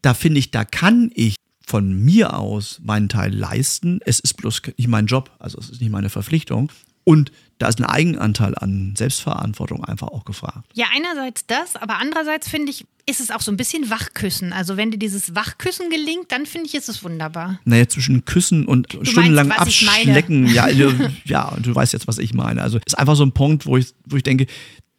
da 0.00 0.14
finde 0.14 0.38
ich, 0.38 0.50
da 0.50 0.64
kann 0.64 1.10
ich 1.14 1.36
von 1.66 1.92
mir 2.02 2.38
aus 2.38 2.80
meinen 2.82 3.08
Teil 3.10 3.32
leisten. 3.34 4.00
Es 4.04 4.20
ist 4.20 4.34
bloß 4.38 4.62
nicht 4.78 4.88
mein 4.88 5.06
Job, 5.06 5.30
also 5.38 5.58
es 5.58 5.68
ist 5.70 5.80
nicht 5.80 5.90
meine 5.90 6.08
Verpflichtung. 6.10 6.72
Und 7.04 7.30
da 7.58 7.68
ist 7.68 7.78
ein 7.80 7.84
Eigenanteil 7.84 8.54
an 8.56 8.94
Selbstverantwortung 8.96 9.84
einfach 9.84 10.08
auch 10.08 10.24
gefragt. 10.24 10.70
Ja, 10.74 10.86
einerseits 10.94 11.46
das, 11.46 11.76
aber 11.76 11.98
andererseits 11.98 12.48
finde 12.48 12.70
ich, 12.70 12.84
ist 13.06 13.20
es 13.20 13.30
auch 13.30 13.40
so 13.40 13.50
ein 13.50 13.56
bisschen 13.56 13.90
Wachküssen. 13.90 14.52
Also 14.52 14.76
wenn 14.76 14.90
dir 14.90 14.98
dieses 14.98 15.34
Wachküssen 15.34 15.90
gelingt, 15.90 16.30
dann 16.30 16.46
finde 16.46 16.68
ich, 16.68 16.74
ist 16.74 16.88
es 16.88 17.02
wunderbar. 17.02 17.58
Naja, 17.64 17.88
zwischen 17.88 18.24
Küssen 18.24 18.66
und 18.66 18.96
stundenlang 19.02 19.50
was 19.56 19.68
ich 19.68 19.84
meine. 19.86 19.98
abschlecken. 19.98 20.46
Ja, 20.46 20.68
ja, 21.24 21.56
du 21.60 21.74
weißt 21.74 21.92
jetzt, 21.92 22.06
was 22.06 22.18
ich 22.18 22.32
meine. 22.32 22.62
Also 22.62 22.78
ist 22.84 22.98
einfach 22.98 23.16
so 23.16 23.24
ein 23.24 23.32
Punkt, 23.32 23.66
wo 23.66 23.76
ich, 23.76 23.92
wo 24.06 24.16
ich 24.16 24.22
denke, 24.22 24.46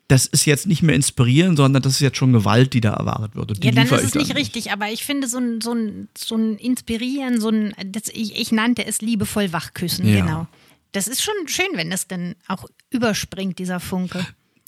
das 0.10 0.26
ist 0.26 0.46
jetzt 0.46 0.68
nicht 0.68 0.84
mehr 0.84 0.96
inspirieren, 0.96 1.56
sondern 1.56 1.82
das 1.82 1.94
ist 1.94 2.02
jetzt 2.02 2.18
schon 2.18 2.34
Gewalt, 2.34 2.74
die 2.74 2.82
da 2.82 2.94
erwartet 2.94 3.36
wird. 3.36 3.64
Ja, 3.64 3.72
dann 3.72 3.88
ist 3.88 4.04
es 4.04 4.16
nicht 4.16 4.36
richtig, 4.36 4.72
aber 4.72 4.90
ich 4.92 5.06
finde 5.06 5.28
so 5.30 5.38
ein, 5.38 5.62
so 5.62 5.74
ein, 5.74 6.10
so 6.18 6.36
ein 6.36 6.58
Inspirieren, 6.58 7.40
so 7.40 7.50
ein, 7.50 7.74
das, 7.86 8.04
ich, 8.10 8.40
ich 8.40 8.52
nannte 8.52 8.86
es 8.86 9.02
liebevoll 9.02 9.54
Wachküssen, 9.54 10.08
Ja. 10.08 10.20
genau. 10.22 10.48
Das 10.92 11.08
ist 11.08 11.24
schon 11.24 11.34
schön, 11.48 11.66
wenn 11.74 11.90
das 11.90 12.08
dann 12.08 12.36
auch 12.48 12.66
überspringt, 12.92 13.58
dieser 13.58 13.80
Funke. 13.80 14.24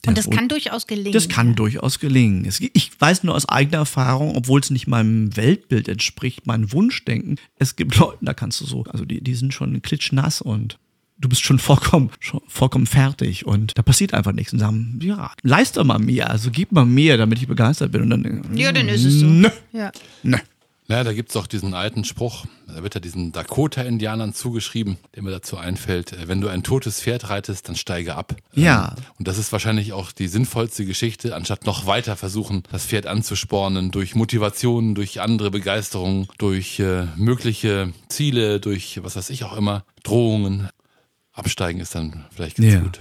Und 0.08 0.18
das 0.18 0.30
kann 0.30 0.48
durchaus 0.48 0.88
gelingen. 0.88 1.14
Das 1.14 1.30
kann 1.30 1.56
durchaus 1.56 2.00
gelingen. 2.00 2.48
Ich 2.74 2.92
weiß 3.00 3.24
nur 3.24 3.36
aus 3.36 3.48
eigener 3.48 3.78
Erfahrung, 3.80 4.36
obwohl 4.36 4.60
es 4.60 4.70
nicht 4.70 4.88
meinem 4.88 5.36
Weltbild 5.36 5.88
entspricht, 5.88 6.48
meinem 6.48 6.72
Wunschdenken. 6.72 7.38
Es 7.58 7.76
gibt 7.76 7.96
Leute, 8.00 8.18
da 8.22 8.34
kannst 8.34 8.62
du 8.62 8.66
so, 8.66 8.84
also 8.86 9.06
die, 9.06 9.22
die 9.22 9.36
sind 9.36 9.54
schon 9.54 9.82
klitschnass 9.82 10.42
und 10.42 10.78
du 11.18 11.30
bist 11.30 11.44
schon 11.44 11.60
vollkommen, 11.60 12.12
schon 12.20 12.42
vollkommen 12.48 12.86
fertig 12.88 13.46
und 13.46 13.78
da 13.78 13.82
passiert 13.82 14.14
einfach 14.14 14.34
nichts 14.34 14.54
und 14.54 14.60
sagen, 14.60 15.00
ja, 15.02 15.32
leiste 15.44 15.84
mal 15.84 16.00
mehr, 16.00 16.30
also 16.30 16.52
gib 16.52 16.72
mal 16.72 16.86
mehr, 16.86 17.18
damit 17.18 17.40
ich 17.40 17.48
begeistert 17.48 17.92
bin 17.92 18.02
und 18.02 18.10
dann, 18.10 18.58
Ja, 18.58 18.72
dann 18.72 18.88
ist 18.90 19.04
es 19.06 19.20
so. 19.20 19.26
Nö, 19.26 19.50
Ja. 19.72 19.92
nö. 20.24 20.38
Naja, 20.88 21.04
da 21.04 21.14
gibt's 21.14 21.34
doch 21.34 21.48
diesen 21.48 21.74
alten 21.74 22.04
Spruch, 22.06 22.46
da 22.68 22.84
wird 22.84 22.94
ja 22.94 23.02
diesen 23.02 23.32
Dakota-Indianern 23.32 24.36
zugeschrieben, 24.36 24.98
der 25.16 25.24
mir 25.24 25.32
dazu 25.32 25.58
einfällt, 25.58 26.14
äh, 26.14 26.28
wenn 26.28 26.42
du 26.42 26.48
ein 26.48 26.62
totes 26.62 27.02
Pferd 27.02 27.30
reitest, 27.30 27.68
dann 27.68 27.76
steige 27.76 28.16
ab. 28.16 28.36
Ja. 28.54 28.94
Ähm, 28.96 29.04
Und 29.18 29.28
das 29.28 29.40
ist 29.40 29.52
wahrscheinlich 29.52 29.94
auch 29.94 30.12
die 30.12 30.28
sinnvollste 30.28 30.86
Geschichte, 30.86 31.36
anstatt 31.36 31.66
noch 31.66 31.88
weiter 31.88 32.16
versuchen, 32.16 32.62
das 32.72 32.86
Pferd 32.86 33.08
anzuspornen 33.08 33.90
durch 33.90 34.14
Motivation, 34.14 34.94
durch 34.94 35.22
andere 35.22 35.50
Begeisterung, 35.50 36.28
durch 36.38 36.80
äh, 36.80 37.06
mögliche 37.16 37.92
Ziele, 38.10 38.60
durch 38.60 39.00
was 39.04 39.16
weiß 39.16 39.32
ich 39.32 39.44
auch 39.44 39.58
immer, 39.58 39.86
Drohungen. 40.04 40.70
Absteigen 41.34 41.80
ist 41.80 41.96
dann 41.96 42.26
vielleicht 42.32 42.58
ganz 42.58 42.74
Ja. 42.74 42.80
gut. 42.82 43.00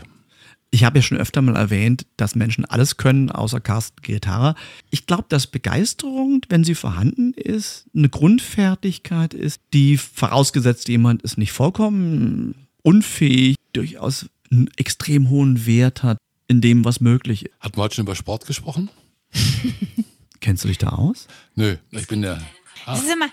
Ich 0.74 0.82
habe 0.82 0.98
ja 0.98 1.02
schon 1.02 1.18
öfter 1.18 1.40
mal 1.40 1.54
erwähnt, 1.54 2.04
dass 2.16 2.34
Menschen 2.34 2.64
alles 2.64 2.96
können, 2.96 3.30
außer 3.30 3.60
Carsten 3.60 4.02
Gitarre. 4.02 4.56
Ich 4.90 5.06
glaube, 5.06 5.26
dass 5.28 5.46
Begeisterung, 5.46 6.40
wenn 6.48 6.64
sie 6.64 6.74
vorhanden 6.74 7.32
ist, 7.32 7.84
eine 7.94 8.08
Grundfertigkeit 8.08 9.34
ist, 9.34 9.60
die 9.72 9.96
vorausgesetzt 9.96 10.88
jemand 10.88 11.22
ist 11.22 11.38
nicht 11.38 11.52
vollkommen 11.52 12.66
unfähig, 12.82 13.54
durchaus 13.72 14.26
einen 14.50 14.68
extrem 14.76 15.30
hohen 15.30 15.64
Wert 15.64 16.02
hat 16.02 16.18
in 16.48 16.60
dem, 16.60 16.84
was 16.84 17.00
möglich 17.00 17.44
ist. 17.44 17.54
Wir 17.62 17.80
heute 17.80 17.94
schon 17.94 18.06
über 18.06 18.16
Sport 18.16 18.44
gesprochen? 18.44 18.90
Kennst 20.40 20.64
du 20.64 20.68
dich 20.68 20.78
da 20.78 20.88
aus? 20.88 21.28
Nö, 21.54 21.76
ich 21.92 22.08
bin 22.08 22.20
der. 22.22 22.42
Ah, 22.84 22.96
Das 22.96 23.04
ist 23.04 23.12
immer 23.12 23.28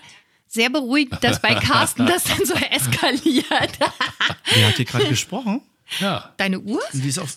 sehr 0.46 0.70
beruhigend, 0.70 1.18
dass 1.24 1.42
bei 1.42 1.56
Carsten 1.56 2.06
das 2.06 2.22
dann 2.22 2.46
so 2.46 2.54
eskaliert. 2.54 3.46
Wer 4.54 4.68
hat 4.68 4.76
hier 4.76 4.84
gerade 4.84 5.08
gesprochen? 5.08 5.60
Ja, 6.00 6.32
Deine 6.36 6.60
Uhr? 6.60 6.80
Die 6.92 7.08
ist 7.08 7.18
auf 7.18 7.36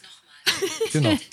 genau. 0.91 1.17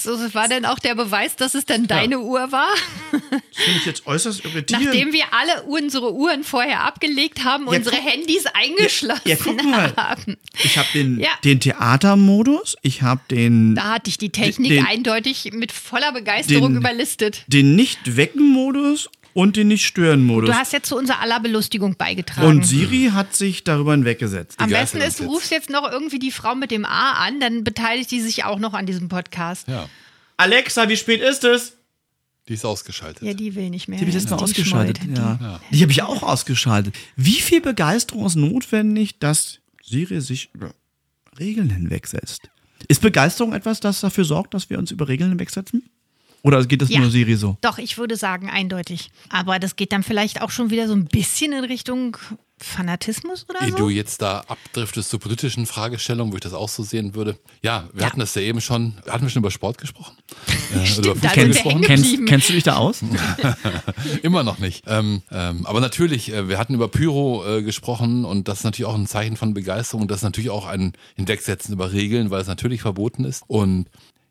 So 0.00 0.16
das 0.16 0.32
war 0.32 0.46
dann 0.46 0.64
auch 0.64 0.78
der 0.78 0.94
Beweis, 0.94 1.34
dass 1.34 1.54
es 1.56 1.64
dann 1.66 1.88
deine 1.88 2.20
Uhr 2.20 2.52
war? 2.52 2.68
finde 3.10 3.42
ich 3.78 3.84
jetzt 3.84 4.06
äußerst 4.06 4.44
irritierend. 4.44 4.84
Nachdem 4.84 5.12
wir 5.12 5.24
alle 5.32 5.64
unsere 5.64 6.14
Uhren 6.14 6.44
vorher 6.44 6.84
abgelegt 6.84 7.42
haben, 7.42 7.64
Ja, 7.64 7.76
unsere 7.78 7.96
Handys 7.96 8.44
eingeschlossen 8.46 9.22
ja, 9.28 9.34
guck 9.42 9.60
mal. 9.64 9.92
haben. 9.96 10.36
ich 10.62 10.78
habe 10.78 10.86
den, 10.94 11.18
Ja. 11.18 11.30
den 11.42 11.58
Theatermodus, 11.58 12.76
ich 12.82 13.02
habe 13.02 13.22
den, 13.28 13.74
Da 13.74 13.94
hatte 13.94 14.08
ich 14.08 14.18
die 14.18 14.30
Technik 14.30 14.70
Den- 14.70 14.86
eindeutig 14.86 15.50
mit 15.52 15.72
voller 15.72 16.12
Begeisterung 16.12 16.74
den- 16.74 16.76
überlistet. 16.76 17.42
den 17.48 17.74
Nicht-Wecken-Modus 17.74 19.10
und 19.38 19.54
den 19.54 19.68
Nicht-Stören-Modus. 19.68 20.50
Du 20.50 20.56
hast 20.56 20.72
jetzt 20.72 20.88
zu 20.88 20.96
unserer 20.96 21.20
aller 21.20 21.38
Belustigung 21.38 21.94
beigetragen. 21.94 22.44
Und 22.48 22.66
Siri 22.66 23.10
hat 23.12 23.36
sich 23.36 23.62
darüber 23.62 23.92
hinweggesetzt. 23.92 24.58
Am 24.58 24.68
besten 24.68 24.98
ist, 24.98 25.20
du 25.20 25.22
jetzt. 25.22 25.32
rufst 25.32 25.52
jetzt 25.52 25.70
noch 25.70 25.88
irgendwie 25.88 26.18
die 26.18 26.32
Frau 26.32 26.56
mit 26.56 26.72
dem 26.72 26.84
A 26.84 27.12
an, 27.24 27.38
dann 27.38 27.62
beteiligt 27.62 28.10
die 28.10 28.20
sich 28.20 28.42
auch 28.42 28.58
noch 28.58 28.74
an 28.74 28.84
diesem 28.84 29.08
Podcast. 29.08 29.68
Ja, 29.68 29.88
Alexa, 30.38 30.88
wie 30.88 30.96
spät 30.96 31.20
ist 31.20 31.44
es? 31.44 31.74
die 32.48 32.54
ist 32.54 32.64
ausgeschaltet. 32.64 33.22
Ja, 33.22 33.32
die 33.34 33.54
will 33.54 33.70
nicht 33.70 33.86
mehr. 33.86 33.98
Die 33.98 34.06
habe 34.06 34.08
ich 34.08 34.16
jetzt 34.16 34.28
mal 34.28 34.38
Die 34.38 34.42
ausgeschaltet. 34.42 34.98
schmollt. 35.04 35.18
Ja. 35.18 35.60
Die 35.70 35.82
habe 35.82 35.92
ich 35.92 36.02
auch 36.02 36.24
ausgeschaltet. 36.24 36.96
Wie 37.14 37.40
viel 37.40 37.60
Begeisterung 37.60 38.26
ist 38.26 38.34
notwendig, 38.34 39.20
dass 39.20 39.60
Siri 39.84 40.20
sich 40.20 40.50
über 40.52 40.74
Regeln 41.38 41.70
hinwegsetzt? 41.70 42.50
Ist 42.88 43.02
Begeisterung 43.02 43.52
etwas, 43.52 43.78
das 43.78 44.00
dafür 44.00 44.24
sorgt, 44.24 44.54
dass 44.54 44.68
wir 44.68 44.78
uns 44.80 44.90
über 44.90 45.06
Regeln 45.06 45.30
hinwegsetzen? 45.30 45.88
Oder 46.42 46.64
geht 46.66 46.82
das 46.82 46.88
Ja. 46.90 47.00
nur 47.00 47.10
Siri 47.10 47.34
so? 47.36 47.56
Doch, 47.60 47.78
ich 47.78 47.98
würde 47.98 48.16
sagen, 48.16 48.48
eindeutig. 48.48 49.10
Aber 49.28 49.58
das 49.58 49.76
geht 49.76 49.92
dann 49.92 50.02
vielleicht 50.02 50.40
auch 50.42 50.50
schon 50.50 50.70
wieder 50.70 50.86
so 50.86 50.94
ein 50.94 51.06
bisschen 51.06 51.52
in 51.52 51.64
Richtung 51.64 52.16
Fanatismus 52.60 53.46
oder 53.48 53.60
Ehe 53.62 53.70
so. 53.70 53.76
du 53.76 53.88
jetzt 53.88 54.20
da 54.20 54.40
abdriftest 54.48 55.10
zu 55.10 55.18
politischen 55.20 55.64
Fragestellungen, 55.66 56.32
wo 56.32 56.36
ich 56.36 56.40
das 56.42 56.54
auch 56.54 56.68
so 56.68 56.82
sehen 56.82 57.14
würde. 57.14 57.38
Ja, 57.62 57.88
wir 57.92 58.02
Ja. 58.02 58.06
hatten 58.08 58.18
das 58.20 58.34
ja 58.34 58.42
eben 58.42 58.60
schon. 58.60 58.94
Hatten 59.08 59.24
wir 59.24 59.30
schon 59.30 59.42
über 59.42 59.50
Sport 59.52 59.78
gesprochen? 59.78 60.16
Äh, 60.74 60.84
Stimmt, 60.84 61.06
oder 61.06 61.10
über 61.16 61.28
Fußball 61.28 61.48
gesprochen? 61.48 61.80
Kennst, 61.82 62.26
kennst 62.26 62.48
du 62.48 62.52
dich 62.52 62.62
da 62.64 62.76
aus? 62.76 63.00
Immer 64.22 64.42
noch 64.42 64.58
nicht. 64.58 64.84
Ähm, 64.86 65.22
ähm, 65.30 65.64
aber 65.66 65.80
natürlich, 65.80 66.32
äh, 66.32 66.48
wir 66.48 66.58
hatten 66.58 66.74
über 66.74 66.88
Pyro 66.88 67.44
äh, 67.46 67.62
gesprochen 67.62 68.24
und 68.24 68.48
das 68.48 68.58
ist 68.58 68.64
natürlich 68.64 68.86
auch 68.86 68.94
ein 68.94 69.06
Zeichen 69.06 69.36
von 69.36 69.54
Begeisterung. 69.54 70.08
Das 70.08 70.18
ist 70.18 70.24
natürlich 70.24 70.50
auch 70.50 70.66
ein 70.66 70.92
Hinwegsetzen 71.16 71.72
über 71.72 71.92
Regeln, 71.92 72.30
weil 72.30 72.40
es 72.42 72.48
natürlich 72.48 72.82
verboten 72.82 73.24
ist. 73.24 73.44
Und 73.46 73.86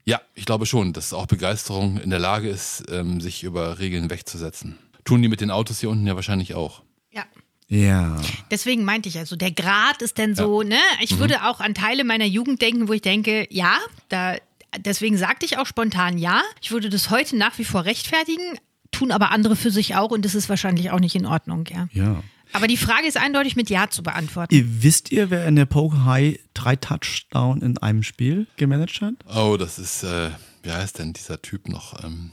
ja, 0.08 0.22
ich 0.36 0.46
glaube 0.46 0.66
schon, 0.66 0.94
dass 0.94 1.14
auch 1.14 1.26
Begeisterung 1.28 1.98
in 2.00 2.10
der 2.10 2.20
Lage 2.20 2.50
ist, 2.50 2.86
ähm, 2.90 3.20
sich 3.20 3.44
über 3.44 3.78
Regeln 3.80 4.10
wegzusetzen. 4.10 4.78
Tun 5.04 5.22
die 5.22 5.28
mit 5.28 5.42
den 5.42 5.52
Autos 5.52 5.80
hier 5.82 5.90
unten 5.90 6.08
ja 6.08 6.16
wahrscheinlich 6.16 6.56
auch. 6.56 6.82
Ja. 7.12 7.24
Ja. 7.68 8.16
Deswegen 8.50 8.86
meinte 8.86 9.10
ich 9.10 9.18
also, 9.18 9.36
der 9.36 9.52
Grad 9.52 10.02
ist 10.02 10.18
denn 10.18 10.36
so, 10.36 10.62
ne? 10.64 10.80
Ich 11.02 11.12
Mhm. 11.16 11.20
würde 11.20 11.44
auch 11.46 11.60
an 11.60 11.74
Teile 11.74 12.06
meiner 12.06 12.26
Jugend 12.26 12.62
denken, 12.62 12.88
wo 12.88 12.94
ich 12.94 13.02
denke, 13.02 13.48
ja, 13.50 13.78
da, 14.08 14.36
deswegen 14.80 15.18
sagte 15.18 15.46
ich 15.46 15.58
auch 15.58 15.66
spontan 15.66 16.18
ja. 16.18 16.42
Ich 16.62 16.72
würde 16.72 16.90
das 16.90 17.10
heute 17.10 17.36
nach 17.36 17.58
wie 17.58 17.66
vor 17.66 17.84
rechtfertigen, 17.84 18.58
tun 18.92 19.12
aber 19.12 19.32
andere 19.32 19.58
für 19.58 19.72
sich 19.72 19.96
auch 19.98 20.12
und 20.12 20.24
das 20.24 20.34
ist 20.36 20.48
wahrscheinlich 20.48 20.92
auch 20.92 21.00
nicht 21.02 21.16
in 21.16 21.26
Ordnung, 21.26 21.66
ja. 21.70 21.88
Ja. 21.92 22.24
Aber 22.54 22.68
die 22.68 22.78
Frage 22.78 23.08
ist 23.08 23.18
eindeutig 23.18 23.56
mit 23.56 23.70
Ja 23.70 23.90
zu 23.90 24.04
beantworten. 24.04 24.54
Ihr, 24.56 24.66
wisst 24.84 25.12
ihr, 25.12 25.30
wer 25.30 25.46
in 25.48 25.56
der 25.56 25.66
Poker 25.66 26.06
High 26.06 26.40
drei 26.54 26.76
Touchdown 26.76 27.62
in 27.62 27.78
einem 27.78 28.04
Spiel 28.04 28.48
gemanagt 28.58 29.02
hat? 29.02 29.14
Oh, 29.36 29.58
das 29.58 29.78
ist, 29.80 30.04
äh, 30.04 30.30
wie 30.64 30.72
heißt 30.72 31.00
denn 31.00 31.14
dieser 31.14 31.42
Typ 31.42 31.70
noch? 31.70 32.04
Ähm, 32.04 32.32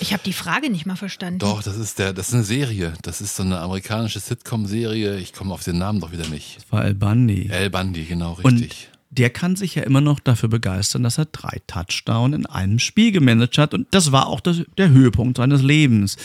Ich 0.00 0.12
habe 0.12 0.22
die 0.24 0.32
Frage 0.32 0.70
nicht 0.70 0.86
mal 0.86 0.96
verstanden. 0.96 1.38
doch, 1.40 1.62
das 1.62 1.76
ist 1.76 1.98
der, 1.98 2.12
das 2.12 2.28
ist 2.28 2.34
eine 2.34 2.44
Serie. 2.44 2.92
Das 3.02 3.20
ist 3.20 3.34
so 3.36 3.42
eine 3.42 3.58
amerikanische 3.58 4.20
Sitcom-Serie. 4.20 5.16
Ich 5.18 5.32
komme 5.32 5.52
auf 5.54 5.64
den 5.64 5.78
Namen 5.78 6.00
doch 6.00 6.12
wieder 6.12 6.28
nicht. 6.28 6.56
Das 6.58 6.70
war 6.70 6.82
Al 6.82 6.94
Bundy. 6.94 7.48
El 7.50 7.70
Bundy, 7.70 8.04
genau, 8.04 8.38
Und 8.42 8.60
richtig. 8.60 8.90
der 9.10 9.30
kann 9.30 9.56
sich 9.56 9.74
ja 9.74 9.82
immer 9.82 10.00
noch 10.00 10.20
dafür 10.20 10.48
begeistern, 10.50 11.02
dass 11.02 11.18
er 11.18 11.24
drei 11.24 11.60
Touchdown 11.66 12.32
in 12.32 12.46
einem 12.46 12.78
Spiel 12.78 13.10
gemanagt 13.12 13.58
hat. 13.58 13.74
Und 13.74 13.88
das 13.92 14.12
war 14.12 14.28
auch 14.28 14.40
das, 14.40 14.62
der 14.76 14.90
Höhepunkt 14.90 15.38
seines 15.38 15.62
Lebens, 15.62 16.16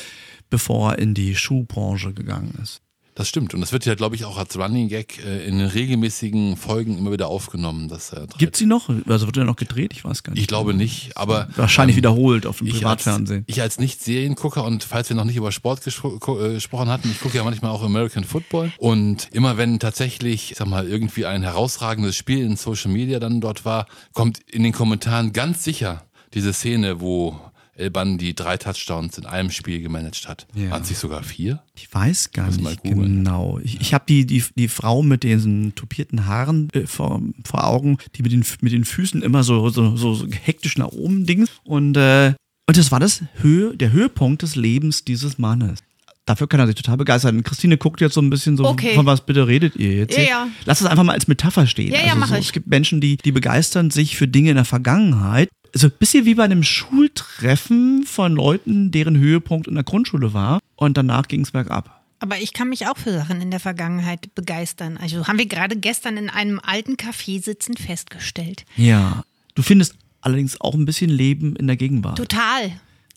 bevor 0.49 0.91
er 0.91 0.99
in 0.99 1.13
die 1.15 1.36
Schuhbranche 1.36 2.13
gegangen 2.13 2.53
ist. 2.61 2.82
Das 3.16 3.28
stimmt. 3.30 3.53
Und 3.53 3.61
das 3.61 3.72
wird 3.72 3.86
ja, 3.86 3.93
glaube 3.93 4.16
ich, 4.16 4.26
auch 4.26 4.38
als 4.38 4.57
Running 4.57 4.88
Gag 4.89 5.24
äh, 5.24 5.45
in 5.47 5.61
regelmäßigen 5.61 6.57
Folgen 6.57 6.97
immer 6.97 7.11
wieder 7.11 7.28
aufgenommen. 7.28 7.88
Dass, 7.88 8.09
drei- 8.09 8.26
Gibt 8.39 8.55
sie 8.55 8.66
noch? 8.66 8.89
Also 9.07 9.28
wird 9.28 9.38
er 9.38 9.45
noch 9.45 9.55
gedreht? 9.55 9.93
Ich 9.93 10.03
weiß 10.03 10.24
gar 10.24 10.34
nicht. 10.34 10.41
ich 10.41 10.47
glaube 10.47 10.74
nicht, 10.74 11.16
aber. 11.16 11.47
Wahrscheinlich 11.55 11.95
ähm, 11.95 11.99
wiederholt 11.99 12.47
auf 12.47 12.57
dem 12.57 12.68
ich 12.68 12.74
Privatfernsehen. 12.74 13.41
Als, 13.47 13.55
ich 13.55 13.61
als 13.61 13.80
Nicht-Seriengucker 13.80 14.64
und 14.64 14.84
falls 14.84 15.09
wir 15.09 15.16
noch 15.16 15.26
nicht 15.26 15.36
über 15.36 15.51
Sport 15.51 15.84
gespro 15.84 16.18
äh, 16.39 16.53
gesprochen 16.55 16.89
hatten, 16.89 17.09
ich 17.11 17.20
gucke 17.22 17.38
ja 17.38 17.43
manchmal 17.43 17.72
auch 17.72 17.84
American 17.84 18.24
Football 18.24 18.72
und 18.78 19.28
immer 19.32 19.57
wenn 19.57 19.80
tatsächlich, 19.80 20.51
ich 20.51 20.57
sag 20.57 20.68
mal, 20.68 20.88
irgendwie 20.88 21.26
ein 21.26 21.43
herausragendes 21.43 22.16
Spiel 22.16 22.43
in 22.43 22.55
Social 22.55 22.91
Media 22.91 23.20
dann 23.20 23.41
dort 23.41 23.64
war, 23.64 23.86
kommt 24.14 24.39
in 24.49 24.64
den 24.64 24.74
Kommentaren 24.74 25.34
ganz 25.34 25.64
sicher 25.64 26.03
diese 26.34 26.51
Szene, 26.51 26.99
wo 26.99 27.39
El 27.76 27.89
Bundy 27.89 28.36
drei 28.36 28.57
Touchdowns 28.57 29.17
in 29.17 29.26
einem 29.26 29.49
Spiel 29.49 29.82
gemanagt 29.82 30.28
hat. 30.28 30.47
Ja. 30.53 30.78
Es 30.78 30.89
nicht 30.89 30.99
sogar 30.99 31.24
vier? 31.24 31.63
Ich 31.76 31.91
weiß 31.91 32.32
gar 32.32 32.51
mal 32.51 32.71
nicht 32.71 32.84
genau. 32.84 33.59
Ich, 33.63 33.82
ich 33.82 33.93
habe 33.93 34.05
die, 34.07 34.26
die, 34.26 34.43
die 34.55 34.67
Frau 34.67 35.01
mit 35.01 35.24
diesen 35.24 35.74
tupierten 35.74 36.28
Haaren 36.28 36.69
äh, 36.74 36.86
vor, 36.86 37.21
vor 37.43 37.63
Augen, 37.65 37.97
die 38.15 38.21
mit 38.21 38.32
den, 38.32 38.45
mit 38.61 38.74
den 38.74 38.86
Füßen 38.86 39.21
immer 39.24 39.43
so, 39.43 39.69
so, 39.69 39.95
so, 39.95 40.13
so 40.13 40.28
hektisch 40.28 40.78
nach 40.78 40.89
oben 40.89 41.26
dings. 41.26 41.49
Und, 41.63 41.97
äh, 41.97 42.34
und 42.67 42.78
das 42.78 42.91
war 42.91 42.99
das 42.99 43.24
Höhe, 43.36 43.76
der 43.76 43.91
Höhepunkt 43.91 44.43
des 44.43 44.55
Lebens 44.55 45.03
dieses 45.03 45.38
Mannes. 45.39 45.80
Dafür 46.26 46.47
kann 46.47 46.59
er 46.61 46.67
sich 46.67 46.76
total 46.76 46.95
begeistern. 46.97 47.43
Christine 47.43 47.78
guckt 47.78 47.99
jetzt 47.99 48.13
so 48.13 48.21
ein 48.21 48.30
bisschen 48.30 48.55
so, 48.55 48.65
Okay. 48.65 48.95
von 48.95 49.05
was 49.05 49.26
bitte 49.26 49.45
redet 49.47 49.76
ihr 49.76 49.91
jetzt? 49.93 50.17
Ja, 50.17 50.24
ja. 50.24 50.47
Lass 50.65 50.80
es 50.80 50.88
einfach 50.88 51.03
mal 51.03 51.13
als 51.13 51.28
Metapher 51.28 51.67
stehen. 51.67 51.91
Ja, 51.91 51.99
ja, 51.99 52.05
also 52.07 52.17
mach 52.19 52.28
so, 52.30 52.36
ich. 52.36 52.45
Es 52.45 52.51
gibt 52.53 52.67
Menschen, 52.67 53.01
die, 53.01 53.17
die 53.17 53.32
begeistern 53.34 53.91
sich 53.91 54.15
für 54.15 54.28
Dinge 54.28 54.51
in 54.51 54.55
der 54.55 54.63
Vergangenheit. 54.65 55.49
So 55.74 55.88
ein 55.88 55.93
bisschen 55.99 56.26
wie 56.26 56.36
bei 56.36 56.43
einem 56.43 56.63
Schultreffen 56.63 58.03
von 58.05 58.34
Leuten, 58.36 58.91
deren 58.91 59.17
Höhepunkt 59.17 59.67
in 59.67 59.76
der 59.76 59.84
Grundschule 59.84 60.34
war. 60.34 60.59
Und 60.76 60.97
danach 60.97 61.28
ging 61.28 61.41
es 61.41 61.51
bergab. 61.51 62.01
Aber 62.19 62.38
ich 62.39 62.53
kann 62.53 62.69
mich 62.69 62.88
auch 62.88 62.97
für 62.97 63.11
Sachen 63.11 63.41
in 63.41 63.51
der 63.51 63.59
Vergangenheit 63.59 64.34
begeistern. 64.34 64.97
Also 64.97 65.28
haben 65.28 65.38
wir 65.38 65.45
gerade 65.45 65.76
gestern 65.76 66.15
in 66.15 66.30
einem 66.30 66.59
alten 66.63 66.93
Café 66.93 67.43
sitzen 67.43 67.76
festgestellt. 67.76 68.63
Ja. 68.78 69.24
Du 69.55 69.61
findest 69.61 69.95
allerdings 70.21 70.61
auch 70.61 70.74
ein 70.74 70.86
bisschen 70.86 71.09
Leben 71.09 71.55
in 71.57 71.67
der 71.67 71.76
Gegenwart. 71.76 72.17
Total. 72.17 72.71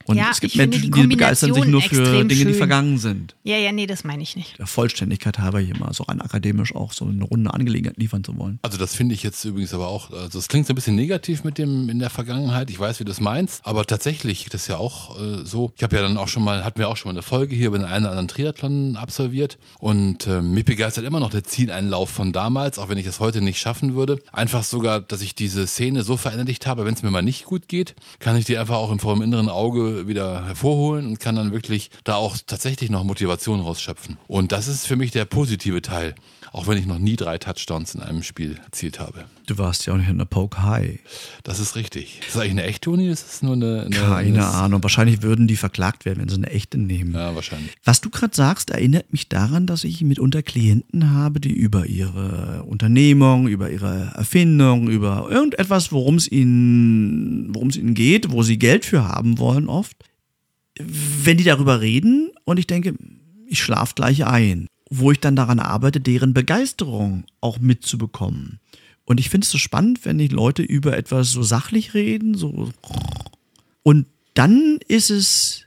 Und 0.07 0.17
ja, 0.17 0.31
es 0.31 0.41
gibt 0.41 0.55
ich 0.55 0.59
Menschen, 0.59 0.83
die 0.83 0.91
die 0.91 1.07
begeistern 1.07 1.53
sich 1.53 1.65
nur 1.65 1.83
für 1.83 1.89
Dinge, 1.89 2.03
extrem 2.03 2.29
die 2.29 2.37
schön. 2.37 2.55
vergangen 2.55 2.99
sind. 2.99 3.35
Ja, 3.43 3.57
ja, 3.57 3.73
nee, 3.73 3.87
das 3.87 4.05
meine 4.05 4.23
ich 4.23 4.37
nicht. 4.37 4.59
Der 4.59 4.67
Vollständigkeit 4.67 5.39
halber 5.39 5.61
hier 5.61 5.77
mal 5.77 5.93
so 5.93 6.05
rein 6.05 6.21
akademisch 6.21 6.75
auch 6.75 6.93
so 6.93 7.07
eine 7.07 7.25
runde 7.25 7.53
Angelegenheit 7.53 7.97
liefern 7.97 8.23
zu 8.23 8.37
wollen. 8.39 8.59
Also 8.63 8.79
das 8.79 8.95
finde 8.95 9.15
ich 9.15 9.23
jetzt 9.23 9.45
übrigens 9.45 9.75
aber 9.75 9.89
auch, 9.89 10.11
also 10.11 10.39
es 10.39 10.49
klingt 10.49 10.67
so 10.67 10.73
ein 10.73 10.77
bisschen 10.77 10.97
negativ 10.97 11.45
mit 11.45 11.59
dem 11.59 11.89
in 11.89 11.99
der 11.99 12.11
Vergangenheit. 12.11 12.71
Ich 12.71 12.79
weiß, 12.79 13.01
wie 13.01 13.05
du 13.05 13.11
das 13.11 13.21
meinst, 13.21 13.67
aber 13.67 13.85
tatsächlich 13.85 14.47
das 14.51 14.63
ist 14.63 14.69
ja 14.69 14.77
auch 14.77 15.21
äh, 15.21 15.45
so. 15.45 15.73
Ich 15.77 15.83
habe 15.83 15.97
ja 15.97 16.03
dann 16.03 16.17
auch 16.17 16.29
schon 16.29 16.45
mal, 16.45 16.65
hatten 16.65 16.79
wir 16.79 16.89
auch 16.89 16.97
schon 16.97 17.11
mal 17.11 17.15
eine 17.15 17.23
Folge 17.23 17.55
hier 17.55 17.69
über 17.69 17.79
den 17.79 17.87
einen 17.87 18.05
oder 18.05 18.13
anderen 18.13 18.29
Triathlon 18.29 18.97
absolviert 18.97 19.59
und 19.79 20.27
äh, 20.27 20.41
mich 20.41 20.65
begeistert 20.65 21.05
immer 21.05 21.21
noch 21.21 21.31
der 21.31 21.45
Zieleinlauf 21.45 22.11
von 22.11 22.33
damals, 22.33 22.79
auch 22.79 22.89
wenn 22.89 22.99
ich 22.99 23.07
es 23.07 23.21
heute 23.21 23.41
nicht 23.41 23.59
schaffen 23.59 23.95
würde. 23.95 24.21
Einfach 24.33 24.65
sogar, 24.65 25.01
dass 25.01 25.21
ich 25.21 25.35
diese 25.35 25.67
Szene 25.67 26.03
so 26.03 26.17
verinnerlicht 26.17 26.67
habe, 26.67 26.85
wenn 26.85 26.95
es 26.95 27.03
mir 27.03 27.11
mal 27.11 27.23
nicht 27.23 27.45
gut 27.45 27.69
geht, 27.69 27.95
kann 28.19 28.37
ich 28.37 28.45
die 28.45 28.59
einfach 28.59 28.77
auch 28.77 28.91
im, 28.91 28.99
vor 28.99 29.15
dem 29.15 29.23
inneren 29.23 29.49
Auge 29.49 29.96
wieder 30.07 30.47
hervorholen 30.47 31.07
und 31.07 31.21
kann 31.21 31.37
dann 31.37 31.53
wirklich 31.53 31.91
da 32.05 32.17
auch 32.17 32.37
tatsächlich 32.47 32.91
noch 32.91 33.05
Motivation 33.05 33.61
rausschöpfen. 33.61 34.19
Und 34.27 34.53
das 34.53 34.69
ist 34.69 34.87
für 34.87 34.97
mich 34.97 35.11
der 35.11 35.25
positive 35.25 35.83
Teil, 35.83 36.15
auch 36.53 36.67
wenn 36.67 36.79
ich 36.79 36.87
noch 36.87 36.99
nie 36.99 37.17
drei 37.17 37.39
Touchdowns 37.39 37.95
in 37.95 38.03
einem 38.03 38.23
Spiel 38.23 38.59
erzielt 38.65 39.01
habe. 39.01 39.25
Du 39.47 39.59
warst 39.59 39.87
ja 39.87 39.93
auch 39.93 39.97
nicht 39.97 40.09
in 40.09 40.19
der 40.19 40.25
Poke 40.25 40.63
High. 40.63 40.99
Das 41.45 41.61
ist 41.61 41.77
richtig. 41.77 42.21
Ist 42.21 42.35
das 42.35 42.43
eigentlich 42.43 42.51
eine 42.53 42.65
echte 42.65 42.91
Uni? 42.91 43.09
Das 43.09 43.23
ist 43.23 43.43
nur 43.43 43.53
eine. 43.53 43.83
eine 43.83 43.91
Keine 43.91 44.17
eine, 44.17 44.47
Ahnung. 44.47 44.83
Wahrscheinlich 44.83 45.23
würden 45.23 45.47
die 45.47 45.57
verklagt 45.57 46.05
werden, 46.05 46.21
wenn 46.21 46.29
sie 46.29 46.37
eine 46.37 46.51
echte 46.51 46.79
nehmen. 46.79 47.15
Ja, 47.15 47.35
wahrscheinlich. 47.35 47.73
Was 47.85 48.01
du 48.01 48.11
gerade 48.11 48.35
sagst, 48.35 48.71
erinnert 48.71 49.13
mich 49.13 49.29
daran, 49.29 49.67
dass 49.67 49.85
ich 49.85 50.03
mitunter 50.03 50.43
Klienten 50.43 51.13
habe, 51.13 51.41
die 51.41 51.53
über 51.53 51.87
ihre 51.87 52.65
Unternehmung, 52.65 53.47
über 53.47 53.71
ihre 53.71 54.13
Erfindung, 54.17 54.89
über 54.89 55.29
irgendetwas, 55.31 55.93
worum 55.93 56.17
es 56.17 56.31
ihnen, 56.31 57.55
worum 57.55 57.69
es 57.69 57.77
ihnen 57.77 57.95
geht, 57.95 58.33
wo 58.33 58.43
sie 58.43 58.59
Geld 58.59 58.85
für 58.85 59.05
haben 59.07 59.39
wollen, 59.39 59.69
oft, 59.69 59.97
wenn 60.79 61.37
die 61.37 61.45
darüber 61.45 61.81
reden 61.81 62.31
und 62.45 62.59
ich 62.59 62.67
denke, 62.67 62.95
ich 63.47 63.63
schlafe 63.63 63.95
gleich 63.95 64.27
ein, 64.27 64.67
wo 64.91 65.11
ich 65.11 65.21
dann 65.21 65.37
daran 65.37 65.59
arbeite, 65.59 66.01
deren 66.01 66.35
Begeisterung 66.35 67.25
auch 67.41 67.59
mitzubekommen. 67.59 68.61
Und 69.05 69.21
ich 69.21 69.31
finde 69.31 69.45
es 69.45 69.51
so 69.51 69.59
spannend, 69.59 70.05
wenn 70.05 70.19
die 70.19 70.29
Leute 70.29 70.63
über 70.63 70.97
etwas 70.97 71.31
so 71.31 71.43
sachlich 71.43 71.95
reden, 71.95 72.35
so 72.35 72.71
und 73.83 74.07
dann 74.35 74.79
ist 74.89 75.11
es 75.11 75.65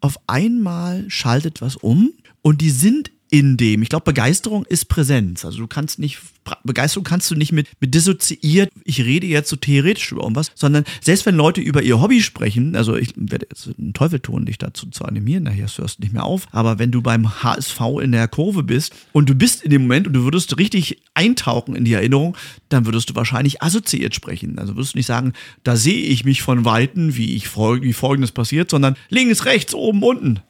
auf 0.00 0.20
einmal 0.26 1.08
schaltet 1.08 1.60
was 1.60 1.76
um 1.76 2.12
und 2.42 2.60
die 2.60 2.70
sind 2.70 3.10
in 3.30 3.56
dem. 3.56 3.82
Ich 3.82 3.88
glaube, 3.88 4.04
Begeisterung 4.04 4.64
ist 4.64 4.86
Präsenz. 4.86 5.44
Also 5.44 5.58
du 5.58 5.66
kannst 5.66 5.98
nicht, 5.98 6.18
Begeisterung 6.62 7.04
kannst 7.04 7.30
du 7.30 7.34
nicht 7.34 7.52
mit, 7.52 7.68
mit 7.80 7.94
dissoziiert, 7.94 8.70
ich 8.84 9.00
rede 9.00 9.26
jetzt 9.26 9.50
so 9.50 9.56
theoretisch 9.56 10.12
über 10.12 10.22
irgendwas, 10.22 10.52
sondern 10.54 10.84
selbst 11.00 11.26
wenn 11.26 11.34
Leute 11.34 11.60
über 11.60 11.82
ihr 11.82 12.00
Hobby 12.00 12.22
sprechen, 12.22 12.76
also 12.76 12.94
ich 12.94 13.14
werde 13.16 13.46
jetzt 13.50 13.68
einen 13.78 13.94
Teufel 13.94 14.20
tun, 14.20 14.46
dich 14.46 14.58
dazu 14.58 14.86
zu 14.86 15.04
animieren, 15.04 15.44
nachher 15.44 15.66
hörst 15.76 15.98
du 15.98 16.02
nicht 16.02 16.12
mehr 16.12 16.24
auf, 16.24 16.46
aber 16.52 16.78
wenn 16.78 16.92
du 16.92 17.02
beim 17.02 17.42
HSV 17.42 17.80
in 18.00 18.12
der 18.12 18.28
Kurve 18.28 18.62
bist 18.62 18.94
und 19.12 19.28
du 19.28 19.34
bist 19.34 19.62
in 19.62 19.70
dem 19.70 19.82
Moment 19.82 20.06
und 20.06 20.12
du 20.12 20.22
würdest 20.22 20.56
richtig 20.58 21.02
eintauchen 21.14 21.74
in 21.74 21.84
die 21.84 21.94
Erinnerung, 21.94 22.36
dann 22.68 22.86
würdest 22.86 23.10
du 23.10 23.14
wahrscheinlich 23.16 23.62
assoziiert 23.62 24.14
sprechen. 24.14 24.58
Also 24.58 24.76
würdest 24.76 24.94
du 24.94 24.98
nicht 24.98 25.06
sagen, 25.06 25.32
da 25.64 25.76
sehe 25.76 26.02
ich 26.02 26.24
mich 26.24 26.42
von 26.42 26.64
Weitem, 26.64 27.16
wie 27.16 27.34
ich 27.34 27.56
wie 27.56 27.92
folgendes 27.92 28.32
passiert, 28.32 28.70
sondern 28.70 28.96
links, 29.08 29.44
rechts, 29.44 29.74
oben, 29.74 30.02
unten. 30.02 30.40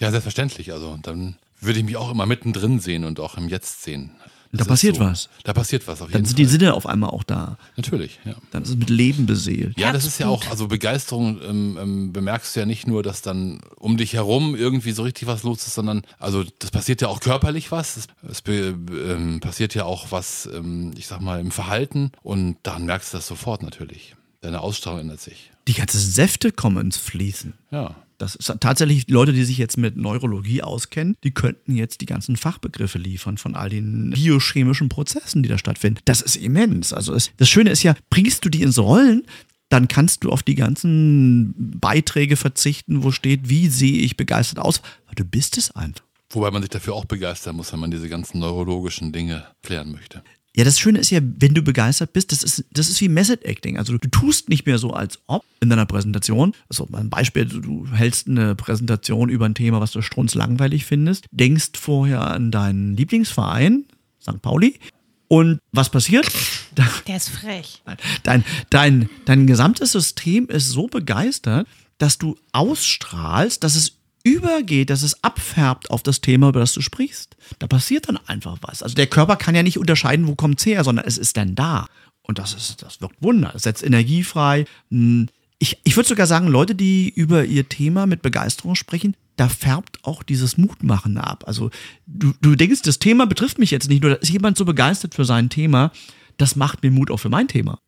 Ja, 0.00 0.10
selbstverständlich. 0.10 0.72
Also 0.72 0.98
dann 1.02 1.36
würde 1.64 1.78
ich 1.78 1.84
mich 1.84 1.96
auch 1.96 2.10
immer 2.10 2.26
mittendrin 2.26 2.80
sehen 2.80 3.04
und 3.04 3.20
auch 3.20 3.36
im 3.36 3.48
Jetzt 3.48 3.82
sehen. 3.82 4.12
Das 4.56 4.66
Da 4.68 4.72
passiert 4.72 5.00
was. 5.00 5.28
Da 5.42 5.52
passiert 5.52 5.88
was 5.88 6.00
auf 6.00 6.10
Dann 6.10 6.20
jeden 6.20 6.26
sind 6.26 6.36
Fall. 6.36 6.44
die 6.44 6.50
Sinne 6.50 6.74
auf 6.74 6.86
einmal 6.86 7.10
auch 7.10 7.24
da. 7.24 7.58
Natürlich, 7.76 8.20
ja. 8.24 8.34
Dann 8.52 8.62
ist 8.62 8.68
es 8.68 8.76
mit 8.76 8.88
Leben 8.88 9.26
beseelt. 9.26 9.76
Ja, 9.76 9.92
das 9.92 10.04
ist 10.06 10.20
ja 10.20 10.28
auch, 10.28 10.48
also 10.48 10.68
Begeisterung 10.68 11.40
ähm, 11.42 11.76
ähm, 11.80 12.12
bemerkst 12.12 12.54
du 12.54 12.60
ja 12.60 12.66
nicht 12.66 12.86
nur, 12.86 13.02
dass 13.02 13.20
dann 13.20 13.60
um 13.76 13.96
dich 13.96 14.12
herum 14.12 14.54
irgendwie 14.54 14.92
so 14.92 15.02
richtig 15.02 15.26
was 15.26 15.42
los 15.42 15.66
ist, 15.66 15.74
sondern 15.74 16.02
also 16.20 16.44
das 16.60 16.70
passiert 16.70 17.00
ja 17.00 17.08
auch 17.08 17.18
körperlich 17.18 17.72
was, 17.72 17.96
es, 17.96 18.06
es 18.30 18.44
ähm, 18.46 19.40
passiert 19.40 19.74
ja 19.74 19.86
auch 19.86 20.12
was, 20.12 20.48
ähm, 20.54 20.92
ich 20.96 21.08
sag 21.08 21.20
mal, 21.20 21.40
im 21.40 21.50
Verhalten 21.50 22.12
und 22.22 22.56
dann 22.62 22.86
merkst 22.86 23.12
du 23.12 23.18
das 23.18 23.26
sofort 23.26 23.64
natürlich. 23.64 24.14
Deine 24.40 24.60
Ausstrahlung 24.60 25.00
ändert 25.00 25.20
sich. 25.20 25.50
Die 25.66 25.74
ganzen 25.74 25.98
Säfte 25.98 26.52
kommen 26.52 26.76
ins 26.84 26.96
Fließen. 26.98 27.54
Ja. 27.72 27.96
Das 28.18 28.34
ist 28.34 28.52
tatsächlich 28.60 29.08
Leute, 29.08 29.32
die 29.32 29.44
sich 29.44 29.58
jetzt 29.58 29.76
mit 29.76 29.96
Neurologie 29.96 30.62
auskennen, 30.62 31.16
die 31.24 31.32
könnten 31.32 31.74
jetzt 31.74 32.00
die 32.00 32.06
ganzen 32.06 32.36
Fachbegriffe 32.36 32.98
liefern 32.98 33.38
von 33.38 33.54
all 33.54 33.68
den 33.68 34.10
biochemischen 34.10 34.88
Prozessen, 34.88 35.42
die 35.42 35.48
da 35.48 35.58
stattfinden. 35.58 36.00
Das 36.04 36.20
ist 36.20 36.36
immens. 36.36 36.92
Also 36.92 37.14
es, 37.14 37.30
das 37.36 37.48
Schöne 37.48 37.70
ist 37.70 37.82
ja, 37.82 37.94
bringst 38.10 38.44
du 38.44 38.48
die 38.48 38.62
ins 38.62 38.78
Rollen, 38.78 39.24
dann 39.68 39.88
kannst 39.88 40.24
du 40.24 40.30
auf 40.30 40.42
die 40.42 40.54
ganzen 40.54 41.54
Beiträge 41.56 42.36
verzichten, 42.36 43.02
wo 43.02 43.10
steht, 43.10 43.48
wie 43.48 43.68
sehe 43.68 43.98
ich 43.98 44.16
begeistert 44.16 44.58
aus, 44.58 44.82
weil 45.06 45.14
du 45.16 45.24
bist 45.24 45.58
es 45.58 45.70
einfach. 45.72 46.04
Wobei 46.30 46.50
man 46.50 46.62
sich 46.62 46.70
dafür 46.70 46.94
auch 46.94 47.04
begeistern 47.04 47.56
muss, 47.56 47.72
wenn 47.72 47.80
man 47.80 47.90
diese 47.90 48.08
ganzen 48.08 48.40
neurologischen 48.40 49.12
Dinge 49.12 49.46
klären 49.62 49.92
möchte. 49.92 50.22
Ja, 50.56 50.62
das 50.62 50.78
Schöne 50.78 51.00
ist 51.00 51.10
ja, 51.10 51.18
wenn 51.20 51.52
du 51.52 51.62
begeistert 51.62 52.12
bist, 52.12 52.30
das 52.30 52.44
ist, 52.44 52.64
das 52.72 52.88
ist 52.88 53.00
wie 53.00 53.08
Method 53.08 53.44
Acting. 53.44 53.76
Also 53.76 53.98
du 53.98 54.08
tust 54.08 54.48
nicht 54.48 54.66
mehr 54.66 54.78
so, 54.78 54.90
als 54.90 55.18
ob 55.26 55.44
in 55.60 55.68
deiner 55.68 55.86
Präsentation. 55.86 56.52
Also 56.68 56.86
ein 56.92 57.10
Beispiel, 57.10 57.46
du, 57.46 57.88
hältst 57.92 58.28
eine 58.28 58.54
Präsentation 58.54 59.30
über 59.30 59.46
ein 59.46 59.56
Thema, 59.56 59.80
was 59.80 59.90
du 59.90 60.00
strunzlangweilig 60.00 60.84
findest, 60.84 61.26
denkst 61.32 61.72
vorher 61.76 62.30
an 62.30 62.52
deinen 62.52 62.96
Lieblingsverein, 62.96 63.86
St. 64.22 64.40
Pauli, 64.42 64.78
und 65.26 65.58
was 65.72 65.90
passiert? 65.90 66.30
Der 67.08 67.16
ist 67.16 67.30
frech. 67.30 67.82
Dein, 68.22 68.44
dein, 68.70 69.08
dein 69.24 69.46
gesamtes 69.48 69.90
System 69.90 70.46
ist 70.48 70.68
so 70.68 70.86
begeistert, 70.86 71.66
dass 71.98 72.18
du 72.18 72.36
ausstrahlst, 72.52 73.64
dass 73.64 73.74
es 73.74 73.96
übergeht, 74.24 74.90
dass 74.90 75.02
es 75.02 75.22
abfärbt 75.22 75.90
auf 75.90 76.02
das 76.02 76.20
Thema, 76.20 76.48
über 76.48 76.60
das 76.60 76.72
du 76.72 76.80
sprichst. 76.80 77.36
Da 77.58 77.66
passiert 77.66 78.08
dann 78.08 78.18
einfach 78.26 78.58
was. 78.62 78.82
Also 78.82 78.94
der 78.94 79.06
Körper 79.06 79.36
kann 79.36 79.54
ja 79.54 79.62
nicht 79.62 79.78
unterscheiden, 79.78 80.26
wo 80.26 80.34
kommt's 80.34 80.66
her, 80.66 80.82
sondern 80.82 81.04
es 81.06 81.18
ist 81.18 81.36
dann 81.36 81.54
da. 81.54 81.86
Und 82.22 82.38
das 82.38 82.54
ist, 82.54 82.82
das 82.82 83.00
wirkt 83.00 83.22
Wunder. 83.22 83.52
Es 83.54 83.62
setzt 83.62 83.84
Energie 83.84 84.24
frei. 84.24 84.64
Hm, 84.90 85.28
Ich, 85.58 85.78
ich 85.84 85.96
würde 85.96 86.08
sogar 86.08 86.26
sagen, 86.26 86.48
Leute, 86.48 86.74
die 86.74 87.10
über 87.10 87.44
ihr 87.44 87.68
Thema 87.68 88.06
mit 88.06 88.22
Begeisterung 88.22 88.74
sprechen, 88.74 89.14
da 89.36 89.48
färbt 89.48 89.98
auch 90.02 90.22
dieses 90.22 90.56
Mutmachen 90.56 91.18
ab. 91.18 91.44
Also 91.46 91.70
du, 92.06 92.32
du 92.40 92.54
denkst, 92.54 92.82
das 92.82 92.98
Thema 92.98 93.26
betrifft 93.26 93.58
mich 93.58 93.70
jetzt 93.70 93.88
nicht 93.88 94.02
nur, 94.02 94.12
da 94.12 94.16
ist 94.16 94.30
jemand 94.30 94.56
so 94.56 94.64
begeistert 94.64 95.14
für 95.14 95.24
sein 95.24 95.50
Thema, 95.50 95.92
das 96.38 96.56
macht 96.56 96.82
mir 96.82 96.90
Mut 96.90 97.10
auch 97.10 97.18
für 97.18 97.28
mein 97.28 97.48
Thema. 97.48 97.78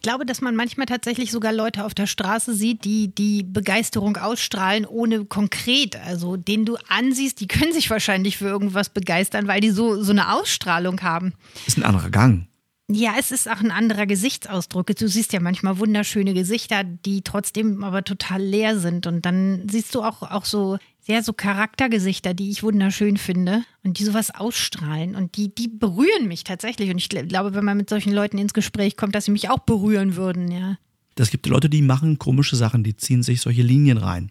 Ich 0.00 0.02
glaube, 0.02 0.24
dass 0.24 0.40
man 0.40 0.56
manchmal 0.56 0.86
tatsächlich 0.86 1.30
sogar 1.30 1.52
Leute 1.52 1.84
auf 1.84 1.92
der 1.92 2.06
Straße 2.06 2.54
sieht, 2.54 2.86
die 2.86 3.14
die 3.14 3.42
Begeisterung 3.42 4.16
ausstrahlen, 4.16 4.86
ohne 4.86 5.26
konkret. 5.26 5.94
Also 5.94 6.38
denen 6.38 6.64
du 6.64 6.78
ansiehst, 6.88 7.38
die 7.38 7.46
können 7.46 7.74
sich 7.74 7.90
wahrscheinlich 7.90 8.38
für 8.38 8.46
irgendwas 8.46 8.88
begeistern, 8.88 9.46
weil 9.46 9.60
die 9.60 9.68
so, 9.68 10.02
so 10.02 10.12
eine 10.12 10.32
Ausstrahlung 10.32 11.02
haben. 11.02 11.34
Ist 11.66 11.76
ein 11.76 11.84
anderer 11.84 12.08
Gang. 12.08 12.46
Ja, 12.88 13.12
es 13.18 13.30
ist 13.30 13.46
auch 13.46 13.60
ein 13.60 13.70
anderer 13.70 14.06
Gesichtsausdruck. 14.06 14.86
Du 14.86 15.06
siehst 15.06 15.34
ja 15.34 15.40
manchmal 15.40 15.78
wunderschöne 15.78 16.32
Gesichter, 16.32 16.82
die 16.82 17.20
trotzdem 17.20 17.84
aber 17.84 18.02
total 18.02 18.40
leer 18.40 18.78
sind. 18.78 19.06
Und 19.06 19.26
dann 19.26 19.68
siehst 19.68 19.94
du 19.94 20.02
auch, 20.02 20.22
auch 20.22 20.46
so 20.46 20.78
sehr 21.02 21.22
so 21.22 21.32
Charaktergesichter, 21.32 22.34
die 22.34 22.50
ich 22.50 22.62
wunderschön 22.62 23.16
finde 23.16 23.62
und 23.82 23.98
die 23.98 24.04
sowas 24.04 24.30
ausstrahlen. 24.30 25.14
Und 25.14 25.36
die, 25.36 25.54
die 25.54 25.68
berühren 25.68 26.28
mich 26.28 26.44
tatsächlich. 26.44 26.90
Und 26.90 26.98
ich 26.98 27.06
gl- 27.06 27.24
glaube, 27.26 27.54
wenn 27.54 27.64
man 27.64 27.76
mit 27.76 27.88
solchen 27.88 28.12
Leuten 28.12 28.38
ins 28.38 28.54
Gespräch 28.54 28.96
kommt, 28.96 29.14
dass 29.14 29.24
sie 29.24 29.30
mich 29.30 29.48
auch 29.48 29.60
berühren 29.60 30.16
würden, 30.16 30.50
ja. 30.50 30.78
Das 31.16 31.30
gibt 31.30 31.46
Leute, 31.46 31.68
die 31.68 31.82
machen 31.82 32.18
komische 32.18 32.56
Sachen, 32.56 32.84
die 32.84 32.96
ziehen 32.96 33.22
sich 33.22 33.40
solche 33.40 33.62
Linien 33.62 33.98
rein. 33.98 34.30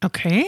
Okay. 0.00 0.44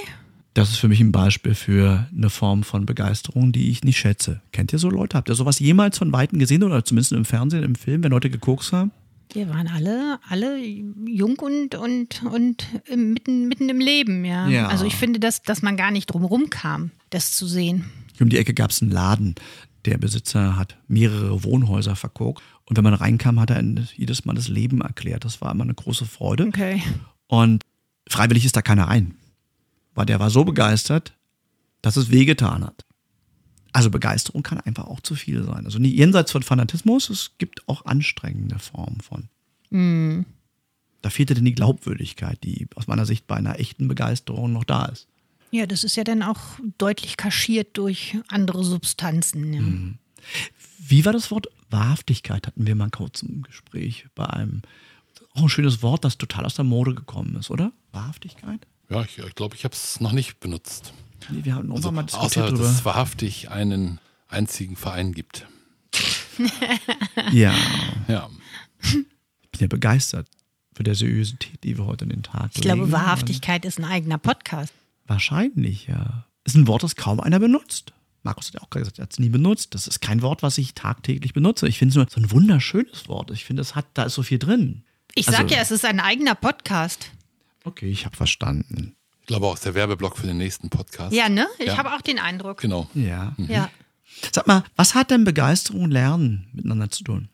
Das 0.55 0.71
ist 0.71 0.79
für 0.79 0.89
mich 0.89 1.01
ein 1.01 1.13
Beispiel 1.13 1.55
für 1.55 2.09
eine 2.15 2.31
Form 2.31 2.65
von 2.65 2.87
Begeisterung, 2.87 3.53
die 3.53 3.71
ich 3.71 3.85
nicht 3.85 3.99
schätze. 3.99 4.43
Kennt 4.53 4.73
ihr 4.73 4.79
so 4.79 4.91
Leute? 4.91 5.17
Habt 5.17 5.29
ihr 5.29 5.35
sowas 5.35 5.59
jemals 5.59 5.99
von 5.99 6.13
Weitem 6.13 6.39
gesehen 6.39 6.63
oder 6.65 6.85
zumindest 6.85 7.13
im 7.13 7.25
Fernsehen, 7.25 7.63
im 7.63 7.75
Film, 7.75 8.03
wenn 8.03 8.11
Leute 8.11 8.31
gekokst 8.31 8.73
haben? 8.73 8.91
Wir 9.33 9.49
waren 9.49 9.69
alle, 9.69 10.19
alle 10.29 10.59
jung 10.59 11.39
und, 11.39 11.75
und, 11.75 12.23
und 12.25 12.67
mitten, 12.95 13.49
mitten 13.49 13.69
im 13.69 13.79
Leben, 13.79 14.25
ja. 14.25 14.49
Ja. 14.49 14.69
Also 14.69 14.85
ich 14.85 14.97
finde, 14.97 15.21
dass, 15.21 15.43
dass 15.43 15.63
man 15.63 15.77
gar 15.77 15.91
nicht 15.91 16.07
drumherum 16.07 16.51
kam, 16.51 16.91
das 17.11 17.33
zu 17.33 17.47
sehen. 17.47 17.85
Um 18.21 18.29
die 18.29 18.39
Ecke 18.39 18.55
gab 18.55 18.71
es 18.71 18.83
einen 18.83 18.91
Laden. 18.91 19.35
Der 19.87 19.97
Besitzer 19.97 20.57
hat 20.57 20.77
mehrere 20.89 21.43
Wohnhäuser 21.45 21.97
verkokt. 21.97 22.43
Und 22.65 22.77
wenn 22.77 22.85
man 22.85 22.95
reinkam, 22.95 23.41
hat 23.41 23.51
er 23.51 23.63
jedes 23.97 24.25
Mal 24.25 24.35
das 24.35 24.49
Leben 24.49 24.83
erklärt. 24.83 25.25
Das 25.25 25.41
war 25.41 25.51
immer 25.53 25.65
eine 25.65 25.75
große 25.75 26.05
Freude. 26.05 26.47
Okay. 26.47 26.83
Und 27.27 27.63
Freiwillig 28.09 28.45
ist 28.45 28.57
da 28.57 28.63
keiner 28.63 28.89
rein. 28.89 29.15
Weil 29.95 30.07
der 30.07 30.21
war 30.21 30.31
so 30.31 30.45
begeistert, 30.45 31.15
dass 31.83 31.97
es 31.97 32.11
wehgetan 32.11 32.65
hat. 32.65 32.85
Also 33.73 33.91
Begeisterung 33.91 34.43
kann 34.43 34.61
einfach 34.61 34.87
auch 34.87 35.01
zu 35.01 35.15
viel 35.15 35.45
sein. 35.45 35.65
Also 35.65 35.79
nie 35.79 35.95
jenseits 35.95 36.33
von 36.33 36.43
Fanatismus, 36.43 37.09
es 37.11 37.33
gibt 37.39 37.69
auch 37.69 37.85
anstrengende 37.85 38.59
Formen 38.59 39.01
von. 39.01 39.29
Mm. 39.71 40.25
Da 41.03 41.11
fehlt 41.11 41.31
dann 41.31 41.45
die 41.45 41.55
Glaubwürdigkeit, 41.55 42.43
die 42.45 42.67
aus 42.75 42.87
meiner 42.87 43.07
Sicht 43.07 43.27
bei 43.27 43.37
einer 43.37 43.59
echten 43.59 43.89
Begeisterung 43.89 44.53
noch 44.53 44.65
da 44.65 44.87
ist. 44.87 45.09
Ja, 45.51 45.67
das 45.67 45.85
ist 45.85 45.97
ja 45.97 46.05
dann 46.05 46.23
auch 46.23 46.41
deutlich 46.79 47.17
kaschiert 47.17 47.77
durch 47.77 48.17
andere 48.29 48.65
Substanzen. 48.65 49.53
Ja. 49.53 49.61
Mhm. 49.61 49.99
Wie 50.79 51.05
war 51.05 51.13
das 51.13 51.31
Wort 51.31 51.49
Wahrhaftigkeit? 51.71 52.47
Hatten 52.47 52.67
wir 52.67 52.75
mal 52.75 52.91
kurz 52.91 53.23
im 53.23 53.43
Gespräch 53.43 54.07
bei 54.15 54.27
einem. 54.27 54.63
Auch 55.33 55.43
ein 55.45 55.49
schönes 55.49 55.81
Wort, 55.83 56.05
das 56.05 56.19
total 56.19 56.45
aus 56.45 56.55
der 56.55 56.65
Mode 56.65 56.95
gekommen 56.95 57.37
ist, 57.37 57.51
oder? 57.51 57.73
Wahrhaftigkeit? 57.93 58.67
Ja, 58.89 59.03
ich 59.03 59.15
glaube, 59.15 59.29
ich, 59.29 59.35
glaub, 59.37 59.55
ich 59.55 59.65
habe 59.65 59.75
es 59.75 60.01
noch 60.01 60.11
nicht 60.11 60.41
benutzt. 60.41 60.93
Nee, 61.31 61.45
wir 61.45 61.55
haben 61.55 61.71
Also, 61.73 61.91
mal 61.93 62.03
diskutiert 62.03 62.25
außer, 62.45 62.47
drüber. 62.49 62.63
dass 62.65 62.73
es 62.73 62.85
wahrhaftig 62.85 63.51
einen 63.51 63.99
einzigen 64.29 64.77
Verein 64.77 65.13
gibt. 65.13 65.47
Ja, 67.33 67.55
Ja. 68.09 68.29
ich 68.83 68.93
bin 69.51 69.61
ja 69.61 69.67
begeistert 69.67 70.27
für 70.75 70.83
der 70.83 70.95
Seriosität, 70.95 71.63
die 71.65 71.77
wir 71.77 71.85
heute 71.87 72.05
in 72.05 72.11
den 72.11 72.23
Tag 72.23 72.51
Ich 72.55 72.61
glaube, 72.63 72.81
legen. 72.83 72.93
Wahrhaftigkeit 72.93 73.65
ist 73.65 73.79
ein 73.79 73.85
eigener 73.85 74.19
Podcast. 74.19 74.73
Wahrscheinlich, 75.07 75.87
ja. 75.89 76.25
Ist 76.45 76.57
ein 76.57 76.67
Wort, 76.67 76.83
das 76.83 76.97
kaum 76.97 77.21
einer 77.21 77.39
benutzt. 77.39 77.93
Markus 78.23 78.49
hat 78.49 78.55
ja 78.55 78.61
auch 78.63 78.71
gerade 78.71 78.83
gesagt, 78.83 78.99
er 78.99 79.03
hat 79.05 79.13
es 79.13 79.19
nie 79.19 79.29
benutzt. 79.29 79.75
Das 79.75 79.87
ist 79.87 80.01
kein 80.01 80.23
Wort, 80.23 80.43
was 80.43 80.59
ich 80.59 80.75
tagtäglich 80.75 81.33
benutze. 81.33 81.67
Ich 81.69 81.79
finde 81.79 81.91
es 81.91 81.97
nur 81.97 82.07
so 82.09 82.21
ein 82.21 82.31
wunderschönes 82.31 83.09
Wort. 83.09 83.31
Ich 83.31 83.45
finde, 83.45 83.63
es 83.63 83.75
hat, 83.75 83.87
da 83.95 84.05
ist 84.05 84.15
so 84.15 84.23
viel 84.23 84.39
drin. 84.39 84.85
Ich 85.15 85.29
Also- 85.29 85.39
sag 85.41 85.51
ja, 85.51 85.59
es 85.59 85.71
ist 85.71 85.85
ein 85.85 86.01
eigener 86.01 86.35
Podcast. 86.35 87.11
Okay, 87.65 87.91
ich 87.91 88.07
habe 88.07 88.17
verstanden. 88.17 88.95
Ich 89.31 89.33
glaube 89.33 89.47
auch, 89.47 89.55
ist 89.55 89.65
der 89.65 89.77
Werbeblock 89.77 90.19
für 90.19 90.27
den 90.27 90.39
nächsten 90.39 90.71
Podcast. 90.71 91.13
Ja, 91.15 91.29
ne? 91.29 91.47
Ich 91.61 91.67
Ja. 91.67 91.77
habe 91.77 91.93
auch 91.95 92.01
den 92.01 92.19
Eindruck. 92.19 92.61
Genau. 92.63 92.91
Ja. 92.95 93.33
Ja. 93.39 93.71
Sag 94.33 94.49
mal, 94.49 94.65
was 94.75 94.97
hat 94.97 95.13
denn 95.13 95.23
Begeisterung 95.23 95.83
und 95.85 95.93
Lernen 95.93 96.49
miteinander 96.53 96.91
zu 96.91 97.05
tun? 97.05 97.29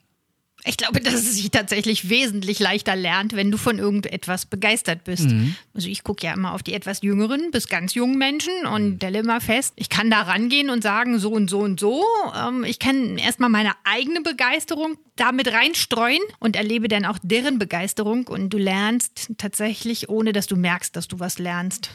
Ich 0.66 0.76
glaube, 0.76 1.00
dass 1.00 1.14
es 1.14 1.36
sich 1.36 1.50
tatsächlich 1.50 2.08
wesentlich 2.08 2.58
leichter 2.58 2.96
lernt, 2.96 3.34
wenn 3.34 3.50
du 3.50 3.56
von 3.56 3.78
irgendetwas 3.78 4.46
begeistert 4.46 5.04
bist. 5.04 5.28
Also 5.74 5.88
ich 5.88 6.02
gucke 6.02 6.26
ja 6.26 6.34
immer 6.34 6.52
auf 6.54 6.62
die 6.62 6.74
etwas 6.74 7.02
jüngeren 7.02 7.50
bis 7.52 7.68
ganz 7.68 7.94
jungen 7.94 8.18
Menschen 8.18 8.52
und 8.66 8.96
stelle 8.96 9.20
immer 9.20 9.40
fest, 9.40 9.74
ich 9.76 9.88
kann 9.88 10.10
da 10.10 10.22
rangehen 10.22 10.70
und 10.70 10.82
sagen, 10.82 11.18
so 11.18 11.30
und 11.30 11.48
so 11.48 11.60
und 11.60 11.78
so. 11.78 12.02
Ähm, 12.36 12.64
ich 12.64 12.78
kann 12.78 13.16
erstmal 13.16 13.50
meine 13.50 13.72
eigene 13.84 14.20
Begeisterung 14.20 14.96
damit 15.14 15.52
reinstreuen 15.52 16.22
und 16.40 16.56
erlebe 16.56 16.88
dann 16.88 17.04
auch 17.04 17.18
deren 17.22 17.58
Begeisterung 17.58 18.26
und 18.26 18.50
du 18.50 18.58
lernst 18.58 19.32
tatsächlich, 19.38 20.08
ohne 20.08 20.32
dass 20.32 20.46
du 20.46 20.56
merkst, 20.56 20.96
dass 20.96 21.08
du 21.08 21.20
was 21.20 21.38
lernst. 21.38 21.90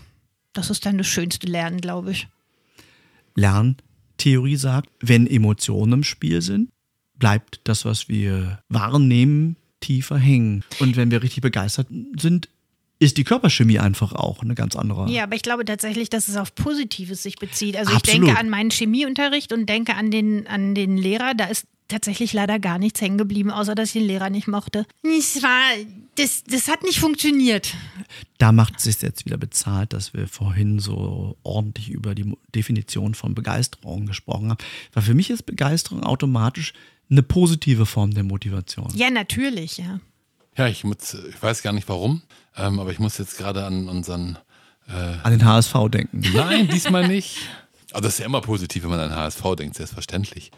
Das 0.53 0.69
ist 0.69 0.85
dann 0.85 0.98
das 0.98 1.07
schönste 1.07 1.48
Lernen, 1.48 1.81
glaube 1.81 2.11
ich. 2.11 2.27
Lerntheorie 3.35 4.56
sagt, 4.57 4.89
wenn 4.99 5.27
Emotionen 5.27 5.93
im 5.93 6.03
Spiel 6.03 6.41
sind, 6.41 6.69
bleibt 7.22 7.61
das, 7.64 7.85
was 7.85 8.10
wir 8.10 8.60
wahrnehmen, 8.68 9.56
tiefer 9.80 10.18
hängen. 10.18 10.65
Und 10.80 10.98
wenn 10.98 11.11
wir 11.11 11.23
richtig 11.23 11.41
begeistert 11.41 11.88
sind, 12.18 12.49
ist 12.99 13.18
die 13.18 13.23
Körperchemie 13.23 13.80
einfach 13.80 14.14
auch 14.14 14.41
eine 14.41 14.56
ganz 14.56 14.76
andere. 14.76 15.10
Ja, 15.10 15.23
aber 15.23 15.35
ich 15.35 15.43
glaube 15.43 15.64
tatsächlich, 15.64 16.10
dass 16.10 16.27
es 16.27 16.35
auf 16.35 16.53
Positives 16.53 17.23
sich 17.23 17.35
bezieht. 17.35 17.77
Also 17.77 17.93
Absolut. 17.93 18.07
ich 18.07 18.26
denke 18.26 18.39
an 18.39 18.49
meinen 18.49 18.72
Chemieunterricht 18.72 19.53
und 19.53 19.68
denke 19.68 19.95
an 19.95 20.11
den, 20.11 20.48
an 20.48 20.76
den 20.76 20.98
Lehrer. 20.98 21.34
Da 21.35 21.45
ist 21.45 21.68
tatsächlich 21.88 22.34
leider 22.34 22.57
gar 22.57 22.80
nichts 22.80 23.02
hängen 23.02 23.18
geblieben, 23.18 23.52
außer 23.52 23.76
dass 23.76 23.89
ich 23.89 23.93
den 23.93 24.07
Lehrer 24.07 24.30
nicht 24.30 24.48
mochte. 24.48 24.85
Es 25.03 25.43
war, 25.43 25.61
das, 26.15 26.43
das 26.43 26.68
hat 26.68 26.84
nicht 26.84 26.99
funktioniert. 26.99 27.76
Da 28.38 28.52
macht 28.52 28.77
es 28.77 28.84
sich 28.84 29.02
jetzt 29.02 29.26
wieder 29.26 29.38
bezahlt, 29.38 29.93
dass 29.93 30.14
wir 30.14 30.27
vorhin 30.27 30.80
so 30.80 31.38
ordentlich 31.43 31.89
über 31.89 32.15
die 32.15 32.34
Definition 32.56 33.14
von 33.14 33.35
Begeisterung 33.35 34.06
gesprochen 34.07 34.49
haben. 34.49 34.60
Weil 34.93 35.03
für 35.03 35.14
mich 35.14 35.30
ist 35.30 35.45
Begeisterung 35.45 36.03
automatisch 36.03 36.73
eine 37.12 37.24
positive 37.24 37.86
Form 37.86 38.14
der 38.14 38.24
Motivation. 38.24 38.92
Ja, 38.96 39.10
natürlich, 39.10 39.78
ja. 39.78 40.00
Ja, 40.58 40.68
ich, 40.68 40.84
muss, 40.84 41.14
ich 41.14 41.42
weiß 41.42 41.62
gar 41.62 41.74
nicht 41.74 41.88
warum, 41.88 42.22
ähm, 42.58 42.80
aber 42.80 42.92
ich 42.92 43.00
muss 43.00 43.18
jetzt 43.18 43.38
gerade 43.38 43.66
an 43.66 43.88
unseren. 43.88 44.38
An 45.24 45.32
den 45.32 45.46
HSV 45.46 45.74
denken. 45.90 46.22
Nein, 46.34 46.68
diesmal 46.68 47.08
nicht. 47.08 47.38
Also 47.94 48.04
das 48.04 48.14
ist 48.14 48.20
ja 48.20 48.26
immer 48.26 48.42
positiv, 48.42 48.84
wenn 48.84 48.90
man 48.90 49.00
an 49.00 49.16
HSV 49.16 49.42
denkt, 49.58 49.76
selbstverständlich. 49.76 50.52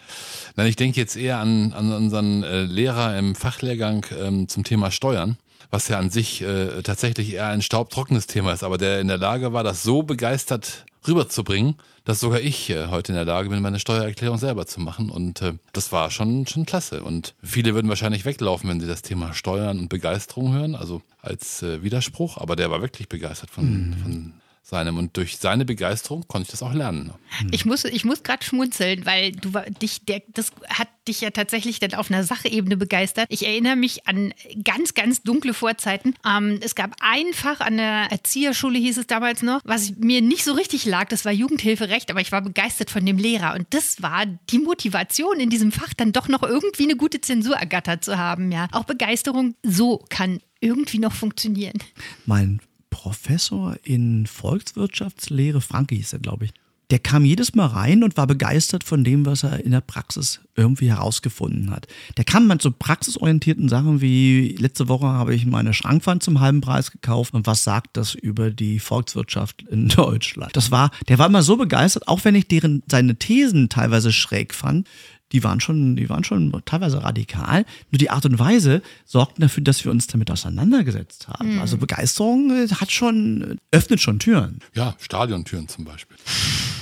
Nein, 0.56 0.68
ich 0.68 0.76
denke 0.76 1.00
jetzt 1.00 1.16
eher 1.16 1.40
an, 1.40 1.74
an 1.74 1.92
unseren 1.92 2.44
äh, 2.44 2.62
Lehrer 2.64 3.18
im 3.18 3.36
Fachlehrgang 3.36 4.06
ähm, 4.20 4.48
zum 4.48 4.64
Thema 4.64 4.92
Steuern, 4.92 5.38
was 5.72 5.88
ja 5.88 5.98
an 6.00 6.10
sich 6.10 6.42
äh, 6.42 6.82
tatsächlich 6.84 7.34
eher 7.34 7.48
ein 7.48 7.62
staubtrockenes 7.62 8.28
Thema 8.28 8.54
ist, 8.54 8.64
aber 8.64 8.78
der 8.78 9.02
in 9.02 9.08
der 9.08 9.18
Lage 9.18 9.54
war, 9.54 9.64
das 9.64 9.84
so 9.84 10.04
begeistert 10.04 10.86
rüberzubringen, 11.08 11.76
dass 12.06 12.20
sogar 12.20 12.42
ich 12.42 12.70
äh, 12.70 12.88
heute 12.88 13.12
in 13.12 13.16
der 13.16 13.26
Lage 13.26 13.50
bin, 13.50 13.62
meine 13.62 13.80
Steuererklärung 13.80 14.38
selber 14.38 14.66
zu 14.66 14.82
machen. 14.82 15.10
Und 15.10 15.42
äh, 15.42 15.54
das 15.72 15.92
war 15.92 16.12
schon, 16.12 16.48
schon 16.48 16.66
klasse. 16.66 17.04
Und 17.04 17.36
viele 17.42 17.74
würden 17.74 17.90
wahrscheinlich 17.90 18.26
weglaufen, 18.26 18.70
wenn 18.70 18.80
sie 18.80 18.88
das 18.88 19.02
Thema 19.02 19.34
Steuern 19.34 19.80
und 19.80 19.90
Begeisterung 19.90 20.54
hören, 20.54 20.76
also 20.76 21.02
als 21.22 21.64
äh, 21.64 21.84
Widerspruch. 21.84 22.38
Aber 22.38 22.56
der 22.56 22.72
war 22.72 22.82
wirklich 22.82 23.10
begeistert 23.10 23.50
von, 23.50 23.96
von 24.04 24.34
seinem. 24.66 24.98
Und 24.98 25.18
durch 25.18 25.38
seine 25.38 25.66
Begeisterung 25.66 26.26
konnte 26.28 26.48
ich 26.48 26.52
das 26.52 26.64
auch 26.64 26.74
lernen. 26.74 27.12
Ich 27.52 27.66
muss, 27.66 27.84
ich 27.84 28.06
muss 28.06 28.24
gerade 28.24 28.44
schmunzeln, 28.46 29.06
weil 29.06 29.34
du 29.34 29.54
war- 29.54 29.70
dich, 29.70 30.06
der, 30.06 30.24
das 30.34 30.52
hat 30.70 30.88
dich 31.08 31.20
ja 31.20 31.32
tatsächlich 31.32 31.80
dann 31.80 31.94
auf 31.96 32.10
einer 32.10 32.24
Sachebene 32.24 32.78
begeistert. 32.78 33.26
Ich 33.30 33.46
erinnere 33.46 33.76
mich 33.76 34.08
an 34.08 34.34
ganz, 34.64 34.94
ganz 34.94 35.22
dunkle 35.22 35.54
Vorzeiten. 35.54 36.16
Ähm, 36.26 36.60
es 36.62 36.76
gab 36.76 36.96
ein 37.02 37.34
Fach 37.34 37.60
an 37.60 37.76
der 37.76 38.08
Erzieherschule, 38.10 38.80
hieß 38.80 38.98
es 39.00 39.08
damals 39.08 39.42
noch, 39.42 39.60
was 39.66 39.98
mir 39.98 40.22
nicht 40.22 40.46
so 40.46 40.54
richtig 40.54 40.86
lag. 40.86 41.10
Das 41.10 41.26
war 41.26 41.34
Jugendhilferecht, 41.34 42.10
aber 42.10 42.22
ich 42.22 42.32
war 42.32 42.42
begeistert 42.42 42.90
von 42.90 43.06
dem 43.06 43.18
Lehrer. 43.18 43.54
Und 43.56 43.68
das 43.72 44.02
war 44.02 44.26
die 44.26 44.60
Motivation 44.60 45.40
in 45.42 45.50
diesem 45.50 45.74
Fach, 45.74 45.94
dann 45.94 46.14
doch 46.14 46.30
noch 46.30 46.42
irgendwie 46.42 46.84
eine 46.84 46.96
gute 46.96 47.20
Zensur 47.20 47.58
ergattert 47.58 48.06
zu 48.06 48.18
haben. 48.18 48.52
Ja, 48.54 48.68
auch 48.72 48.86
Begeisterung 48.86 49.56
so 49.62 50.04
kann 50.10 50.40
irgendwie 50.62 51.00
noch 51.00 51.12
funktionieren. 51.14 51.78
mein 52.26 52.62
Professor 52.94 53.76
in 53.84 54.28
Volkswirtschaftslehre, 54.28 55.62
Franke 55.62 55.96
hieß 55.96 56.14
er, 56.14 56.20
glaube 56.20 56.46
ich, 56.46 56.54
der 56.92 57.00
kam 57.00 57.26
jedes 57.26 57.56
Mal 57.56 57.66
rein 57.66 58.04
und 58.04 58.18
war 58.18 58.28
begeistert 58.28 58.84
von 58.84 59.04
dem, 59.04 59.26
was 59.26 59.42
er 59.42 59.66
in 59.66 59.72
der 59.72 59.82
Praxis 59.82 60.42
irgendwie 60.56 60.90
herausgefunden 60.90 61.72
hat. 61.72 61.88
Der 62.18 62.24
kam 62.24 62.46
mit 62.46 62.62
so 62.62 62.70
praxisorientierten 62.70 63.68
Sachen 63.68 64.00
wie, 64.00 64.56
letzte 64.60 64.90
Woche 64.90 65.08
habe 65.08 65.34
ich 65.34 65.48
meine 65.48 65.74
Schrankwand 65.74 66.22
zum 66.22 66.40
halben 66.40 66.62
Preis 66.62 66.92
gekauft 66.92 67.34
und 67.34 67.48
was 67.48 67.64
sagt 67.64 67.98
das 67.98 68.14
über 68.14 68.52
die 68.52 68.78
Volkswirtschaft 68.78 69.64
in 69.64 69.88
Deutschland? 69.96 70.56
Das 70.56 70.70
war, 70.70 70.92
der 71.08 71.18
war 71.18 71.26
immer 71.26 71.42
so 71.42 71.58
begeistert, 71.58 72.08
auch 72.08 72.24
wenn 72.26 72.36
ich 72.36 72.48
deren, 72.48 72.84
seine 72.88 73.16
Thesen 73.16 73.70
teilweise 73.70 74.14
schräg 74.14 74.54
fand, 74.54 74.88
die 75.34 75.44
waren 75.44 75.60
schon, 75.60 75.96
die 75.96 76.10
waren 76.10 76.24
schon 76.24 76.54
teilweise 76.66 77.04
radikal. 77.04 77.66
Nur 77.92 77.98
die 77.98 78.12
Art 78.12 78.26
und 78.26 78.38
Weise 78.40 78.82
sorgten 79.04 79.42
dafür, 79.42 79.64
dass 79.64 79.84
wir 79.84 79.92
uns 79.92 80.08
damit 80.08 80.30
auseinandergesetzt 80.30 81.28
haben. 81.28 81.60
Also 81.60 81.78
Begeisterung 81.78 82.52
äh, 82.52 82.68
hat 82.70 82.92
schon, 82.92 83.60
öffnet 83.72 84.00
schon 84.00 84.20
Türen. 84.20 84.60
Ja, 84.74 84.96
Stadiontüren 85.00 85.68
zum 85.68 85.86
Beispiel. 85.86 86.18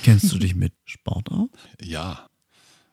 Kennst 0.03 0.32
du 0.32 0.38
dich 0.38 0.53
mit 0.53 0.73
Sport 0.86 1.32
aus? 1.32 1.49
Ja, 1.82 2.28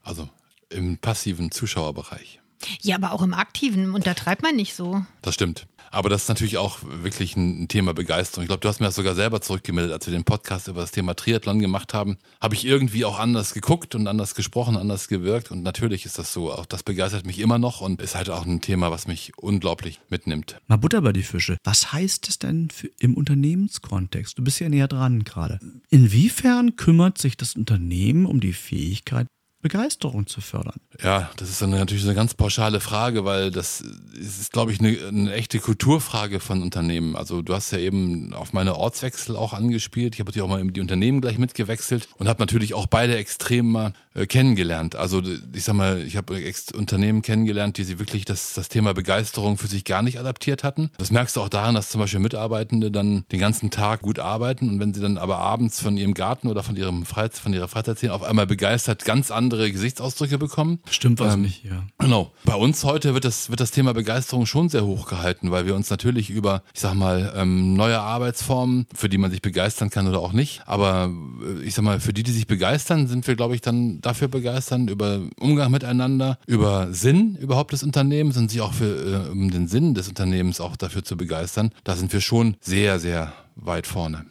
also 0.02 0.28
im 0.70 0.98
passiven 0.98 1.50
Zuschauerbereich. 1.50 2.40
Ja, 2.80 2.96
aber 2.96 3.12
auch 3.12 3.22
im 3.22 3.34
Aktiven 3.34 3.94
untertreibt 3.94 4.42
man 4.42 4.56
nicht 4.56 4.74
so. 4.74 5.04
Das 5.22 5.34
stimmt. 5.34 5.66
Aber 5.90 6.08
das 6.08 6.22
ist 6.22 6.28
natürlich 6.28 6.58
auch 6.58 6.78
wirklich 6.82 7.36
ein 7.36 7.68
Thema 7.68 7.94
Begeisterung. 7.94 8.44
Ich 8.44 8.48
glaube, 8.48 8.60
du 8.60 8.68
hast 8.68 8.80
mir 8.80 8.86
das 8.86 8.94
sogar 8.94 9.14
selber 9.14 9.40
zurückgemeldet, 9.40 9.92
als 9.92 10.06
wir 10.06 10.12
den 10.12 10.24
Podcast 10.24 10.68
über 10.68 10.80
das 10.80 10.90
Thema 10.90 11.14
Triathlon 11.14 11.58
gemacht 11.58 11.94
haben. 11.94 12.18
Habe 12.40 12.54
ich 12.54 12.64
irgendwie 12.64 13.04
auch 13.04 13.18
anders 13.18 13.54
geguckt 13.54 13.94
und 13.94 14.06
anders 14.06 14.34
gesprochen, 14.34 14.76
anders 14.76 15.08
gewirkt. 15.08 15.50
Und 15.50 15.62
natürlich 15.62 16.04
ist 16.04 16.18
das 16.18 16.32
so. 16.32 16.52
Auch 16.52 16.66
das 16.66 16.82
begeistert 16.82 17.26
mich 17.26 17.38
immer 17.38 17.58
noch 17.58 17.80
und 17.80 18.00
ist 18.02 18.14
halt 18.14 18.30
auch 18.30 18.44
ein 18.44 18.60
Thema, 18.60 18.90
was 18.90 19.06
mich 19.06 19.32
unglaublich 19.36 20.00
mitnimmt. 20.08 20.60
Mal 20.66 20.76
Butter 20.76 21.00
bei 21.00 21.12
die 21.12 21.22
Fische. 21.22 21.56
Was 21.64 21.92
heißt 21.92 22.28
es 22.28 22.38
denn 22.38 22.68
im 22.98 23.14
Unternehmenskontext? 23.14 24.38
Du 24.38 24.44
bist 24.44 24.60
ja 24.60 24.68
näher 24.68 24.88
dran 24.88 25.24
gerade. 25.24 25.58
Inwiefern 25.90 26.76
kümmert 26.76 27.18
sich 27.18 27.36
das 27.36 27.56
Unternehmen 27.56 28.26
um 28.26 28.40
die 28.40 28.52
Fähigkeit, 28.52 29.26
Begeisterung 29.60 30.26
zu 30.26 30.40
fördern? 30.40 30.80
Ja, 31.02 31.30
das 31.36 31.50
ist 31.50 31.62
eine, 31.62 31.76
natürlich 31.76 32.04
eine 32.04 32.14
ganz 32.14 32.34
pauschale 32.34 32.80
Frage, 32.80 33.24
weil 33.24 33.50
das 33.50 33.80
ist, 33.80 34.52
glaube 34.52 34.72
ich, 34.72 34.78
eine, 34.78 34.96
eine 35.08 35.32
echte 35.32 35.58
Kulturfrage 35.58 36.38
von 36.38 36.62
Unternehmen. 36.62 37.16
Also 37.16 37.42
du 37.42 37.54
hast 37.54 37.72
ja 37.72 37.78
eben 37.78 38.32
auf 38.34 38.52
meine 38.52 38.76
Ortswechsel 38.76 39.34
auch 39.36 39.52
angespielt. 39.52 40.14
Ich 40.14 40.20
habe 40.20 40.28
natürlich 40.28 40.44
auch 40.44 40.48
mal 40.48 40.64
die 40.64 40.80
Unternehmen 40.80 41.20
gleich 41.20 41.38
mitgewechselt 41.38 42.08
und 42.18 42.28
habe 42.28 42.40
natürlich 42.40 42.74
auch 42.74 42.86
beide 42.86 43.16
Extreme 43.16 43.68
mal 43.68 43.92
äh, 44.18 44.26
kennengelernt. 44.26 44.96
Also 44.96 45.22
ich 45.52 45.64
sag 45.64 45.74
mal, 45.74 46.02
ich 46.02 46.16
habe 46.16 46.34
Unternehmen 46.74 47.22
kennengelernt, 47.22 47.78
die 47.78 47.84
sie 47.84 47.98
wirklich 47.98 48.24
das, 48.24 48.54
das 48.54 48.68
Thema 48.68 48.94
Begeisterung 48.94 49.58
für 49.58 49.66
sich 49.66 49.84
gar 49.84 50.02
nicht 50.02 50.18
adaptiert 50.18 50.64
hatten. 50.64 50.90
Das 50.98 51.10
merkst 51.10 51.36
du 51.36 51.40
auch 51.40 51.48
daran, 51.48 51.74
dass 51.74 51.90
zum 51.90 52.00
Beispiel 52.00 52.20
Mitarbeitende 52.20 52.90
dann 52.90 53.24
den 53.32 53.40
ganzen 53.40 53.70
Tag 53.70 54.02
gut 54.02 54.18
arbeiten 54.18 54.68
und 54.68 54.80
wenn 54.80 54.94
sie 54.94 55.00
dann 55.00 55.18
aber 55.18 55.38
abends 55.38 55.80
von 55.80 55.96
ihrem 55.96 56.14
Garten 56.14 56.48
oder 56.48 56.62
von 56.62 56.76
ihrem 56.76 57.04
Freiz 57.04 57.38
von 57.38 57.52
ihrer 57.52 57.68
Freizeit 57.68 57.98
auf 58.10 58.22
einmal 58.22 58.46
begeistert 58.46 59.04
ganz 59.04 59.30
andere 59.30 59.70
Gesichtsausdrücke 59.70 60.38
bekommen. 60.38 60.80
Stimmt 60.90 61.20
was 61.20 61.34
Ähm, 61.34 61.42
nicht, 61.42 61.64
ja. 61.64 61.84
Genau. 61.98 62.32
Bei 62.44 62.54
uns 62.54 62.84
heute 62.84 63.14
wird 63.14 63.24
das, 63.24 63.50
wird 63.50 63.60
das 63.60 63.70
Thema 63.70 63.94
Begeisterung 63.94 64.46
schon 64.46 64.68
sehr 64.68 64.84
hoch 64.84 65.08
gehalten, 65.08 65.50
weil 65.50 65.66
wir 65.66 65.74
uns 65.74 65.90
natürlich 65.90 66.30
über, 66.30 66.62
ich 66.74 66.80
sag 66.80 66.94
mal, 66.94 67.32
ähm, 67.36 67.74
neue 67.74 67.98
Arbeitsformen, 68.00 68.86
für 68.94 69.08
die 69.08 69.18
man 69.18 69.30
sich 69.30 69.42
begeistern 69.42 69.90
kann 69.90 70.06
oder 70.06 70.20
auch 70.20 70.32
nicht, 70.32 70.62
aber 70.66 71.10
äh, 71.42 71.62
ich 71.62 71.74
sag 71.74 71.84
mal, 71.84 72.00
für 72.00 72.12
die, 72.12 72.22
die 72.22 72.32
sich 72.32 72.46
begeistern, 72.46 73.06
sind 73.06 73.26
wir, 73.26 73.36
glaube 73.36 73.54
ich, 73.54 73.60
dann 73.60 74.00
dafür 74.08 74.28
begeistern, 74.28 74.88
über 74.88 75.20
Umgang 75.38 75.70
miteinander, 75.70 76.38
über 76.46 76.92
Sinn 76.92 77.36
überhaupt 77.36 77.72
des 77.72 77.82
Unternehmens 77.82 78.36
und 78.36 78.50
sich 78.50 78.60
auch 78.60 78.72
für, 78.72 79.26
äh, 79.26 79.30
um 79.30 79.50
den 79.50 79.68
Sinn 79.68 79.94
des 79.94 80.08
Unternehmens 80.08 80.60
auch 80.60 80.76
dafür 80.76 81.04
zu 81.04 81.16
begeistern. 81.16 81.70
Da 81.84 81.94
sind 81.94 82.12
wir 82.12 82.20
schon 82.20 82.56
sehr, 82.60 82.98
sehr 82.98 83.32
weit 83.56 83.86
vorne. 83.86 84.24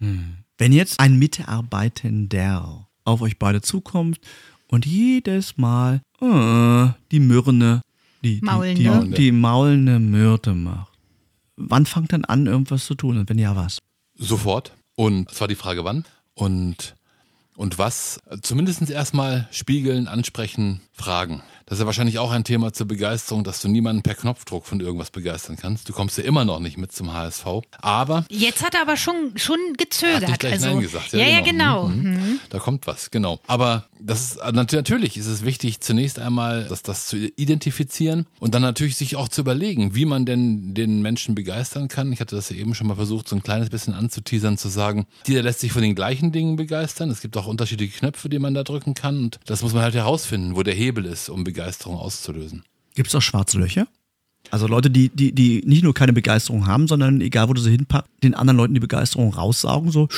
Wenn 0.00 0.72
jetzt 0.72 0.98
ein 1.00 1.18
Mitarbeitender 1.18 2.88
auf 3.04 3.20
euch 3.20 3.38
beide 3.38 3.60
zukommt 3.60 4.18
und 4.68 4.86
jedes 4.86 5.58
Mal 5.58 6.00
äh, 6.20 6.88
die 7.10 7.20
Myrne, 7.20 7.82
die, 8.24 8.40
Maulende. 8.42 8.82
die, 8.82 9.08
die, 9.08 9.14
die 9.14 9.32
maulende 9.32 9.98
Myrte 9.98 10.54
macht, 10.54 10.92
wann 11.56 11.86
fangt 11.86 12.12
dann 12.12 12.24
an, 12.24 12.46
irgendwas 12.46 12.86
zu 12.86 12.94
tun? 12.94 13.18
Und 13.18 13.28
wenn 13.28 13.38
ja, 13.38 13.54
was? 13.54 13.78
Sofort. 14.14 14.72
Und 14.96 15.30
es 15.30 15.40
war 15.40 15.48
die 15.48 15.54
Frage, 15.54 15.84
wann 15.84 16.04
und, 16.34 16.94
und 17.58 17.76
was. 17.76 18.20
Zumindest 18.42 18.88
erstmal 18.88 19.48
spiegeln, 19.50 20.06
ansprechen, 20.06 20.80
fragen. 20.92 21.42
Das 21.68 21.76
ist 21.78 21.80
ja 21.80 21.86
wahrscheinlich 21.86 22.18
auch 22.18 22.30
ein 22.30 22.44
Thema 22.44 22.72
zur 22.72 22.88
Begeisterung, 22.88 23.44
dass 23.44 23.60
du 23.60 23.68
niemanden 23.68 24.02
per 24.02 24.14
Knopfdruck 24.14 24.64
von 24.66 24.80
irgendwas 24.80 25.10
begeistern 25.10 25.56
kannst. 25.60 25.88
Du 25.88 25.92
kommst 25.92 26.16
ja 26.18 26.24
immer 26.24 26.44
noch 26.44 26.60
nicht 26.60 26.78
mit 26.78 26.92
zum 26.92 27.12
HSV. 27.12 27.44
Aber 27.82 28.24
Jetzt 28.30 28.64
hat 28.64 28.74
er 28.74 28.82
aber 28.82 28.96
schon, 28.96 29.32
schon 29.36 29.58
hat 29.72 29.78
gezögert. 29.78 30.28
nicht 30.28 30.40
gleich 30.40 30.52
also, 30.54 30.66
Nein 30.68 30.80
gesagt. 30.80 31.12
Ja, 31.12 31.26
ja, 31.26 31.40
genau. 31.42 31.88
Mhm. 31.88 32.10
Mhm. 32.10 32.40
Da 32.50 32.58
kommt 32.58 32.86
was, 32.86 33.10
genau. 33.10 33.38
Aber 33.46 33.84
das 34.00 34.32
ist 34.32 34.52
nat- 34.52 34.72
natürlich 34.72 35.16
ist 35.16 35.26
es 35.26 35.44
wichtig, 35.44 35.80
zunächst 35.80 36.18
einmal 36.18 36.66
das, 36.68 36.82
das 36.82 37.06
zu 37.06 37.16
identifizieren 37.18 38.26
und 38.40 38.54
dann 38.54 38.62
natürlich 38.62 38.96
sich 38.96 39.16
auch 39.16 39.28
zu 39.28 39.40
überlegen, 39.40 39.94
wie 39.94 40.04
man 40.04 40.24
denn 40.24 40.74
den 40.74 41.02
Menschen 41.02 41.34
begeistern 41.34 41.88
kann. 41.88 42.12
Ich 42.12 42.20
hatte 42.20 42.36
das 42.36 42.50
ja 42.50 42.56
eben 42.56 42.74
schon 42.74 42.86
mal 42.86 42.94
versucht, 42.94 43.28
so 43.28 43.36
ein 43.36 43.42
kleines 43.42 43.68
bisschen 43.70 43.94
anzuteasern, 43.94 44.56
zu 44.56 44.68
sagen, 44.68 45.06
jeder 45.26 45.42
lässt 45.42 45.60
sich 45.60 45.72
von 45.72 45.82
den 45.82 45.94
gleichen 45.94 46.32
Dingen 46.32 46.56
begeistern. 46.56 47.10
Es 47.10 47.20
gibt 47.20 47.36
auch 47.36 47.46
unterschiedliche 47.46 47.98
Knöpfe, 47.98 48.28
die 48.28 48.38
man 48.38 48.54
da 48.54 48.62
drücken 48.64 48.94
kann 48.94 49.18
und 49.18 49.40
das 49.46 49.62
muss 49.62 49.74
man 49.74 49.82
halt 49.82 49.94
herausfinden, 49.94 50.56
wo 50.56 50.62
der 50.62 50.74
Hebel 50.74 51.04
ist, 51.04 51.28
um 51.28 51.44
Begeisterung 51.58 51.96
auszulösen. 51.96 52.62
Gibt 52.94 53.08
es 53.08 53.14
auch 53.16 53.22
schwarze 53.22 53.58
Löcher? 53.58 53.88
Also 54.50 54.68
Leute, 54.68 54.90
die, 54.90 55.08
die, 55.08 55.32
die 55.32 55.62
nicht 55.66 55.82
nur 55.82 55.92
keine 55.92 56.12
Begeisterung 56.12 56.66
haben, 56.68 56.86
sondern 56.86 57.20
egal 57.20 57.48
wo 57.48 57.52
du 57.52 57.60
sie 57.60 57.72
hinpackst, 57.72 58.08
den 58.22 58.34
anderen 58.34 58.56
Leuten 58.56 58.74
die 58.74 58.80
Begeisterung 58.80 59.34
raussaugen, 59.34 59.90
so. 59.90 60.08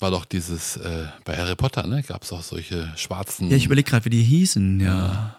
War 0.00 0.10
doch 0.10 0.24
dieses, 0.24 0.76
äh, 0.76 1.06
bei 1.24 1.36
Harry 1.36 1.54
Potter, 1.54 1.86
ne, 1.86 2.02
gab 2.02 2.24
es 2.24 2.32
auch 2.32 2.42
solche 2.42 2.92
schwarzen, 2.96 3.48
Ja, 3.50 3.56
ich 3.56 3.66
überlege 3.66 3.88
gerade, 3.88 4.04
wie 4.04 4.10
die 4.10 4.22
hießen, 4.22 4.80
ja. 4.80 5.36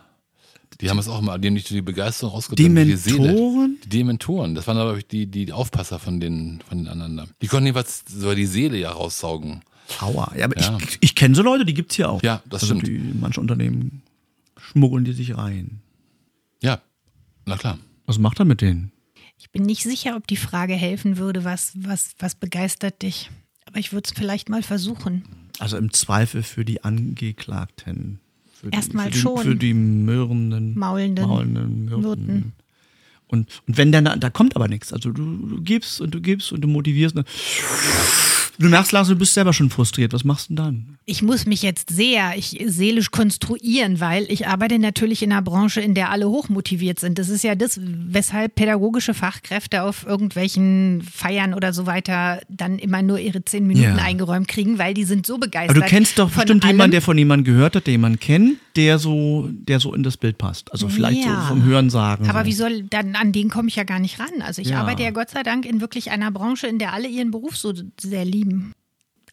die 0.80 0.90
haben 0.90 0.98
es 1.00 1.10
auch 1.10 1.20
mal, 1.22 1.38
die 1.38 1.50
haben 1.50 1.54
nicht 1.56 1.70
die 1.70 1.82
Begeisterung 1.82 2.34
ausgedrückt, 2.34 2.66
sondern 2.66 2.88
die. 2.88 2.96
Dementoren? 2.96 3.78
Die 3.84 3.90
Dementoren, 3.90 4.56
das 4.56 4.66
waren 4.68 4.78
glaube 4.78 5.00
ich 5.00 5.08
die, 5.08 5.28
die 5.28 5.52
Aufpasser 5.52 6.00
von 6.00 6.22
den, 6.22 6.62
von 6.68 6.78
den 6.78 6.88
anderen. 6.88 7.18
da. 7.18 7.26
Die 7.42 7.48
konnten 7.48 7.68
jeweils 7.68 8.06
so 8.08 8.34
die 8.34 8.46
Seele 8.46 8.78
ja 8.78 8.92
raussaugen. 8.92 9.62
Aua. 10.00 10.32
Ja, 10.36 10.46
aber 10.46 10.60
Ja. 10.60 10.78
ich, 10.82 10.98
ich 11.02 11.14
kenne 11.16 11.36
so 11.36 11.44
Leute, 11.44 11.66
die 11.66 11.74
gibt's 11.76 11.96
hier 11.96 12.10
auch. 12.10 12.24
Ja, 12.24 12.42
das 12.50 12.64
also 12.64 12.76
stimmt. 12.80 12.88
Die, 12.88 13.14
manche 13.20 13.40
Unternehmen 13.42 14.02
schmuggeln 14.72 15.06
die 15.06 15.14
sich 15.14 15.38
rein. 15.38 15.82
Ja, 16.62 16.82
na 17.46 17.58
klar. 17.58 17.78
Was 18.06 18.20
macht 18.20 18.40
er 18.40 18.46
mit 18.46 18.62
denen? 18.62 18.92
Ich 19.38 19.50
bin 19.52 19.64
nicht 19.64 19.84
sicher, 19.84 20.16
ob 20.16 20.28
die 20.28 20.38
Frage 20.38 20.74
helfen 20.74 21.18
würde, 21.18 21.44
was, 21.44 21.74
was, 21.76 22.16
was 22.20 22.36
begeistert 22.36 23.02
dich. 23.02 23.30
Aber 23.66 23.80
ich 23.80 23.92
würde 23.94 24.08
es 24.12 24.18
vielleicht 24.18 24.50
mal 24.50 24.64
versuchen. 24.64 25.24
Also 25.60 25.78
im 25.78 25.92
Zweifel 25.94 26.44
für 26.44 26.66
die 26.66 26.84
Angeklagten. 26.84 28.20
Für 28.54 28.70
die- 28.70 28.76
Erstmal 28.76 29.06
für 29.08 29.12
die, 29.12 29.18
schon. 29.20 29.38
Für 29.44 29.56
die 29.56 29.74
mürrenden, 29.74 30.78
Maulenden 30.78 31.28
maulenden 31.28 31.86
Myrten. 31.86 32.02
Myrten. 32.02 32.54
Und, 33.28 33.50
und 33.68 33.78
wenn 33.78 33.92
dann, 33.92 34.20
da 34.20 34.30
kommt 34.30 34.56
aber 34.56 34.68
nichts. 34.68 34.94
Also 34.94 35.12
du, 35.12 35.48
du 35.48 35.62
gibst 35.62 36.00
und 36.00 36.12
du 36.14 36.22
gibst 36.22 36.52
und 36.52 36.62
du 36.62 36.68
motivierst. 36.68 37.16
Und 37.16 37.28
du 38.58 38.70
merkst 38.70 38.92
langsam, 38.92 39.16
du 39.16 39.20
bist 39.20 39.34
selber 39.34 39.54
schon 39.54 39.70
frustriert. 39.70 40.14
Was 40.14 40.24
machst 40.24 40.50
du 40.50 40.56
denn 40.56 40.64
dann? 40.64 40.98
Ich 41.06 41.22
muss 41.22 41.46
mich 41.46 41.62
jetzt 41.62 41.90
sehr 41.90 42.34
ich, 42.36 42.64
seelisch 42.66 43.12
konstruieren, 43.12 44.00
weil 44.00 44.26
ich 44.30 44.48
arbeite 44.48 44.80
natürlich 44.80 45.22
in 45.22 45.32
einer 45.32 45.42
Branche, 45.42 45.82
in 45.82 45.94
der 45.94 46.10
alle 46.10 46.30
hochmotiviert 46.30 47.00
sind. 47.00 47.20
Das 47.20 47.30
ist 47.30 47.44
ja 47.44 47.56
das, 47.56 47.80
weshalb 47.82 48.56
pädagogische 48.56 49.14
Fachkräfte 49.14 49.84
auf 49.84 50.06
irgendwelchen 50.06 51.04
Feiern 51.04 51.54
oder 51.54 51.74
so 51.74 51.86
weiter 51.86 52.42
dann 52.50 52.80
immer 52.80 53.02
nur 53.02 53.20
ihre 53.20 53.44
zehn 53.46 53.68
Minuten 53.68 53.98
Ja. 53.98 54.04
eingeräumt 54.04 54.48
kriegen, 54.48 54.78
weil 54.80 54.94
die 54.94 55.04
sind 55.04 55.26
so 55.26 55.38
begeistert. 55.38 55.76
Aber 55.76 55.86
du 55.86 55.90
kennst 55.90 56.18
doch 56.20 56.32
bestimmt 56.32 56.66
jemanden, 56.66 56.92
der 56.92 57.02
von 57.02 57.18
jemandem 57.18 57.54
gehört 57.54 57.76
hat, 57.76 57.86
der 57.88 57.92
jemanden 57.92 58.20
kennt, 58.20 58.58
der 58.76 59.00
so, 59.00 59.48
der 59.52 59.80
so 59.80 59.94
in 59.94 60.04
das 60.04 60.18
Bild 60.18 60.38
passt. 60.38 60.72
Also 60.72 60.90
vielleicht 60.90 61.24
Ja. 61.26 61.42
so 61.42 61.48
vom 61.48 61.64
Hören 61.64 61.90
sagen. 61.90 62.30
Aber 62.30 62.42
so. 62.42 62.46
wie 62.48 62.54
soll, 62.54 62.84
dann 62.84 63.16
an 63.16 63.32
den 63.32 63.50
komme 63.50 63.68
ich 63.70 63.76
ja 63.76 63.84
gar 63.84 64.00
nicht 64.00 64.20
ran. 64.20 64.42
Also 64.42 64.62
ich 64.62 64.70
Ja. 64.70 64.82
arbeite 64.82 65.04
ja 65.04 65.12
Gott 65.12 65.30
sei 65.30 65.44
Dank 65.44 65.66
in 65.66 65.82
wirklich 65.82 66.12
einer 66.12 66.32
Branche, 66.32 66.68
in 66.68 66.80
der 66.80 66.94
alle 66.94 67.08
ihren 67.08 67.32
Beruf 67.32 67.58
so 67.58 67.74
sehr 68.00 68.26
lieben. 68.26 68.74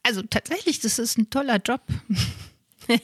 Also 0.05 0.23
tatsächlich, 0.23 0.81
das 0.81 0.99
ist 0.99 1.19
ein 1.19 1.31
toller 1.31 1.59
Job. 1.65 1.81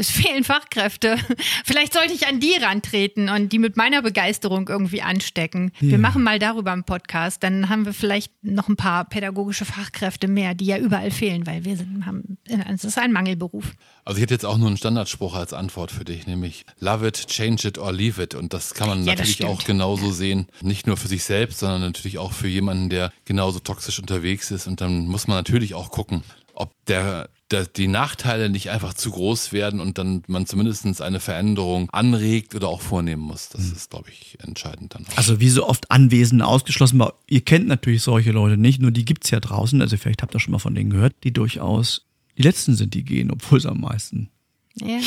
Es 0.00 0.10
fehlen 0.10 0.44
Fachkräfte. 0.44 1.18
Vielleicht 1.66 1.92
sollte 1.92 2.14
ich 2.14 2.26
an 2.26 2.40
die 2.40 2.54
rantreten 2.54 3.28
und 3.28 3.52
die 3.52 3.58
mit 3.58 3.76
meiner 3.76 4.00
Begeisterung 4.00 4.66
irgendwie 4.66 5.02
anstecken. 5.02 5.72
Wir 5.78 5.98
machen 5.98 6.22
mal 6.22 6.38
darüber 6.38 6.72
einen 6.72 6.84
Podcast. 6.84 7.42
Dann 7.42 7.68
haben 7.68 7.84
wir 7.84 7.92
vielleicht 7.92 8.32
noch 8.42 8.68
ein 8.68 8.76
paar 8.76 9.04
pädagogische 9.04 9.66
Fachkräfte 9.66 10.26
mehr, 10.26 10.54
die 10.54 10.64
ja 10.64 10.78
überall 10.78 11.10
fehlen, 11.10 11.46
weil 11.46 11.66
wir 11.66 11.76
sind, 11.76 12.06
haben, 12.06 12.38
es 12.72 12.84
ist 12.84 12.96
ein 12.96 13.12
Mangelberuf. 13.12 13.74
Also 14.06 14.16
ich 14.16 14.22
hätte 14.22 14.32
jetzt 14.32 14.46
auch 14.46 14.56
nur 14.56 14.68
einen 14.68 14.78
Standardspruch 14.78 15.34
als 15.34 15.52
Antwort 15.52 15.92
für 15.92 16.06
dich, 16.06 16.26
nämlich 16.26 16.64
love 16.78 17.06
it, 17.06 17.26
change 17.26 17.68
it 17.68 17.76
or 17.76 17.92
leave 17.92 18.22
it. 18.22 18.34
Und 18.34 18.54
das 18.54 18.72
kann 18.72 18.88
man 18.88 19.04
Ja, 19.04 19.14
natürlich 19.16 19.44
auch 19.44 19.64
genauso 19.64 20.12
sehen. 20.12 20.46
Nicht 20.62 20.86
nur 20.86 20.96
für 20.96 21.08
sich 21.08 21.24
selbst, 21.24 21.58
sondern 21.58 21.82
natürlich 21.82 22.16
auch 22.16 22.32
für 22.32 22.48
jemanden, 22.48 22.88
der 22.88 23.12
genauso 23.26 23.58
toxisch 23.58 23.98
unterwegs 23.98 24.50
ist. 24.50 24.66
Und 24.66 24.80
dann 24.80 25.08
muss 25.08 25.28
man 25.28 25.36
natürlich 25.36 25.74
auch 25.74 25.90
gucken, 25.90 26.22
ob 26.54 26.72
der 26.86 27.28
die 27.52 27.88
Nachteile 27.88 28.48
nicht 28.48 28.70
einfach 28.70 28.94
zu 28.94 29.10
groß 29.10 29.52
werden 29.52 29.80
und 29.80 29.98
dann 29.98 30.22
man 30.28 30.46
zumindest 30.46 31.02
eine 31.02 31.20
Veränderung 31.20 31.90
anregt 31.90 32.54
oder 32.54 32.68
auch 32.68 32.80
vornehmen 32.80 33.22
muss. 33.22 33.48
Das 33.48 33.70
ist, 33.70 33.90
glaube 33.90 34.10
ich, 34.10 34.38
entscheidend 34.40 34.94
dann. 34.94 35.06
auch. 35.06 35.16
Also 35.16 35.40
wie 35.40 35.48
so 35.48 35.66
oft 35.66 35.90
Anwesende 35.90 36.46
ausgeschlossen, 36.46 37.00
aber 37.00 37.14
ihr 37.28 37.40
kennt 37.40 37.66
natürlich 37.66 38.02
solche 38.02 38.32
Leute 38.32 38.56
nicht, 38.56 38.80
nur 38.80 38.90
die 38.90 39.04
gibt's 39.04 39.30
ja 39.30 39.40
draußen, 39.40 39.80
also 39.82 39.96
vielleicht 39.96 40.22
habt 40.22 40.34
ihr 40.34 40.40
schon 40.40 40.52
mal 40.52 40.58
von 40.58 40.74
denen 40.74 40.90
gehört, 40.90 41.14
die 41.24 41.32
durchaus 41.32 42.06
die 42.38 42.42
Letzten 42.42 42.74
sind, 42.74 42.94
die 42.94 43.04
gehen, 43.04 43.30
obwohl 43.30 43.58
es 43.58 43.66
am 43.66 43.80
meisten. 43.80 44.30
Ja. 44.76 45.00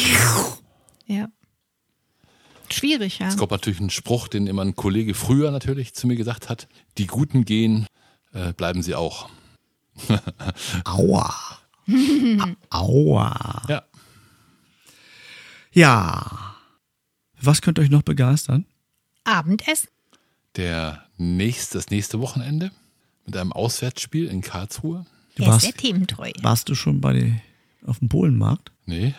ja. 1.08 1.28
Schwierig, 2.70 3.20
ja. 3.20 3.28
Es 3.28 3.38
kommt 3.38 3.52
natürlich 3.52 3.80
ein 3.80 3.90
Spruch, 3.90 4.28
den 4.28 4.48
immer 4.48 4.64
ein 4.64 4.76
Kollege 4.76 5.14
früher 5.14 5.52
natürlich 5.52 5.94
zu 5.94 6.08
mir 6.08 6.16
gesagt 6.16 6.50
hat. 6.50 6.68
Die 6.98 7.08
Guten 7.08 7.46
gehen, 7.46 7.88
äh, 8.34 8.54
bleiben 8.54 8.82
sie 8.82 8.96
auch. 8.96 9.30
Aua. 10.86 11.34
Aua. 12.70 13.64
Ja. 13.68 13.84
Ja. 15.72 16.56
Was 17.42 17.62
könnte 17.62 17.82
euch 17.82 17.90
noch 17.90 18.04
begeistern? 18.04 18.66
Abendessen? 19.26 19.88
der 20.56 21.06
nächste, 21.18 21.78
das 21.78 21.90
nächste 21.90 22.20
Wochenende 22.20 22.72
mit 23.26 23.36
einem 23.38 23.54
Auswärtsspiel 23.54 24.28
in 24.28 24.42
Karlsruhe. 24.42 25.06
Du 25.36 25.44
ist 25.44 25.50
warst, 25.50 25.62
sehr 25.62 25.74
thementreu. 25.74 26.32
warst 26.42 26.70
du 26.70 26.76
schon 26.76 27.02
bei 27.02 27.42
auf 27.86 28.00
dem 28.00 28.10
Polenmarkt? 28.10 28.72
Nee. 28.86 29.14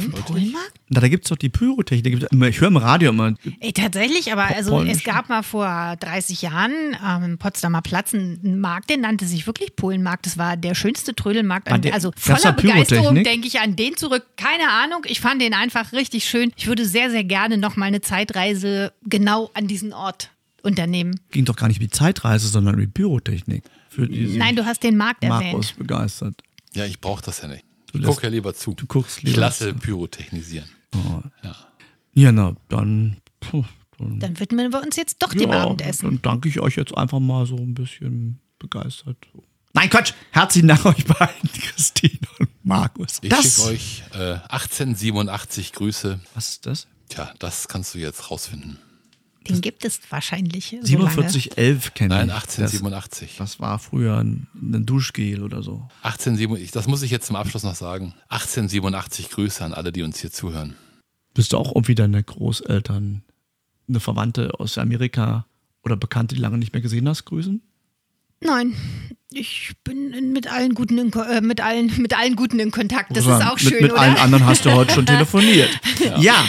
Polenmarkt? 0.00 0.72
Na, 0.88 1.00
da 1.00 1.08
gibt's 1.08 1.28
doch 1.28 1.36
die 1.36 1.48
Pyrotechnik. 1.48 2.04
Da 2.04 2.10
gibt's- 2.28 2.48
Ich 2.48 2.60
höre 2.60 2.68
im 2.68 2.76
Radio 2.76 3.10
immer. 3.10 3.34
Ey, 3.60 3.72
tatsächlich, 3.72 4.32
aber 4.32 4.44
also 4.44 4.70
Polnisch. 4.70 4.98
es 4.98 5.04
gab 5.04 5.28
mal 5.28 5.42
vor 5.42 5.96
30 6.00 6.42
Jahren 6.42 6.72
ähm, 7.06 7.22
im 7.24 7.38
Potsdamer 7.38 7.82
Platz 7.82 8.14
einen 8.14 8.58
Markt, 8.60 8.90
der 8.90 8.96
nannte 8.98 9.26
sich 9.26 9.46
wirklich 9.46 9.76
Polenmarkt. 9.76 10.26
Das 10.26 10.38
war 10.38 10.56
der 10.56 10.74
schönste 10.74 11.14
Trödelmarkt. 11.14 11.66
War 11.68 11.74
An, 11.74 11.82
der- 11.82 11.94
also 11.94 12.12
voller 12.16 12.52
Begeisterung 12.52 13.02
Pyrotechnik? 13.14 13.24
denke 13.24 13.46
ich 13.48 13.60
an 13.60 13.76
den 13.76 13.96
zurück. 13.96 14.24
Keine 14.36 14.70
Ahnung, 14.70 15.02
ich 15.06 15.20
fand 15.20 15.40
den 15.42 15.54
einfach 15.54 15.92
richtig 15.92 16.24
schön. 16.24 16.52
Ich 16.56 16.66
würde 16.66 16.84
sehr, 16.86 17.10
sehr 17.10 17.24
gerne 17.24 17.58
noch 17.58 17.76
mal 17.76 17.86
eine 17.86 18.00
Zeitreise 18.00 18.92
genau 19.04 19.50
an 19.54 19.66
diesen 19.66 19.92
Ort 19.92 20.30
unternehmen. 20.62 21.18
Ging 21.32 21.44
doch 21.44 21.56
gar 21.56 21.68
nicht 21.68 21.80
wie 21.80 21.88
Zeitreise, 21.90 22.48
sondern 22.48 22.78
wie 22.78 22.86
Pyrotechnik. 22.86 23.64
Für 23.88 24.06
die 24.08 24.26
sich 24.26 24.36
Nein, 24.38 24.56
du 24.56 24.64
hast 24.64 24.82
den 24.82 24.96
Markt 24.96 25.22
erwähnt. 25.22 25.52
Markus 25.52 25.72
begeistert. 25.72 26.34
Ja, 26.74 26.86
ich 26.86 27.00
brauche 27.00 27.22
das 27.22 27.42
ja 27.42 27.48
nicht. 27.48 27.64
Du 27.92 27.98
Ich 27.98 28.04
lässt- 28.04 28.14
gucke 28.14 28.26
ja 28.26 28.30
lieber 28.30 28.54
zu. 28.54 28.72
du 28.74 28.86
guckst 28.86 29.18
ich 29.18 29.24
lieber 29.24 29.40
lasse 29.42 29.74
Pyrotechnisieren. 29.74 30.68
Ja, 32.14 32.30
na, 32.32 32.54
dann, 32.68 33.16
puh, 33.40 33.64
dann, 33.98 34.18
Dann 34.20 34.38
widmen 34.40 34.72
wir 34.72 34.82
uns 34.82 34.96
jetzt 34.96 35.22
doch 35.22 35.32
dem 35.32 35.50
ja, 35.50 35.62
Abendessen. 35.62 36.06
dann 36.08 36.22
danke 36.22 36.48
ich 36.48 36.60
euch 36.60 36.76
jetzt 36.76 36.96
einfach 36.96 37.20
mal 37.20 37.46
so 37.46 37.56
ein 37.56 37.72
bisschen 37.74 38.40
begeistert. 38.58 39.16
Nein, 39.72 39.88
Quatsch. 39.88 40.12
Herzlichen 40.30 40.68
Dank 40.68 40.84
euch 40.84 41.04
beiden, 41.06 41.50
Christine 41.52 42.18
und 42.38 42.50
Markus. 42.62 43.18
Ich 43.22 43.34
schicke 43.34 43.68
euch 43.68 44.02
äh, 44.12 44.34
1887 44.50 45.72
Grüße. 45.72 46.20
Was 46.34 46.48
ist 46.50 46.66
das? 46.66 46.86
Tja, 47.08 47.32
das 47.38 47.68
kannst 47.68 47.94
du 47.94 47.98
jetzt 47.98 48.30
rausfinden. 48.30 48.78
Den 49.48 49.60
gibt 49.60 49.84
es 49.84 50.00
wahrscheinlich. 50.10 50.76
So 50.82 50.86
4711 50.86 51.94
kenne 51.94 52.14
Nein, 52.14 52.28
ich. 52.28 52.34
1887. 52.34 53.36
Das, 53.38 53.52
das 53.52 53.60
war 53.60 53.78
früher 53.78 54.18
ein, 54.18 54.46
ein 54.54 54.86
Duschgel 54.86 55.42
oder 55.42 55.62
so. 55.62 55.88
1887, 56.02 56.70
das 56.70 56.86
muss 56.86 57.02
ich 57.02 57.10
jetzt 57.10 57.26
zum 57.26 57.36
Abschluss 57.36 57.62
noch 57.62 57.74
sagen. 57.74 58.14
1887 58.28 59.30
Grüße 59.30 59.64
an 59.64 59.74
alle, 59.74 59.92
die 59.92 60.02
uns 60.02 60.20
hier 60.20 60.30
zuhören. 60.30 60.76
Bist 61.34 61.52
du 61.52 61.56
auch 61.58 61.74
irgendwie 61.74 61.94
deine 61.94 62.22
Großeltern, 62.22 63.22
eine 63.88 64.00
Verwandte 64.00 64.58
aus 64.60 64.78
Amerika 64.78 65.46
oder 65.82 65.96
Bekannte, 65.96 66.34
die 66.34 66.40
lange 66.40 66.58
nicht 66.58 66.72
mehr 66.72 66.82
gesehen 66.82 67.08
hast, 67.08 67.24
grüßen? 67.24 67.62
Nein, 68.44 68.74
ich 69.32 69.72
bin 69.84 70.12
in- 70.12 70.32
mit 70.32 70.48
allen 70.52 70.74
Guten 70.74 70.98
in, 70.98 71.12
äh, 71.12 71.40
mit 71.40 71.60
allen 71.60 71.92
mit 72.02 72.16
allen 72.18 72.34
Guten 72.34 72.58
in 72.58 72.70
Kontakt. 72.72 73.16
Das 73.16 73.24
Oder 73.24 73.38
ist 73.38 73.46
auch 73.46 73.52
mit, 73.52 73.60
schön, 73.60 73.82
Mit 73.82 73.92
oder? 73.92 74.00
allen 74.00 74.16
anderen 74.16 74.46
hast 74.46 74.64
du 74.64 74.72
heute 74.72 74.92
schon 74.94 75.06
telefoniert. 75.06 75.70
ja. 76.18 76.44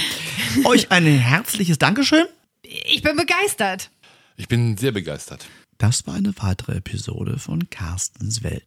Euch 0.66 0.92
ein 0.92 1.06
herzliches 1.06 1.78
Dankeschön. 1.78 2.26
Ich 2.64 3.02
bin 3.02 3.18
begeistert. 3.18 3.92
Ich 4.38 4.48
bin 4.48 4.78
sehr 4.78 4.92
begeistert. 4.94 5.48
Das 5.78 6.08
war 6.08 6.14
eine 6.16 6.34
weitere 6.38 6.78
Episode 6.78 7.38
von 7.38 7.70
Carstens 7.70 8.42
Welt. 8.42 8.66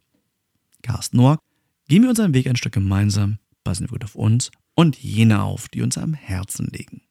Carsten 0.83 1.17
Noah, 1.17 1.39
gehen 1.87 2.03
wir 2.03 2.09
unseren 2.09 2.33
Weg 2.33 2.47
ein 2.47 2.55
Stück 2.55 2.73
gemeinsam, 2.73 3.39
passen 3.63 3.85
wir 3.85 3.89
gut 3.89 4.03
auf 4.03 4.15
uns 4.15 4.51
und 4.75 4.97
jene 4.97 5.41
auf, 5.41 5.67
die 5.67 5.81
uns 5.81 5.97
am 5.97 6.13
Herzen 6.13 6.67
liegen. 6.67 7.01